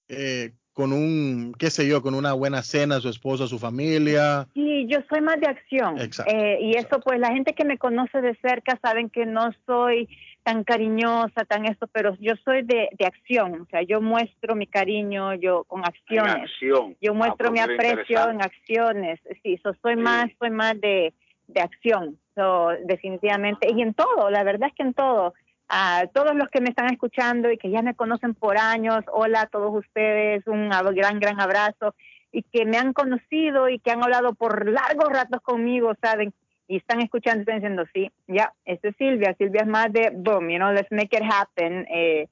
eh, 0.08 0.52
con 0.72 0.92
un, 0.92 1.54
qué 1.58 1.70
sé 1.70 1.86
yo, 1.86 2.02
con 2.02 2.14
una 2.14 2.32
buena 2.32 2.62
cena 2.62 2.96
a 2.96 3.00
su 3.00 3.08
esposo, 3.08 3.44
a 3.44 3.48
su 3.48 3.58
familia. 3.60 4.48
Sí, 4.54 4.86
yo 4.88 4.98
soy 5.08 5.20
más 5.20 5.40
de 5.40 5.46
acción. 5.46 5.98
Exacto, 6.00 6.32
Eh, 6.34 6.58
y 6.62 6.76
eso, 6.76 7.00
pues, 7.00 7.20
la 7.20 7.28
gente 7.32 7.54
que 7.54 7.64
me 7.64 7.78
conoce 7.78 8.20
de 8.20 8.34
cerca 8.42 8.78
saben 8.82 9.08
que 9.08 9.24
no 9.24 9.50
soy 9.66 10.08
tan 10.44 10.62
cariñosa, 10.62 11.44
tan 11.46 11.64
esto, 11.64 11.88
pero 11.88 12.14
yo 12.20 12.34
soy 12.44 12.62
de, 12.62 12.90
de 12.92 13.06
acción. 13.06 13.62
O 13.62 13.66
sea, 13.66 13.82
yo 13.82 14.00
muestro 14.00 14.54
mi 14.54 14.66
cariño 14.66 15.34
yo 15.34 15.64
con 15.64 15.84
acciones. 15.84 16.36
acción. 16.36 16.96
Yo 17.00 17.14
muestro 17.14 17.48
Ah, 17.48 17.50
mi 17.50 17.58
pues 17.58 17.68
mira, 17.68 17.92
aprecio 17.92 18.30
en 18.30 18.42
acciones. 18.42 19.20
Sí, 19.42 19.58
so, 19.62 19.72
soy 19.82 19.96
más, 19.96 20.26
soy 20.38 20.50
más 20.50 20.78
de, 20.80 21.14
de 21.48 21.60
acción. 21.60 22.18
So, 22.34 22.68
definitivamente. 22.84 23.68
Y 23.74 23.80
en 23.80 23.94
todo, 23.94 24.30
la 24.30 24.44
verdad 24.44 24.68
es 24.68 24.74
que 24.74 24.82
en 24.82 24.94
todo. 24.94 25.34
A 25.68 26.04
todos 26.12 26.34
los 26.34 26.48
que 26.50 26.60
me 26.60 26.68
están 26.68 26.92
escuchando 26.92 27.50
y 27.50 27.56
que 27.56 27.70
ya 27.70 27.80
me 27.80 27.94
conocen 27.94 28.34
por 28.34 28.58
años, 28.58 29.02
hola 29.10 29.40
a 29.42 29.46
todos 29.46 29.74
ustedes, 29.74 30.46
un 30.46 30.68
gran, 30.68 31.18
gran 31.18 31.40
abrazo. 31.40 31.94
Y 32.32 32.42
que 32.42 32.66
me 32.66 32.76
han 32.76 32.92
conocido 32.92 33.70
y 33.70 33.78
que 33.78 33.90
han 33.92 34.02
hablado 34.02 34.34
por 34.34 34.68
largos 34.68 35.08
ratos 35.10 35.40
conmigo, 35.40 35.94
¿saben? 36.02 36.34
Y 36.66 36.76
están 36.76 37.00
escuchando 37.00 37.40
están 37.40 37.56
diciendo, 37.56 37.84
sí, 37.92 38.10
ya, 38.26 38.52
esta 38.64 38.88
es 38.88 38.96
Silvia. 38.96 39.34
Silvia 39.36 39.62
es 39.62 39.68
más 39.68 39.92
de, 39.92 40.10
boom, 40.14 40.48
you 40.48 40.56
know, 40.56 40.72
let's 40.72 40.90
make 40.90 41.16
it 41.16 41.22
happen. 41.22 41.86
Eh, 41.90 42.28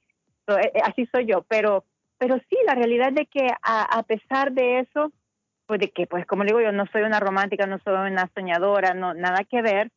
so, 0.46 0.58
eh, 0.58 0.72
eh, 0.74 0.80
así 0.84 1.06
soy 1.12 1.26
yo. 1.26 1.42
Pero, 1.48 1.84
pero 2.18 2.38
sí, 2.48 2.56
la 2.66 2.74
realidad 2.74 3.12
de 3.12 3.26
que 3.26 3.46
a, 3.62 3.82
a 3.98 4.02
pesar 4.04 4.52
de 4.52 4.80
eso, 4.80 5.12
pues 5.66 5.80
de 5.80 5.90
que, 5.90 6.06
pues 6.06 6.26
como 6.26 6.44
digo 6.44 6.60
yo, 6.60 6.72
no 6.72 6.86
soy 6.92 7.02
una 7.02 7.20
romántica, 7.20 7.66
no 7.66 7.78
soy 7.78 7.94
una 7.94 8.30
soñadora, 8.34 8.94
no, 8.94 9.14
nada 9.14 9.44
que 9.44 9.62
ver, 9.62 9.90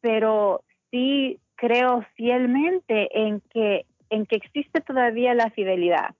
pero 0.00 0.62
sí 0.90 1.40
creo 1.54 2.04
fielmente 2.14 3.08
en 3.18 3.40
que, 3.40 3.86
en 4.10 4.26
que 4.26 4.36
existe 4.36 4.80
todavía 4.80 5.32
la 5.32 5.50
fidelidad, 5.50 6.14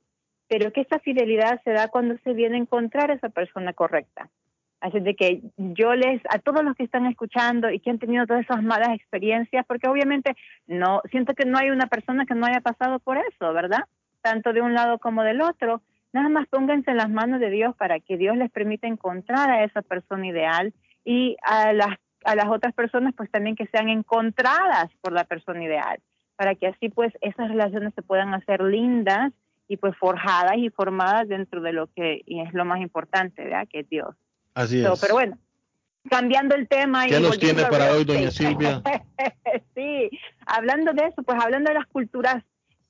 pero 0.49 0.73
que 0.73 0.83
esa 0.83 0.99
fidelidad 1.01 1.61
se 1.65 1.73
da 1.73 1.89
cuando 1.89 2.17
se 2.25 2.33
viene 2.33 2.57
a 2.57 2.61
encontrar 2.61 3.11
a 3.11 3.15
esa 3.15 3.29
persona 3.29 3.73
correcta. 3.73 4.31
Así 4.83 4.99
de 4.99 5.15
que 5.15 5.41
yo 5.57 5.95
les, 5.95 6.21
a 6.29 6.41
todos 6.41 6.65
los 6.65 6.75
que 6.75 6.83
están 6.83 7.07
escuchando 7.07 7.71
y 7.71 7.79
que 7.79 7.91
han 7.91 8.01
tenido 8.01 8.27
todas 8.27 8.43
esas 8.43 8.65
malas 8.65 8.89
experiencias, 8.89 9.65
porque 9.65 9.87
obviamente 9.87 10.35
no, 10.67 11.01
siento 11.09 11.35
que 11.35 11.45
no 11.45 11.57
hay 11.57 11.71
una 11.71 11.87
persona 11.87 12.27
que 12.27 12.35
no 12.35 12.47
haya 12.47 12.61
pasado 12.61 12.99
por 12.99 13.17
eso, 13.17 13.53
¿verdad? 13.53 13.85
Tanto 14.23 14.53
de 14.53 14.61
un 14.61 14.75
lado 14.75 14.99
como 14.99 15.23
del 15.23 15.41
otro. 15.41 15.83
Nada 16.13 16.29
más 16.29 16.49
pónganse 16.49 16.91
en 16.91 16.97
las 16.97 17.09
manos 17.09 17.39
de 17.39 17.51
Dios 17.51 17.77
para 17.77 18.01
que 18.01 18.17
Dios 18.17 18.37
les 18.37 18.51
permita 18.51 18.89
encontrar 18.89 19.53
a 19.53 19.63
esa 19.63 19.83
persona 19.83 20.27
ideal 20.27 20.75
y 21.05 21.37
a 21.45 21.73
las, 21.73 21.97
a 22.25 22.35
las 22.35 22.49
otras 22.49 22.75
personas 22.75 23.15
pues 23.17 23.31
también 23.31 23.55
que 23.55 23.69
sean 23.69 23.89
encontradas 23.89 24.91
por 25.01 25.13
la 25.13 25.23
persona 25.23 25.63
ideal, 25.63 26.01
para 26.35 26.57
que 26.57 26.67
así 26.67 26.89
pues 26.89 27.13
esas 27.21 27.49
relaciones 27.49 27.95
se 27.95 28.03
puedan 28.03 28.35
hacer 28.35 28.61
lindas 28.61 29.33
y 29.69 29.77
pues 29.77 29.97
forjadas 29.97 30.57
y 30.57 30.71
formadas 30.71 31.29
dentro 31.29 31.61
de 31.61 31.73
lo 31.73 31.87
que 31.87 32.23
y 32.27 32.41
es 32.41 32.53
lo 32.53 32.65
más 32.65 32.81
importante, 32.81 33.45
¿verdad? 33.45 33.69
Que 33.71 33.81
es 33.81 33.89
Dios. 33.89 34.17
Así 34.55 34.85
es. 34.85 35.01
pero 35.01 35.15
bueno, 35.15 35.39
cambiando 36.09 36.55
el 36.55 36.69
tema. 36.69 37.07
¿Qué 37.07 37.19
y 37.19 37.23
nos 37.23 37.39
tiene 37.39 37.65
para 37.67 37.93
hoy, 37.93 38.05
doña. 38.05 38.31
Silvia? 38.31 38.83
sí, 39.75 40.11
hablando 40.47 40.93
de 40.93 41.07
eso, 41.07 41.23
pues 41.23 41.43
hablando 41.43 41.71
de 41.71 41.79
las 41.79 41.87
culturas 41.87 42.43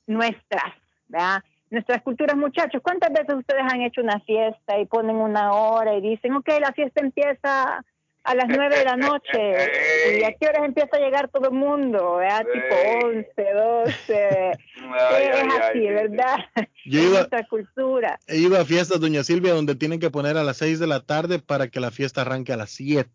nuestras, 0.07 0.75
¿verdad? 1.09 1.43
Nuestras 1.71 2.03
culturas, 2.03 2.37
muchachos, 2.37 2.83
¿cuántas 2.83 3.13
veces 3.13 3.35
ustedes 3.35 3.63
han 3.63 3.81
hecho 3.81 4.03
una 4.03 4.21
fiesta 4.21 4.79
y 4.79 4.87
ponen 4.87 5.17
una 5.17 5.53
hora 5.53 5.95
y 5.95 6.03
dicen, 6.03 6.35
ok, 6.35 6.49
la 6.61 6.73
fiesta 6.73 7.01
empieza 7.01 7.83
a 8.25 8.35
las 8.35 8.49
9 8.49 8.79
de 8.79 8.85
la 8.85 8.97
noche. 8.97 9.33
¿Y 10.21 10.25
a 10.25 10.33
qué 10.35 10.47
horas 10.49 10.65
empieza 10.65 10.97
a 10.97 11.01
llegar 11.01 11.29
todo 11.29 11.49
el 11.49 11.55
mundo? 11.55 12.17
¿verdad? 12.17 12.47
Tipo 12.53 13.07
11, 13.07 13.53
12. 13.53 14.51
es 14.53 15.55
así, 15.61 15.81
¿verdad? 15.81 16.37
Yo 16.85 17.01
Es 17.01 17.07
iba- 17.07 17.19
nuestra 17.19 17.47
cultura. 17.47 18.19
He 18.27 18.39
ido 18.39 18.59
a 18.61 18.65
fiestas, 18.65 19.01
doña 19.01 19.25
Silvia, 19.25 19.55
donde 19.55 19.75
tienen 19.75 20.01
que 20.01 20.11
poner 20.11 20.37
a 20.37 20.45
las 20.45 20.57
6 20.59 20.79
de 20.79 20.87
la 20.87 21.01
tarde 21.01 21.39
para 21.39 21.69
que 21.69 21.81
la 21.81 21.91
fiesta 21.91 22.21
arranque 22.23 22.53
a 22.53 22.57
las 22.57 22.71
7. 22.71 23.09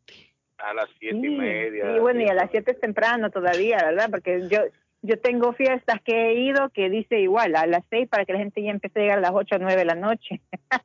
A 0.58 0.74
las 0.74 0.88
siete 1.00 1.18
Sí, 1.22 1.28
y 1.28 1.30
media. 1.38 1.94
Sí, 1.94 2.00
bueno, 2.00 2.22
y 2.22 2.28
a 2.30 2.34
las 2.34 2.50
7 2.52 2.72
es 2.72 2.80
temprano 2.80 3.30
todavía, 3.30 3.78
¿verdad? 3.78 4.10
Porque 4.10 4.42
yo 4.50 4.60
yo 5.04 5.20
tengo 5.20 5.54
fiestas 5.54 6.02
que 6.04 6.30
he 6.32 6.34
ido 6.42 6.70
que 6.72 6.90
dice 6.90 7.20
igual, 7.20 7.56
a 7.56 7.68
las 7.68 7.84
6 7.92 8.10
para 8.10 8.26
que 8.26 8.34
la 8.34 8.40
gente 8.40 8.64
ya 8.64 8.72
empiece 8.72 9.00
a 9.00 9.04
llegar 9.04 9.18
a 9.20 9.22
las 9.22 9.32
8 9.32 9.56
o 9.56 9.60
9 9.60 9.76
de 9.78 9.86
la 9.86 9.96
noche. 9.96 10.42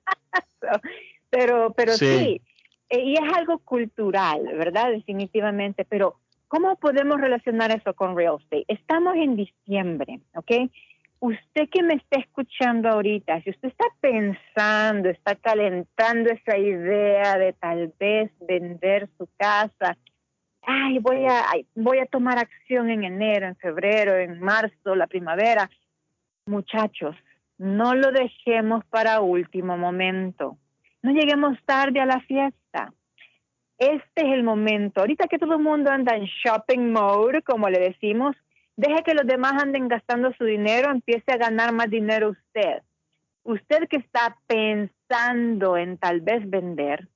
So, 0.61 0.69
pero 1.31 1.73
pero 1.77 1.93
Sí. 1.94 2.07
sí, 2.19 2.43
y 3.01 3.14
es 3.14 3.35
algo 3.35 3.59
cultural, 3.59 4.44
¿verdad? 4.56 4.90
Definitivamente, 4.90 5.85
pero 5.85 6.16
¿cómo 6.48 6.77
podemos 6.77 7.20
relacionar 7.20 7.70
eso 7.70 7.94
con 7.94 8.16
real 8.16 8.36
estate? 8.40 8.64
Estamos 8.69 9.16
en 9.16 9.36
diciembre, 9.36 10.20
¿ok? 10.35 10.70
Usted 11.20 11.69
que 11.70 11.82
me 11.82 11.94
está 11.94 12.19
escuchando 12.19 12.89
ahorita, 12.89 13.40
si 13.43 13.51
usted 13.51 13.69
está 13.69 13.86
pensando, 14.01 15.09
está 15.09 15.36
calentando 15.36 16.31
esa 16.31 16.59
idea 16.59 17.39
de 17.39 17.52
tal 17.52 17.93
vez 17.98 18.31
vender 18.40 19.09
su 19.16 19.28
casa, 19.36 19.97
ay, 20.62 20.98
voy 20.98 21.24
a, 21.27 21.44
voy 21.74 21.98
a 21.98 22.06
tomar 22.06 22.39
acción 22.39 22.90
en 22.90 23.05
enero, 23.05 23.47
en 23.47 23.56
febrero, 23.56 24.16
en 24.16 24.40
marzo, 24.40 24.94
la 24.94 25.06
primavera. 25.06 25.70
Muchachos, 26.47 27.16
no 27.56 27.94
lo 27.94 28.10
dejemos 28.10 28.85
para 28.86 29.20
último 29.20 29.77
momento. 29.77 30.59
No 31.03 31.12
lleguemos 31.12 31.59
tarde 31.65 32.01
a 32.01 32.07
la 32.07 32.20
fiesta. 32.20 32.93
Este 33.79 34.23
es 34.23 34.33
el 34.33 34.45
momento. 34.45 35.01
Ahorita 35.01 35.27
que 35.27 35.39
todo 35.39 35.55
el 35.55 35.62
mundo 35.62 35.91
anda 35.91 36.15
en 36.15 36.24
shopping 36.24 36.93
mode, 36.93 37.43
como 37.43 37.69
le 37.69 37.81
decimos, 37.81 38.37
deje 38.77 39.03
que 39.03 39.15
los 39.15 39.27
demás 39.27 39.61
anden 39.61 39.89
gastando 39.89 40.33
su 40.35 40.45
dinero, 40.45 40.91
empiece 40.91 41.33
a 41.33 41.37
ganar 41.37 41.73
más 41.73 41.91
dinero 41.91 42.31
usted. 42.31 42.83
Usted 43.43 43.89
que 43.89 43.97
está 43.97 44.37
pensando 44.47 45.77
en 45.77 45.99
tal 45.99 46.20
vez 46.20 46.49
vender, 46.49 47.09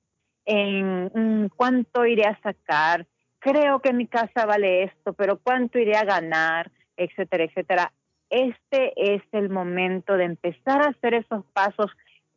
en 0.45 1.05
mm, 1.05 1.49
cuánto 1.55 2.05
iré 2.05 2.25
a 2.25 2.39
sacar, 2.41 3.07
creo 3.39 3.79
que 3.79 3.93
mi 3.93 4.07
casa 4.07 4.45
vale 4.45 4.83
esto, 4.83 5.13
pero 5.13 5.39
cuánto 5.39 5.79
iré 5.79 5.95
a 5.95 6.03
ganar, 6.03 6.69
etcétera, 6.97 7.45
etcétera. 7.45 7.93
Este 8.29 8.91
es 9.15 9.21
el 9.31 9.49
momento 9.49 10.17
de 10.17 10.25
empezar 10.25 10.81
a 10.81 10.89
hacer 10.89 11.13
esos 11.13 11.45
pasos 11.53 11.89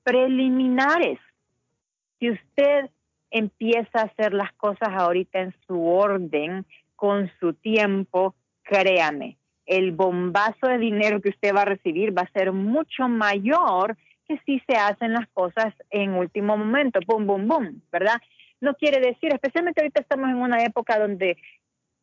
preliminares. 0.04 1.18
Si 2.20 2.30
usted 2.30 2.90
empieza 3.30 4.00
a 4.00 4.04
hacer 4.04 4.34
las 4.34 4.52
cosas 4.52 4.90
ahorita 4.90 5.40
en 5.40 5.54
su 5.66 5.84
orden, 5.84 6.66
con 6.94 7.30
su 7.40 7.54
tiempo, 7.54 8.34
créame, 8.62 9.38
el 9.66 9.92
bombazo 9.92 10.66
de 10.66 10.78
dinero 10.78 11.20
que 11.20 11.30
usted 11.30 11.54
va 11.54 11.62
a 11.62 11.64
recibir 11.66 12.16
va 12.16 12.22
a 12.22 12.32
ser 12.32 12.52
mucho 12.52 13.08
mayor 13.08 13.96
que 14.28 14.38
si 14.44 14.60
se 14.68 14.76
hacen 14.76 15.12
las 15.12 15.28
cosas 15.28 15.74
en 15.90 16.14
último 16.14 16.56
momento, 16.56 17.00
boom, 17.06 17.26
boom, 17.26 17.48
boom, 17.48 17.82
¿verdad? 17.90 18.20
No 18.60 18.74
quiere 18.74 19.00
decir, 19.00 19.32
especialmente 19.32 19.80
ahorita 19.80 20.02
estamos 20.02 20.28
en 20.28 20.36
una 20.36 20.62
época 20.62 20.98
donde 20.98 21.38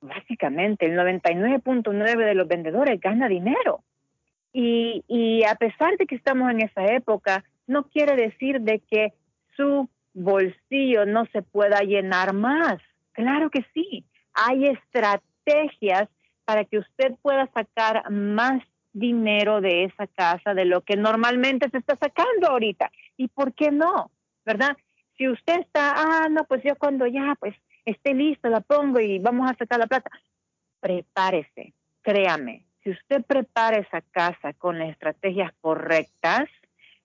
básicamente 0.02 0.86
el 0.86 0.98
99.9 0.98 2.26
de 2.26 2.36
los 2.36 2.48
vendedores 2.48 3.00
gana 3.00 3.28
dinero. 3.28 3.84
Y, 4.52 5.04
y 5.08 5.44
a 5.44 5.56
pesar 5.56 5.96
de 5.98 6.08
que 6.08 6.16
estamos 6.16 6.50
en 6.50 6.62
esa 6.62 6.86
época, 6.86 7.44
no 7.68 7.84
quiere 7.90 8.16
decir 8.16 8.62
de 8.62 8.80
que 8.80 9.14
su 9.56 9.90
bolsillo 10.18 11.06
no 11.06 11.26
se 11.28 11.42
pueda 11.42 11.82
llenar 11.82 12.34
más. 12.34 12.80
Claro 13.14 13.50
que 13.50 13.66
sí. 13.74 14.06
Hay 14.34 14.66
estrategias 14.66 16.10
para 16.46 16.66
que 16.66 16.80
usted 16.80 17.16
pueda 17.22 17.50
sacar 17.54 18.10
más 18.10 18.62
dinero 18.94 19.62
de 19.62 19.86
esa 19.86 20.08
casa 20.08 20.54
de 20.54 20.66
lo 20.66 20.82
que 20.82 20.96
normalmente 20.96 21.70
se 21.70 21.78
está 21.78 21.96
sacando 21.98 22.48
ahorita. 22.48 22.92
¿Y 23.16 23.28
por 23.28 23.54
qué 23.54 23.72
no? 23.72 24.12
¿Verdad? 24.46 24.76
Si 25.18 25.28
usted 25.28 25.60
está, 25.60 25.94
ah, 25.96 26.28
no, 26.30 26.44
pues 26.46 26.64
yo 26.64 26.76
cuando 26.76 27.06
ya 27.06 27.36
pues 27.40 27.56
esté 27.86 28.14
listo 28.14 28.50
la 28.50 28.62
pongo 28.62 29.00
y 29.00 29.20
vamos 29.20 29.50
a 29.50 29.56
sacar 29.56 29.80
la 29.80 29.88
plata. 29.88 30.10
Prepárese, 30.80 31.74
créame. 32.02 32.66
Si 32.84 32.92
usted 32.92 33.24
prepara 33.24 33.78
esa 33.78 34.02
casa 34.02 34.54
con 34.54 34.80
las 34.80 34.90
estrategias 34.90 35.52
correctas, 35.62 36.48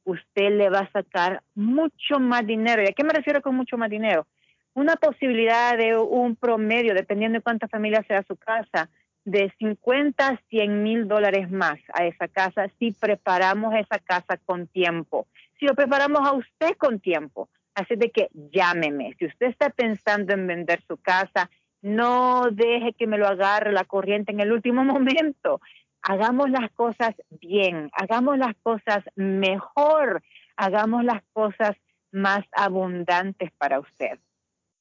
usted 0.05 0.51
le 0.51 0.69
va 0.71 0.81
a 0.81 0.93
sacar 0.93 1.43
mucho 1.55 2.19
más 2.19 2.47
dinero. 2.47 2.83
¿Y 2.83 2.87
a 2.87 2.93
qué 2.93 3.05
me 3.05 3.13
refiero 3.13 3.43
con 3.43 3.55
mucho 3.55 3.77
más 3.77 3.91
dinero? 3.91 4.27
Una 4.75 4.97
posibilidad 4.97 5.77
de 5.77 5.97
un 5.97 6.37
promedio, 6.37 6.95
dependiendo 6.95 7.39
de 7.39 7.43
cuántas 7.43 7.71
familias 7.71 8.07
sea 8.07 8.23
su 8.23 8.37
casa, 8.37 8.89
de 9.25 9.53
50 9.59 10.27
a 10.27 10.41
100 10.49 10.83
mil 10.83 11.07
dólares 11.07 11.51
más 11.51 11.79
a 11.95 12.07
esa 12.07 12.27
casa 12.29 12.69
si 12.79 12.93
preparamos 12.93 13.75
esa 13.75 13.99
casa 13.99 14.37
con 14.45 14.67
tiempo. 14.67 15.27
Si 15.61 15.67
lo 15.67 15.75
preparamos 15.75 16.27
a 16.27 16.33
usted 16.33 16.77
con 16.77 16.99
tiempo. 17.01 17.49
Así 17.75 17.97
de 17.97 18.11
que 18.11 18.29
llámeme. 18.53 19.15
Si 19.19 19.27
usted 19.27 19.47
está 19.47 19.71
pensando 19.71 20.35
en 20.35 20.47
vender 20.47 20.83
su 20.87 20.99
casa, 20.99 21.49
no 21.81 22.51
deje 22.51 22.93
que 22.93 23.07
me 23.07 23.19
lo 23.19 23.27
agarre 23.27 23.73
la 23.73 23.85
corriente 23.85 24.33
en 24.33 24.41
el 24.41 24.53
último 24.53 24.85
momento. 24.85 25.61
Hagamos 26.03 26.51
las 26.51 26.71
cosas 26.73 27.15
bien, 27.31 27.91
hagamos 27.93 28.37
las 28.37 28.57
cosas 28.63 29.05
mejor, 29.15 30.23
hagamos 30.57 31.05
las 31.05 31.23
cosas 31.33 31.77
más 32.11 32.45
abundantes 32.53 33.53
para 33.59 33.79
usted. 33.79 34.19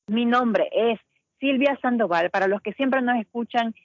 Mi 0.07 0.25
nombre 0.25 0.67
es 0.71 0.99
Silvia 1.39 1.77
Sandoval. 1.81 2.29
Para 2.31 2.47
los 2.47 2.61
que 2.61 2.73
siempre 2.73 3.01
nos 3.01 3.17
escuchan, 3.17 3.75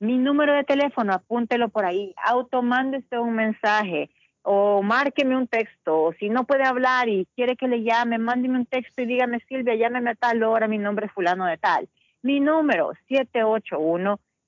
mi 0.00 0.16
número 0.16 0.54
de 0.54 0.64
teléfono, 0.64 1.12
apúntelo 1.12 1.68
por 1.68 1.84
ahí. 1.84 2.14
Automándese 2.24 3.18
un 3.18 3.34
mensaje 3.34 4.10
o 4.42 4.82
márqueme 4.82 5.36
un 5.36 5.48
texto. 5.48 6.02
O 6.02 6.12
si 6.14 6.30
no 6.30 6.44
puede 6.44 6.64
hablar 6.64 7.08
y 7.08 7.26
quiere 7.34 7.56
que 7.56 7.68
le 7.68 7.82
llame, 7.82 8.18
mándeme 8.18 8.58
un 8.58 8.66
texto 8.66 9.02
y 9.02 9.06
dígame, 9.06 9.40
Silvia, 9.48 9.74
llámeme 9.74 10.10
a 10.10 10.14
tal 10.14 10.42
hora, 10.42 10.66
mi 10.66 10.78
nombre 10.78 11.06
es 11.06 11.12
fulano 11.12 11.44
de 11.44 11.58
tal. 11.58 11.88
Mi 12.22 12.40
número, 12.40 12.92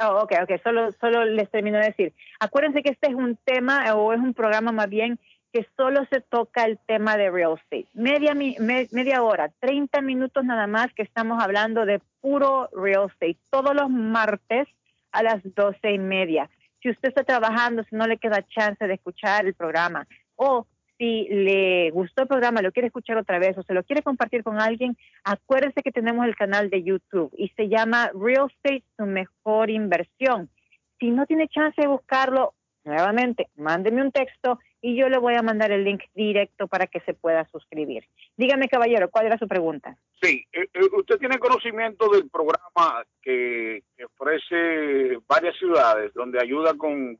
Oh, 0.00 0.20
ok, 0.22 0.32
ok, 0.42 0.62
solo, 0.62 0.90
solo 1.00 1.24
les 1.24 1.50
termino 1.50 1.78
de 1.78 1.86
decir. 1.86 2.14
Acuérdense 2.38 2.82
que 2.82 2.90
este 2.90 3.08
es 3.08 3.14
un 3.14 3.36
tema, 3.44 3.92
o 3.94 4.12
es 4.12 4.20
un 4.20 4.32
programa 4.34 4.70
más 4.72 4.88
bien, 4.88 5.18
que 5.52 5.66
solo 5.76 6.04
se 6.10 6.20
toca 6.20 6.64
el 6.64 6.78
tema 6.86 7.16
de 7.16 7.30
real 7.30 7.54
estate. 7.54 7.88
Media, 7.94 8.34
me- 8.34 8.56
media 8.92 9.22
hora, 9.22 9.50
30 9.60 10.00
minutos 10.02 10.44
nada 10.44 10.66
más 10.66 10.92
que 10.94 11.02
estamos 11.02 11.42
hablando 11.42 11.84
de 11.84 12.00
puro 12.20 12.68
real 12.72 13.06
estate. 13.10 13.38
Todos 13.50 13.74
los 13.74 13.88
martes 13.90 14.68
a 15.10 15.22
las 15.22 15.40
doce 15.54 15.90
y 15.92 15.98
media. 15.98 16.48
Si 16.80 16.90
usted 16.90 17.08
está 17.08 17.24
trabajando, 17.24 17.82
si 17.84 17.96
no 17.96 18.06
le 18.06 18.18
queda 18.18 18.46
chance 18.46 18.86
de 18.86 18.94
escuchar 18.94 19.46
el 19.46 19.54
programa, 19.54 20.06
o 20.36 20.66
si 20.98 21.28
le 21.30 21.90
gustó 21.92 22.22
el 22.22 22.28
programa, 22.28 22.60
lo 22.60 22.72
quiere 22.72 22.88
escuchar 22.88 23.16
otra 23.16 23.38
vez 23.38 23.56
o 23.56 23.62
se 23.62 23.72
lo 23.72 23.84
quiere 23.84 24.02
compartir 24.02 24.42
con 24.42 24.60
alguien, 24.60 24.96
acuérdese 25.22 25.82
que 25.82 25.92
tenemos 25.92 26.26
el 26.26 26.34
canal 26.34 26.70
de 26.70 26.82
YouTube 26.82 27.32
y 27.36 27.48
se 27.50 27.68
llama 27.68 28.10
Real 28.14 28.48
Estate, 28.50 28.82
su 28.96 29.06
mejor 29.06 29.70
inversión. 29.70 30.50
Si 30.98 31.10
no 31.10 31.24
tiene 31.26 31.46
chance 31.48 31.80
de 31.80 31.86
buscarlo, 31.86 32.54
nuevamente, 32.84 33.48
mándeme 33.56 34.02
un 34.02 34.10
texto 34.10 34.58
y 34.80 34.96
yo 34.96 35.08
le 35.08 35.18
voy 35.18 35.34
a 35.34 35.42
mandar 35.42 35.70
el 35.70 35.84
link 35.84 36.02
directo 36.14 36.66
para 36.66 36.88
que 36.88 37.00
se 37.00 37.14
pueda 37.14 37.46
suscribir. 37.46 38.04
Dígame, 38.36 38.68
caballero, 38.68 39.08
¿cuál 39.08 39.26
era 39.26 39.38
su 39.38 39.46
pregunta? 39.46 39.96
Sí, 40.20 40.44
eh, 40.52 40.66
eh, 40.74 40.80
usted 40.96 41.18
tiene 41.18 41.38
conocimiento 41.38 42.08
del 42.10 42.28
programa 42.28 43.04
que, 43.22 43.84
ofrece 44.04 45.18
varias 45.28 45.56
ciudades 45.56 46.12
donde 46.14 46.40
ayuda 46.40 46.74
con 46.74 47.16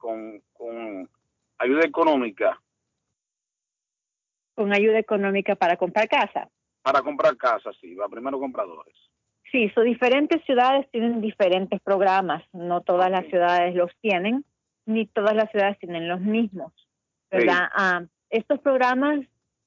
ayuda 1.58 1.84
económica 1.84 2.60
Con 4.58 4.74
ayuda 4.74 4.98
económica 4.98 5.54
para 5.54 5.76
comprar 5.76 6.08
casa. 6.08 6.48
para 6.82 7.00
comprar 7.02 7.36
casas, 7.36 7.76
sí, 7.80 7.94
va 7.94 8.08
primero 8.08 8.40
compradores. 8.40 8.96
Sí, 9.52 9.70
son 9.70 9.84
diferentes 9.84 10.44
ciudades 10.44 10.90
tienen 10.90 11.20
diferentes 11.20 11.80
programas. 11.80 12.42
No 12.52 12.80
todas 12.80 13.08
las 13.08 13.24
ciudades 13.26 13.76
los 13.76 13.92
tienen, 14.00 14.44
ni 14.84 15.06
todas 15.06 15.36
las 15.36 15.48
ciudades 15.52 15.78
tienen 15.78 16.08
los 16.08 16.20
mismos, 16.20 16.72
¿verdad? 17.30 17.68
Ah, 17.72 18.02
estos 18.30 18.58
programas 18.58 19.20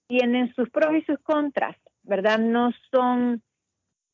tienen 0.08 0.54
sus 0.56 0.70
pros 0.70 0.94
y 0.94 1.04
sus 1.04 1.20
contras, 1.20 1.78
¿verdad? 2.04 2.38
No 2.38 2.72
son 2.92 3.42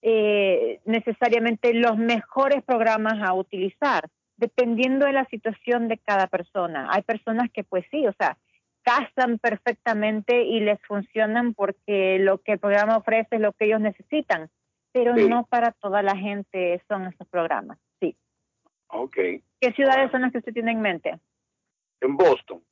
eh, 0.04 0.80
necesariamente 0.86 1.74
los 1.74 1.98
mejores 1.98 2.64
programas 2.64 3.16
a 3.28 3.34
utilizar, 3.34 4.08
dependiendo 4.36 5.08
de 5.08 5.14
la 5.14 5.26
situación 5.26 5.88
de 5.88 5.98
cada 5.98 6.28
persona. 6.28 6.88
Hay 6.92 7.02
personas 7.02 7.50
que 7.52 7.64
pues 7.64 7.84
sí, 7.90 8.06
o 8.06 8.14
sea, 8.20 8.38
casan 8.88 9.38
perfectamente 9.38 10.44
y 10.44 10.62
les 10.62 10.80
funcionan 10.84 11.54
porque 11.54 12.20
lo 12.20 12.38
que 12.38 12.54
el 12.54 12.60
programa 12.60 12.96
ofrece 12.96 13.36
es 13.36 13.42
lo 13.42 13.52
que 13.52 13.66
ellos 13.66 13.82
necesitan, 13.82 14.50
pero 14.94 15.14
no 15.14 15.46
para 15.46 15.74
toda 15.74 16.02
la 16.02 16.16
gente 16.16 16.82
son 16.88 17.06
esos 17.06 17.28
programas, 17.28 17.78
sí. 18.00 18.16
Ok. 18.88 19.18
¿Qué 19.60 19.74
ciudades 19.76 20.10
son 20.10 20.22
las 20.22 20.32
que 20.32 20.38
usted 20.38 20.54
tiene 20.54 20.72
en 20.72 20.80
mente? 20.80 21.20
En 22.00 22.16
Boston. 22.16 22.64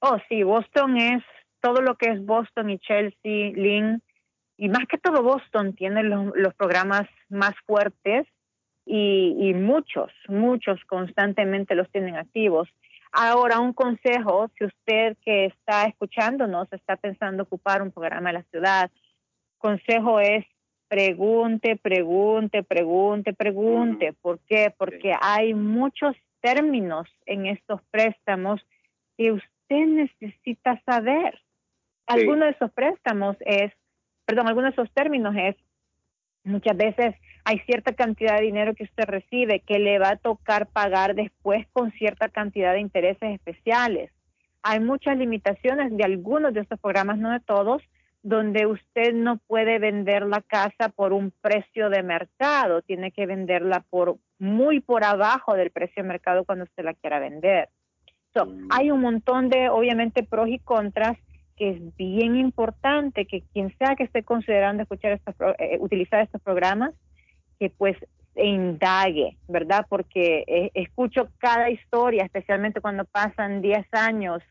Oh, 0.00 0.16
sí, 0.26 0.42
Boston 0.42 0.96
es 0.96 1.22
todo 1.60 1.82
lo 1.82 1.96
que 1.96 2.12
es 2.12 2.24
Boston 2.24 2.70
y 2.70 2.78
Chelsea, 2.78 3.52
Lynn, 3.52 4.02
y 4.56 4.70
más 4.70 4.86
que 4.88 4.96
todo 4.96 5.22
Boston 5.22 5.74
tiene 5.74 6.02
los, 6.02 6.34
los 6.34 6.54
programas 6.54 7.06
más 7.28 7.52
fuertes 7.66 8.26
y, 8.86 9.36
y, 9.38 9.52
muchos, 9.52 10.10
muchos 10.28 10.82
constantemente 10.86 11.74
los 11.74 11.90
tienen 11.90 12.16
activos. 12.16 12.70
Ahora, 13.12 13.58
un 13.60 13.72
consejo, 13.72 14.50
si 14.56 14.64
usted 14.64 15.16
que 15.24 15.46
está 15.46 15.84
escuchándonos 15.84 16.72
está 16.72 16.96
pensando 16.96 17.42
ocupar 17.42 17.82
un 17.82 17.90
programa 17.90 18.30
en 18.30 18.34
la 18.34 18.42
ciudad, 18.44 18.90
consejo 19.58 20.20
es 20.20 20.44
pregunte, 20.90 21.76
pregunte, 21.76 22.64
pregunte, 22.64 23.32
pregunte. 23.32 24.12
¿Por 24.12 24.40
qué? 24.40 24.74
Porque 24.76 25.14
hay 25.20 25.54
muchos 25.54 26.16
términos 26.40 27.08
en 27.26 27.46
estos 27.46 27.80
préstamos 27.92 28.60
que 29.16 29.30
usted 29.30 29.86
necesita 29.86 30.82
saber. 30.84 31.40
Alguno 32.06 32.44
de 32.44 32.52
esos 32.52 32.72
préstamos 32.72 33.36
es, 33.40 33.72
perdón, 34.24 34.48
alguno 34.48 34.66
de 34.66 34.72
esos 34.72 34.90
términos 34.92 35.32
es, 35.36 35.54
muchas 36.50 36.76
veces 36.76 37.14
hay 37.44 37.58
cierta 37.60 37.92
cantidad 37.92 38.36
de 38.36 38.44
dinero 38.44 38.74
que 38.74 38.84
usted 38.84 39.04
recibe 39.04 39.60
que 39.60 39.78
le 39.78 39.98
va 39.98 40.10
a 40.10 40.16
tocar 40.16 40.66
pagar 40.66 41.14
después 41.14 41.66
con 41.72 41.90
cierta 41.92 42.28
cantidad 42.28 42.72
de 42.72 42.80
intereses 42.80 43.34
especiales. 43.34 44.10
Hay 44.62 44.80
muchas 44.80 45.16
limitaciones 45.16 45.96
de 45.96 46.04
algunos 46.04 46.52
de 46.52 46.60
estos 46.60 46.78
programas, 46.78 47.18
no 47.18 47.30
de 47.30 47.40
todos, 47.40 47.82
donde 48.22 48.66
usted 48.66 49.14
no 49.14 49.38
puede 49.38 49.78
vender 49.78 50.26
la 50.26 50.42
casa 50.42 50.90
por 50.90 51.12
un 51.14 51.32
precio 51.40 51.88
de 51.88 52.02
mercado, 52.02 52.82
tiene 52.82 53.12
que 53.12 53.24
venderla 53.24 53.84
por 53.88 54.18
muy 54.38 54.80
por 54.80 55.04
abajo 55.04 55.54
del 55.54 55.70
precio 55.70 56.02
de 56.02 56.08
mercado 56.08 56.44
cuando 56.44 56.64
usted 56.64 56.84
la 56.84 56.94
quiera 56.94 57.18
vender. 57.18 57.70
So, 58.34 58.46
hay 58.70 58.90
un 58.90 59.00
montón 59.00 59.48
de, 59.48 59.70
obviamente, 59.70 60.22
pros 60.22 60.48
y 60.48 60.58
contras 60.58 61.16
que 61.60 61.68
es 61.68 61.96
bien 61.96 62.36
importante 62.36 63.26
que 63.26 63.42
quien 63.52 63.76
sea 63.76 63.94
que 63.94 64.04
esté 64.04 64.22
considerando 64.22 64.82
escuchar 64.82 65.12
estos, 65.12 65.34
eh, 65.58 65.76
utilizar 65.78 66.22
estos 66.22 66.40
programas, 66.40 66.94
que 67.58 67.68
pues 67.68 67.98
indague, 68.34 69.36
¿verdad? 69.46 69.84
Porque 69.86 70.42
eh, 70.46 70.70
escucho 70.72 71.28
cada 71.36 71.68
historia, 71.68 72.24
especialmente 72.24 72.80
cuando 72.80 73.04
pasan 73.04 73.60
10 73.60 73.86
años, 73.92 74.42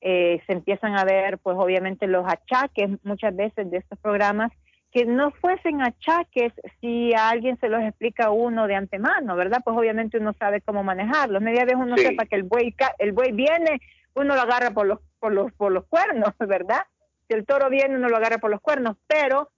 eh, 0.00 0.42
se 0.48 0.52
empiezan 0.52 0.98
a 0.98 1.04
ver 1.04 1.38
pues 1.38 1.56
obviamente 1.56 2.08
los 2.08 2.26
achaques 2.26 2.90
muchas 3.04 3.36
veces 3.36 3.70
de 3.70 3.76
estos 3.76 3.96
programas 4.00 4.50
que 4.90 5.06
no 5.06 5.30
fuesen 5.30 5.80
achaques 5.80 6.52
si 6.80 7.14
a 7.14 7.28
alguien 7.28 7.56
se 7.60 7.68
los 7.68 7.82
explica 7.84 8.26
a 8.26 8.30
uno 8.30 8.66
de 8.66 8.74
antemano, 8.74 9.36
¿verdad? 9.36 9.60
Pues 9.64 9.76
obviamente 9.76 10.18
uno 10.18 10.32
sabe 10.32 10.60
cómo 10.60 10.82
manejarlos. 10.82 11.40
Media 11.40 11.64
vez 11.64 11.76
uno 11.76 11.96
sepa 11.96 12.26
que 12.26 12.34
el 12.34 12.42
buey 12.42 12.74
el 12.98 13.12
buey 13.12 13.30
viene, 13.30 13.80
uno 14.18 14.34
lo 14.34 14.40
agarra 14.40 14.72
por 14.72 14.86
los 14.86 14.98
por 15.18 15.32
los 15.32 15.52
por 15.52 15.72
los 15.72 15.86
cuernos, 15.86 16.32
¿verdad? 16.38 16.82
Si 17.28 17.34
el 17.34 17.46
toro 17.46 17.68
viene, 17.70 17.96
uno 17.96 18.08
lo 18.08 18.16
agarra 18.16 18.38
por 18.38 18.50
los 18.50 18.60
cuernos, 18.60 18.96
pero 19.06 19.50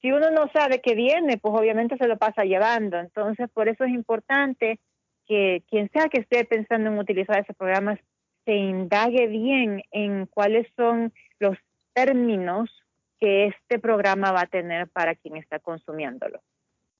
si 0.00 0.10
uno 0.10 0.30
no 0.30 0.50
sabe 0.52 0.80
que 0.80 0.94
viene, 0.94 1.38
pues 1.38 1.54
obviamente 1.54 1.96
se 1.96 2.08
lo 2.08 2.18
pasa 2.18 2.42
llevando. 2.44 2.98
Entonces, 2.98 3.48
por 3.50 3.68
eso 3.68 3.84
es 3.84 3.90
importante 3.90 4.80
que 5.26 5.62
quien 5.68 5.88
sea 5.92 6.08
que 6.08 6.20
esté 6.20 6.44
pensando 6.44 6.90
en 6.90 6.98
utilizar 6.98 7.38
ese 7.38 7.54
programa 7.54 7.98
se 8.44 8.54
indague 8.54 9.28
bien 9.28 9.82
en 9.92 10.26
cuáles 10.26 10.66
son 10.76 11.12
los 11.38 11.56
términos 11.94 12.70
que 13.20 13.46
este 13.46 13.78
programa 13.78 14.32
va 14.32 14.42
a 14.42 14.46
tener 14.46 14.88
para 14.88 15.14
quien 15.14 15.36
está 15.36 15.60
consumiéndolo. 15.60 16.40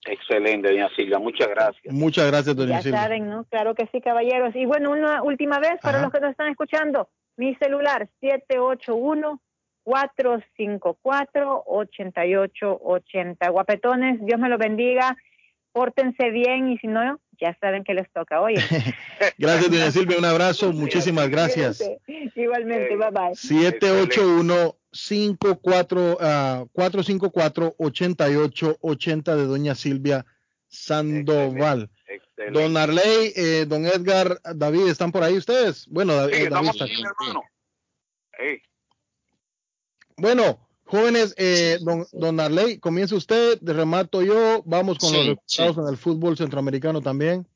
Excelente, 0.05 0.69
doña 0.69 0.89
Silvia, 0.97 1.19
muchas 1.19 1.49
gracias. 1.49 1.95
Muchas 1.95 2.27
gracias, 2.31 2.57
doña 2.57 2.77
ya 2.77 2.83
Silvia. 2.83 3.03
saben, 3.03 3.29
¿no? 3.29 3.45
Claro 3.45 3.75
que 3.75 3.87
sí, 3.93 4.01
caballeros. 4.01 4.55
Y 4.57 4.67
bueno, 4.67 4.91
una 4.91 5.23
última 5.23 5.59
vez 5.61 5.81
para 5.81 5.99
Ajá. 5.99 6.07
los 6.07 6.13
que 6.13 6.21
nos 6.21 6.31
están 6.31 6.49
escuchando, 6.51 7.09
mi 7.37 7.55
celular 7.57 8.09
781 8.21 9.41
454 9.85 11.63
8880. 11.67 13.49
Guapetones, 13.51 14.25
Dios 14.25 14.41
me 14.41 14.49
lo 14.49 14.59
bendiga. 14.59 15.17
Pórtense 15.73 16.31
bien 16.31 16.71
y 16.71 16.79
si 16.79 16.87
no, 16.87 17.19
ya 17.43 17.55
saben 17.61 17.85
que 17.85 17.93
les 17.93 18.11
toca. 18.13 18.41
Oye, 18.41 18.57
Gracias, 19.39 19.71
doña 19.71 19.91
Silvia. 19.97 20.17
Un 20.19 20.25
abrazo. 20.25 20.73
Muchísimas 20.73 21.29
gracias. 21.29 21.83
Igualmente, 22.37 22.97
bye 22.97 23.11
bye. 23.11 23.35
781-54, 23.35 26.17
ah, 26.21 26.65
454-8880 26.73 29.37
de 29.37 29.45
doña 29.47 29.75
Silvia 29.75 30.25
Sandoval. 30.69 31.91
Excelente. 32.07 32.61
Don 32.61 32.77
Arley, 32.77 33.33
eh, 33.37 33.65
don 33.67 33.85
Edgar, 33.87 34.41
David, 34.55 34.89
¿están 34.89 35.13
por 35.13 35.23
ahí 35.23 35.37
ustedes? 35.37 35.87
Bueno, 35.89 36.13
Sí, 36.13 36.19
eh, 36.19 36.21
David 36.31 36.43
estamos 36.45 36.71
está 36.75 36.85
aquí, 36.85 36.95
aquí. 36.95 37.03
hermano. 37.03 37.43
Hey, 38.39 38.63
Bueno, 40.17 40.69
jóvenes, 40.93 41.35
eh, 41.39 41.79
don, 41.81 42.05
don 42.13 42.39
Arley, 42.39 42.79
comience 42.79 43.15
usted, 43.15 43.59
remato 43.63 44.21
yo, 44.23 44.63
vamos 44.67 44.99
con 44.99 45.09
Sí, 45.09 45.17
los 45.17 45.27
resultados 45.39 45.79
en 45.79 45.89
el 45.91 45.97
fútbol 45.97 46.37
centroamericano 46.37 47.01
también. 47.01 47.49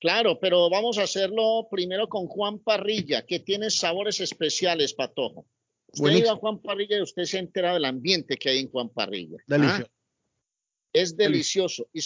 Claro, 0.00 0.40
pero 0.40 0.68
vamos 0.68 0.98
a 0.98 1.04
hacerlo 1.04 1.68
primero 1.70 2.08
con 2.08 2.26
Juan 2.26 2.58
Parrilla, 2.58 3.24
que 3.24 3.38
tiene 3.38 3.70
sabores 3.70 4.20
especiales, 4.20 4.92
Patojo. 4.92 5.46
Usted 5.86 6.02
Buenísimo. 6.02 6.32
a 6.32 6.36
Juan 6.36 6.58
Parrilla 6.60 6.98
y 6.98 7.02
usted 7.02 7.24
se 7.24 7.36
ha 7.36 7.40
enterado 7.40 7.74
del 7.74 7.84
ambiente 7.84 8.36
que 8.36 8.50
hay 8.50 8.58
en 8.58 8.70
Juan 8.70 8.88
Parrilla. 8.88 9.36
Delicioso. 9.46 9.84
¿Ah? 9.88 10.90
Es 10.92 11.16
delicioso. 11.16 11.88
Y, 11.92 12.00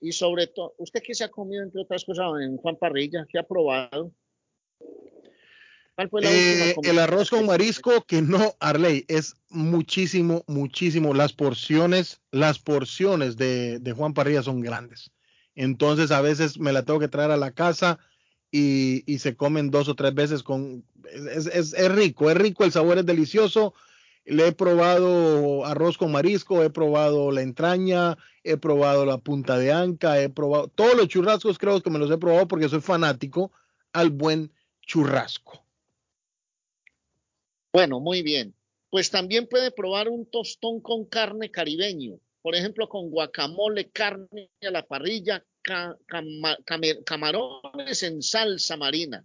y 0.00 0.12
sobre 0.12 0.48
todo, 0.48 0.74
¿usted 0.78 1.00
qué 1.06 1.14
se 1.14 1.22
ha 1.24 1.28
comido, 1.30 1.62
entre 1.62 1.80
otras 1.82 2.04
cosas, 2.04 2.26
en 2.42 2.56
Juan 2.56 2.76
Parrilla? 2.76 3.24
¿Qué 3.28 3.38
ha 3.38 3.44
probado? 3.46 4.10
¿Cuál 5.94 6.08
fue 6.08 6.22
la 6.22 6.28
última 6.30 6.64
Eh, 6.64 6.74
el 6.84 6.98
arroz 6.98 7.30
con 7.30 7.46
marisco, 7.46 8.04
que 8.06 8.22
no, 8.22 8.54
Arley, 8.60 9.04
es 9.08 9.34
muchísimo, 9.50 10.44
muchísimo. 10.46 11.12
Las 11.14 11.32
porciones, 11.32 12.20
las 12.30 12.58
porciones 12.58 13.36
de, 13.36 13.78
de 13.78 13.92
Juan 13.92 14.14
Parrilla 14.14 14.42
son 14.42 14.60
grandes. 14.60 15.10
Entonces 15.54 16.10
a 16.10 16.22
veces 16.22 16.58
me 16.58 16.72
la 16.72 16.84
tengo 16.84 16.98
que 16.98 17.08
traer 17.08 17.30
a 17.30 17.36
la 17.36 17.50
casa 17.52 17.98
y, 18.50 19.02
y 19.06 19.18
se 19.18 19.36
comen 19.36 19.70
dos 19.70 19.88
o 19.88 19.94
tres 19.94 20.14
veces 20.14 20.42
con... 20.42 20.84
Es, 21.34 21.46
es- 21.46 21.74
es 21.74 21.92
rico, 21.92 22.30
es 22.30 22.36
rico, 22.36 22.64
el 22.64 22.72
sabor 22.72 22.98
es 22.98 23.06
delicioso. 23.06 23.74
Le 24.24 24.48
he 24.48 24.52
probado 24.52 25.64
arroz 25.66 25.98
con 25.98 26.12
marisco, 26.12 26.62
he 26.62 26.70
probado 26.70 27.32
la 27.32 27.42
entraña, 27.42 28.16
he 28.44 28.56
probado 28.56 29.04
la 29.04 29.18
punta 29.18 29.58
de 29.58 29.72
anca, 29.72 30.20
he 30.22 30.28
probado 30.30 30.68
todos 30.68 30.94
los 30.96 31.08
churrascos, 31.08 31.58
creo 31.58 31.82
que 31.82 31.90
me 31.90 31.98
los 31.98 32.10
he 32.10 32.18
probado 32.18 32.46
porque 32.48 32.68
soy 32.68 32.80
fanático 32.80 33.50
al 33.92 34.10
buen 34.10 34.52
churrasco. 34.86 35.61
Bueno, 37.72 38.00
muy 38.00 38.22
bien. 38.22 38.54
Pues 38.90 39.10
también 39.10 39.46
puede 39.46 39.70
probar 39.70 40.10
un 40.10 40.26
tostón 40.26 40.82
con 40.82 41.06
carne 41.06 41.50
caribeño, 41.50 42.20
por 42.42 42.54
ejemplo, 42.54 42.86
con 42.88 43.10
guacamole, 43.10 43.90
carne 43.90 44.50
a 44.60 44.70
la 44.70 44.86
parrilla, 44.86 45.42
camarones 47.04 48.02
en 48.02 48.20
salsa 48.20 48.76
marina 48.76 49.24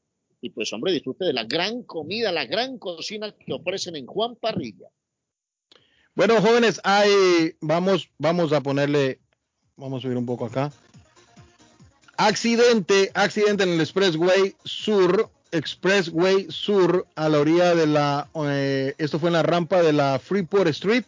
Y 0.43 0.49
pues, 0.51 0.73
hombre, 0.73 0.93
disfrute 0.93 1.27
de 1.27 1.35
la 1.35 1.45
gran 1.45 1.83
comida, 1.83 2.33
la 2.33 2.47
gran 2.47 2.79
cocina 2.79 3.37
que 3.37 3.53
ofrecen 3.53 3.97
en 3.97 4.07
Juan 4.07 4.37
Parrilla. 4.37 4.89
Bueno, 6.21 6.43
jóvenes, 6.43 6.79
hay, 6.85 7.57
vamos, 7.63 8.11
vamos 8.19 8.53
a 8.53 8.61
ponerle, 8.61 9.19
vamos 9.75 10.01
a 10.01 10.03
subir 10.03 10.19
un 10.19 10.27
poco 10.27 10.45
acá. 10.45 10.71
Accidente, 12.19 13.11
accidente 13.15 13.63
en 13.63 13.71
el 13.71 13.81
Expressway 13.81 14.55
Sur, 14.63 15.31
Expressway 15.51 16.47
Sur, 16.51 17.07
a 17.15 17.31
la 17.31 17.39
orilla 17.39 17.75
de 17.75 17.87
la, 17.87 18.29
eh, 18.35 18.95
esto 18.99 19.19
fue 19.19 19.31
en 19.31 19.33
la 19.33 19.43
rampa 19.43 19.81
de 19.81 19.95
la 19.95 20.19
Freeport 20.19 20.69
Street. 20.69 21.07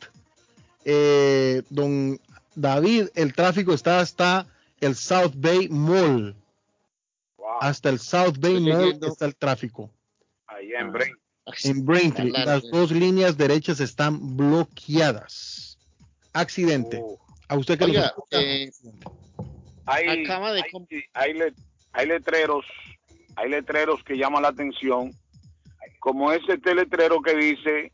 Eh, 0.87 1.61
don 1.69 2.19
David, 2.55 3.09
el 3.15 3.35
tráfico 3.35 3.75
está 3.75 4.01
hasta 4.01 4.47
el 4.81 4.97
South 4.97 5.35
Bay 5.35 5.69
Mall. 5.69 6.35
Hasta 7.61 7.91
el 7.91 7.99
South 7.99 8.39
Bay 8.39 8.57
Estoy 8.57 8.73
Mall 8.73 8.99
está 9.03 9.27
el 9.27 9.37
tráfico. 9.37 9.91
Allá 10.47 10.81
en 10.81 10.91
Brain. 10.91 11.22
En 11.65 11.85
Braintree, 11.85 12.31
las 12.31 12.63
dos 12.71 12.91
líneas 12.93 13.37
derechas 13.37 13.81
están 13.81 14.37
bloqueadas. 14.37 15.79
Accidente. 16.33 17.03
A 17.49 17.57
usted 17.57 17.79
que 17.79 17.85
Oiga, 17.85 18.15
eh, 18.31 18.71
Hay, 19.87 20.25
Acaba 20.25 20.53
de 20.53 20.63
hay, 20.63 21.05
hay 21.15 21.35
le- 21.35 21.55
hay 21.93 22.07
letreros, 22.07 22.65
hay 23.37 23.51
letreros 23.51 24.03
que 24.05 24.17
llaman 24.17 24.43
la 24.43 24.49
atención, 24.49 25.11
como 25.99 26.33
ese 26.33 26.55
este 26.55 26.75
letrero 26.75 27.21
que 27.21 27.35
dice 27.37 27.93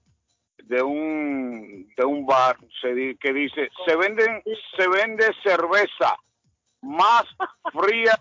de 0.65 0.83
un 0.83 1.89
de 1.97 2.05
un 2.05 2.27
bar 2.27 2.59
se 2.83 2.95
di- 2.95 3.17
que 3.17 3.33
dice 3.33 3.69
se 3.87 3.97
venden 3.97 4.43
se 4.77 4.87
vende 4.89 5.25
cerveza 5.43 6.15
más 6.83 7.25
fría 7.73 8.19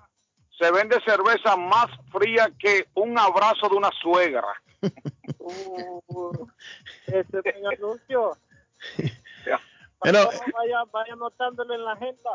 se 0.58 0.72
vende 0.72 0.98
cerveza 1.06 1.58
más 1.58 1.88
fría 2.12 2.50
que 2.58 2.86
un 2.94 3.20
abrazo 3.20 3.68
de 3.70 3.76
una 3.76 3.90
suegra 4.02 4.48
Ese 7.08 7.20
es 7.20 7.56
un 7.62 7.68
anuncio. 7.74 8.38
Pero- 10.02 10.26
vaya, 10.26 10.84
vaya 10.92 11.14
anotándolo 11.14 11.74
en 11.74 11.84
la 11.84 11.94
agenda. 11.94 12.30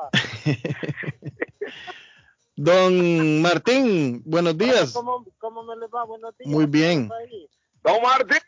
Don 2.56 3.40
Martín, 3.40 4.23
buenos 4.24 4.59
días. 4.59 4.93
¿Cómo, 4.93 5.24
¿Cómo 5.39 5.62
me 5.64 5.77
les 5.77 5.89
va? 5.90 6.05
Buenos 6.05 6.36
días. 6.36 6.51
Muy 6.51 6.66
bien. 6.66 7.09
Don 7.82 8.02
Martín. 8.02 8.39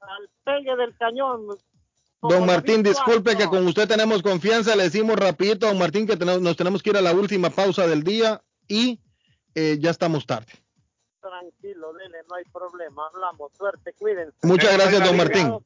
Al 0.00 0.30
pegue 0.44 0.74
del 0.76 0.96
cañón. 0.96 1.46
Don 2.22 2.46
Martín, 2.46 2.82
disculpe 2.84 3.36
que 3.36 3.46
con 3.48 3.66
usted 3.66 3.88
tenemos 3.88 4.22
confianza. 4.22 4.76
Le 4.76 4.84
decimos 4.84 5.16
rapidito, 5.16 5.66
don 5.66 5.78
Martín, 5.78 6.06
que 6.06 6.16
tenemos- 6.16 6.40
nos 6.40 6.56
tenemos 6.56 6.82
que 6.82 6.90
ir 6.90 6.96
a 6.96 7.02
la 7.02 7.12
última 7.12 7.50
pausa 7.50 7.86
del 7.86 8.04
día 8.04 8.40
y 8.68 9.00
eh, 9.54 9.76
ya 9.80 9.90
estamos 9.90 10.24
tarde. 10.24 10.52
Tranquilo, 11.22 11.92
dele, 11.94 12.18
no 12.28 12.34
hay 12.34 12.44
problema. 12.52 13.06
Hablamos, 13.06 13.52
suerte, 13.56 13.92
cuídense. 13.94 14.36
Muchas 14.42 14.74
gracias, 14.76 15.04
don 15.04 15.16
Martín. 15.16 15.56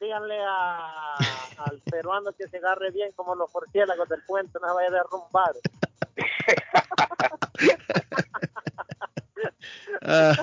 Díganle 0.00 0.38
a, 0.44 1.14
al 1.58 1.80
peruano 1.82 2.32
que 2.32 2.48
se 2.48 2.56
agarre 2.58 2.90
bien 2.90 3.12
como 3.14 3.34
los 3.36 3.48
porciélagos 3.50 4.08
del 4.08 4.22
puente, 4.26 4.58
no 4.60 4.68
se 4.68 4.74
vaya 4.74 4.88
a 4.88 4.92
derrumbar. 4.92 5.54
Ah, 10.02 10.34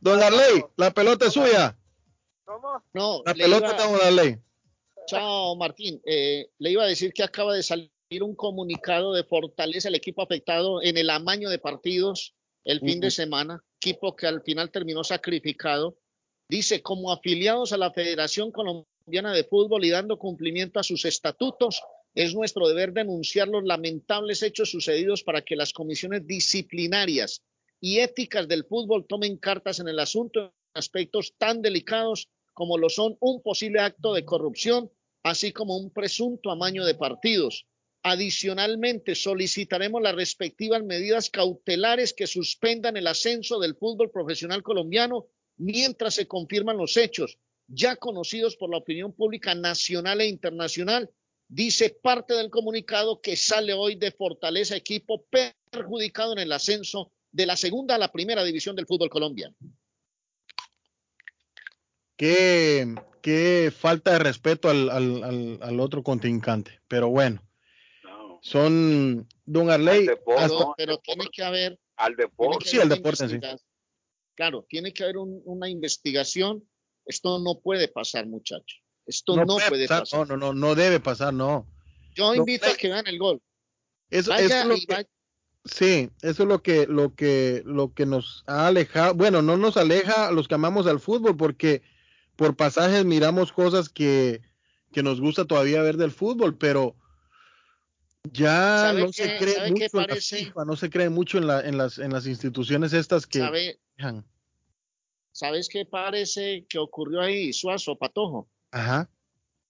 don 0.00 0.22
Arley, 0.22 0.64
la 0.76 0.90
pelota 0.92 1.26
es 1.26 1.32
suya. 1.32 1.76
No, 2.92 3.22
La 3.24 3.34
pelota 3.34 3.66
iba- 3.66 3.70
está 3.70 3.86
con 3.88 4.00
Arley. 4.06 4.38
Chao, 5.06 5.56
Martín. 5.56 6.00
Eh, 6.04 6.50
le 6.58 6.70
iba 6.70 6.84
a 6.84 6.86
decir 6.86 7.12
que 7.12 7.22
acaba 7.24 7.54
de 7.54 7.62
salir 7.62 7.90
un 8.22 8.34
comunicado 8.36 9.12
de 9.12 9.24
fortaleza 9.24 9.88
al 9.88 9.94
equipo 9.94 10.22
afectado 10.22 10.82
en 10.82 10.96
el 10.96 11.10
amaño 11.10 11.48
de 11.48 11.58
partidos 11.58 12.34
el 12.64 12.80
fin 12.80 13.00
de 13.00 13.10
semana, 13.10 13.64
equipo 13.80 14.14
que 14.14 14.26
al 14.26 14.42
final 14.42 14.70
terminó 14.70 15.02
sacrificado. 15.02 15.96
Dice, 16.48 16.82
como 16.82 17.12
afiliados 17.12 17.72
a 17.72 17.78
la 17.78 17.90
Federación 17.90 18.52
Colombiana 18.52 19.32
de 19.32 19.44
Fútbol 19.44 19.84
y 19.84 19.90
dando 19.90 20.18
cumplimiento 20.18 20.78
a 20.78 20.82
sus 20.82 21.06
estatutos, 21.06 21.82
es 22.14 22.34
nuestro 22.34 22.68
deber 22.68 22.92
denunciar 22.92 23.48
los 23.48 23.64
lamentables 23.64 24.42
hechos 24.42 24.70
sucedidos 24.70 25.22
para 25.22 25.42
que 25.42 25.56
las 25.56 25.72
comisiones 25.72 26.26
disciplinarias 26.26 27.42
y 27.80 28.00
éticas 28.00 28.46
del 28.48 28.64
fútbol 28.64 29.06
tomen 29.06 29.38
cartas 29.38 29.78
en 29.78 29.88
el 29.88 29.98
asunto 29.98 30.40
en 30.40 30.50
aspectos 30.74 31.34
tan 31.38 31.62
delicados 31.62 32.28
como 32.52 32.76
lo 32.76 32.90
son 32.90 33.16
un 33.20 33.40
posible 33.40 33.80
acto 33.80 34.12
de 34.12 34.24
corrupción, 34.24 34.90
así 35.22 35.52
como 35.52 35.78
un 35.78 35.90
presunto 35.90 36.50
amaño 36.50 36.84
de 36.84 36.94
partidos. 36.94 37.66
Adicionalmente, 38.02 39.14
solicitaremos 39.14 40.00
las 40.00 40.14
respectivas 40.14 40.82
medidas 40.82 41.28
cautelares 41.28 42.14
que 42.14 42.26
suspendan 42.26 42.96
el 42.96 43.06
ascenso 43.06 43.58
del 43.58 43.76
fútbol 43.76 44.10
profesional 44.10 44.62
colombiano 44.62 45.26
mientras 45.58 46.14
se 46.14 46.26
confirman 46.26 46.78
los 46.78 46.96
hechos, 46.96 47.38
ya 47.66 47.96
conocidos 47.96 48.56
por 48.56 48.70
la 48.70 48.78
opinión 48.78 49.12
pública 49.12 49.54
nacional 49.54 50.22
e 50.22 50.28
internacional, 50.28 51.10
dice 51.46 51.90
parte 52.02 52.32
del 52.34 52.48
comunicado 52.48 53.20
que 53.20 53.36
sale 53.36 53.74
hoy 53.74 53.96
de 53.96 54.12
Fortaleza, 54.12 54.76
equipo 54.76 55.26
perjudicado 55.70 56.32
en 56.32 56.38
el 56.38 56.52
ascenso 56.52 57.12
de 57.30 57.44
la 57.44 57.56
segunda 57.56 57.96
a 57.96 57.98
la 57.98 58.10
primera 58.10 58.42
división 58.42 58.74
del 58.74 58.86
fútbol 58.86 59.10
colombiano. 59.10 59.54
Qué, 62.16 63.72
falta 63.76 64.12
de 64.12 64.18
respeto 64.20 64.70
al 64.70 65.80
otro 65.80 66.02
contrincante. 66.02 66.80
Pero 66.88 67.08
bueno, 67.08 67.42
son 68.40 69.26
Don 69.44 69.70
Arley. 69.70 70.08
hasta- 70.08 70.20
Pero, 70.46 70.74
pero 70.76 70.98
tiene 70.98 71.26
que 71.32 71.42
haber 71.42 71.78
al 71.96 72.16
deporte. 72.16 72.68
Sí, 72.68 72.78
al 72.80 72.88
deporte 72.88 73.28
sí. 73.28 73.38
Claro, 74.34 74.64
tiene 74.68 74.92
que 74.92 75.02
haber 75.04 75.18
un- 75.18 75.42
una 75.44 75.68
investigación. 75.68 76.64
Esto 77.04 77.38
no 77.40 77.58
puede 77.60 77.88
pasar, 77.88 78.26
muchachos. 78.26 78.82
Esto 79.06 79.36
no 79.36 79.44
no, 79.44 79.54
puede 79.54 79.68
puede 79.68 79.88
pasar, 79.88 80.02
pasar. 80.04 80.18
No, 80.20 80.36
no, 80.36 80.36
no, 80.36 80.54
no 80.54 80.74
debe 80.74 81.00
pasar, 81.00 81.34
no. 81.34 81.66
Yo 82.14 82.28
No 82.28 82.34
invito 82.36 82.66
a 82.66 82.74
que 82.74 82.88
vean 82.88 83.06
el 83.06 83.18
gol. 83.18 83.40
Eso, 84.10 84.30
Vaya 84.30 84.44
eso 84.46 84.56
es 84.60 84.66
lo 84.66 84.74
que- 84.76 84.86
vaya- 84.88 85.08
sí, 85.64 86.10
eso 86.22 86.42
es 86.42 86.48
lo 86.48 86.62
que, 86.62 86.86
lo 86.86 87.14
que, 87.14 87.62
lo 87.66 87.92
que 87.92 88.06
nos 88.06 88.44
ha 88.46 88.66
alejado. 88.68 89.14
Bueno, 89.14 89.42
no 89.42 89.56
nos 89.56 89.76
aleja 89.76 90.28
a 90.28 90.32
los 90.32 90.48
que 90.48 90.54
amamos 90.54 90.86
al 90.86 91.00
fútbol, 91.00 91.36
porque 91.36 91.82
por 92.36 92.56
pasajes 92.56 93.04
miramos 93.04 93.52
cosas 93.52 93.88
que, 93.88 94.40
que 94.92 95.02
nos 95.02 95.20
gusta 95.20 95.44
todavía 95.44 95.82
ver 95.82 95.96
del 95.96 96.10
fútbol, 96.12 96.56
pero 96.56 96.96
ya 98.24 98.78
¿Sabe 98.82 99.02
no 99.02 99.12
se 99.12 99.38
cree 99.38 99.70
mucho 99.70 99.84
en 99.84 99.90
la 99.92 100.06
parece? 100.06 100.36
FIFA, 100.44 100.64
no 100.64 100.76
se 100.76 100.90
cree 100.90 101.08
mucho 101.08 101.38
en, 101.38 101.46
la, 101.46 101.60
en, 101.60 101.78
las, 101.78 101.98
en 101.98 102.12
las 102.12 102.26
instituciones 102.26 102.92
estas 102.92 103.26
que 103.26 103.38
¿Sabe? 103.38 103.80
dejan. 103.96 104.24
¿Sabes 105.32 105.68
qué 105.68 105.86
parece 105.86 106.66
que 106.68 106.78
ocurrió 106.78 107.20
ahí, 107.20 107.52
Suazo, 107.52 107.96
Patojo? 107.96 108.48
Ajá. 108.72 109.08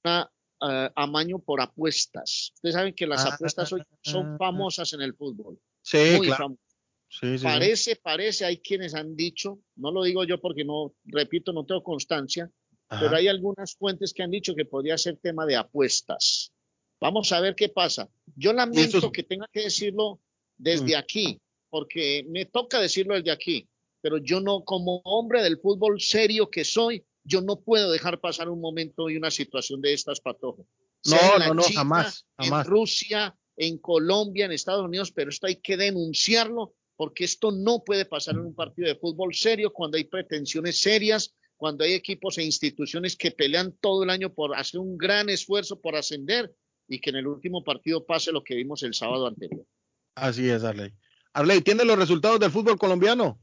Una, 0.02 0.30
eh, 0.62 0.90
amaño 0.96 1.38
por 1.38 1.60
apuestas. 1.60 2.52
Ustedes 2.54 2.74
saben 2.74 2.94
que 2.94 3.06
las 3.06 3.24
Ah, 3.24 3.34
apuestas 3.34 3.72
hoy 3.72 3.82
son 4.02 4.36
famosas 4.38 4.92
en 4.94 5.02
el 5.02 5.14
fútbol. 5.14 5.58
Sí, 5.82 6.14
Muy 6.16 6.26
claro. 6.26 6.44
famosas. 6.44 6.66
Sí, 7.08 7.26
sí, 7.32 7.38
sí. 7.38 7.44
Parece, 7.44 7.96
parece, 7.96 8.44
hay 8.44 8.58
quienes 8.58 8.94
han 8.94 9.16
dicho, 9.16 9.58
no 9.76 9.90
lo 9.90 10.04
digo 10.04 10.24
yo 10.24 10.40
porque 10.40 10.64
no, 10.64 10.94
repito, 11.04 11.52
no 11.52 11.66
tengo 11.66 11.82
constancia, 11.82 12.48
Ajá. 12.88 13.00
pero 13.00 13.16
hay 13.16 13.26
algunas 13.26 13.74
fuentes 13.74 14.14
que 14.14 14.22
han 14.22 14.30
dicho 14.30 14.54
que 14.54 14.64
podría 14.64 14.96
ser 14.96 15.16
tema 15.16 15.44
de 15.44 15.56
apuestas. 15.56 16.49
Vamos 17.00 17.32
a 17.32 17.40
ver 17.40 17.54
qué 17.54 17.68
pasa. 17.68 18.08
Yo 18.36 18.52
lamento 18.52 18.98
Eso 18.98 19.10
que 19.12 19.22
tenga 19.22 19.48
que 19.52 19.62
decirlo 19.62 20.20
desde 20.58 20.96
aquí, 20.96 21.40
porque 21.70 22.24
me 22.28 22.44
toca 22.44 22.80
decirlo 22.80 23.14
desde 23.14 23.30
aquí, 23.30 23.68
pero 24.02 24.18
yo 24.18 24.40
no, 24.40 24.64
como 24.64 25.00
hombre 25.04 25.42
del 25.42 25.58
fútbol 25.58 26.00
serio 26.00 26.50
que 26.50 26.64
soy, 26.64 27.04
yo 27.24 27.40
no 27.40 27.60
puedo 27.60 27.90
dejar 27.90 28.20
pasar 28.20 28.48
un 28.48 28.60
momento 28.60 29.08
y 29.08 29.16
una 29.16 29.30
situación 29.30 29.80
de 29.80 29.94
estas, 29.94 30.20
Patojo. 30.20 30.66
No, 31.06 31.38
no, 31.38 31.54
no, 31.54 31.62
China, 31.62 31.80
jamás, 31.80 32.26
jamás. 32.36 32.66
En 32.66 32.70
Rusia, 32.70 33.36
en 33.56 33.78
Colombia, 33.78 34.44
en 34.46 34.52
Estados 34.52 34.84
Unidos, 34.84 35.12
pero 35.12 35.30
esto 35.30 35.46
hay 35.46 35.56
que 35.56 35.76
denunciarlo 35.76 36.74
porque 36.96 37.24
esto 37.24 37.50
no 37.50 37.82
puede 37.82 38.04
pasar 38.04 38.34
en 38.34 38.40
un 38.40 38.54
partido 38.54 38.88
de 38.88 38.94
fútbol 38.96 39.34
serio 39.34 39.72
cuando 39.72 39.96
hay 39.96 40.04
pretensiones 40.04 40.78
serias, 40.78 41.34
cuando 41.56 41.84
hay 41.84 41.94
equipos 41.94 42.36
e 42.36 42.42
instituciones 42.42 43.16
que 43.16 43.30
pelean 43.30 43.74
todo 43.80 44.02
el 44.02 44.10
año 44.10 44.32
por 44.34 44.54
hacer 44.54 44.80
un 44.80 44.98
gran 44.98 45.30
esfuerzo 45.30 45.80
por 45.80 45.96
ascender 45.96 46.54
y 46.90 46.98
que 46.98 47.10
en 47.10 47.16
el 47.16 47.28
último 47.28 47.62
partido 47.62 48.04
pase 48.04 48.32
lo 48.32 48.42
que 48.42 48.56
vimos 48.56 48.82
el 48.82 48.94
sábado 48.94 49.28
anterior. 49.28 49.64
Así 50.16 50.50
es, 50.50 50.64
Arley. 50.64 50.92
Arley, 51.32 51.60
¿tiene 51.60 51.84
los 51.84 51.96
resultados 51.96 52.40
del 52.40 52.50
fútbol 52.50 52.76
colombiano? 52.76 53.38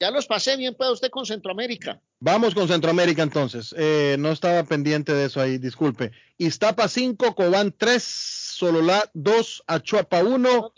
Ya 0.00 0.10
los 0.10 0.26
pasé, 0.26 0.56
bien 0.56 0.74
puede 0.74 0.92
usted 0.92 1.08
con 1.08 1.24
Centroamérica. 1.24 2.02
Vamos 2.18 2.54
con 2.54 2.66
Centroamérica 2.66 3.22
entonces. 3.22 3.72
Eh, 3.78 4.16
no 4.18 4.32
estaba 4.32 4.64
pendiente 4.64 5.12
de 5.14 5.26
eso 5.26 5.40
ahí, 5.40 5.58
disculpe. 5.58 6.10
Iztapa 6.38 6.88
5, 6.88 7.36
Cobán 7.36 7.72
3, 7.78 8.02
Sololá 8.02 9.08
2, 9.14 9.62
Achuapa 9.68 10.24
1, 10.24 10.72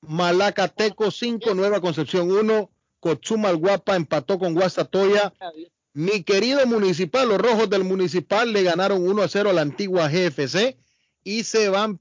Malacateco 0.00 1.12
5, 1.12 1.54
Nueva 1.54 1.80
Concepción 1.80 2.30
1, 2.30 2.70
Cochumalguapa 2.98 3.94
empató 3.94 4.38
con 4.40 4.52
Guastatoya. 4.54 5.32
Mi 5.92 6.24
querido 6.24 6.66
municipal, 6.66 7.28
los 7.28 7.38
rojos 7.38 7.70
del 7.70 7.84
municipal 7.84 8.52
le 8.52 8.64
ganaron 8.64 9.08
1 9.08 9.22
a 9.22 9.28
0 9.28 9.50
a 9.50 9.52
la 9.52 9.62
antigua 9.62 10.08
GFC 10.08 10.76
y 11.24 11.44
se 11.44 11.68
van 11.68 12.00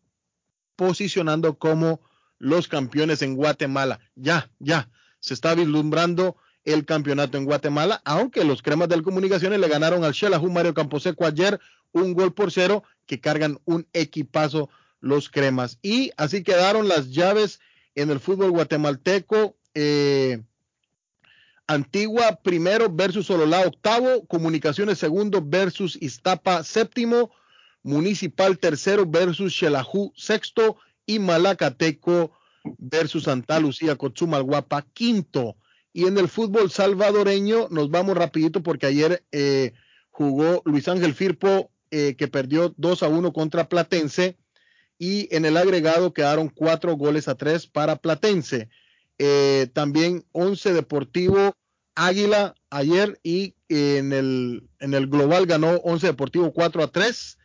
posicionando 0.76 1.58
como 1.58 2.02
los 2.38 2.68
campeones 2.68 3.22
en 3.22 3.36
Guatemala. 3.36 4.00
Ya, 4.16 4.50
ya, 4.60 4.90
se 5.20 5.34
está 5.34 5.56
vislumbrando 5.56 6.38
el 6.64 6.86
campeonato 6.86 7.38
en 7.38 7.46
Guatemala, 7.46 8.02
aunque 8.06 8.44
los 8.44 8.62
cremas 8.62 8.90
del 8.90 9.04
Comunicaciones 9.04 9.60
le 9.60 9.68
ganaron 9.68 10.04
al 10.04 10.14
Xelajú 10.14 10.50
Mario 10.50 10.74
Camposeco 10.74 11.26
ayer 11.26 11.60
un 11.92 12.14
gol 12.14 12.34
por 12.34 12.52
cero, 12.52 12.84
que 13.06 13.20
cargan 13.20 13.60
un 13.66 13.88
equipazo 13.94 14.70
los 15.00 15.30
cremas. 15.30 15.80
Y 15.82 16.12
así 16.18 16.44
quedaron 16.44 16.88
las 16.88 17.10
llaves 17.10 17.60
en 17.96 18.12
el 18.12 18.20
fútbol 18.20 18.52
guatemalteco. 18.52 19.58
Eh, 19.74 20.44
Antigua 21.68 22.40
primero 22.42 22.90
versus 22.90 23.28
Sololá 23.28 23.62
octavo, 23.62 24.26
Comunicaciones 24.28 24.98
segundo 24.98 25.42
versus 25.44 25.98
Iztapa 26.02 26.64
séptimo, 26.64 27.32
Municipal 27.90 28.60
tercero 28.60 29.06
versus 29.06 29.54
Xelajú 29.58 30.14
sexto 30.16 30.78
y 31.06 31.18
Malacateco 31.18 32.32
versus 32.78 33.24
Santa 33.24 33.60
Lucía 33.60 33.96
Cotzumalguapa 33.96 34.84
quinto. 34.94 35.58
Y 35.92 36.06
en 36.06 36.18
el 36.20 36.30
fútbol 36.30 36.70
salvadoreño 36.70 37.68
nos 37.70 37.90
vamos 37.90 38.16
rapidito 38.16 38.62
porque 38.62 38.86
ayer 38.86 39.24
eh, 39.32 39.74
jugó 40.12 40.62
Luis 40.66 40.88
Ángel 40.88 41.16
Firpo 41.16 41.72
eh, 41.90 42.16
que 42.16 42.28
perdió 42.28 42.76
2 42.78 43.04
a 43.04 43.08
1 43.08 43.34
contra 43.34 43.68
Platense 43.68 44.38
y 45.00 45.34
en 45.36 45.46
el 45.46 45.58
agregado 45.58 46.14
quedaron 46.14 46.50
cuatro 46.50 46.96
goles 46.96 47.28
a 47.28 47.36
tres 47.36 47.66
para 47.66 47.96
Platense. 47.96 48.70
Eh, 49.18 49.68
también 49.74 50.26
11 50.34 50.74
Deportivo 50.74 51.56
Águila 51.96 52.54
ayer 52.70 53.20
y 53.24 53.56
en 53.68 54.14
el, 54.14 54.70
en 54.80 54.94
el 54.94 55.08
global 55.08 55.48
ganó 55.48 55.78
11 55.78 56.08
Deportivo 56.08 56.54
4 56.54 56.84
a 56.84 56.92
3. 56.92 57.39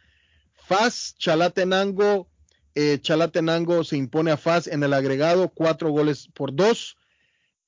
FAS 0.66 1.14
Chalatenango, 1.18 2.28
eh, 2.74 2.98
Chalatenango 3.00 3.84
se 3.84 3.96
impone 3.96 4.30
a 4.30 4.36
FAS 4.36 4.66
en 4.66 4.82
el 4.82 4.94
agregado, 4.94 5.50
cuatro 5.50 5.90
goles 5.90 6.28
por 6.32 6.54
dos. 6.54 6.96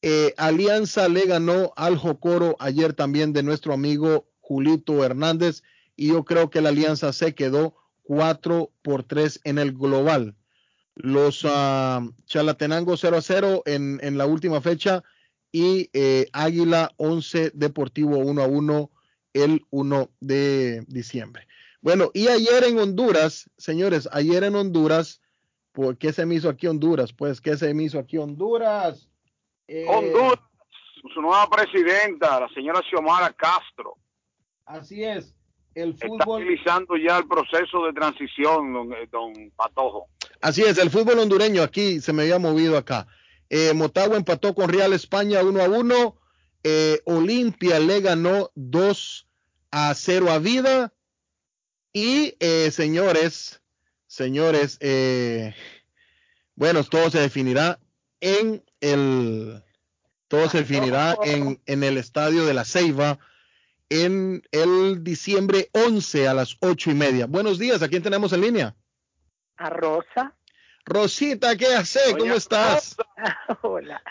Eh, 0.03 0.35
Alianza 0.37 1.09
le 1.09 1.27
ganó 1.27 1.73
al 1.77 1.97
Jocoro 1.97 2.57
ayer 2.59 2.93
también 2.95 3.33
de 3.33 3.43
nuestro 3.43 3.73
amigo 3.73 4.29
Julito 4.41 5.05
Hernández 5.05 5.63
y 5.97 6.09
yo 6.09 6.25
creo 6.25 6.51
que 6.51 6.61
la 6.61 6.69
Alianza 6.71 7.13
se 7.13 7.35
quedó 7.35 7.75
4 8.05 8.71
por 8.83 9.03
3 9.03 9.41
en 9.45 9.59
el 9.59 9.73
global. 9.73 10.35
Los 10.95 11.45
uh, 11.45 12.15
Chalatenango 12.27 12.97
0 12.97 13.17
a 13.17 13.23
0 13.23 13.63
en, 13.67 13.99
en, 14.03 14.17
la 14.17 14.27
última 14.27 14.61
fecha 14.61 15.03
y 15.53 15.91
eh, 15.93 16.29
Águila 16.33 16.93
11 16.97 17.51
Deportivo 17.55 18.19
1 18.19 18.43
a 18.43 18.47
1 18.47 18.91
el 19.35 19.67
1 19.71 20.11
de 20.21 20.85
diciembre. 20.89 21.47
Bueno, 21.87 22.11
y 22.15 22.27
ayer 22.27 22.65
en 22.65 22.81
Honduras, 22.81 23.49
señores, 23.57 24.09
ayer 24.11 24.43
en 24.43 24.57
Honduras, 24.57 25.21
¿por 25.71 25.97
qué 25.97 26.13
se 26.13 26.27
me 26.27 26.35
hizo 26.35 26.49
aquí 26.49 26.67
Honduras? 26.67 27.13
Pues, 27.13 27.41
¿qué 27.41 27.57
se 27.57 27.73
me 27.75 27.85
hizo 27.85 28.01
aquí 28.01 28.19
Honduras? 28.19 29.09
Eh, 29.69 29.87
Honduras, 29.89 30.41
su 31.15 31.23
nueva 31.23 31.49
presidenta, 31.49 32.41
la 32.41 32.49
señora 32.49 32.83
Xiomara 32.91 33.33
Castro. 33.35 33.99
Así 34.65 35.05
es 35.05 35.33
el 35.77 35.95
fútbol. 35.95 36.19
Está 36.19 36.31
utilizando 36.33 36.97
ya 36.97 37.19
el 37.19 37.29
proceso 37.29 37.87
de 37.87 37.93
transición, 37.93 38.73
don, 38.73 38.93
eh, 38.93 39.09
don, 39.13 39.53
Patojo. 39.55 40.09
Así 40.41 40.63
es, 40.63 40.79
el 40.79 40.91
fútbol 40.91 41.21
hondureño 41.21 41.63
aquí 41.63 42.01
se 42.01 42.13
me 42.13 42.23
había 42.23 42.41
movido 42.41 42.77
acá. 42.77 43.07
Eh, 43.49 43.75
Motagua 43.75 44.17
empató 44.17 44.57
con 44.57 44.71
Real 44.71 44.93
España 44.93 45.41
1 45.45 45.63
a 45.63 45.69
1. 45.69 46.17
Eh, 46.65 47.01
Olimpia 47.05 47.79
le 47.79 48.01
ganó 48.01 48.51
2 48.57 49.29
a 49.71 49.95
0 49.95 50.33
a 50.33 50.41
Vida. 50.41 50.93
Y 51.99 52.37
eh, 52.41 52.71
señores, 52.73 53.63
señores, 54.07 54.77
eh, 54.83 55.55
bueno, 56.55 56.85
todo 56.85 57.09
se 57.09 57.21
definirá 57.21 57.79
en 58.21 58.63
el, 58.83 59.65
todo 60.29 60.51
se 60.51 60.59
definirá 60.59 61.17
en, 61.25 61.59
en 61.65 61.83
el 61.83 61.97
estadio 61.97 62.45
de 62.45 62.53
la 62.53 62.67
Ceiba 62.67 63.19
en 63.89 64.43
el 64.53 65.05
diciembre 65.05 65.71
11 65.73 66.29
a 66.29 66.35
las 66.35 66.59
ocho 66.61 66.91
y 66.91 66.95
media. 66.95 67.25
Buenos 67.25 67.59
días, 67.59 67.81
¿a 67.81 67.89
quién 67.89 68.03
tenemos 68.03 68.31
en 68.35 68.43
línea? 68.43 68.77
A 69.57 69.71
Rosa. 69.71 70.37
Rosita, 70.85 71.57
¿qué 71.57 71.77
hace? 71.77 72.15
¿Cómo 72.19 72.35
estás? 72.35 72.95
Hola. 73.63 74.03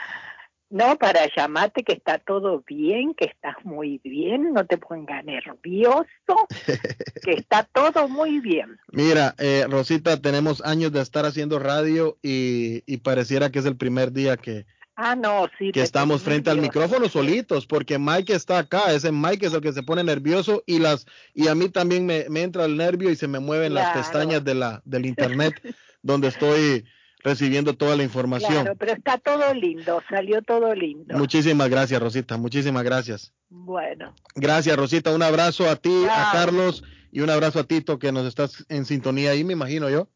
No, 0.69 0.97
para 0.97 1.29
llamarte 1.35 1.83
que 1.83 1.93
está 1.93 2.17
todo 2.17 2.63
bien, 2.67 3.13
que 3.13 3.25
estás 3.25 3.55
muy 3.63 3.99
bien, 4.03 4.53
no 4.53 4.65
te 4.65 4.77
pongas 4.77 5.23
nervioso, 5.23 6.07
que 7.23 7.31
está 7.31 7.63
todo 7.71 8.07
muy 8.07 8.39
bien. 8.39 8.77
Mira, 8.91 9.35
eh, 9.37 9.65
Rosita, 9.69 10.19
tenemos 10.19 10.63
años 10.65 10.91
de 10.91 11.01
estar 11.01 11.25
haciendo 11.25 11.59
radio 11.59 12.17
y, 12.23 12.83
y 12.85 12.97
pareciera 12.97 13.51
que 13.51 13.59
es 13.59 13.65
el 13.65 13.77
primer 13.77 14.11
día 14.11 14.37
que, 14.37 14.65
Ah, 14.97 15.15
no, 15.15 15.49
sí. 15.59 15.73
Que 15.73 15.81
estamos 15.81 16.21
frente 16.21 16.49
al 16.49 16.61
micrófono 16.61 17.09
solitos, 17.09 17.65
porque 17.65 17.99
Mike 17.99 18.33
está 18.33 18.59
acá, 18.59 18.93
ese 18.93 19.11
Mike 19.11 19.45
es 19.45 19.53
el 19.53 19.59
que 19.59 19.73
se 19.73 19.83
pone 19.83 20.03
nervioso 20.05 20.63
y 20.65 20.79
las 20.79 21.05
y 21.33 21.49
a 21.49 21.55
mí 21.55 21.67
también 21.67 22.05
me, 22.05 22.25
entra 22.41 22.63
el 22.63 22.77
nervio 22.77 23.09
y 23.09 23.17
se 23.17 23.27
me 23.27 23.39
mueven 23.39 23.73
las 23.73 23.95
pestañas 23.95 24.43
de 24.45 24.55
la 24.55 24.81
del 24.85 25.05
internet 25.05 25.53
donde 26.01 26.29
estoy 26.29 26.85
recibiendo 27.25 27.73
toda 27.73 27.95
la 27.95 28.03
información. 28.03 28.51
Claro, 28.51 28.75
pero 28.77 28.93
está 28.93 29.17
todo 29.17 29.51
lindo, 29.55 30.01
salió 30.07 30.43
todo 30.43 30.75
lindo. 30.75 31.17
Muchísimas 31.17 31.67
gracias, 31.69 31.99
Rosita, 31.99 32.37
muchísimas 32.37 32.83
gracias. 32.83 33.33
Bueno. 33.49 34.13
Gracias, 34.35 34.77
Rosita, 34.77 35.11
un 35.11 35.23
abrazo 35.23 35.67
a 35.67 35.75
ti, 35.75 36.05
a 36.07 36.29
Carlos 36.31 36.83
y 37.11 37.21
un 37.21 37.31
abrazo 37.31 37.59
a 37.59 37.63
Tito 37.63 37.97
que 37.97 38.11
nos 38.11 38.27
estás 38.27 38.63
en 38.69 38.85
sintonía 38.85 39.31
ahí, 39.31 39.43
me 39.43 39.53
imagino 39.53 39.89
yo. 39.89 40.07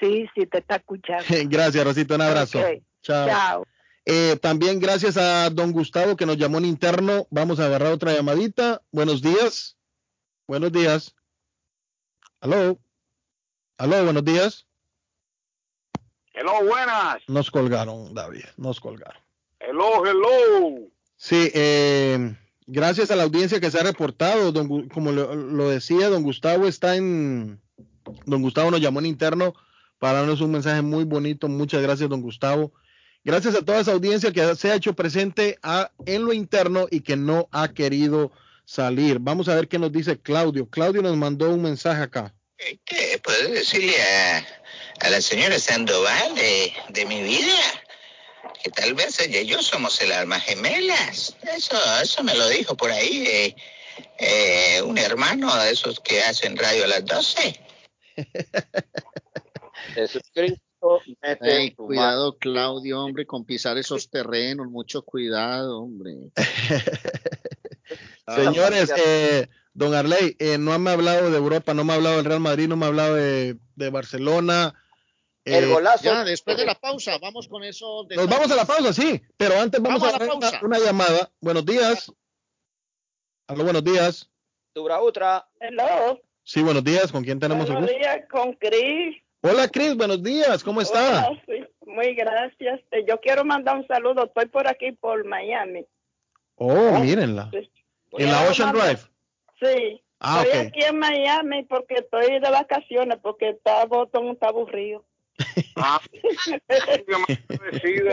Sí, 0.00 0.26
sí, 0.34 0.46
te 0.46 0.58
está 0.58 0.76
escuchando. 0.76 1.24
gracias, 1.50 1.84
Rosita, 1.84 2.14
un 2.14 2.22
abrazo. 2.22 2.60
Chao. 3.02 3.28
Chao. 3.28 3.66
Eh, 4.06 4.36
también 4.40 4.80
gracias 4.80 5.18
a 5.18 5.50
don 5.50 5.70
Gustavo 5.72 6.16
que 6.16 6.24
nos 6.24 6.38
llamó 6.38 6.58
en 6.58 6.64
interno. 6.64 7.26
Vamos 7.30 7.60
a 7.60 7.66
agarrar 7.66 7.92
otra 7.92 8.14
llamadita. 8.14 8.80
Buenos 8.90 9.20
días. 9.20 9.76
Buenos 10.46 10.72
días. 10.72 11.14
Aló. 12.40 12.78
Aló, 13.76 14.04
buenos 14.04 14.24
días. 14.24 14.66
Hello, 16.34 16.64
buenas. 16.64 17.22
Nos 17.28 17.48
colgaron, 17.48 18.12
David. 18.12 18.44
Nos 18.56 18.80
colgaron. 18.80 19.22
Hello, 19.60 20.04
hello. 20.04 20.88
Sí, 21.16 21.48
eh, 21.54 22.34
gracias 22.66 23.12
a 23.12 23.16
la 23.16 23.22
audiencia 23.22 23.60
que 23.60 23.70
se 23.70 23.78
ha 23.78 23.84
reportado. 23.84 24.50
Don, 24.50 24.88
como 24.88 25.12
lo, 25.12 25.32
lo, 25.36 25.70
decía, 25.70 26.08
don 26.08 26.24
Gustavo 26.24 26.66
está 26.66 26.96
en. 26.96 27.60
Don 28.26 28.42
Gustavo 28.42 28.72
nos 28.72 28.80
llamó 28.80 28.98
en 28.98 29.06
interno 29.06 29.54
para 30.00 30.18
darnos 30.18 30.40
un 30.40 30.50
mensaje 30.50 30.82
muy 30.82 31.04
bonito. 31.04 31.46
Muchas 31.46 31.80
gracias, 31.82 32.10
don 32.10 32.20
Gustavo. 32.20 32.72
Gracias 33.22 33.54
a 33.54 33.64
toda 33.64 33.80
esa 33.80 33.92
audiencia 33.92 34.32
que 34.32 34.56
se 34.56 34.72
ha 34.72 34.74
hecho 34.74 34.94
presente 34.94 35.58
en 36.04 36.24
lo 36.24 36.32
interno 36.32 36.88
y 36.90 37.00
que 37.00 37.16
no 37.16 37.48
ha 37.52 37.68
querido 37.68 38.32
salir. 38.64 39.18
Vamos 39.20 39.48
a 39.48 39.54
ver 39.54 39.68
qué 39.68 39.78
nos 39.78 39.92
dice 39.92 40.18
Claudio. 40.18 40.68
Claudio 40.68 41.00
nos 41.00 41.16
mandó 41.16 41.48
un 41.48 41.62
mensaje 41.62 42.02
acá. 42.02 42.34
¿Qué 42.84 43.20
puedo 43.22 43.50
decirle 43.50 43.94
a, 45.00 45.10
la 45.10 45.20
señora 45.20 45.58
Sandoval 45.58 46.34
de, 46.34 47.06
mi 47.06 47.22
vida? 47.22 47.58
Que 48.62 48.70
tal 48.70 48.94
vez 48.94 49.18
ella 49.20 49.40
y 49.40 49.46
yo 49.46 49.62
somos 49.62 50.00
el 50.00 50.12
alma 50.12 50.40
gemelas. 50.40 51.36
Eso, 51.42 51.76
eso 52.02 52.22
me 52.22 52.34
lo 52.34 52.48
dijo 52.48 52.76
por 52.76 52.90
ahí 52.90 53.26
eh, 53.26 53.56
eh, 54.18 54.82
un 54.82 54.98
hermano 54.98 55.54
de 55.56 55.70
esos 55.72 56.00
que 56.00 56.20
hacen 56.20 56.56
radio 56.56 56.84
a 56.84 56.88
las 56.88 57.04
12. 57.04 57.60
cuidado, 61.76 62.36
Claudio, 62.38 63.00
hombre, 63.02 63.26
con 63.26 63.44
pisar 63.44 63.78
esos 63.78 64.10
terrenos, 64.10 64.68
mucho 64.70 65.02
cuidado, 65.02 65.80
hombre. 65.80 66.12
Señores, 68.34 68.92
eh, 68.96 69.48
don 69.72 69.94
Arley, 69.94 70.36
eh, 70.38 70.58
no 70.58 70.78
me 70.78 70.90
ha 70.90 70.94
hablado 70.94 71.30
de 71.30 71.36
Europa, 71.36 71.74
no 71.74 71.84
me 71.84 71.92
ha 71.92 71.96
hablado 71.96 72.16
del 72.16 72.24
Real 72.24 72.40
Madrid, 72.40 72.68
no 72.68 72.76
me 72.76 72.86
ha 72.86 72.88
hablado 72.88 73.14
de, 73.14 73.56
Barcelona. 73.90 74.74
El 75.44 75.64
eh, 75.64 75.66
golazo. 75.66 76.04
Ya, 76.04 76.24
después 76.24 76.56
de 76.56 76.64
la 76.64 76.74
pausa, 76.74 77.18
vamos 77.18 77.48
con 77.48 77.62
eso. 77.64 78.06
Nos 78.08 78.28
vamos 78.28 78.50
a 78.50 78.56
la 78.56 78.64
pausa, 78.64 78.92
sí, 78.92 79.20
pero 79.36 79.58
antes 79.58 79.80
vamos, 79.80 80.02
a, 80.02 80.08
hacer 80.16 80.30
una, 80.62 80.78
llamada. 80.78 81.30
Buenos 81.40 81.66
días. 81.66 82.12
Aló, 83.46 83.64
buenos 83.64 83.84
días. 83.84 84.30
Tubra 84.72 85.02
Ultra. 85.02 85.46
Hello. 85.60 86.20
Sí, 86.42 86.62
buenos 86.62 86.82
días. 86.82 87.12
¿Con 87.12 87.24
quién 87.24 87.38
tenemos 87.38 87.66
buenos 87.66 87.90
el 87.90 87.96
gusto? 87.96 87.98
días, 87.98 88.28
con 88.30 88.52
Cris. 88.54 89.24
Hola 89.42 89.68
Cris, 89.68 89.94
buenos 89.94 90.22
días, 90.22 90.64
¿cómo 90.64 90.80
está? 90.80 91.30
muy 91.86 92.14
gracias. 92.14 92.80
Eh, 92.92 93.04
yo 93.06 93.20
quiero 93.20 93.44
mandar 93.44 93.76
un 93.76 93.86
saludo, 93.86 94.24
estoy 94.24 94.46
por 94.46 94.66
aquí, 94.66 94.92
por 94.92 95.22
Miami. 95.26 95.84
Oh, 96.54 96.98
mírenla. 96.98 97.50
¿En 98.12 98.30
la 98.30 98.48
Ocean 98.48 98.72
Drive? 98.72 99.00
Sí. 99.60 100.02
Ah, 100.18 100.42
estoy 100.44 100.66
aquí 100.66 100.84
en 100.84 100.98
Miami 100.98 101.62
porque 101.64 101.96
estoy 101.96 102.40
de 102.40 102.50
vacaciones, 102.50 103.18
porque 103.22 103.50
está 103.50 103.84
botón, 103.84 104.28
está 104.28 104.48
aburrido. 104.48 105.04
Ah, 105.76 106.00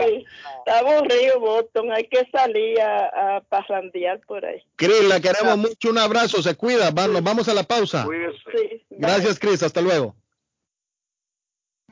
está 0.06 0.78
aburrido, 0.78 1.40
Boston. 1.40 1.92
Hay 1.92 2.08
que 2.08 2.26
salir 2.30 2.80
a, 2.80 3.36
a 3.36 3.40
parrandear 3.42 4.20
por 4.26 4.44
ahí. 4.44 4.62
Cris, 4.76 5.04
la 5.04 5.20
queremos 5.20 5.56
mucho. 5.58 5.90
Un 5.90 5.98
abrazo. 5.98 6.42
Se 6.42 6.54
cuida. 6.56 6.90
Vamos, 6.90 7.22
vamos 7.22 7.48
a 7.48 7.54
la 7.54 7.62
pausa. 7.62 8.06
Sí, 8.52 8.82
Gracias, 8.90 9.38
Cris. 9.38 9.62
Hasta 9.62 9.80
luego. 9.80 10.16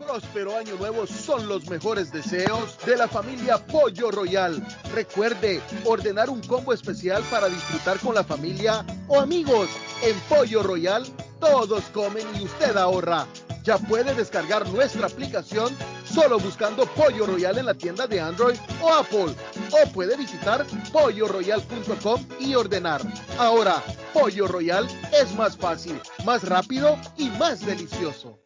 Próspero 0.00 0.56
Año 0.56 0.76
Nuevo 0.76 1.06
son 1.06 1.46
los 1.46 1.68
mejores 1.68 2.10
deseos 2.10 2.78
de 2.86 2.96
la 2.96 3.06
familia 3.06 3.58
Pollo 3.58 4.10
Royal. 4.10 4.66
Recuerde 4.94 5.60
ordenar 5.84 6.30
un 6.30 6.40
combo 6.40 6.72
especial 6.72 7.22
para 7.30 7.48
disfrutar 7.48 7.98
con 7.98 8.14
la 8.14 8.24
familia 8.24 8.84
o 9.08 9.20
amigos. 9.20 9.68
En 10.02 10.18
Pollo 10.20 10.62
Royal 10.62 11.04
todos 11.38 11.84
comen 11.90 12.26
y 12.40 12.44
usted 12.44 12.78
ahorra. 12.78 13.26
Ya 13.62 13.78
puede 13.78 14.14
descargar 14.14 14.68
nuestra 14.70 15.06
aplicación 15.06 15.76
solo 16.04 16.38
buscando 16.38 16.86
Pollo 16.86 17.26
Royal 17.26 17.58
en 17.58 17.66
la 17.66 17.74
tienda 17.74 18.06
de 18.06 18.20
Android 18.20 18.56
o 18.82 18.92
Apple. 18.92 19.34
O 19.70 19.92
puede 19.92 20.16
visitar 20.16 20.66
polloroyal.com 20.92 22.26
y 22.40 22.54
ordenar. 22.54 23.02
Ahora, 23.38 23.82
Pollo 24.12 24.46
Royal 24.46 24.86
es 25.12 25.34
más 25.34 25.56
fácil, 25.56 26.00
más 26.24 26.42
rápido 26.44 26.98
y 27.16 27.28
más 27.30 27.64
delicioso. 27.64 28.38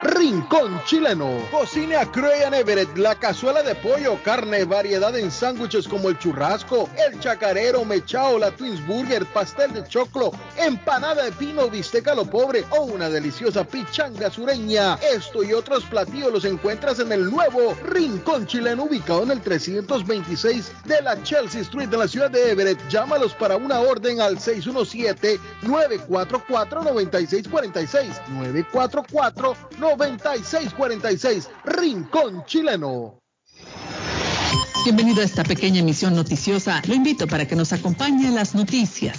Rincón 0.00 0.80
Chileno. 0.84 1.28
Cocina 1.50 2.08
Crayon 2.12 2.54
Everett, 2.54 2.96
la 2.96 3.16
cazuela 3.16 3.64
de 3.64 3.74
pollo, 3.74 4.16
carne, 4.22 4.62
variedad 4.64 5.16
en 5.18 5.28
sándwiches 5.28 5.88
como 5.88 6.08
el 6.08 6.16
churrasco, 6.20 6.88
el 6.96 7.18
chacarero, 7.18 7.84
mechao, 7.84 8.38
la 8.38 8.52
Twins 8.52 8.86
Burger, 8.86 9.26
pastel 9.26 9.72
de 9.72 9.82
choclo, 9.88 10.30
empanada 10.56 11.24
de 11.24 11.32
pino, 11.32 11.68
bisteca 11.68 12.14
lo 12.14 12.24
pobre 12.26 12.64
o 12.70 12.82
una 12.82 13.08
deliciosa 13.10 13.64
pichanga 13.64 14.30
sureña. 14.30 14.94
Esto 15.02 15.42
y 15.42 15.52
otros 15.52 15.82
platillos 15.84 16.32
los 16.32 16.44
encuentras 16.44 17.00
en 17.00 17.10
el 17.10 17.28
nuevo 17.28 17.76
Rincón 17.84 18.46
Chileno 18.46 18.84
ubicado 18.84 19.24
en 19.24 19.32
el 19.32 19.40
326 19.40 20.72
de 20.84 21.02
la 21.02 21.20
Chelsea 21.24 21.62
Street 21.62 21.88
de 21.88 21.96
la 21.96 22.06
ciudad 22.06 22.30
de 22.30 22.52
Everett. 22.52 22.78
Llámalos 22.88 23.34
para 23.34 23.56
una 23.56 23.80
orden 23.80 24.20
al 24.20 24.38
617 24.38 25.40
944 25.62 26.84
9646 26.84 28.20
944 28.28 29.56
9646, 29.78 29.87
Rincón 31.64 32.44
Chileno. 32.44 33.18
Bienvenido 34.84 35.20
a 35.20 35.24
esta 35.24 35.44
pequeña 35.44 35.80
emisión 35.80 36.14
noticiosa. 36.14 36.82
Lo 36.86 36.94
invito 36.94 37.26
para 37.26 37.46
que 37.46 37.56
nos 37.56 37.72
acompañe 37.72 38.28
a 38.28 38.30
las 38.30 38.54
noticias. 38.54 39.18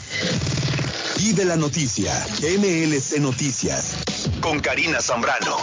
Y 1.19 1.33
de 1.33 1.45
la 1.45 1.55
noticia, 1.55 2.13
MLC 2.41 3.19
Noticias, 3.19 3.97
con 4.41 4.59
Karina 4.59 5.01
Zambrano. 5.01 5.57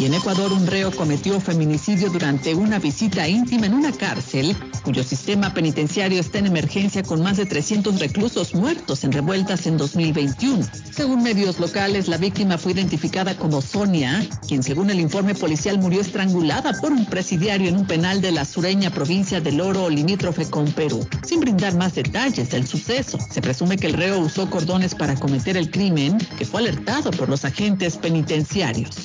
Y 0.00 0.06
en 0.06 0.14
Ecuador 0.14 0.50
un 0.54 0.66
reo 0.66 0.90
cometió 0.90 1.38
feminicidio 1.42 2.08
durante 2.08 2.54
una 2.54 2.78
visita 2.78 3.28
íntima 3.28 3.66
en 3.66 3.74
una 3.74 3.92
cárcel 3.92 4.56
cuyo 4.82 5.04
sistema 5.04 5.52
penitenciario 5.52 6.18
está 6.18 6.38
en 6.38 6.46
emergencia 6.46 7.02
con 7.02 7.22
más 7.22 7.36
de 7.36 7.44
300 7.44 8.00
reclusos 8.00 8.54
muertos 8.54 9.04
en 9.04 9.12
revueltas 9.12 9.66
en 9.66 9.76
2021. 9.76 10.66
Según 10.90 11.22
medios 11.22 11.60
locales, 11.60 12.08
la 12.08 12.16
víctima 12.16 12.56
fue 12.56 12.72
identificada 12.72 13.36
como 13.36 13.60
Sonia, 13.60 14.26
quien 14.48 14.62
según 14.62 14.88
el 14.88 15.00
informe 15.00 15.34
policial 15.34 15.78
murió 15.78 16.00
estrangulada 16.00 16.72
por 16.80 16.92
un 16.92 17.04
presidiario 17.04 17.68
en 17.68 17.76
un 17.76 17.86
penal 17.86 18.22
de 18.22 18.32
la 18.32 18.46
sureña 18.46 18.88
provincia 18.88 19.42
del 19.42 19.60
Oro 19.60 19.90
limítrofe 19.90 20.48
con 20.48 20.72
Perú. 20.72 21.06
Sin 21.26 21.40
brindar 21.40 21.76
más 21.76 21.94
detalles 21.94 22.48
del 22.48 22.66
suceso, 22.66 23.18
se 23.30 23.42
presume 23.42 23.76
que 23.76 23.88
el 23.88 23.92
reo 23.92 24.18
usó 24.18 24.48
cordones 24.48 24.94
para 24.94 25.14
cometer 25.14 25.58
el 25.58 25.70
crimen, 25.70 26.16
que 26.38 26.46
fue 26.46 26.60
alertado 26.60 27.10
por 27.10 27.28
los 27.28 27.44
agentes 27.44 27.98
penitenciarios. 27.98 28.96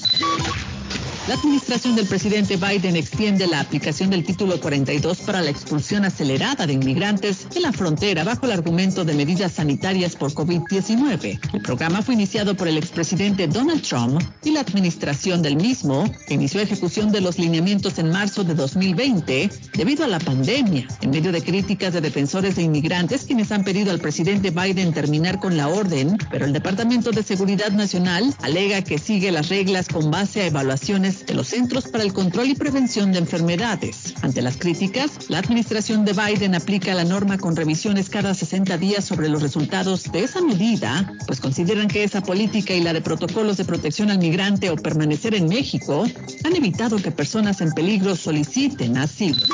La 1.28 1.34
administración 1.34 1.96
del 1.96 2.06
presidente 2.06 2.56
Biden 2.56 2.96
extiende 2.96 3.48
la 3.48 3.60
aplicación 3.60 4.12
del 4.12 4.24
título 4.24 4.60
42 4.62 5.22
para 5.22 5.42
la 5.42 5.50
expulsión 5.50 6.06
acelerada 6.06 6.68
de 6.68 6.74
inmigrantes 6.74 7.48
en 7.56 7.64
la 7.64 7.74
frontera 7.74 8.24
bajo 8.24 8.46
el 8.46 8.52
argumento 8.52 9.04
de 9.04 9.16
medidas 9.16 9.54
sanitarias 9.54 10.16
por 10.16 10.34
COVID-19. 10.34 11.40
El 11.52 11.62
programa 11.64 12.04
fue 12.04 12.14
iniciado 12.14 12.56
por 12.56 12.68
el 12.68 12.78
expresidente 12.78 13.48
Donald 13.48 13.82
Trump 13.82 14.22
y 14.44 14.52
la 14.52 14.60
administración 14.60 15.42
del 15.42 15.56
mismo, 15.56 16.06
que 16.28 16.36
inició 16.36 16.62
ejecución 16.62 17.12
de 17.12 17.22
los 17.22 17.40
lineamientos 17.40 17.98
en 17.98 18.12
marzo 18.12 18.44
de 18.44 18.54
2020 18.54 19.50
debido 19.74 20.06
a 20.06 20.08
la 20.08 20.20
pandemia, 20.20 20.88
en 21.02 21.10
medio 21.10 21.32
de 21.32 21.42
críticas 21.42 21.92
de 21.94 22.02
defensores 22.02 22.56
de 22.56 22.62
inmigrantes 22.62 23.24
quienes 23.24 23.52
han 23.52 23.64
pedido 23.64 23.90
al 23.90 24.00
presidente 24.00 24.52
Biden 24.52 24.94
terminar 24.94 25.40
con 25.40 25.58
la 25.58 25.70
orden, 25.70 26.20
pero 26.30 26.46
el 26.46 26.54
Departamento 26.54 27.10
de 27.10 27.24
Seguridad 27.24 27.72
Nacional 27.72 28.32
alega 28.44 28.84
que 28.84 29.00
sigue 29.00 29.32
las 29.32 29.50
reglas 29.50 29.88
con 29.88 30.12
base 30.12 30.42
a 30.42 30.46
evaluaciones 30.46 31.15
de 31.26 31.34
los 31.34 31.48
Centros 31.48 31.88
para 31.88 32.04
el 32.04 32.14
Control 32.14 32.50
y 32.50 32.56
Prevención 32.56 33.12
de 33.12 33.20
Enfermedades. 33.20 34.14
Ante 34.22 34.42
las 34.42 34.58
críticas, 34.58 35.12
la 35.30 35.40
administración 35.40 36.04
de 36.06 36.14
Biden 36.14 36.56
aplica 36.56 36.94
la 36.94 37.04
norma 37.04 37.38
con 37.38 37.56
revisiones 37.56 38.10
cada 38.10 38.34
60 38.34 38.78
días 38.78 39.06
sobre 39.06 39.30
los 39.30 39.42
resultados 39.42 40.04
de 40.12 40.24
esa 40.24 40.42
medida, 40.42 41.14
pues 41.28 41.40
consideran 41.40 41.88
que 41.88 42.04
esa 42.04 42.22
política 42.22 42.74
y 42.74 42.82
la 42.82 42.94
de 42.94 43.02
protocolos 43.02 43.58
de 43.58 43.66
protección 43.66 44.10
al 44.10 44.20
migrante 44.20 44.70
o 44.70 44.76
permanecer 44.76 45.36
en 45.36 45.48
México 45.48 46.06
han 46.44 46.56
evitado 46.56 46.98
que 46.98 47.12
personas 47.12 47.62
en 47.62 47.72
peligro 47.72 48.16
soliciten 48.16 48.98
asilo. 48.98 49.46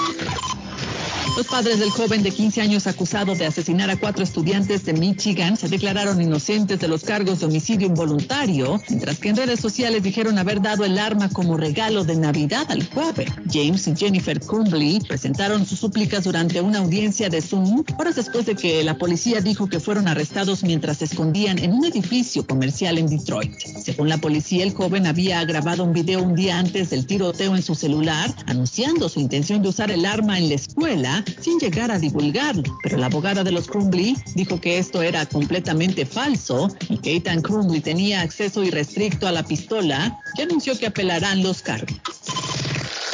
Los 1.38 1.48
padres 1.48 1.80
del 1.80 1.90
joven 1.92 2.24
de 2.24 2.32
15 2.32 2.62
años 2.62 2.88
acusado 2.88 3.36
de 3.36 3.46
asesinar 3.46 3.90
a 3.90 3.98
cuatro 3.98 4.22
estudiantes 4.22 4.84
de 4.84 4.94
Michigan 4.94 5.56
se 5.56 5.70
declararon 5.70 6.22
inocentes 6.22 6.80
de 6.80 6.88
los 6.90 7.04
cargos 7.04 7.40
de 7.40 7.46
homicidio 7.46 7.88
involuntario, 7.88 8.82
mientras 8.90 9.18
que 9.18 9.30
en 9.30 9.38
redes 9.38 9.62
sociales 9.62 10.04
dijeron 10.04 10.38
haber 10.38 10.62
dado 10.62 10.84
el 10.84 11.00
arma 11.00 11.30
como 11.30 11.51
regalo 11.58 12.04
de 12.04 12.16
Navidad 12.16 12.66
al 12.70 12.88
joven. 12.90 13.28
James 13.52 13.88
y 13.88 13.96
Jennifer 13.96 14.40
Crumbley 14.40 15.00
presentaron 15.08 15.66
sus 15.66 15.80
súplicas 15.80 16.24
durante 16.24 16.62
una 16.62 16.80
audiencia 16.80 17.30
de 17.30 17.42
Zoom 17.42 17.84
horas 17.98 18.16
después 18.16 18.46
de 18.46 18.56
que 18.56 18.84
la 18.84 18.98
policía 18.98 19.42
dijo 19.42 19.68
que 19.68 19.80
fueron 19.80 20.08
arrestados 20.08 20.64
mientras 20.64 20.98
se 20.98 21.06
escondían 21.06 21.60
en 21.60 21.74
un 21.74 21.86
edificio 21.86 22.46
comercial 22.46 22.98
en 22.98 23.08
Detroit. 23.08 23.54
Según 23.84 24.10
la 24.10 24.18
policía, 24.18 24.64
el 24.64 24.74
joven 24.74 25.08
había 25.08 25.44
grabado 25.46 25.84
un 25.84 25.94
video 25.94 26.22
un 26.22 26.36
día 26.36 26.60
antes 26.60 26.90
del 26.90 27.06
tiroteo 27.06 27.56
en 27.56 27.62
su 27.62 27.76
celular, 27.76 28.34
anunciando 28.48 29.10
su 29.10 29.20
intención 29.20 29.62
de 29.62 29.70
usar 29.70 29.92
el 29.92 30.06
arma 30.06 30.38
en 30.38 30.50
la 30.50 30.56
escuela 30.56 31.24
sin 31.40 31.60
llegar 31.60 31.92
a 31.92 32.00
divulgarlo. 32.00 32.78
Pero 32.84 32.98
la 32.98 33.08
abogada 33.08 33.44
de 33.44 33.52
los 33.52 33.68
Crumbley 33.68 34.16
dijo 34.36 34.60
que 34.60 34.78
esto 34.78 35.02
era 35.02 35.26
completamente 35.26 36.06
falso 36.06 36.70
y 36.90 36.98
que 36.98 37.16
Ethan 37.16 37.42
Crumbley 37.42 37.82
tenía 37.82 38.22
acceso 38.22 38.64
irrestricto 38.64 39.28
a 39.28 39.32
la 39.32 39.44
pistola 39.44 40.20
y 40.38 40.42
anunció 40.42 40.78
que 40.78 40.88
apelarán 40.88 41.41
los. 41.44 41.64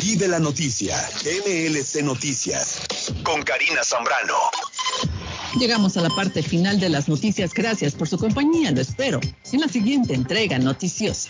Y 0.01 0.15
de 0.15 0.27
la 0.27 0.39
noticia, 0.39 0.95
MLC 1.45 2.03
Noticias, 2.03 2.81
con 3.23 3.43
Karina 3.43 3.83
Zambrano. 3.83 4.35
Llegamos 5.59 5.97
a 5.97 6.01
la 6.01 6.09
parte 6.09 6.43
final 6.43 6.80
de 6.80 6.89
las 6.89 7.07
noticias. 7.07 7.53
Gracias 7.53 7.93
por 7.93 8.07
su 8.07 8.17
compañía. 8.17 8.72
Lo 8.72 8.81
espero 8.81 9.19
en 9.51 9.61
la 9.61 9.67
siguiente 9.67 10.14
entrega 10.14 10.59
noticiosa. 10.59 11.30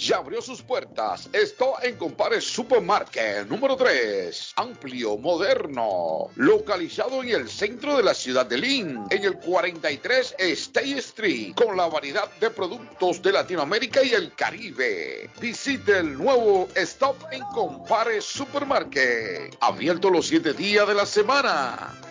Ya 0.00 0.16
abrió 0.16 0.40
sus 0.40 0.62
puertas. 0.62 1.28
Está 1.30 1.66
en 1.82 1.96
Compare 1.96 2.40
Supermarket 2.40 3.46
número 3.46 3.76
3. 3.76 4.54
Amplio, 4.56 5.18
moderno. 5.18 6.30
Localizado 6.36 7.22
en 7.22 7.28
el 7.28 7.50
centro 7.50 7.98
de 7.98 8.02
la 8.02 8.14
ciudad 8.14 8.46
de 8.46 8.56
Lynn. 8.56 9.08
En 9.10 9.24
el 9.24 9.34
43 9.34 10.36
State 10.38 10.98
Street. 11.00 11.52
Con 11.54 11.76
la 11.76 11.86
variedad 11.86 12.30
de 12.40 12.48
productos 12.48 13.20
de 13.20 13.32
Latinoamérica 13.32 14.02
y 14.02 14.14
el 14.14 14.32
Caribe. 14.34 15.28
Visite 15.38 15.98
el 15.98 16.16
nuevo 16.16 16.68
Stop 16.76 17.16
en 17.30 17.42
Compare 17.52 18.22
Supermarket. 18.22 19.54
Abierto 19.60 20.08
los 20.08 20.28
7 20.28 20.54
días 20.54 20.88
de 20.88 20.94
la 20.94 21.04
semana. 21.04 22.09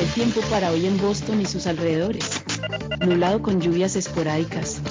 El 0.00 0.08
tiempo 0.08 0.40
para 0.50 0.72
hoy 0.72 0.86
en 0.86 0.98
Boston 0.98 1.40
y 1.40 1.46
sus 1.46 1.66
alrededores. 1.66 2.42
Nublado 3.00 3.40
con 3.42 3.60
lluvias 3.60 3.96
esporádicas. 3.96 4.82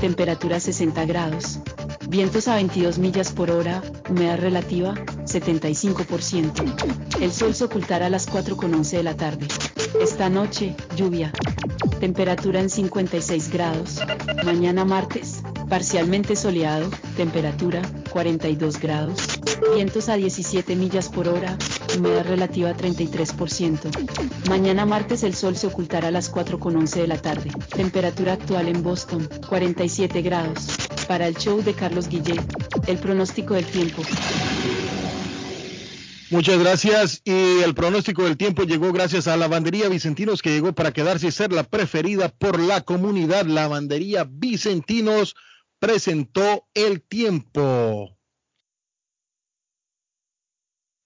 Temperatura 0.00 0.58
60 0.58 1.04
grados. 1.04 1.60
Vientos 2.08 2.48
a 2.48 2.54
22 2.54 2.98
millas 2.98 3.32
por 3.32 3.50
hora. 3.50 3.82
Humedad 4.08 4.38
relativa 4.38 4.94
75%. 4.94 7.20
El 7.20 7.30
sol 7.30 7.54
se 7.54 7.64
ocultará 7.64 8.06
a 8.06 8.10
las 8.10 8.26
4 8.26 8.56
con 8.56 8.74
11 8.74 8.96
de 8.96 9.02
la 9.02 9.14
tarde. 9.14 9.46
Esta 10.00 10.30
noche, 10.30 10.74
lluvia. 10.96 11.30
Temperatura 12.00 12.60
en 12.60 12.70
56 12.70 13.50
grados. 13.50 14.00
Mañana 14.42 14.86
martes, 14.86 15.42
parcialmente 15.68 16.34
soleado. 16.34 16.88
Temperatura 17.18 17.82
42 18.10 18.80
grados. 18.80 19.18
Vientos 19.74 20.08
a 20.08 20.16
17 20.16 20.76
millas 20.76 21.10
por 21.10 21.28
hora. 21.28 21.58
Humedad 21.96 22.26
relativa 22.26 22.74
33%. 22.74 24.48
Mañana 24.48 24.86
martes 24.86 25.22
el 25.22 25.34
sol 25.34 25.56
se 25.56 25.66
ocultará 25.66 26.08
a 26.08 26.10
las 26.10 26.28
4 26.28 26.58
con 26.58 26.76
11 26.76 27.00
de 27.00 27.06
la 27.06 27.18
tarde. 27.18 27.50
Temperatura 27.74 28.34
actual 28.34 28.68
en 28.68 28.82
Boston 28.82 29.28
47 29.48 30.22
grados. 30.22 30.66
Para 31.06 31.26
el 31.26 31.36
show 31.36 31.62
de 31.62 31.74
Carlos 31.74 32.08
Guillet, 32.08 32.40
el 32.86 32.98
pronóstico 32.98 33.54
del 33.54 33.64
tiempo. 33.66 34.02
Muchas 36.30 36.58
gracias. 36.58 37.22
Y 37.24 37.62
el 37.62 37.74
pronóstico 37.74 38.24
del 38.24 38.36
tiempo 38.36 38.64
llegó 38.64 38.92
gracias 38.92 39.26
a 39.28 39.36
Lavandería 39.36 39.88
Vicentinos, 39.88 40.42
que 40.42 40.50
llegó 40.50 40.74
para 40.74 40.92
quedarse 40.92 41.28
y 41.28 41.32
ser 41.32 41.52
la 41.52 41.64
preferida 41.64 42.28
por 42.28 42.60
la 42.60 42.82
comunidad. 42.82 43.46
Lavandería 43.46 44.26
Vicentinos 44.28 45.34
presentó 45.78 46.66
el 46.74 47.00
tiempo. 47.00 48.17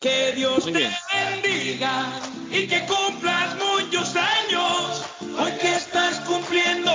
Que 0.03 0.33
Dios 0.33 0.65
te 0.65 0.91
bendiga 1.15 2.11
y 2.51 2.67
que 2.67 2.85
cumplas 2.87 3.55
muchos 3.55 4.17
años. 4.17 5.05
Hoy 5.39 5.53
que 5.61 5.77
estás 5.77 6.19
cumpliendo 6.27 6.91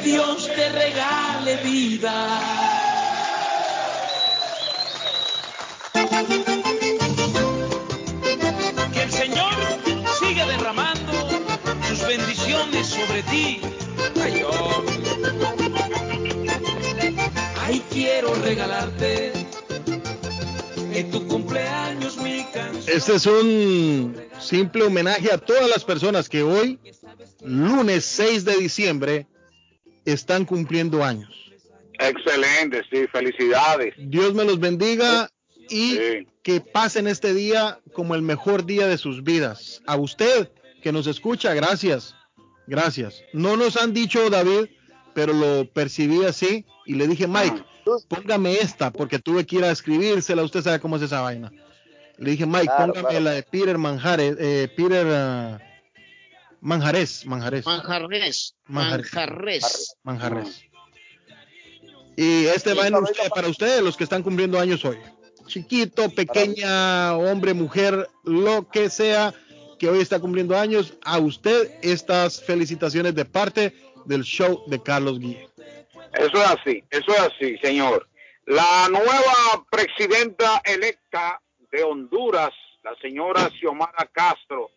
Dios 0.00 0.48
te 0.56 0.68
regale 0.70 1.56
vida. 1.58 2.40
Que 8.92 9.02
el 9.04 9.12
Señor 9.12 9.54
siga 10.18 10.46
derramando 10.46 11.12
sus 11.88 12.04
bendiciones 12.08 12.88
sobre 12.88 13.22
ti. 13.22 13.60
Ay, 14.20 14.42
hombre. 14.42 14.96
Ay, 17.60 17.80
quiero 17.88 18.34
regalarte 18.34 19.41
tu 21.12 21.26
cumpleaños 21.28 22.16
mi 22.16 22.44
canción. 22.52 22.96
Este 22.96 23.14
es 23.14 23.26
un 23.26 24.16
simple 24.40 24.84
homenaje 24.84 25.32
a 25.32 25.38
todas 25.38 25.68
las 25.68 25.84
personas 25.84 26.28
que 26.28 26.42
hoy, 26.42 26.80
lunes 27.44 28.04
6 28.06 28.44
de 28.44 28.56
diciembre, 28.56 29.26
están 30.04 30.44
cumpliendo 30.44 31.04
años. 31.04 31.52
Excelente, 31.98 32.82
sí, 32.90 33.06
felicidades. 33.06 33.94
Dios 33.98 34.34
me 34.34 34.44
los 34.44 34.58
bendiga 34.58 35.30
y 35.68 36.26
que 36.42 36.60
pasen 36.60 37.06
este 37.06 37.34
día 37.34 37.78
como 37.92 38.14
el 38.14 38.22
mejor 38.22 38.64
día 38.66 38.86
de 38.86 38.98
sus 38.98 39.22
vidas. 39.22 39.82
A 39.86 39.96
usted 39.96 40.50
que 40.82 40.92
nos 40.92 41.06
escucha, 41.06 41.54
gracias. 41.54 42.16
Gracias. 42.66 43.22
No 43.32 43.56
nos 43.56 43.76
han 43.76 43.92
dicho, 43.92 44.30
David, 44.30 44.70
pero 45.14 45.32
lo 45.32 45.66
percibí 45.70 46.24
así 46.24 46.64
y 46.86 46.94
le 46.94 47.06
dije, 47.06 47.26
Mike, 47.28 47.62
póngame 48.08 48.54
esta 48.54 48.90
porque 48.92 49.18
tuve 49.18 49.44
que 49.46 49.56
ir 49.56 49.64
a 49.64 49.70
escribírsela. 49.70 50.42
Usted 50.42 50.62
sabe 50.62 50.80
cómo 50.80 50.96
es 50.96 51.02
esa 51.02 51.20
vaina. 51.20 51.52
Le 52.18 52.30
dije, 52.32 52.46
Mike, 52.46 52.64
Claro, 52.66 52.92
póngame 52.92 53.08
claro. 53.08 53.24
la 53.24 53.30
de 53.32 53.42
Peter 53.42 53.78
Manjares, 53.78 54.36
eh, 54.38 54.68
Peter 54.76 55.06
ah, 55.10 55.58
Manjarés, 56.60 57.26
Manjarés. 57.26 57.66
Manjarres. 57.66 58.54
Manjarres. 58.66 59.96
Manjarres. 60.04 60.62
Y 62.16 62.44
este 62.46 62.74
va 62.74 62.86
en 62.86 62.94
usted- 62.94 63.28
para 63.34 63.48
ustedes, 63.48 63.82
los 63.82 63.96
que 63.96 64.04
están 64.04 64.22
cumpliendo 64.22 64.60
años 64.60 64.84
hoy. 64.84 64.98
Chiquito, 65.46 66.08
pequeña, 66.10 67.16
hombre, 67.16 67.52
mujer, 67.54 68.08
lo 68.24 68.68
que 68.68 68.88
sea 68.90 69.34
que 69.78 69.88
hoy 69.88 70.00
está 70.00 70.20
cumpliendo 70.20 70.56
años, 70.56 70.94
a 71.04 71.18
usted 71.18 71.72
estas 71.82 72.40
felicitaciones 72.42 73.14
de 73.16 73.24
parte 73.24 73.74
del 74.04 74.22
show 74.22 74.62
de 74.68 74.80
Carlos 74.80 75.18
Guille. 75.18 75.48
Eso 76.14 76.36
es 76.36 76.50
así, 76.50 76.84
eso 76.90 77.10
es 77.12 77.20
así, 77.20 77.56
señor. 77.58 78.08
La 78.46 78.88
nueva 78.90 79.64
presidenta 79.70 80.60
electa 80.64 81.40
de 81.70 81.82
Honduras, 81.84 82.50
la 82.82 82.94
señora 83.00 83.48
Xiomara 83.50 84.08
Castro, 84.12 84.70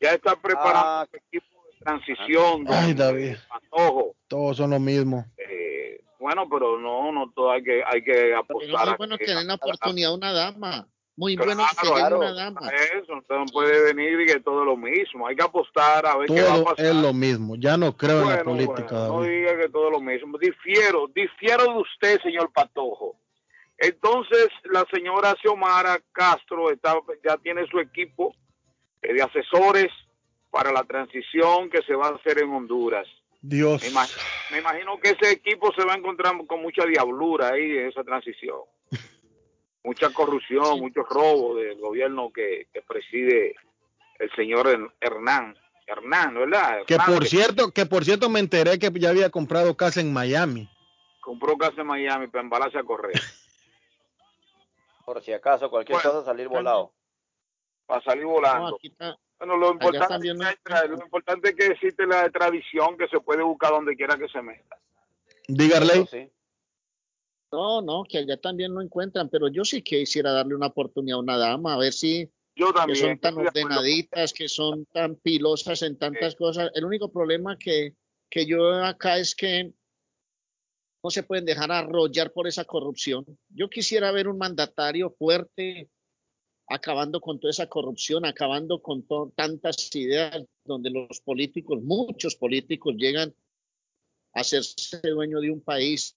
ya 0.00 0.12
está 0.12 0.36
preparando 0.36 1.08
su 1.10 1.16
equipo 1.16 1.62
de 1.72 1.78
transición. 1.84 2.64
Ay, 2.68 2.94
David, 2.94 3.36
Patojo. 3.48 4.14
todos 4.28 4.56
son 4.58 4.70
lo 4.70 4.78
mismo. 4.78 5.24
Eh, 5.36 6.00
bueno, 6.20 6.48
pero 6.48 6.78
no, 6.78 7.10
no 7.12 7.32
todo 7.34 7.50
hay 7.50 7.62
que, 7.62 7.82
hay 7.84 8.02
que 8.04 8.12
Pero 8.12 8.38
apostar 8.40 8.84
muy 8.86 8.92
a 8.94 8.96
bueno 8.96 9.18
que- 9.18 9.24
tener 9.24 9.44
la 9.44 9.54
oportunidad 9.54 10.10
a 10.10 10.14
una 10.14 10.32
dama. 10.32 10.88
Muy 11.18 11.34
Claro, 11.34 11.54
bueno 11.56 11.66
que 11.80 11.86
llegue 11.88 11.98
claro, 11.98 12.18
una 12.20 12.32
dama. 12.32 12.60
Eso, 12.68 13.16
usted 13.18 13.34
no 13.34 13.44
puede 13.46 13.92
venir 13.92 14.20
y 14.20 14.26
que 14.26 14.38
todo 14.38 14.60
es 14.60 14.66
lo 14.66 14.76
mismo. 14.76 15.26
Hay 15.26 15.34
que 15.34 15.42
apostar 15.42 16.06
a 16.06 16.16
ver 16.16 16.28
qué 16.28 16.42
va 16.42 16.52
a 16.52 16.54
Todo 16.54 16.64
pasar. 16.66 16.86
es 16.86 16.94
lo 16.94 17.12
mismo. 17.12 17.56
Ya 17.56 17.76
no 17.76 17.96
creo 17.96 18.22
en 18.22 18.28
la 18.28 18.44
política, 18.44 19.08
bueno, 19.08 19.16
no 19.16 19.22
diga 19.24 19.58
que 19.58 19.68
todo 19.68 19.86
es 19.88 19.92
lo 19.94 20.00
mismo. 20.00 20.38
Difiero, 20.38 21.08
difiero 21.12 21.64
de 21.64 21.78
usted, 21.80 22.20
señor 22.22 22.52
Patojo. 22.52 23.16
Entonces, 23.78 24.48
la 24.70 24.86
señora 24.92 25.34
Xiomara 25.42 25.98
Castro 26.12 26.70
está, 26.70 26.94
ya 27.28 27.36
tiene 27.38 27.66
su 27.66 27.80
equipo 27.80 28.32
eh, 29.02 29.12
de 29.12 29.20
asesores 29.22 29.88
para 30.50 30.70
la 30.70 30.84
transición 30.84 31.68
que 31.68 31.82
se 31.82 31.94
va 31.96 32.08
a 32.08 32.14
hacer 32.14 32.40
en 32.42 32.50
Honduras. 32.50 33.08
Dios. 33.40 33.82
Me 33.82 33.88
imagino, 33.88 34.22
me 34.52 34.58
imagino 34.58 34.98
que 35.00 35.10
ese 35.10 35.32
equipo 35.32 35.72
se 35.74 35.84
va 35.84 35.94
a 35.94 35.96
encontrar 35.96 36.34
con 36.46 36.62
mucha 36.62 36.84
diablura 36.86 37.48
ahí 37.48 37.76
en 37.78 37.88
esa 37.88 38.04
transición. 38.04 38.58
Mucha 39.88 40.12
corrupción, 40.12 40.80
mucho 40.80 41.02
robo 41.02 41.54
del 41.54 41.80
gobierno 41.80 42.30
que, 42.30 42.68
que 42.74 42.82
preside 42.82 43.56
el 44.18 44.30
señor 44.36 44.66
Her- 44.66 44.92
Hernán. 45.00 45.56
Hernán, 45.86 46.34
¿verdad? 46.34 46.80
Que 46.86 46.98
por 46.98 47.24
cierto, 47.26 47.70
que 47.70 47.86
por 47.86 48.04
cierto 48.04 48.28
me 48.28 48.38
enteré 48.40 48.78
que 48.78 48.90
ya 49.00 49.08
había 49.08 49.30
comprado 49.30 49.78
casa 49.78 50.02
en 50.02 50.12
Miami. 50.12 50.68
compró 51.22 51.56
casa 51.56 51.80
en 51.80 51.86
Miami 51.86 52.26
para 52.26 52.42
embalarse 52.42 52.76
a 52.78 52.84
correr. 52.84 53.14
Por 55.06 55.22
si 55.22 55.32
acaso, 55.32 55.70
cualquier 55.70 56.02
cosa 56.02 56.22
salir 56.22 56.48
volado. 56.48 56.92
para 57.86 58.02
salir 58.02 58.26
volando. 58.26 58.78
Bueno, 59.38 59.56
lo 59.56 59.72
importante, 59.72 60.28
es 60.28 60.90
lo 60.90 60.96
importante 61.02 61.48
es 61.48 61.54
que 61.54 61.66
existe 61.68 62.06
la 62.06 62.28
tradición 62.28 62.98
que 62.98 63.08
se 63.08 63.18
puede 63.20 63.42
buscar 63.42 63.70
donde 63.70 63.96
quiera 63.96 64.18
que 64.18 64.28
se 64.28 64.42
meta. 64.42 64.76
Dígale. 65.46 66.30
No, 67.50 67.80
no, 67.80 68.04
que 68.04 68.18
allá 68.18 68.36
también 68.36 68.74
lo 68.74 68.82
encuentran, 68.82 69.28
pero 69.28 69.48
yo 69.48 69.64
sí 69.64 69.82
quisiera 69.82 70.32
darle 70.32 70.54
una 70.54 70.66
oportunidad 70.66 71.16
a 71.18 71.20
una 71.22 71.38
dama, 71.38 71.74
a 71.74 71.78
ver 71.78 71.92
si 71.92 72.30
Yo 72.54 72.68
que 72.68 72.72
también. 72.74 72.98
son 72.98 73.18
tan 73.18 73.38
ordenaditas, 73.38 74.32
que 74.32 74.48
son 74.48 74.84
tan 74.86 75.16
pilosas 75.16 75.82
en 75.82 75.96
tantas 75.96 76.34
cosas. 76.34 76.70
El 76.74 76.84
único 76.84 77.10
problema 77.10 77.56
que, 77.56 77.94
que 78.28 78.44
yo 78.44 78.58
veo 78.58 78.84
acá 78.84 79.18
es 79.18 79.34
que 79.34 79.72
no 81.02 81.10
se 81.10 81.22
pueden 81.22 81.44
dejar 81.46 81.70
arrollar 81.72 82.32
por 82.32 82.46
esa 82.48 82.64
corrupción. 82.64 83.24
Yo 83.48 83.70
quisiera 83.70 84.10
ver 84.12 84.28
un 84.28 84.36
mandatario 84.36 85.10
fuerte 85.10 85.88
acabando 86.66 87.20
con 87.20 87.40
toda 87.40 87.50
esa 87.50 87.66
corrupción, 87.68 88.26
acabando 88.26 88.82
con 88.82 89.04
to- 89.06 89.32
tantas 89.34 89.94
ideas 89.96 90.44
donde 90.64 90.90
los 90.90 91.20
políticos, 91.22 91.80
muchos 91.82 92.36
políticos 92.36 92.94
llegan 92.98 93.34
a 94.34 94.40
hacerse 94.40 95.00
dueño 95.02 95.40
de 95.40 95.50
un 95.50 95.62
país 95.62 96.14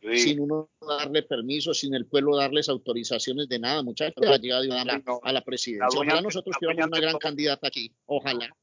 sin 0.00 0.40
uno 0.40 0.70
darle 0.80 1.22
permiso, 1.22 1.74
sin 1.74 1.94
el 1.94 2.06
pueblo 2.06 2.36
darles 2.36 2.68
autorizaciones 2.68 3.48
de 3.48 3.58
nada, 3.58 3.82
muchachos. 3.82 4.24
Una 4.24 4.84
dama 4.84 5.20
a 5.22 5.32
la 5.32 5.40
presidencia. 5.42 6.00
Ojalá 6.00 6.20
nosotros 6.20 6.56
doña 6.60 6.86
una 6.86 7.00
gran 7.00 7.18
candidata 7.18 7.68
aquí. 7.68 7.92
Ojalá. 8.06 8.54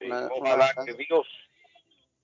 Sí, 0.00 0.06
ojalá 0.10 0.72
que 0.84 0.94
Dios 0.94 1.26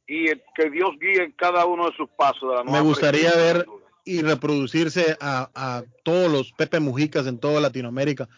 guíe, 0.07 0.42
que 0.55 0.70
Dios 0.70 0.91
guíe 1.00 1.24
en 1.24 1.33
cada 1.33 1.66
uno 1.66 1.91
de 1.91 1.97
sus 1.97 2.08
pasos. 2.10 2.50
De 2.50 2.57
la 2.57 2.65
Me 2.65 2.81
gustaría 2.81 3.33
ver 3.34 3.66
y 4.05 4.23
reproducirse 4.23 5.16
a, 5.20 5.50
a 5.55 5.84
todos 6.02 6.31
los 6.31 6.52
Pepe 6.52 6.81
Mujicas 6.81 7.26
en 7.26 7.39
toda 7.39 7.60
Latinoamérica. 7.60 8.28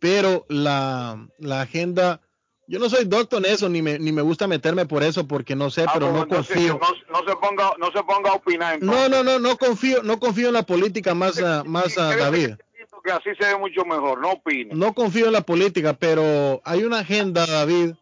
Pero 0.00 0.44
la, 0.48 1.28
la 1.38 1.62
agenda, 1.62 2.20
yo 2.66 2.78
no 2.78 2.88
soy 2.88 3.04
doctor 3.04 3.44
en 3.44 3.52
eso, 3.52 3.68
ni 3.68 3.82
me, 3.82 3.98
ni 3.98 4.12
me 4.12 4.22
gusta 4.22 4.46
meterme 4.46 4.86
por 4.86 5.02
eso, 5.02 5.26
porque 5.26 5.54
no 5.54 5.70
sé, 5.70 5.84
Ah, 5.86 5.90
pero 5.94 6.06
pues 6.06 6.16
no 6.16 6.22
entonces, 6.22 6.56
confío. 6.56 6.80
No, 6.80 7.20
no 7.20 7.28
se 7.28 7.36
ponga, 7.36 7.72
no 7.78 7.86
se 7.92 8.02
ponga 8.02 8.30
a 8.30 8.34
opinar. 8.34 8.82
No, 8.82 9.08
no, 9.08 9.22
no, 9.22 9.38
no 9.38 9.56
confío, 9.56 10.02
no 10.02 10.18
confío 10.18 10.48
en 10.48 10.54
la 10.54 10.62
política 10.64 11.14
más, 11.14 11.40
ah, 11.40 11.62
más 11.66 11.96
ah, 11.98 12.14
David. 12.16 12.54
Que 13.04 13.12
así 13.12 13.30
se 13.38 13.46
ve 13.46 13.58
mucho 13.58 13.84
mejor. 13.84 14.18
No 14.18 14.30
opine. 14.32 14.74
No 14.74 14.94
confío 14.94 15.26
en 15.26 15.34
la 15.34 15.42
política, 15.42 15.92
pero 15.92 16.62
hay 16.64 16.84
una 16.84 17.00
agenda, 17.00 17.44
David, 17.46 17.92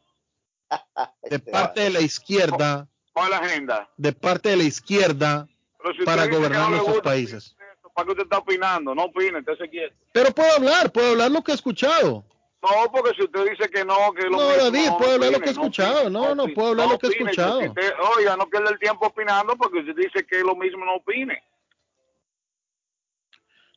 de 1.29 1.39
parte 1.41 1.81
de 1.81 1.91
la 1.91 2.01
izquierda, 2.01 2.89
¿Cuál 3.13 3.27
es 3.27 3.31
la 3.31 3.39
agenda? 3.39 3.89
de 3.97 4.13
parte 4.13 4.51
de 4.51 4.57
la 4.59 4.63
izquierda 4.63 5.49
si 5.99 6.05
para 6.05 6.27
gobernar 6.29 6.63
no 6.63 6.71
nuestros 6.71 6.95
gusta, 6.95 7.11
países. 7.11 7.57
¿Para 7.95 8.07
qué 8.07 8.13
usted 8.13 8.25
está 8.25 8.39
opinando? 8.39 8.95
No 8.95 9.05
opine, 9.05 9.41
usted 9.41 9.59
se 9.59 9.69
quiere. 9.69 9.93
Pero 10.13 10.31
puedo 10.31 10.51
hablar, 10.55 10.93
puedo 10.93 11.11
hablar 11.11 11.31
lo 11.33 11.43
que 11.43 11.51
he 11.53 11.55
escuchado. 11.57 12.25
No, 12.63 12.93
porque 12.93 13.13
si 13.17 13.25
usted 13.25 13.45
dice 13.51 13.69
que 13.69 13.85
no, 13.85 14.13
que 14.15 14.23
lo 14.23 14.31
No, 14.31 14.49
mismo, 14.49 14.63
David, 14.63 14.87
no 14.87 14.99
puedo 14.99 15.13
hablar 15.13 15.33
lo 15.33 15.41
que 15.41 15.49
he 15.49 15.53
escuchado. 15.53 16.09
No, 16.09 16.35
no, 16.35 16.47
puedo 16.55 16.69
hablar 16.69 16.87
no 16.87 16.93
lo 16.93 16.99
que 16.99 17.09
he 17.09 17.11
escuchado. 17.11 17.61
Si 17.61 17.69
usted- 17.69 17.93
oiga, 18.17 18.37
no 18.37 18.47
pierda 18.49 18.71
el 18.71 18.79
tiempo 18.79 19.07
opinando 19.07 19.57
porque 19.57 19.81
usted 19.81 19.97
dice 19.97 20.25
que 20.25 20.39
es 20.39 20.45
lo 20.45 20.55
mismo, 20.55 20.85
no 20.85 20.95
opine. 20.97 21.43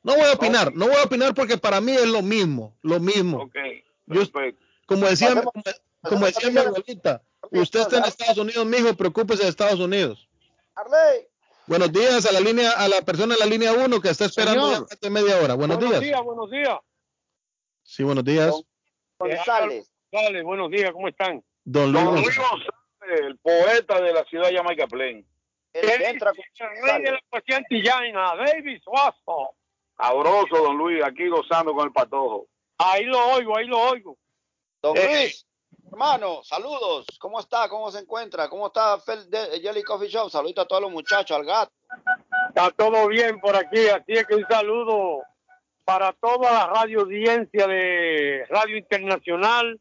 No 0.04 0.14
voy 0.14 0.26
a 0.26 0.34
opinar, 0.34 0.72
no 0.76 0.86
voy 0.86 0.98
a 0.98 1.04
opinar 1.04 1.34
porque 1.34 1.58
para 1.58 1.82
mí 1.82 1.94
es 1.94 2.06
lo 2.06 2.22
mismo, 2.22 2.78
lo 2.84 3.00
mismo. 3.00 3.40
Ok, 3.40 3.56
Yo, 4.06 4.22
como 4.86 5.08
decía, 5.08 5.34
como, 5.34 5.52
como 6.04 6.26
decía 6.28 6.52
mi 6.52 6.60
abuelita, 6.60 7.24
usted 7.50 7.80
está 7.80 7.98
en 7.98 8.04
Estados 8.04 8.38
Unidos, 8.38 8.68
mijo, 8.68 8.94
preocúpese 8.94 9.42
de 9.42 9.50
Estados 9.50 9.80
Unidos. 9.80 10.30
Buenos 11.66 11.92
días 11.92 12.24
a 12.28 12.32
la 12.32 12.40
línea, 12.40 12.70
a 12.70 12.88
la 12.88 13.02
persona 13.02 13.34
en 13.34 13.40
la 13.40 13.48
línea 13.48 13.74
1 13.74 14.00
que 14.00 14.10
está 14.10 14.26
esperando 14.26 14.72
Señor. 14.72 14.88
ya 14.92 14.96
de 15.02 15.10
media 15.10 15.40
hora. 15.40 15.56
Buenos, 15.56 15.80
días. 15.80 16.24
buenos 16.24 16.52
días. 16.52 16.78
Sí, 17.82 18.04
buenos 18.04 18.24
días. 18.24 18.54
González. 19.20 19.90
González, 20.12 20.44
buenos 20.44 20.70
días, 20.72 20.92
¿cómo 20.92 21.08
están? 21.08 21.44
Don 21.64 21.92
Luis 21.92 22.04
Don 22.04 22.16
González. 22.16 22.38
Luis 22.38 22.50
González, 22.50 23.22
el 23.22 23.38
poeta 23.40 24.02
de 24.02 24.14
la 24.14 24.24
ciudad 24.26 24.50
de 24.50 24.58
Jamaica 24.58 24.88
Plain. 24.88 25.26
El 25.74 25.88
rey 25.90 26.14
de 27.04 27.12
la 27.12 27.20
poesía 27.30 27.58
antillana, 27.58 28.36
David 28.36 28.82
Suazo. 28.84 29.56
Sabroso, 29.98 30.58
don 30.58 30.78
Luis, 30.78 31.04
aquí 31.04 31.28
gozando 31.28 31.74
con 31.74 31.88
el 31.88 31.94
patojo. 31.94 32.48
Ahí 32.78 33.04
lo 33.06 33.28
oigo, 33.34 33.58
ahí 33.58 33.66
lo 33.68 33.80
oigo. 33.80 34.18
Don 34.82 34.96
Eh, 34.98 35.06
Luis, 35.08 35.46
hermano, 35.92 36.44
saludos. 36.44 37.06
¿Cómo 37.20 37.40
está? 37.40 37.68
¿Cómo 37.70 37.92
se 37.92 38.00
encuentra? 38.00 38.50
¿Cómo 38.50 38.68
está 38.68 39.00
Fel 39.00 39.30
de 39.30 39.60
Jelly 39.62 39.84
Coffee 39.84 40.10
Shop? 40.10 40.30
Saludos 40.30 40.66
a 40.66 40.68
todos 40.68 40.82
los 40.82 40.92
muchachos, 40.92 41.38
al 41.38 41.46
gato. 41.46 41.72
Está 42.50 42.72
todo 42.72 43.08
bien 43.08 43.40
por 43.40 43.56
aquí, 43.56 43.88
así 43.88 44.14
es 44.14 44.26
que 44.28 44.36
un 44.36 44.46
saludo 44.50 45.24
para 45.86 46.12
toda 46.14 46.52
la 46.52 46.68
radio 46.68 47.02
audiencia 47.02 47.68
de 47.68 48.44
Radio 48.50 48.76
Internacional, 48.76 49.80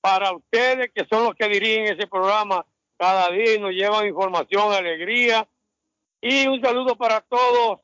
para 0.00 0.32
ustedes 0.32 0.90
que 0.94 1.06
son 1.06 1.24
los 1.24 1.34
que 1.34 1.48
dirigen 1.48 1.86
ese 1.86 2.06
programa 2.06 2.64
cada 2.98 3.30
día 3.30 3.54
y 3.54 3.58
nos 3.58 3.72
llevan 3.72 4.06
información, 4.06 4.72
alegría. 4.72 5.48
Y 6.20 6.46
un 6.46 6.60
saludo 6.60 6.96
para 6.96 7.22
todos 7.22 7.80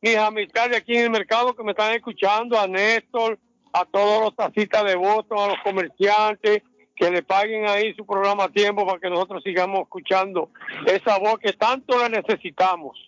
mis 0.00 0.16
amistades 0.16 0.76
aquí 0.76 0.96
en 0.96 1.04
el 1.04 1.10
mercado 1.10 1.54
que 1.54 1.64
me 1.64 1.72
están 1.72 1.92
escuchando, 1.92 2.58
a 2.58 2.68
Néstor, 2.68 3.38
a 3.72 3.84
todos 3.84 4.22
los 4.22 4.36
taxistas 4.36 4.84
de 4.84 4.94
Boston, 4.94 5.38
a 5.38 5.48
los 5.48 5.58
comerciantes, 5.64 6.62
que 6.98 7.10
le 7.10 7.22
paguen 7.22 7.66
ahí 7.66 7.94
su 7.94 8.04
programa 8.04 8.44
a 8.44 8.48
tiempo 8.48 8.84
para 8.84 8.98
que 8.98 9.08
nosotros 9.08 9.42
sigamos 9.44 9.82
escuchando 9.82 10.50
esa 10.84 11.18
voz 11.18 11.38
que 11.38 11.52
tanto 11.52 11.96
la 11.96 12.08
necesitamos. 12.08 12.98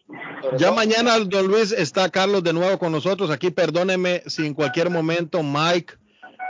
Ya 0.57 0.70
mañana, 0.70 1.19
don 1.19 1.49
Luis, 1.49 1.73
está 1.73 2.09
Carlos 2.09 2.44
de 2.44 2.52
nuevo 2.52 2.78
con 2.78 2.93
nosotros. 2.93 3.31
Aquí 3.31 3.51
perdóneme 3.51 4.23
si 4.27 4.47
en 4.47 4.55
cualquier 4.55 4.91
momento 4.91 5.43
Mike, 5.43 5.94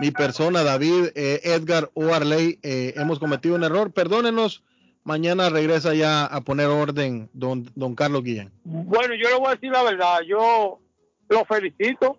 mi 0.01 0.11
persona, 0.11 0.63
David, 0.63 1.13
eh, 1.15 1.41
Edgar 1.45 1.91
o 1.95 2.13
Arley, 2.13 2.59
eh, 2.63 2.93
hemos 2.97 3.19
cometido 3.19 3.55
un 3.55 3.65
error. 3.65 3.93
Perdónenos. 3.93 4.63
Mañana 5.03 5.49
regresa 5.49 5.95
ya 5.95 6.27
a 6.27 6.43
poner 6.43 6.67
orden 6.67 7.31
don, 7.33 7.71
don 7.75 7.95
Carlos 7.95 8.23
Guillén. 8.23 8.51
Bueno, 8.65 9.15
yo 9.15 9.31
le 9.31 9.37
voy 9.37 9.49
a 9.49 9.55
decir 9.55 9.71
la 9.71 9.83
verdad, 9.83 10.21
yo 10.29 10.79
lo 11.31 11.45
felicito. 11.47 12.19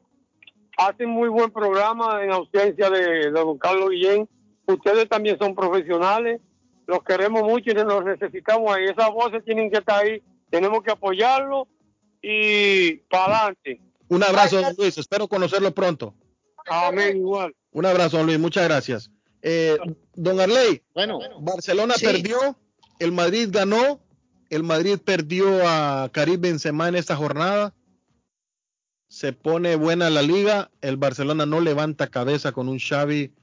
Hacen 0.78 1.10
muy 1.10 1.30
buen 1.30 1.52
programa 1.52 2.24
en 2.24 2.32
ausencia 2.32 2.90
de, 2.90 3.02
de 3.02 3.30
don 3.30 3.60
Carlos 3.60 3.92
Guillén. 3.92 4.28
Ustedes 4.74 5.08
también 5.10 5.38
son 5.38 5.56
profesionales, 5.56 6.42
los 6.88 7.04
queremos 7.04 7.44
mucho 7.44 7.72
y 7.72 7.74
los 7.74 8.04
necesitamos 8.04 8.76
ahí. 8.76 8.86
Esas 8.86 9.12
voces 9.12 9.44
tienen 9.46 9.70
que 9.70 9.78
estar 9.78 10.04
ahí, 10.04 10.22
tenemos 10.50 10.84
que 10.84 10.92
apoyarlo 10.92 11.68
y 12.22 12.96
para 13.10 13.38
adelante. 13.38 13.82
Un 14.08 14.24
abrazo, 14.24 14.62
don 14.62 14.76
Luis. 14.78 14.98
Espero 14.98 15.28
conocerlo 15.28 15.74
pronto. 15.74 16.14
Amén, 16.68 17.18
igual. 17.18 17.56
Un 17.72 17.86
abrazo, 17.86 18.18
don 18.18 18.26
Luis. 18.26 18.40
Muchas 18.40 18.66
gracias. 18.66 19.10
Eh, 19.42 19.78
don 20.14 20.40
Arley, 20.40 20.84
bueno, 20.94 21.20
Barcelona 21.40 21.96
sí. 21.96 22.06
perdió, 22.06 22.56
el 23.00 23.12
Madrid 23.12 23.50
ganó, 23.52 24.00
el 24.50 24.64
Madrid 24.64 25.00
perdió 25.04 25.68
a 25.68 26.10
Karim 26.12 26.42
Benzema 26.42 26.88
en 26.88 26.96
esta 26.96 27.16
jornada. 27.16 27.74
Se 29.08 29.34
pone 29.34 29.76
buena 29.76 30.10
la 30.10 30.22
liga, 30.22 30.70
el 30.82 30.98
Barcelona 30.98 31.46
no 31.46 31.60
levanta 31.60 32.08
cabeza 32.08 32.52
con 32.52 32.70
un 32.70 32.80
Xavi 32.80 33.34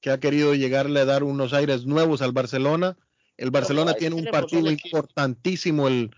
que 0.00 0.10
ha 0.10 0.20
querido 0.20 0.54
llegarle 0.54 1.00
a 1.00 1.04
dar 1.04 1.24
unos 1.24 1.52
aires 1.52 1.86
nuevos 1.86 2.22
al 2.22 2.32
Barcelona. 2.32 2.96
El 3.36 3.50
Barcelona 3.50 3.94
tiene 3.94 4.16
un 4.16 4.24
partido 4.26 4.70
importantísimo 4.70 5.88
el, 5.88 6.10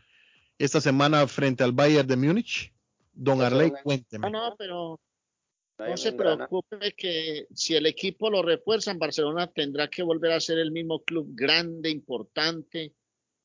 esta 0.59 0.81
semana 0.81 1.27
frente 1.27 1.65
al 1.65 1.73
Bayern 1.73 2.09
de 2.09 2.17
Múnich. 2.17 2.73
Don 3.13 3.43
Arley, 3.43 3.73
cuénteme. 3.83 4.31
No, 4.31 4.51
no, 4.51 4.57
pero 4.57 5.01
No 5.79 5.97
se 5.97 6.13
preocupe 6.13 6.93
que 6.93 7.47
si 7.55 7.75
el 7.75 7.87
equipo 7.87 8.31
lo 8.31 8.43
refuerza 8.43 8.91
en 8.91 8.99
Barcelona 8.99 9.47
tendrá 9.47 9.89
que 9.89 10.03
volver 10.03 10.33
a 10.33 10.41
ser 10.41 10.59
el 10.59 10.71
mismo 10.71 11.03
club 11.03 11.29
grande, 11.35 11.91
importante, 11.91 12.95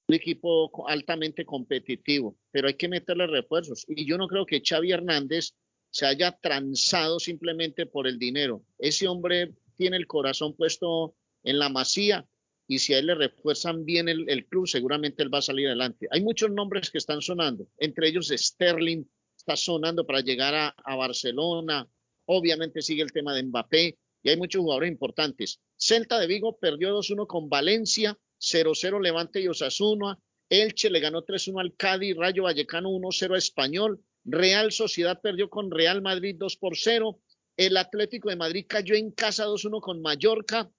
un 0.08 0.16
equipo 0.16 0.88
altamente 0.88 1.46
competitivo, 1.46 2.38
pero 2.52 2.68
hay 2.68 2.76
que 2.76 2.88
meterle 2.88 3.28
refuerzos. 3.28 3.86
Y 3.88 4.06
yo 4.06 4.18
no 4.18 4.28
creo 4.28 4.46
que 4.46 4.62
Xavi 4.64 4.92
Hernández 4.92 5.54
se 5.90 6.06
haya 6.06 6.32
transado 6.32 7.20
simplemente 7.20 7.86
por 7.86 8.08
el 8.08 8.20
dinero. 8.20 8.62
Ese 8.78 9.08
hombre 9.08 9.54
tiene 9.76 9.98
el 9.98 10.08
corazón 10.08 10.56
puesto 10.56 11.16
en 11.44 11.60
la 11.60 11.70
masía 11.70 12.26
y 12.68 12.80
si 12.80 12.94
a 12.94 13.00
él 13.00 13.08
le 13.08 13.16
refuerzan 13.16 13.86
bien 13.86 14.10
el, 14.10 14.28
el 14.30 14.45
club, 14.48 14.68
seguramente 14.68 15.22
él 15.22 15.34
va 15.34 15.38
a 15.38 15.44
salir 15.44 15.68
adelante. 15.68 16.08
Hay 16.12 16.22
muchos 16.22 16.50
nombres 16.50 16.90
que 16.90 16.98
están 16.98 17.22
sonando, 17.22 17.68
entre 17.78 18.08
ellos 18.08 18.32
Sterling 18.36 19.06
está 19.38 19.56
sonando 19.56 20.06
para 20.06 20.22
llegar 20.22 20.56
a, 20.56 20.76
a 20.84 20.95
Barcelona. 20.95 21.88
Obviamente 22.26 22.82
sigue 22.82 23.04
el 23.04 23.12
tema 23.12 23.36
de 23.36 23.44
Mbappé 23.44 23.98
y 24.24 24.30
hay 24.30 24.38
muchos 24.38 24.62
jugadores 24.62 24.90
importantes. 24.90 25.60
Celta 25.78 26.20
de 26.20 26.26
Vigo 26.26 26.58
perdió 26.58 26.98
2-1 26.98 27.28
con 27.28 27.48
Valencia, 27.48 28.18
0-0 28.40 29.00
Levante 29.02 29.40
y 29.40 29.48
Osasuna. 29.48 30.18
Elche 30.50 30.90
le 30.90 31.00
ganó 31.00 31.24
3-1 31.24 31.62
al 31.62 31.76
Cádiz, 31.76 32.16
Rayo 32.16 32.44
Vallecano 32.44 32.90
1-0 32.90 33.36
a 33.36 33.38
Español. 33.38 34.02
Real 34.24 34.72
Sociedad 34.72 35.22
perdió 35.22 35.50
con 35.50 35.70
Real 35.70 36.02
Madrid 36.02 36.36
2 36.40 36.58
por 36.58 36.76
0. 36.76 37.20
El 37.58 37.77
Atlético 37.77 38.30
de 38.30 38.35
Madrid 38.35 38.66
cayó 38.67 38.95
en 38.95 39.11
casa 39.11 39.45
2-1 39.45 39.82
con 39.82 40.01
Mallorca. 40.01 40.69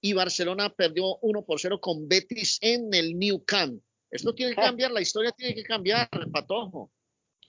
Y 0.00 0.14
Barcelona 0.14 0.74
perdió 0.74 1.16
1 1.20 1.44
por 1.44 1.60
0 1.60 1.80
con 1.80 2.08
Betis 2.08 2.58
en 2.62 2.92
el 2.94 3.18
New 3.18 3.44
Camp. 3.44 3.82
Esto 4.10 4.34
tiene 4.34 4.54
que 4.54 4.62
cambiar, 4.62 4.90
la 4.90 5.00
historia 5.00 5.30
tiene 5.32 5.54
que 5.54 5.62
cambiar, 5.62 6.08
Patojo. 6.32 6.90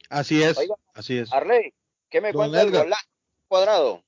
Así 0.09 0.43
es, 0.43 0.57
Oiga, 0.57 0.75
así 0.93 1.17
es. 1.17 1.31
Arley, 1.31 1.73
¿qué 2.09 2.21
me 2.21 2.33
cuenta 2.33 2.59
del 2.59 2.67
Edgar. 2.67 2.83
golazo 2.83 3.07
cuadrado 3.47 4.03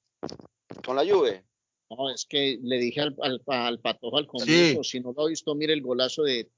con 0.85 0.97
la 0.97 1.05
Juve? 1.05 1.43
No, 1.89 2.09
es 2.09 2.25
que 2.25 2.59
le 2.61 2.77
dije 2.77 3.01
al, 3.01 3.15
al, 3.21 3.41
al 3.47 3.79
Patojo 3.79 4.17
al 4.17 4.27
comienzo, 4.27 4.83
si 4.83 4.99
no 4.99 5.13
lo 5.13 5.23
ha 5.23 5.29
visto, 5.29 5.55
mire 5.55 5.73
el 5.73 5.81
golazo 5.81 6.23
de 6.23 6.51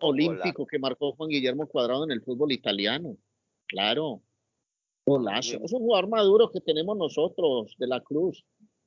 olímpico 0.00 0.66
que 0.66 0.78
marcó 0.78 1.12
Juan 1.12 1.30
Guillermo 1.30 1.66
Cuadrado 1.66 2.04
en 2.04 2.12
el 2.12 2.22
fútbol 2.22 2.52
italiano. 2.52 3.16
Claro, 3.66 4.22
Es 5.62 5.72
un 5.72 5.80
jugador 5.80 6.08
maduro 6.08 6.50
que 6.50 6.60
tenemos 6.60 6.96
nosotros 6.96 7.74
de 7.78 7.86
la 7.86 8.00
Cruz. 8.00 8.44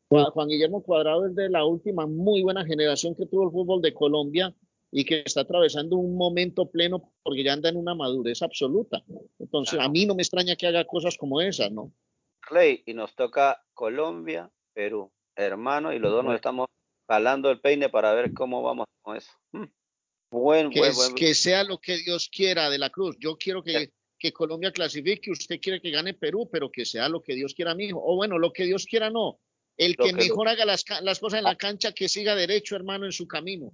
Juan, 0.07 0.47
Guillermo 0.47 0.83
Cuadrado 0.83 1.25
es 1.25 1.35
de 1.35 1.49
la 1.49 1.65
última 1.65 2.05
muy 2.05 2.43
buena 2.43 2.63
generación 2.65 3.15
que 3.15 3.25
tuvo 3.25 3.45
el 3.45 3.51
fútbol 3.51 3.81
de 3.81 3.93
Colombia 3.93 4.53
y 4.91 5.05
que 5.05 5.23
está 5.25 5.41
atravesando 5.41 5.97
un 5.97 6.15
momento 6.15 6.69
pleno 6.69 7.11
porque 7.23 7.43
ya 7.43 7.53
anda 7.53 7.69
en 7.69 7.77
una 7.77 7.95
madurez 7.95 8.43
absoluta. 8.43 9.03
Entonces, 9.39 9.79
a 9.79 9.89
mí 9.89 10.05
no 10.05 10.13
me 10.13 10.21
extraña 10.21 10.55
que 10.55 10.67
haga 10.67 10.85
cosas 10.85 11.17
como 11.17 11.41
esas, 11.41 11.71
¿no? 11.71 11.91
Arley, 12.47 12.83
y 12.85 12.93
nos 12.93 13.15
toca 13.15 13.63
Colombia, 13.73 14.51
Perú, 14.73 15.11
hermano, 15.35 15.93
y 15.93 15.99
los 15.99 16.11
dos 16.11 16.23
nos 16.23 16.35
estamos 16.35 16.67
jalando 17.07 17.49
el 17.49 17.59
peine 17.59 17.89
para 17.89 18.13
ver 18.13 18.33
cómo 18.33 18.61
vamos 18.61 18.85
con 19.01 19.17
eso. 19.17 19.31
Mm. 19.51 19.63
Buen, 20.31 20.69
que, 20.69 20.79
buen, 20.79 20.91
es- 20.91 20.97
buen. 20.97 21.15
que 21.15 21.33
sea 21.33 21.63
lo 21.63 21.79
que 21.79 21.97
Dios 21.97 22.29
quiera 22.31 22.69
de 22.69 22.77
la 22.77 22.89
cruz. 22.89 23.15
Yo 23.19 23.37
quiero 23.37 23.63
que, 23.63 23.91
que 24.23 24.31
Colombia 24.31 24.71
clasifique, 24.71 25.29
usted 25.31 25.59
quiere 25.59 25.81
que 25.81 25.91
gane 25.91 26.13
Perú, 26.13 26.49
pero 26.49 26.71
que 26.71 26.85
sea 26.85 27.09
lo 27.09 27.21
que 27.21 27.35
Dios 27.35 27.53
quiera, 27.53 27.75
mijo. 27.75 28.01
O 28.01 28.15
bueno, 28.15 28.39
lo 28.39 28.53
que 28.53 28.63
Dios 28.63 28.85
quiera 28.85 29.09
no. 29.09 29.37
El 29.75 29.97
que, 29.97 30.05
que 30.11 30.13
mejor 30.13 30.47
haga 30.47 30.63
las, 30.63 30.85
las 31.01 31.19
cosas 31.19 31.39
en 31.39 31.43
la 31.43 31.57
cancha, 31.57 31.91
que 31.91 32.07
siga 32.07 32.33
derecho, 32.33 32.77
hermano, 32.77 33.05
en 33.05 33.11
su 33.11 33.27
camino. 33.27 33.73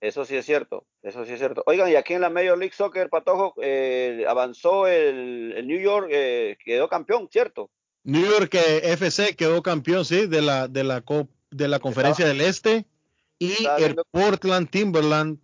Eso 0.00 0.26
sí 0.26 0.36
es 0.36 0.44
cierto, 0.44 0.86
eso 1.02 1.24
sí 1.24 1.32
es 1.32 1.38
cierto. 1.38 1.62
Oigan, 1.66 1.90
y 1.90 1.94
aquí 1.94 2.12
en 2.12 2.20
la 2.20 2.28
Major 2.28 2.58
League 2.58 2.74
Soccer, 2.76 3.08
Patojo, 3.08 3.54
eh, 3.62 4.24
avanzó 4.28 4.86
el, 4.86 5.54
el 5.56 5.66
New 5.66 5.80
York, 5.80 6.08
eh, 6.12 6.58
quedó 6.62 6.86
campeón, 6.88 7.28
¿cierto? 7.32 7.70
New 8.04 8.22
York 8.30 8.54
eh, 8.56 8.92
FC 8.92 9.34
quedó 9.36 9.62
campeón, 9.62 10.04
sí, 10.04 10.26
de 10.26 10.42
la, 10.42 10.68
de 10.68 10.84
la, 10.84 11.00
co- 11.00 11.28
de 11.50 11.66
la 11.66 11.78
conferencia 11.78 12.26
del 12.26 12.42
Este. 12.42 12.84
Y 13.38 13.52
Estaba 13.52 13.76
el 13.78 13.84
viendo- 13.84 14.04
Portland 14.10 14.68
Timberland, 14.70 15.38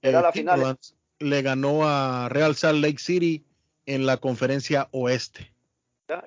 Era 0.00 0.22
la 0.22 0.32
final. 0.32 0.54
Timberlands 0.54 0.96
le 1.18 1.42
ganó 1.42 1.86
a 1.86 2.28
Real 2.30 2.56
Salt 2.56 2.82
Lake 2.82 2.98
City 2.98 3.44
en 3.86 4.06
la 4.06 4.18
conferencia 4.18 4.88
Oeste. 4.92 5.50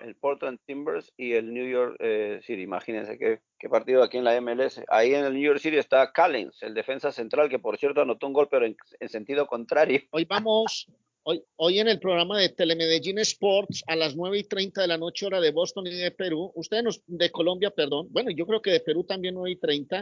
El 0.03 0.15
Portland 0.15 0.57
Timbers 0.65 1.13
y 1.15 1.33
el 1.33 1.53
New 1.53 1.67
York 1.67 1.97
eh, 1.99 2.39
City. 2.43 2.63
Imagínense 2.63 3.19
qué, 3.19 3.41
qué 3.59 3.69
partido 3.69 4.01
aquí 4.01 4.17
en 4.17 4.23
la 4.23 4.41
MLS. 4.41 4.81
Ahí 4.87 5.13
en 5.13 5.25
el 5.25 5.33
New 5.33 5.43
York 5.43 5.59
City 5.59 5.77
está 5.77 6.11
Callens, 6.11 6.63
el 6.63 6.73
defensa 6.73 7.11
central, 7.11 7.49
que 7.49 7.59
por 7.59 7.77
cierto 7.77 8.01
anotó 8.01 8.25
un 8.25 8.33
gol, 8.33 8.47
pero 8.49 8.65
en, 8.65 8.75
en 8.99 9.09
sentido 9.09 9.45
contrario. 9.45 10.01
Hoy 10.09 10.25
vamos, 10.25 10.87
hoy, 11.23 11.43
hoy 11.57 11.77
en 11.79 11.87
el 11.87 11.99
programa 11.99 12.39
de 12.39 12.49
Telemedellín 12.49 13.19
Sports 13.19 13.83
a 13.85 13.95
las 13.95 14.15
9 14.15 14.39
y 14.39 14.43
30 14.45 14.81
de 14.81 14.87
la 14.87 14.97
noche, 14.97 15.27
hora 15.27 15.39
de 15.39 15.51
Boston 15.51 15.85
y 15.85 15.93
de 15.93 16.09
Perú. 16.09 16.51
Ustedes 16.55 16.83
nos, 16.83 17.03
de 17.05 17.29
Colombia, 17.29 17.69
perdón. 17.69 18.07
Bueno, 18.09 18.31
yo 18.31 18.47
creo 18.47 18.63
que 18.63 18.71
de 18.71 18.79
Perú 18.79 19.03
también 19.03 19.35
9 19.35 19.51
y 19.51 19.57
30. 19.57 20.01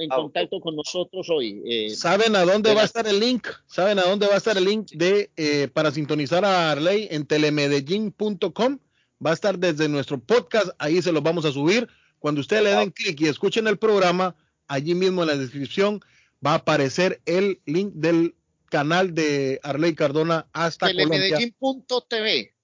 en 0.00 0.08
contacto 0.08 0.60
con 0.60 0.76
nosotros 0.76 1.28
hoy. 1.28 1.60
Eh, 1.66 1.90
¿Saben 1.90 2.36
a 2.36 2.44
dónde 2.44 2.68
de 2.68 2.76
va 2.76 2.82
a 2.82 2.84
estar 2.84 3.08
el 3.08 3.18
link? 3.18 3.48
¿Saben 3.66 3.98
a 3.98 4.02
dónde 4.02 4.28
va 4.28 4.34
a 4.34 4.36
estar 4.36 4.56
el 4.56 4.66
link 4.66 4.92
de 4.92 5.32
eh, 5.36 5.66
para 5.66 5.90
sintonizar 5.90 6.44
a 6.44 6.70
Arley 6.70 7.08
en 7.10 7.26
telemedellín.com? 7.26 8.78
Va 9.26 9.30
a 9.30 9.34
estar 9.34 9.58
desde 9.58 9.88
nuestro 9.88 10.20
podcast, 10.20 10.68
ahí 10.78 11.02
se 11.02 11.10
los 11.10 11.24
vamos 11.24 11.44
a 11.44 11.50
subir. 11.50 11.88
Cuando 12.20 12.40
ustedes 12.40 12.62
le 12.62 12.70
den 12.70 12.92
clic 12.92 13.20
y 13.20 13.26
escuchen 13.26 13.66
el 13.66 13.78
programa, 13.78 14.36
allí 14.68 14.94
mismo 14.94 15.22
en 15.22 15.28
la 15.28 15.36
descripción 15.36 15.98
va 16.44 16.52
a 16.52 16.58
aparecer 16.58 17.20
el 17.26 17.60
link 17.66 17.94
del 17.94 18.36
canal 18.68 19.14
de 19.14 19.60
Arley 19.62 19.94
Cardona 19.94 20.48
hasta 20.52 20.86
Colombia. 20.86 21.18
Telemedellín.tv. 21.18 21.54
punto 21.58 22.02
TV. 22.02 22.54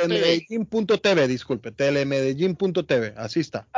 Telemedellín.tv, 0.00 1.28
disculpe, 1.28 1.72
telemedellín.tv, 1.72 3.14
así 3.16 3.40
está. 3.40 3.68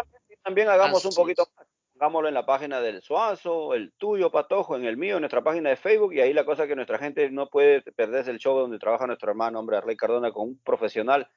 También 0.43 0.69
hagamos 0.69 1.05
un 1.05 1.15
poquito 1.15 1.49
más. 1.57 1.67
Hagámoslo 1.97 2.29
en 2.29 2.35
la 2.35 2.47
página 2.47 2.81
del 2.81 3.03
Suazo, 3.03 3.75
el 3.75 3.93
tuyo, 3.99 4.31
Patojo, 4.31 4.75
en 4.75 4.87
el 4.87 4.97
mío, 4.97 5.17
en 5.17 5.21
nuestra 5.21 5.45
página 5.45 5.69
de 5.69 5.77
Facebook. 5.77 6.15
Y 6.15 6.21
ahí 6.21 6.33
la 6.33 6.47
cosa 6.47 6.67
que 6.67 6.75
nuestra 6.75 6.99
gente 6.99 7.31
no 7.31 7.51
puede 7.51 7.83
perderse 7.83 8.31
el 8.31 8.39
show 8.39 8.59
donde 8.59 8.79
trabaja 8.79 9.07
nuestro 9.07 9.31
hermano, 9.31 9.59
hombre, 9.59 9.77
Arley 9.77 9.97
Cardona, 9.97 10.33
con 10.33 10.49
un 10.49 10.59
profesional 10.65 11.29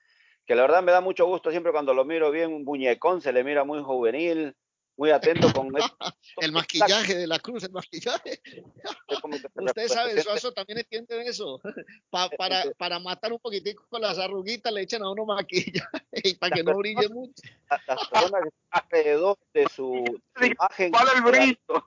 que 0.46 0.56
la 0.56 0.64
verdad 0.64 0.84
me 0.84 0.92
da 0.92 1.02
mucho 1.02 1.26
gusto 1.26 1.52
siempre 1.52 1.72
cuando 1.72 1.94
lo 1.94 2.06
miro 2.06 2.32
bien, 2.32 2.54
un 2.54 2.64
muñecón, 2.64 3.22
se 3.22 3.32
le 3.32 3.44
mira 3.44 3.64
muy 3.64 3.82
juvenil, 3.82 4.56
muy 4.96 5.10
atento 5.10 5.52
con 5.54 5.76
esto. 5.78 5.98
el 6.42 6.52
maquillaje 6.52 7.16
de 7.16 7.28
la 7.28 7.40
cruz, 7.40 7.64
el 7.64 7.72
maquillaje. 7.72 8.42
Usted 9.56 9.88
sabe, 9.88 10.20
eso 10.20 10.52
también 10.52 10.80
entiende 10.80 11.22
eso. 11.28 11.60
para, 12.38 12.64
para 12.78 13.00
matar 13.00 13.34
un 13.34 13.40
poquitico 13.40 13.86
con 13.90 14.02
las 14.02 14.18
arruguitas 14.18 14.72
le 14.72 14.82
echan 14.82 15.04
a 15.04 15.12
uno 15.12 15.26
maquillaje 15.26 16.04
y 16.24 16.36
para 16.36 16.56
que 16.56 16.64
no 16.64 16.78
brille 16.78 17.10
mucho. 17.10 17.42
Las 17.88 18.08
personas 18.08 18.44
alrededor 18.70 19.38
de 19.54 19.68
su, 19.76 20.04
imagen. 20.42 20.92
¿Cuál 20.92 21.08
el 21.16 21.22
brillo? 21.24 21.86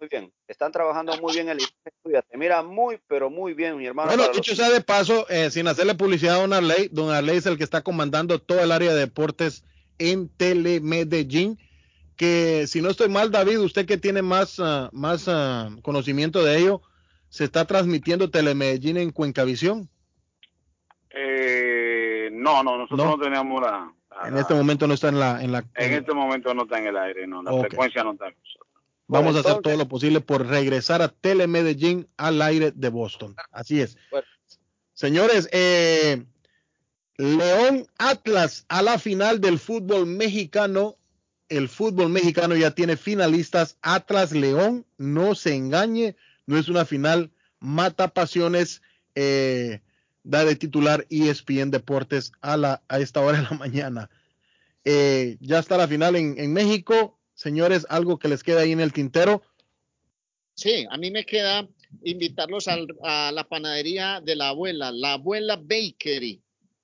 Muy 0.00 0.08
bien, 0.08 0.32
están 0.48 0.72
trabajando 0.72 1.16
muy 1.18 1.34
bien 1.34 1.48
el 1.48 1.58
estudiante. 1.84 2.36
Mira, 2.36 2.62
muy, 2.62 2.98
pero 3.06 3.30
muy 3.30 3.54
bien, 3.54 3.76
mi 3.76 3.86
hermano. 3.86 4.08
Bueno, 4.08 4.32
dicho 4.32 4.56
sea 4.56 4.70
de 4.70 4.80
paso, 4.80 5.28
eh, 5.28 5.50
sin 5.50 5.68
hacerle 5.68 5.94
publicidad 5.94 6.36
a 6.36 6.40
Don 6.40 6.52
Arley, 6.52 6.88
Don 6.90 7.10
Arley 7.10 7.36
es 7.36 7.46
el 7.46 7.56
que 7.56 7.64
está 7.64 7.82
comandando 7.82 8.40
todo 8.40 8.60
el 8.60 8.72
área 8.72 8.92
de 8.92 9.00
deportes 9.00 9.64
en 9.98 10.28
Telemedellín 10.28 11.58
que 12.18 12.66
si 12.66 12.82
no 12.82 12.90
estoy 12.90 13.08
mal, 13.08 13.30
David, 13.30 13.60
usted 13.60 13.86
que 13.86 13.96
tiene 13.96 14.22
más, 14.22 14.58
uh, 14.58 14.88
más 14.92 15.28
uh, 15.28 15.80
conocimiento 15.82 16.42
de 16.42 16.58
ello, 16.58 16.82
se 17.28 17.44
está 17.44 17.64
transmitiendo 17.64 18.28
Telemedellín 18.28 18.96
en 18.96 19.12
Cuencavisión. 19.12 19.88
Eh, 21.10 22.28
no, 22.32 22.62
no, 22.64 22.76
nosotros 22.76 23.06
no, 23.06 23.18
tenemos 23.18 23.62
la, 23.62 23.94
En 24.26 24.36
este 24.36 24.52
momento 24.52 24.88
no 24.88 24.94
está 24.94 25.08
en 25.08 25.20
la, 25.20 25.42
en 25.42 25.52
la. 25.52 25.64
En 25.76 25.94
este 25.94 26.12
momento 26.12 26.52
no 26.54 26.64
está 26.64 26.78
en 26.78 26.88
el 26.88 26.96
aire, 26.96 27.26
no, 27.26 27.42
la 27.42 27.60
frecuencia 27.60 28.02
no 28.02 28.12
está. 28.12 28.26
Vamos 29.06 29.36
a 29.36 29.40
hacer 29.40 29.62
todo 29.62 29.76
lo 29.76 29.88
posible 29.88 30.20
por 30.20 30.44
regresar 30.44 31.00
a 31.00 31.08
Telemedellín 31.08 32.08
al 32.16 32.42
aire 32.42 32.72
de 32.72 32.88
Boston. 32.90 33.36
Así 33.52 33.80
es. 33.80 33.96
Señores, 34.92 35.48
eh, 35.52 36.24
León 37.16 37.86
Atlas 37.96 38.66
a 38.68 38.82
la 38.82 38.98
final 38.98 39.40
del 39.40 39.60
fútbol 39.60 40.06
mexicano 40.06 40.96
el 41.48 41.68
fútbol 41.68 42.10
mexicano 42.10 42.56
ya 42.56 42.72
tiene 42.72 42.96
finalistas. 42.96 43.78
Atlas 43.82 44.32
León, 44.32 44.86
no 44.96 45.34
se 45.34 45.54
engañe, 45.54 46.16
no 46.46 46.58
es 46.58 46.68
una 46.68 46.84
final, 46.84 47.30
mata 47.60 48.08
pasiones. 48.08 48.82
Eh, 49.14 49.80
da 50.28 50.44
de 50.44 50.56
titular 50.56 51.06
ESPN 51.08 51.70
Deportes 51.70 52.32
a, 52.42 52.56
la, 52.58 52.82
a 52.88 53.00
esta 53.00 53.20
hora 53.20 53.38
de 53.38 53.44
la 53.44 53.56
mañana. 53.56 54.10
Eh, 54.84 55.38
ya 55.40 55.58
está 55.58 55.76
la 55.76 55.88
final 55.88 56.16
en, 56.16 56.38
en, 56.38 56.52
México. 56.52 57.18
Señores, 57.34 57.86
algo 57.88 58.18
que 58.18 58.28
les 58.28 58.42
queda 58.42 58.60
ahí 58.60 58.72
en 58.72 58.80
el 58.80 58.92
tintero. 58.92 59.42
Sí, 60.54 60.86
a 60.90 60.98
mí 60.98 61.10
me 61.10 61.24
queda 61.24 61.66
invitarlos 62.02 62.68
al, 62.68 62.88
a 63.02 63.32
la 63.32 63.48
panadería 63.48 64.20
de 64.20 64.36
la 64.36 64.48
abuela, 64.48 64.92
la 64.92 65.14
abuela 65.14 65.56
Bakery, 65.56 66.42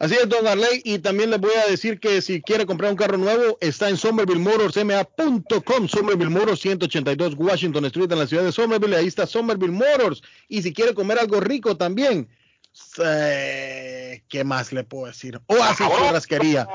Así 0.00 0.14
es, 0.14 0.26
don 0.30 0.46
Arley, 0.46 0.80
y 0.82 0.98
también 0.98 1.28
les 1.28 1.38
voy 1.38 1.52
a 1.62 1.70
decir 1.70 2.00
que 2.00 2.22
si 2.22 2.40
quiere 2.40 2.64
comprar 2.64 2.90
un 2.90 2.96
carro 2.96 3.18
nuevo, 3.18 3.58
está 3.60 3.90
en 3.90 3.98
Somerville 3.98 4.40
Motors, 4.40 4.82
ma.com, 4.82 5.88
Somerville 5.88 6.30
Motors, 6.30 6.60
182 6.60 7.34
Washington 7.36 7.84
Street 7.84 8.10
en 8.10 8.18
la 8.18 8.26
ciudad 8.26 8.44
de 8.44 8.50
Somerville, 8.50 8.96
ahí 8.96 9.08
está 9.08 9.26
Somerville 9.26 9.74
Motors, 9.74 10.22
y 10.48 10.62
si 10.62 10.72
quiere 10.72 10.94
comer 10.94 11.18
algo 11.18 11.38
rico 11.40 11.76
también, 11.76 12.30
eh, 13.04 14.22
¿qué 14.30 14.42
más 14.42 14.72
le 14.72 14.84
puedo 14.84 15.04
decir? 15.04 15.38
Oasis 15.48 15.86
Churrasquería, 15.86 16.66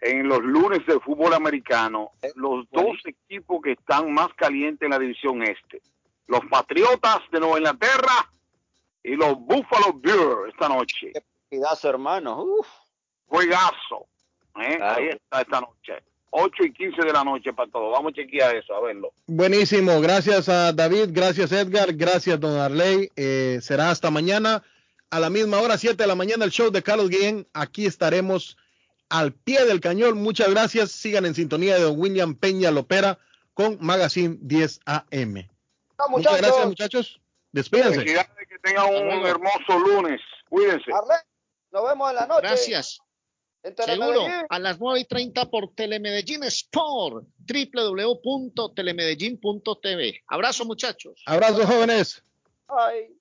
en 0.00 0.28
los 0.28 0.42
lunes 0.42 0.84
de 0.86 1.00
fútbol 1.00 1.34
americano 1.34 2.12
eh, 2.22 2.30
los 2.34 2.66
dos 2.70 2.96
equipos 3.04 3.60
que 3.62 3.72
están 3.72 4.12
más 4.12 4.28
calientes 4.34 4.82
en 4.82 4.90
la 4.90 4.98
división 4.98 5.42
este. 5.42 5.80
Los 6.26 6.40
Patriotas 6.50 7.20
de 7.30 7.40
Nueva 7.40 7.58
Inglaterra 7.58 8.30
y 9.02 9.14
los 9.14 9.38
Buffalo 9.38 9.92
Bills 9.94 10.52
esta 10.52 10.68
noche. 10.68 11.12
Qué 11.48 11.60
hermano. 11.84 12.42
Uf. 12.42 12.66
Juegazo. 13.26 14.06
¿eh? 14.60 14.78
Ahí 14.80 15.08
está 15.08 15.40
esta 15.40 15.60
noche. 15.60 16.02
8 16.30 16.64
y 16.64 16.72
15 16.72 17.02
de 17.02 17.12
la 17.12 17.24
noche 17.24 17.52
para 17.52 17.70
todos. 17.70 17.92
Vamos 17.92 18.12
a 18.12 18.16
chequear 18.16 18.56
eso, 18.56 18.74
a 18.74 18.82
verlo. 18.82 19.12
Buenísimo. 19.26 20.00
Gracias 20.00 20.48
a 20.48 20.72
David, 20.72 21.08
gracias 21.10 21.52
Edgar, 21.52 21.94
gracias 21.94 22.38
Don 22.38 22.58
Arley. 22.58 23.10
Eh, 23.16 23.58
será 23.62 23.90
hasta 23.90 24.10
mañana 24.10 24.62
a 25.10 25.20
la 25.20 25.30
misma 25.30 25.60
hora, 25.60 25.78
7 25.78 25.96
de 25.96 26.06
la 26.06 26.14
mañana, 26.14 26.44
el 26.44 26.50
show 26.50 26.70
de 26.70 26.82
Carlos 26.82 27.08
Guillén. 27.08 27.46
Aquí 27.54 27.86
estaremos 27.86 28.56
al 29.08 29.32
pie 29.32 29.64
del 29.64 29.80
cañón. 29.80 30.22
Muchas 30.22 30.50
gracias. 30.50 30.90
Sigan 30.90 31.24
en 31.26 31.34
sintonía 31.34 31.78
de 31.78 31.86
William 31.86 32.34
Peña 32.34 32.70
Lopera 32.70 33.18
con 33.54 33.78
Magazine 33.80 34.36
10 34.40 34.80
AM. 34.86 35.48
Muchas 36.08 36.38
gracias, 36.38 36.66
muchachos. 36.66 37.20
Despídense. 37.52 38.04
Que 38.04 38.58
tengan 38.62 38.86
un 38.86 39.26
hermoso 39.26 39.78
lunes. 39.78 40.20
Cuídense. 40.48 40.90
nos 41.70 41.88
vemos 41.88 42.10
en 42.10 42.16
la 42.16 42.26
noche. 42.26 42.40
Gracias. 42.42 42.98
Seguro, 43.84 44.26
a 44.48 44.58
las 44.60 44.78
9 44.78 45.00
y 45.00 45.04
30 45.06 45.50
por 45.50 45.74
Telemedellín 45.74 46.44
Sport, 46.44 47.26
www.telemedellín.tv. 47.38 50.22
Abrazo, 50.28 50.64
muchachos. 50.64 51.20
Abrazo, 51.26 51.66
jóvenes. 51.66 52.22
Bye. 52.68 53.16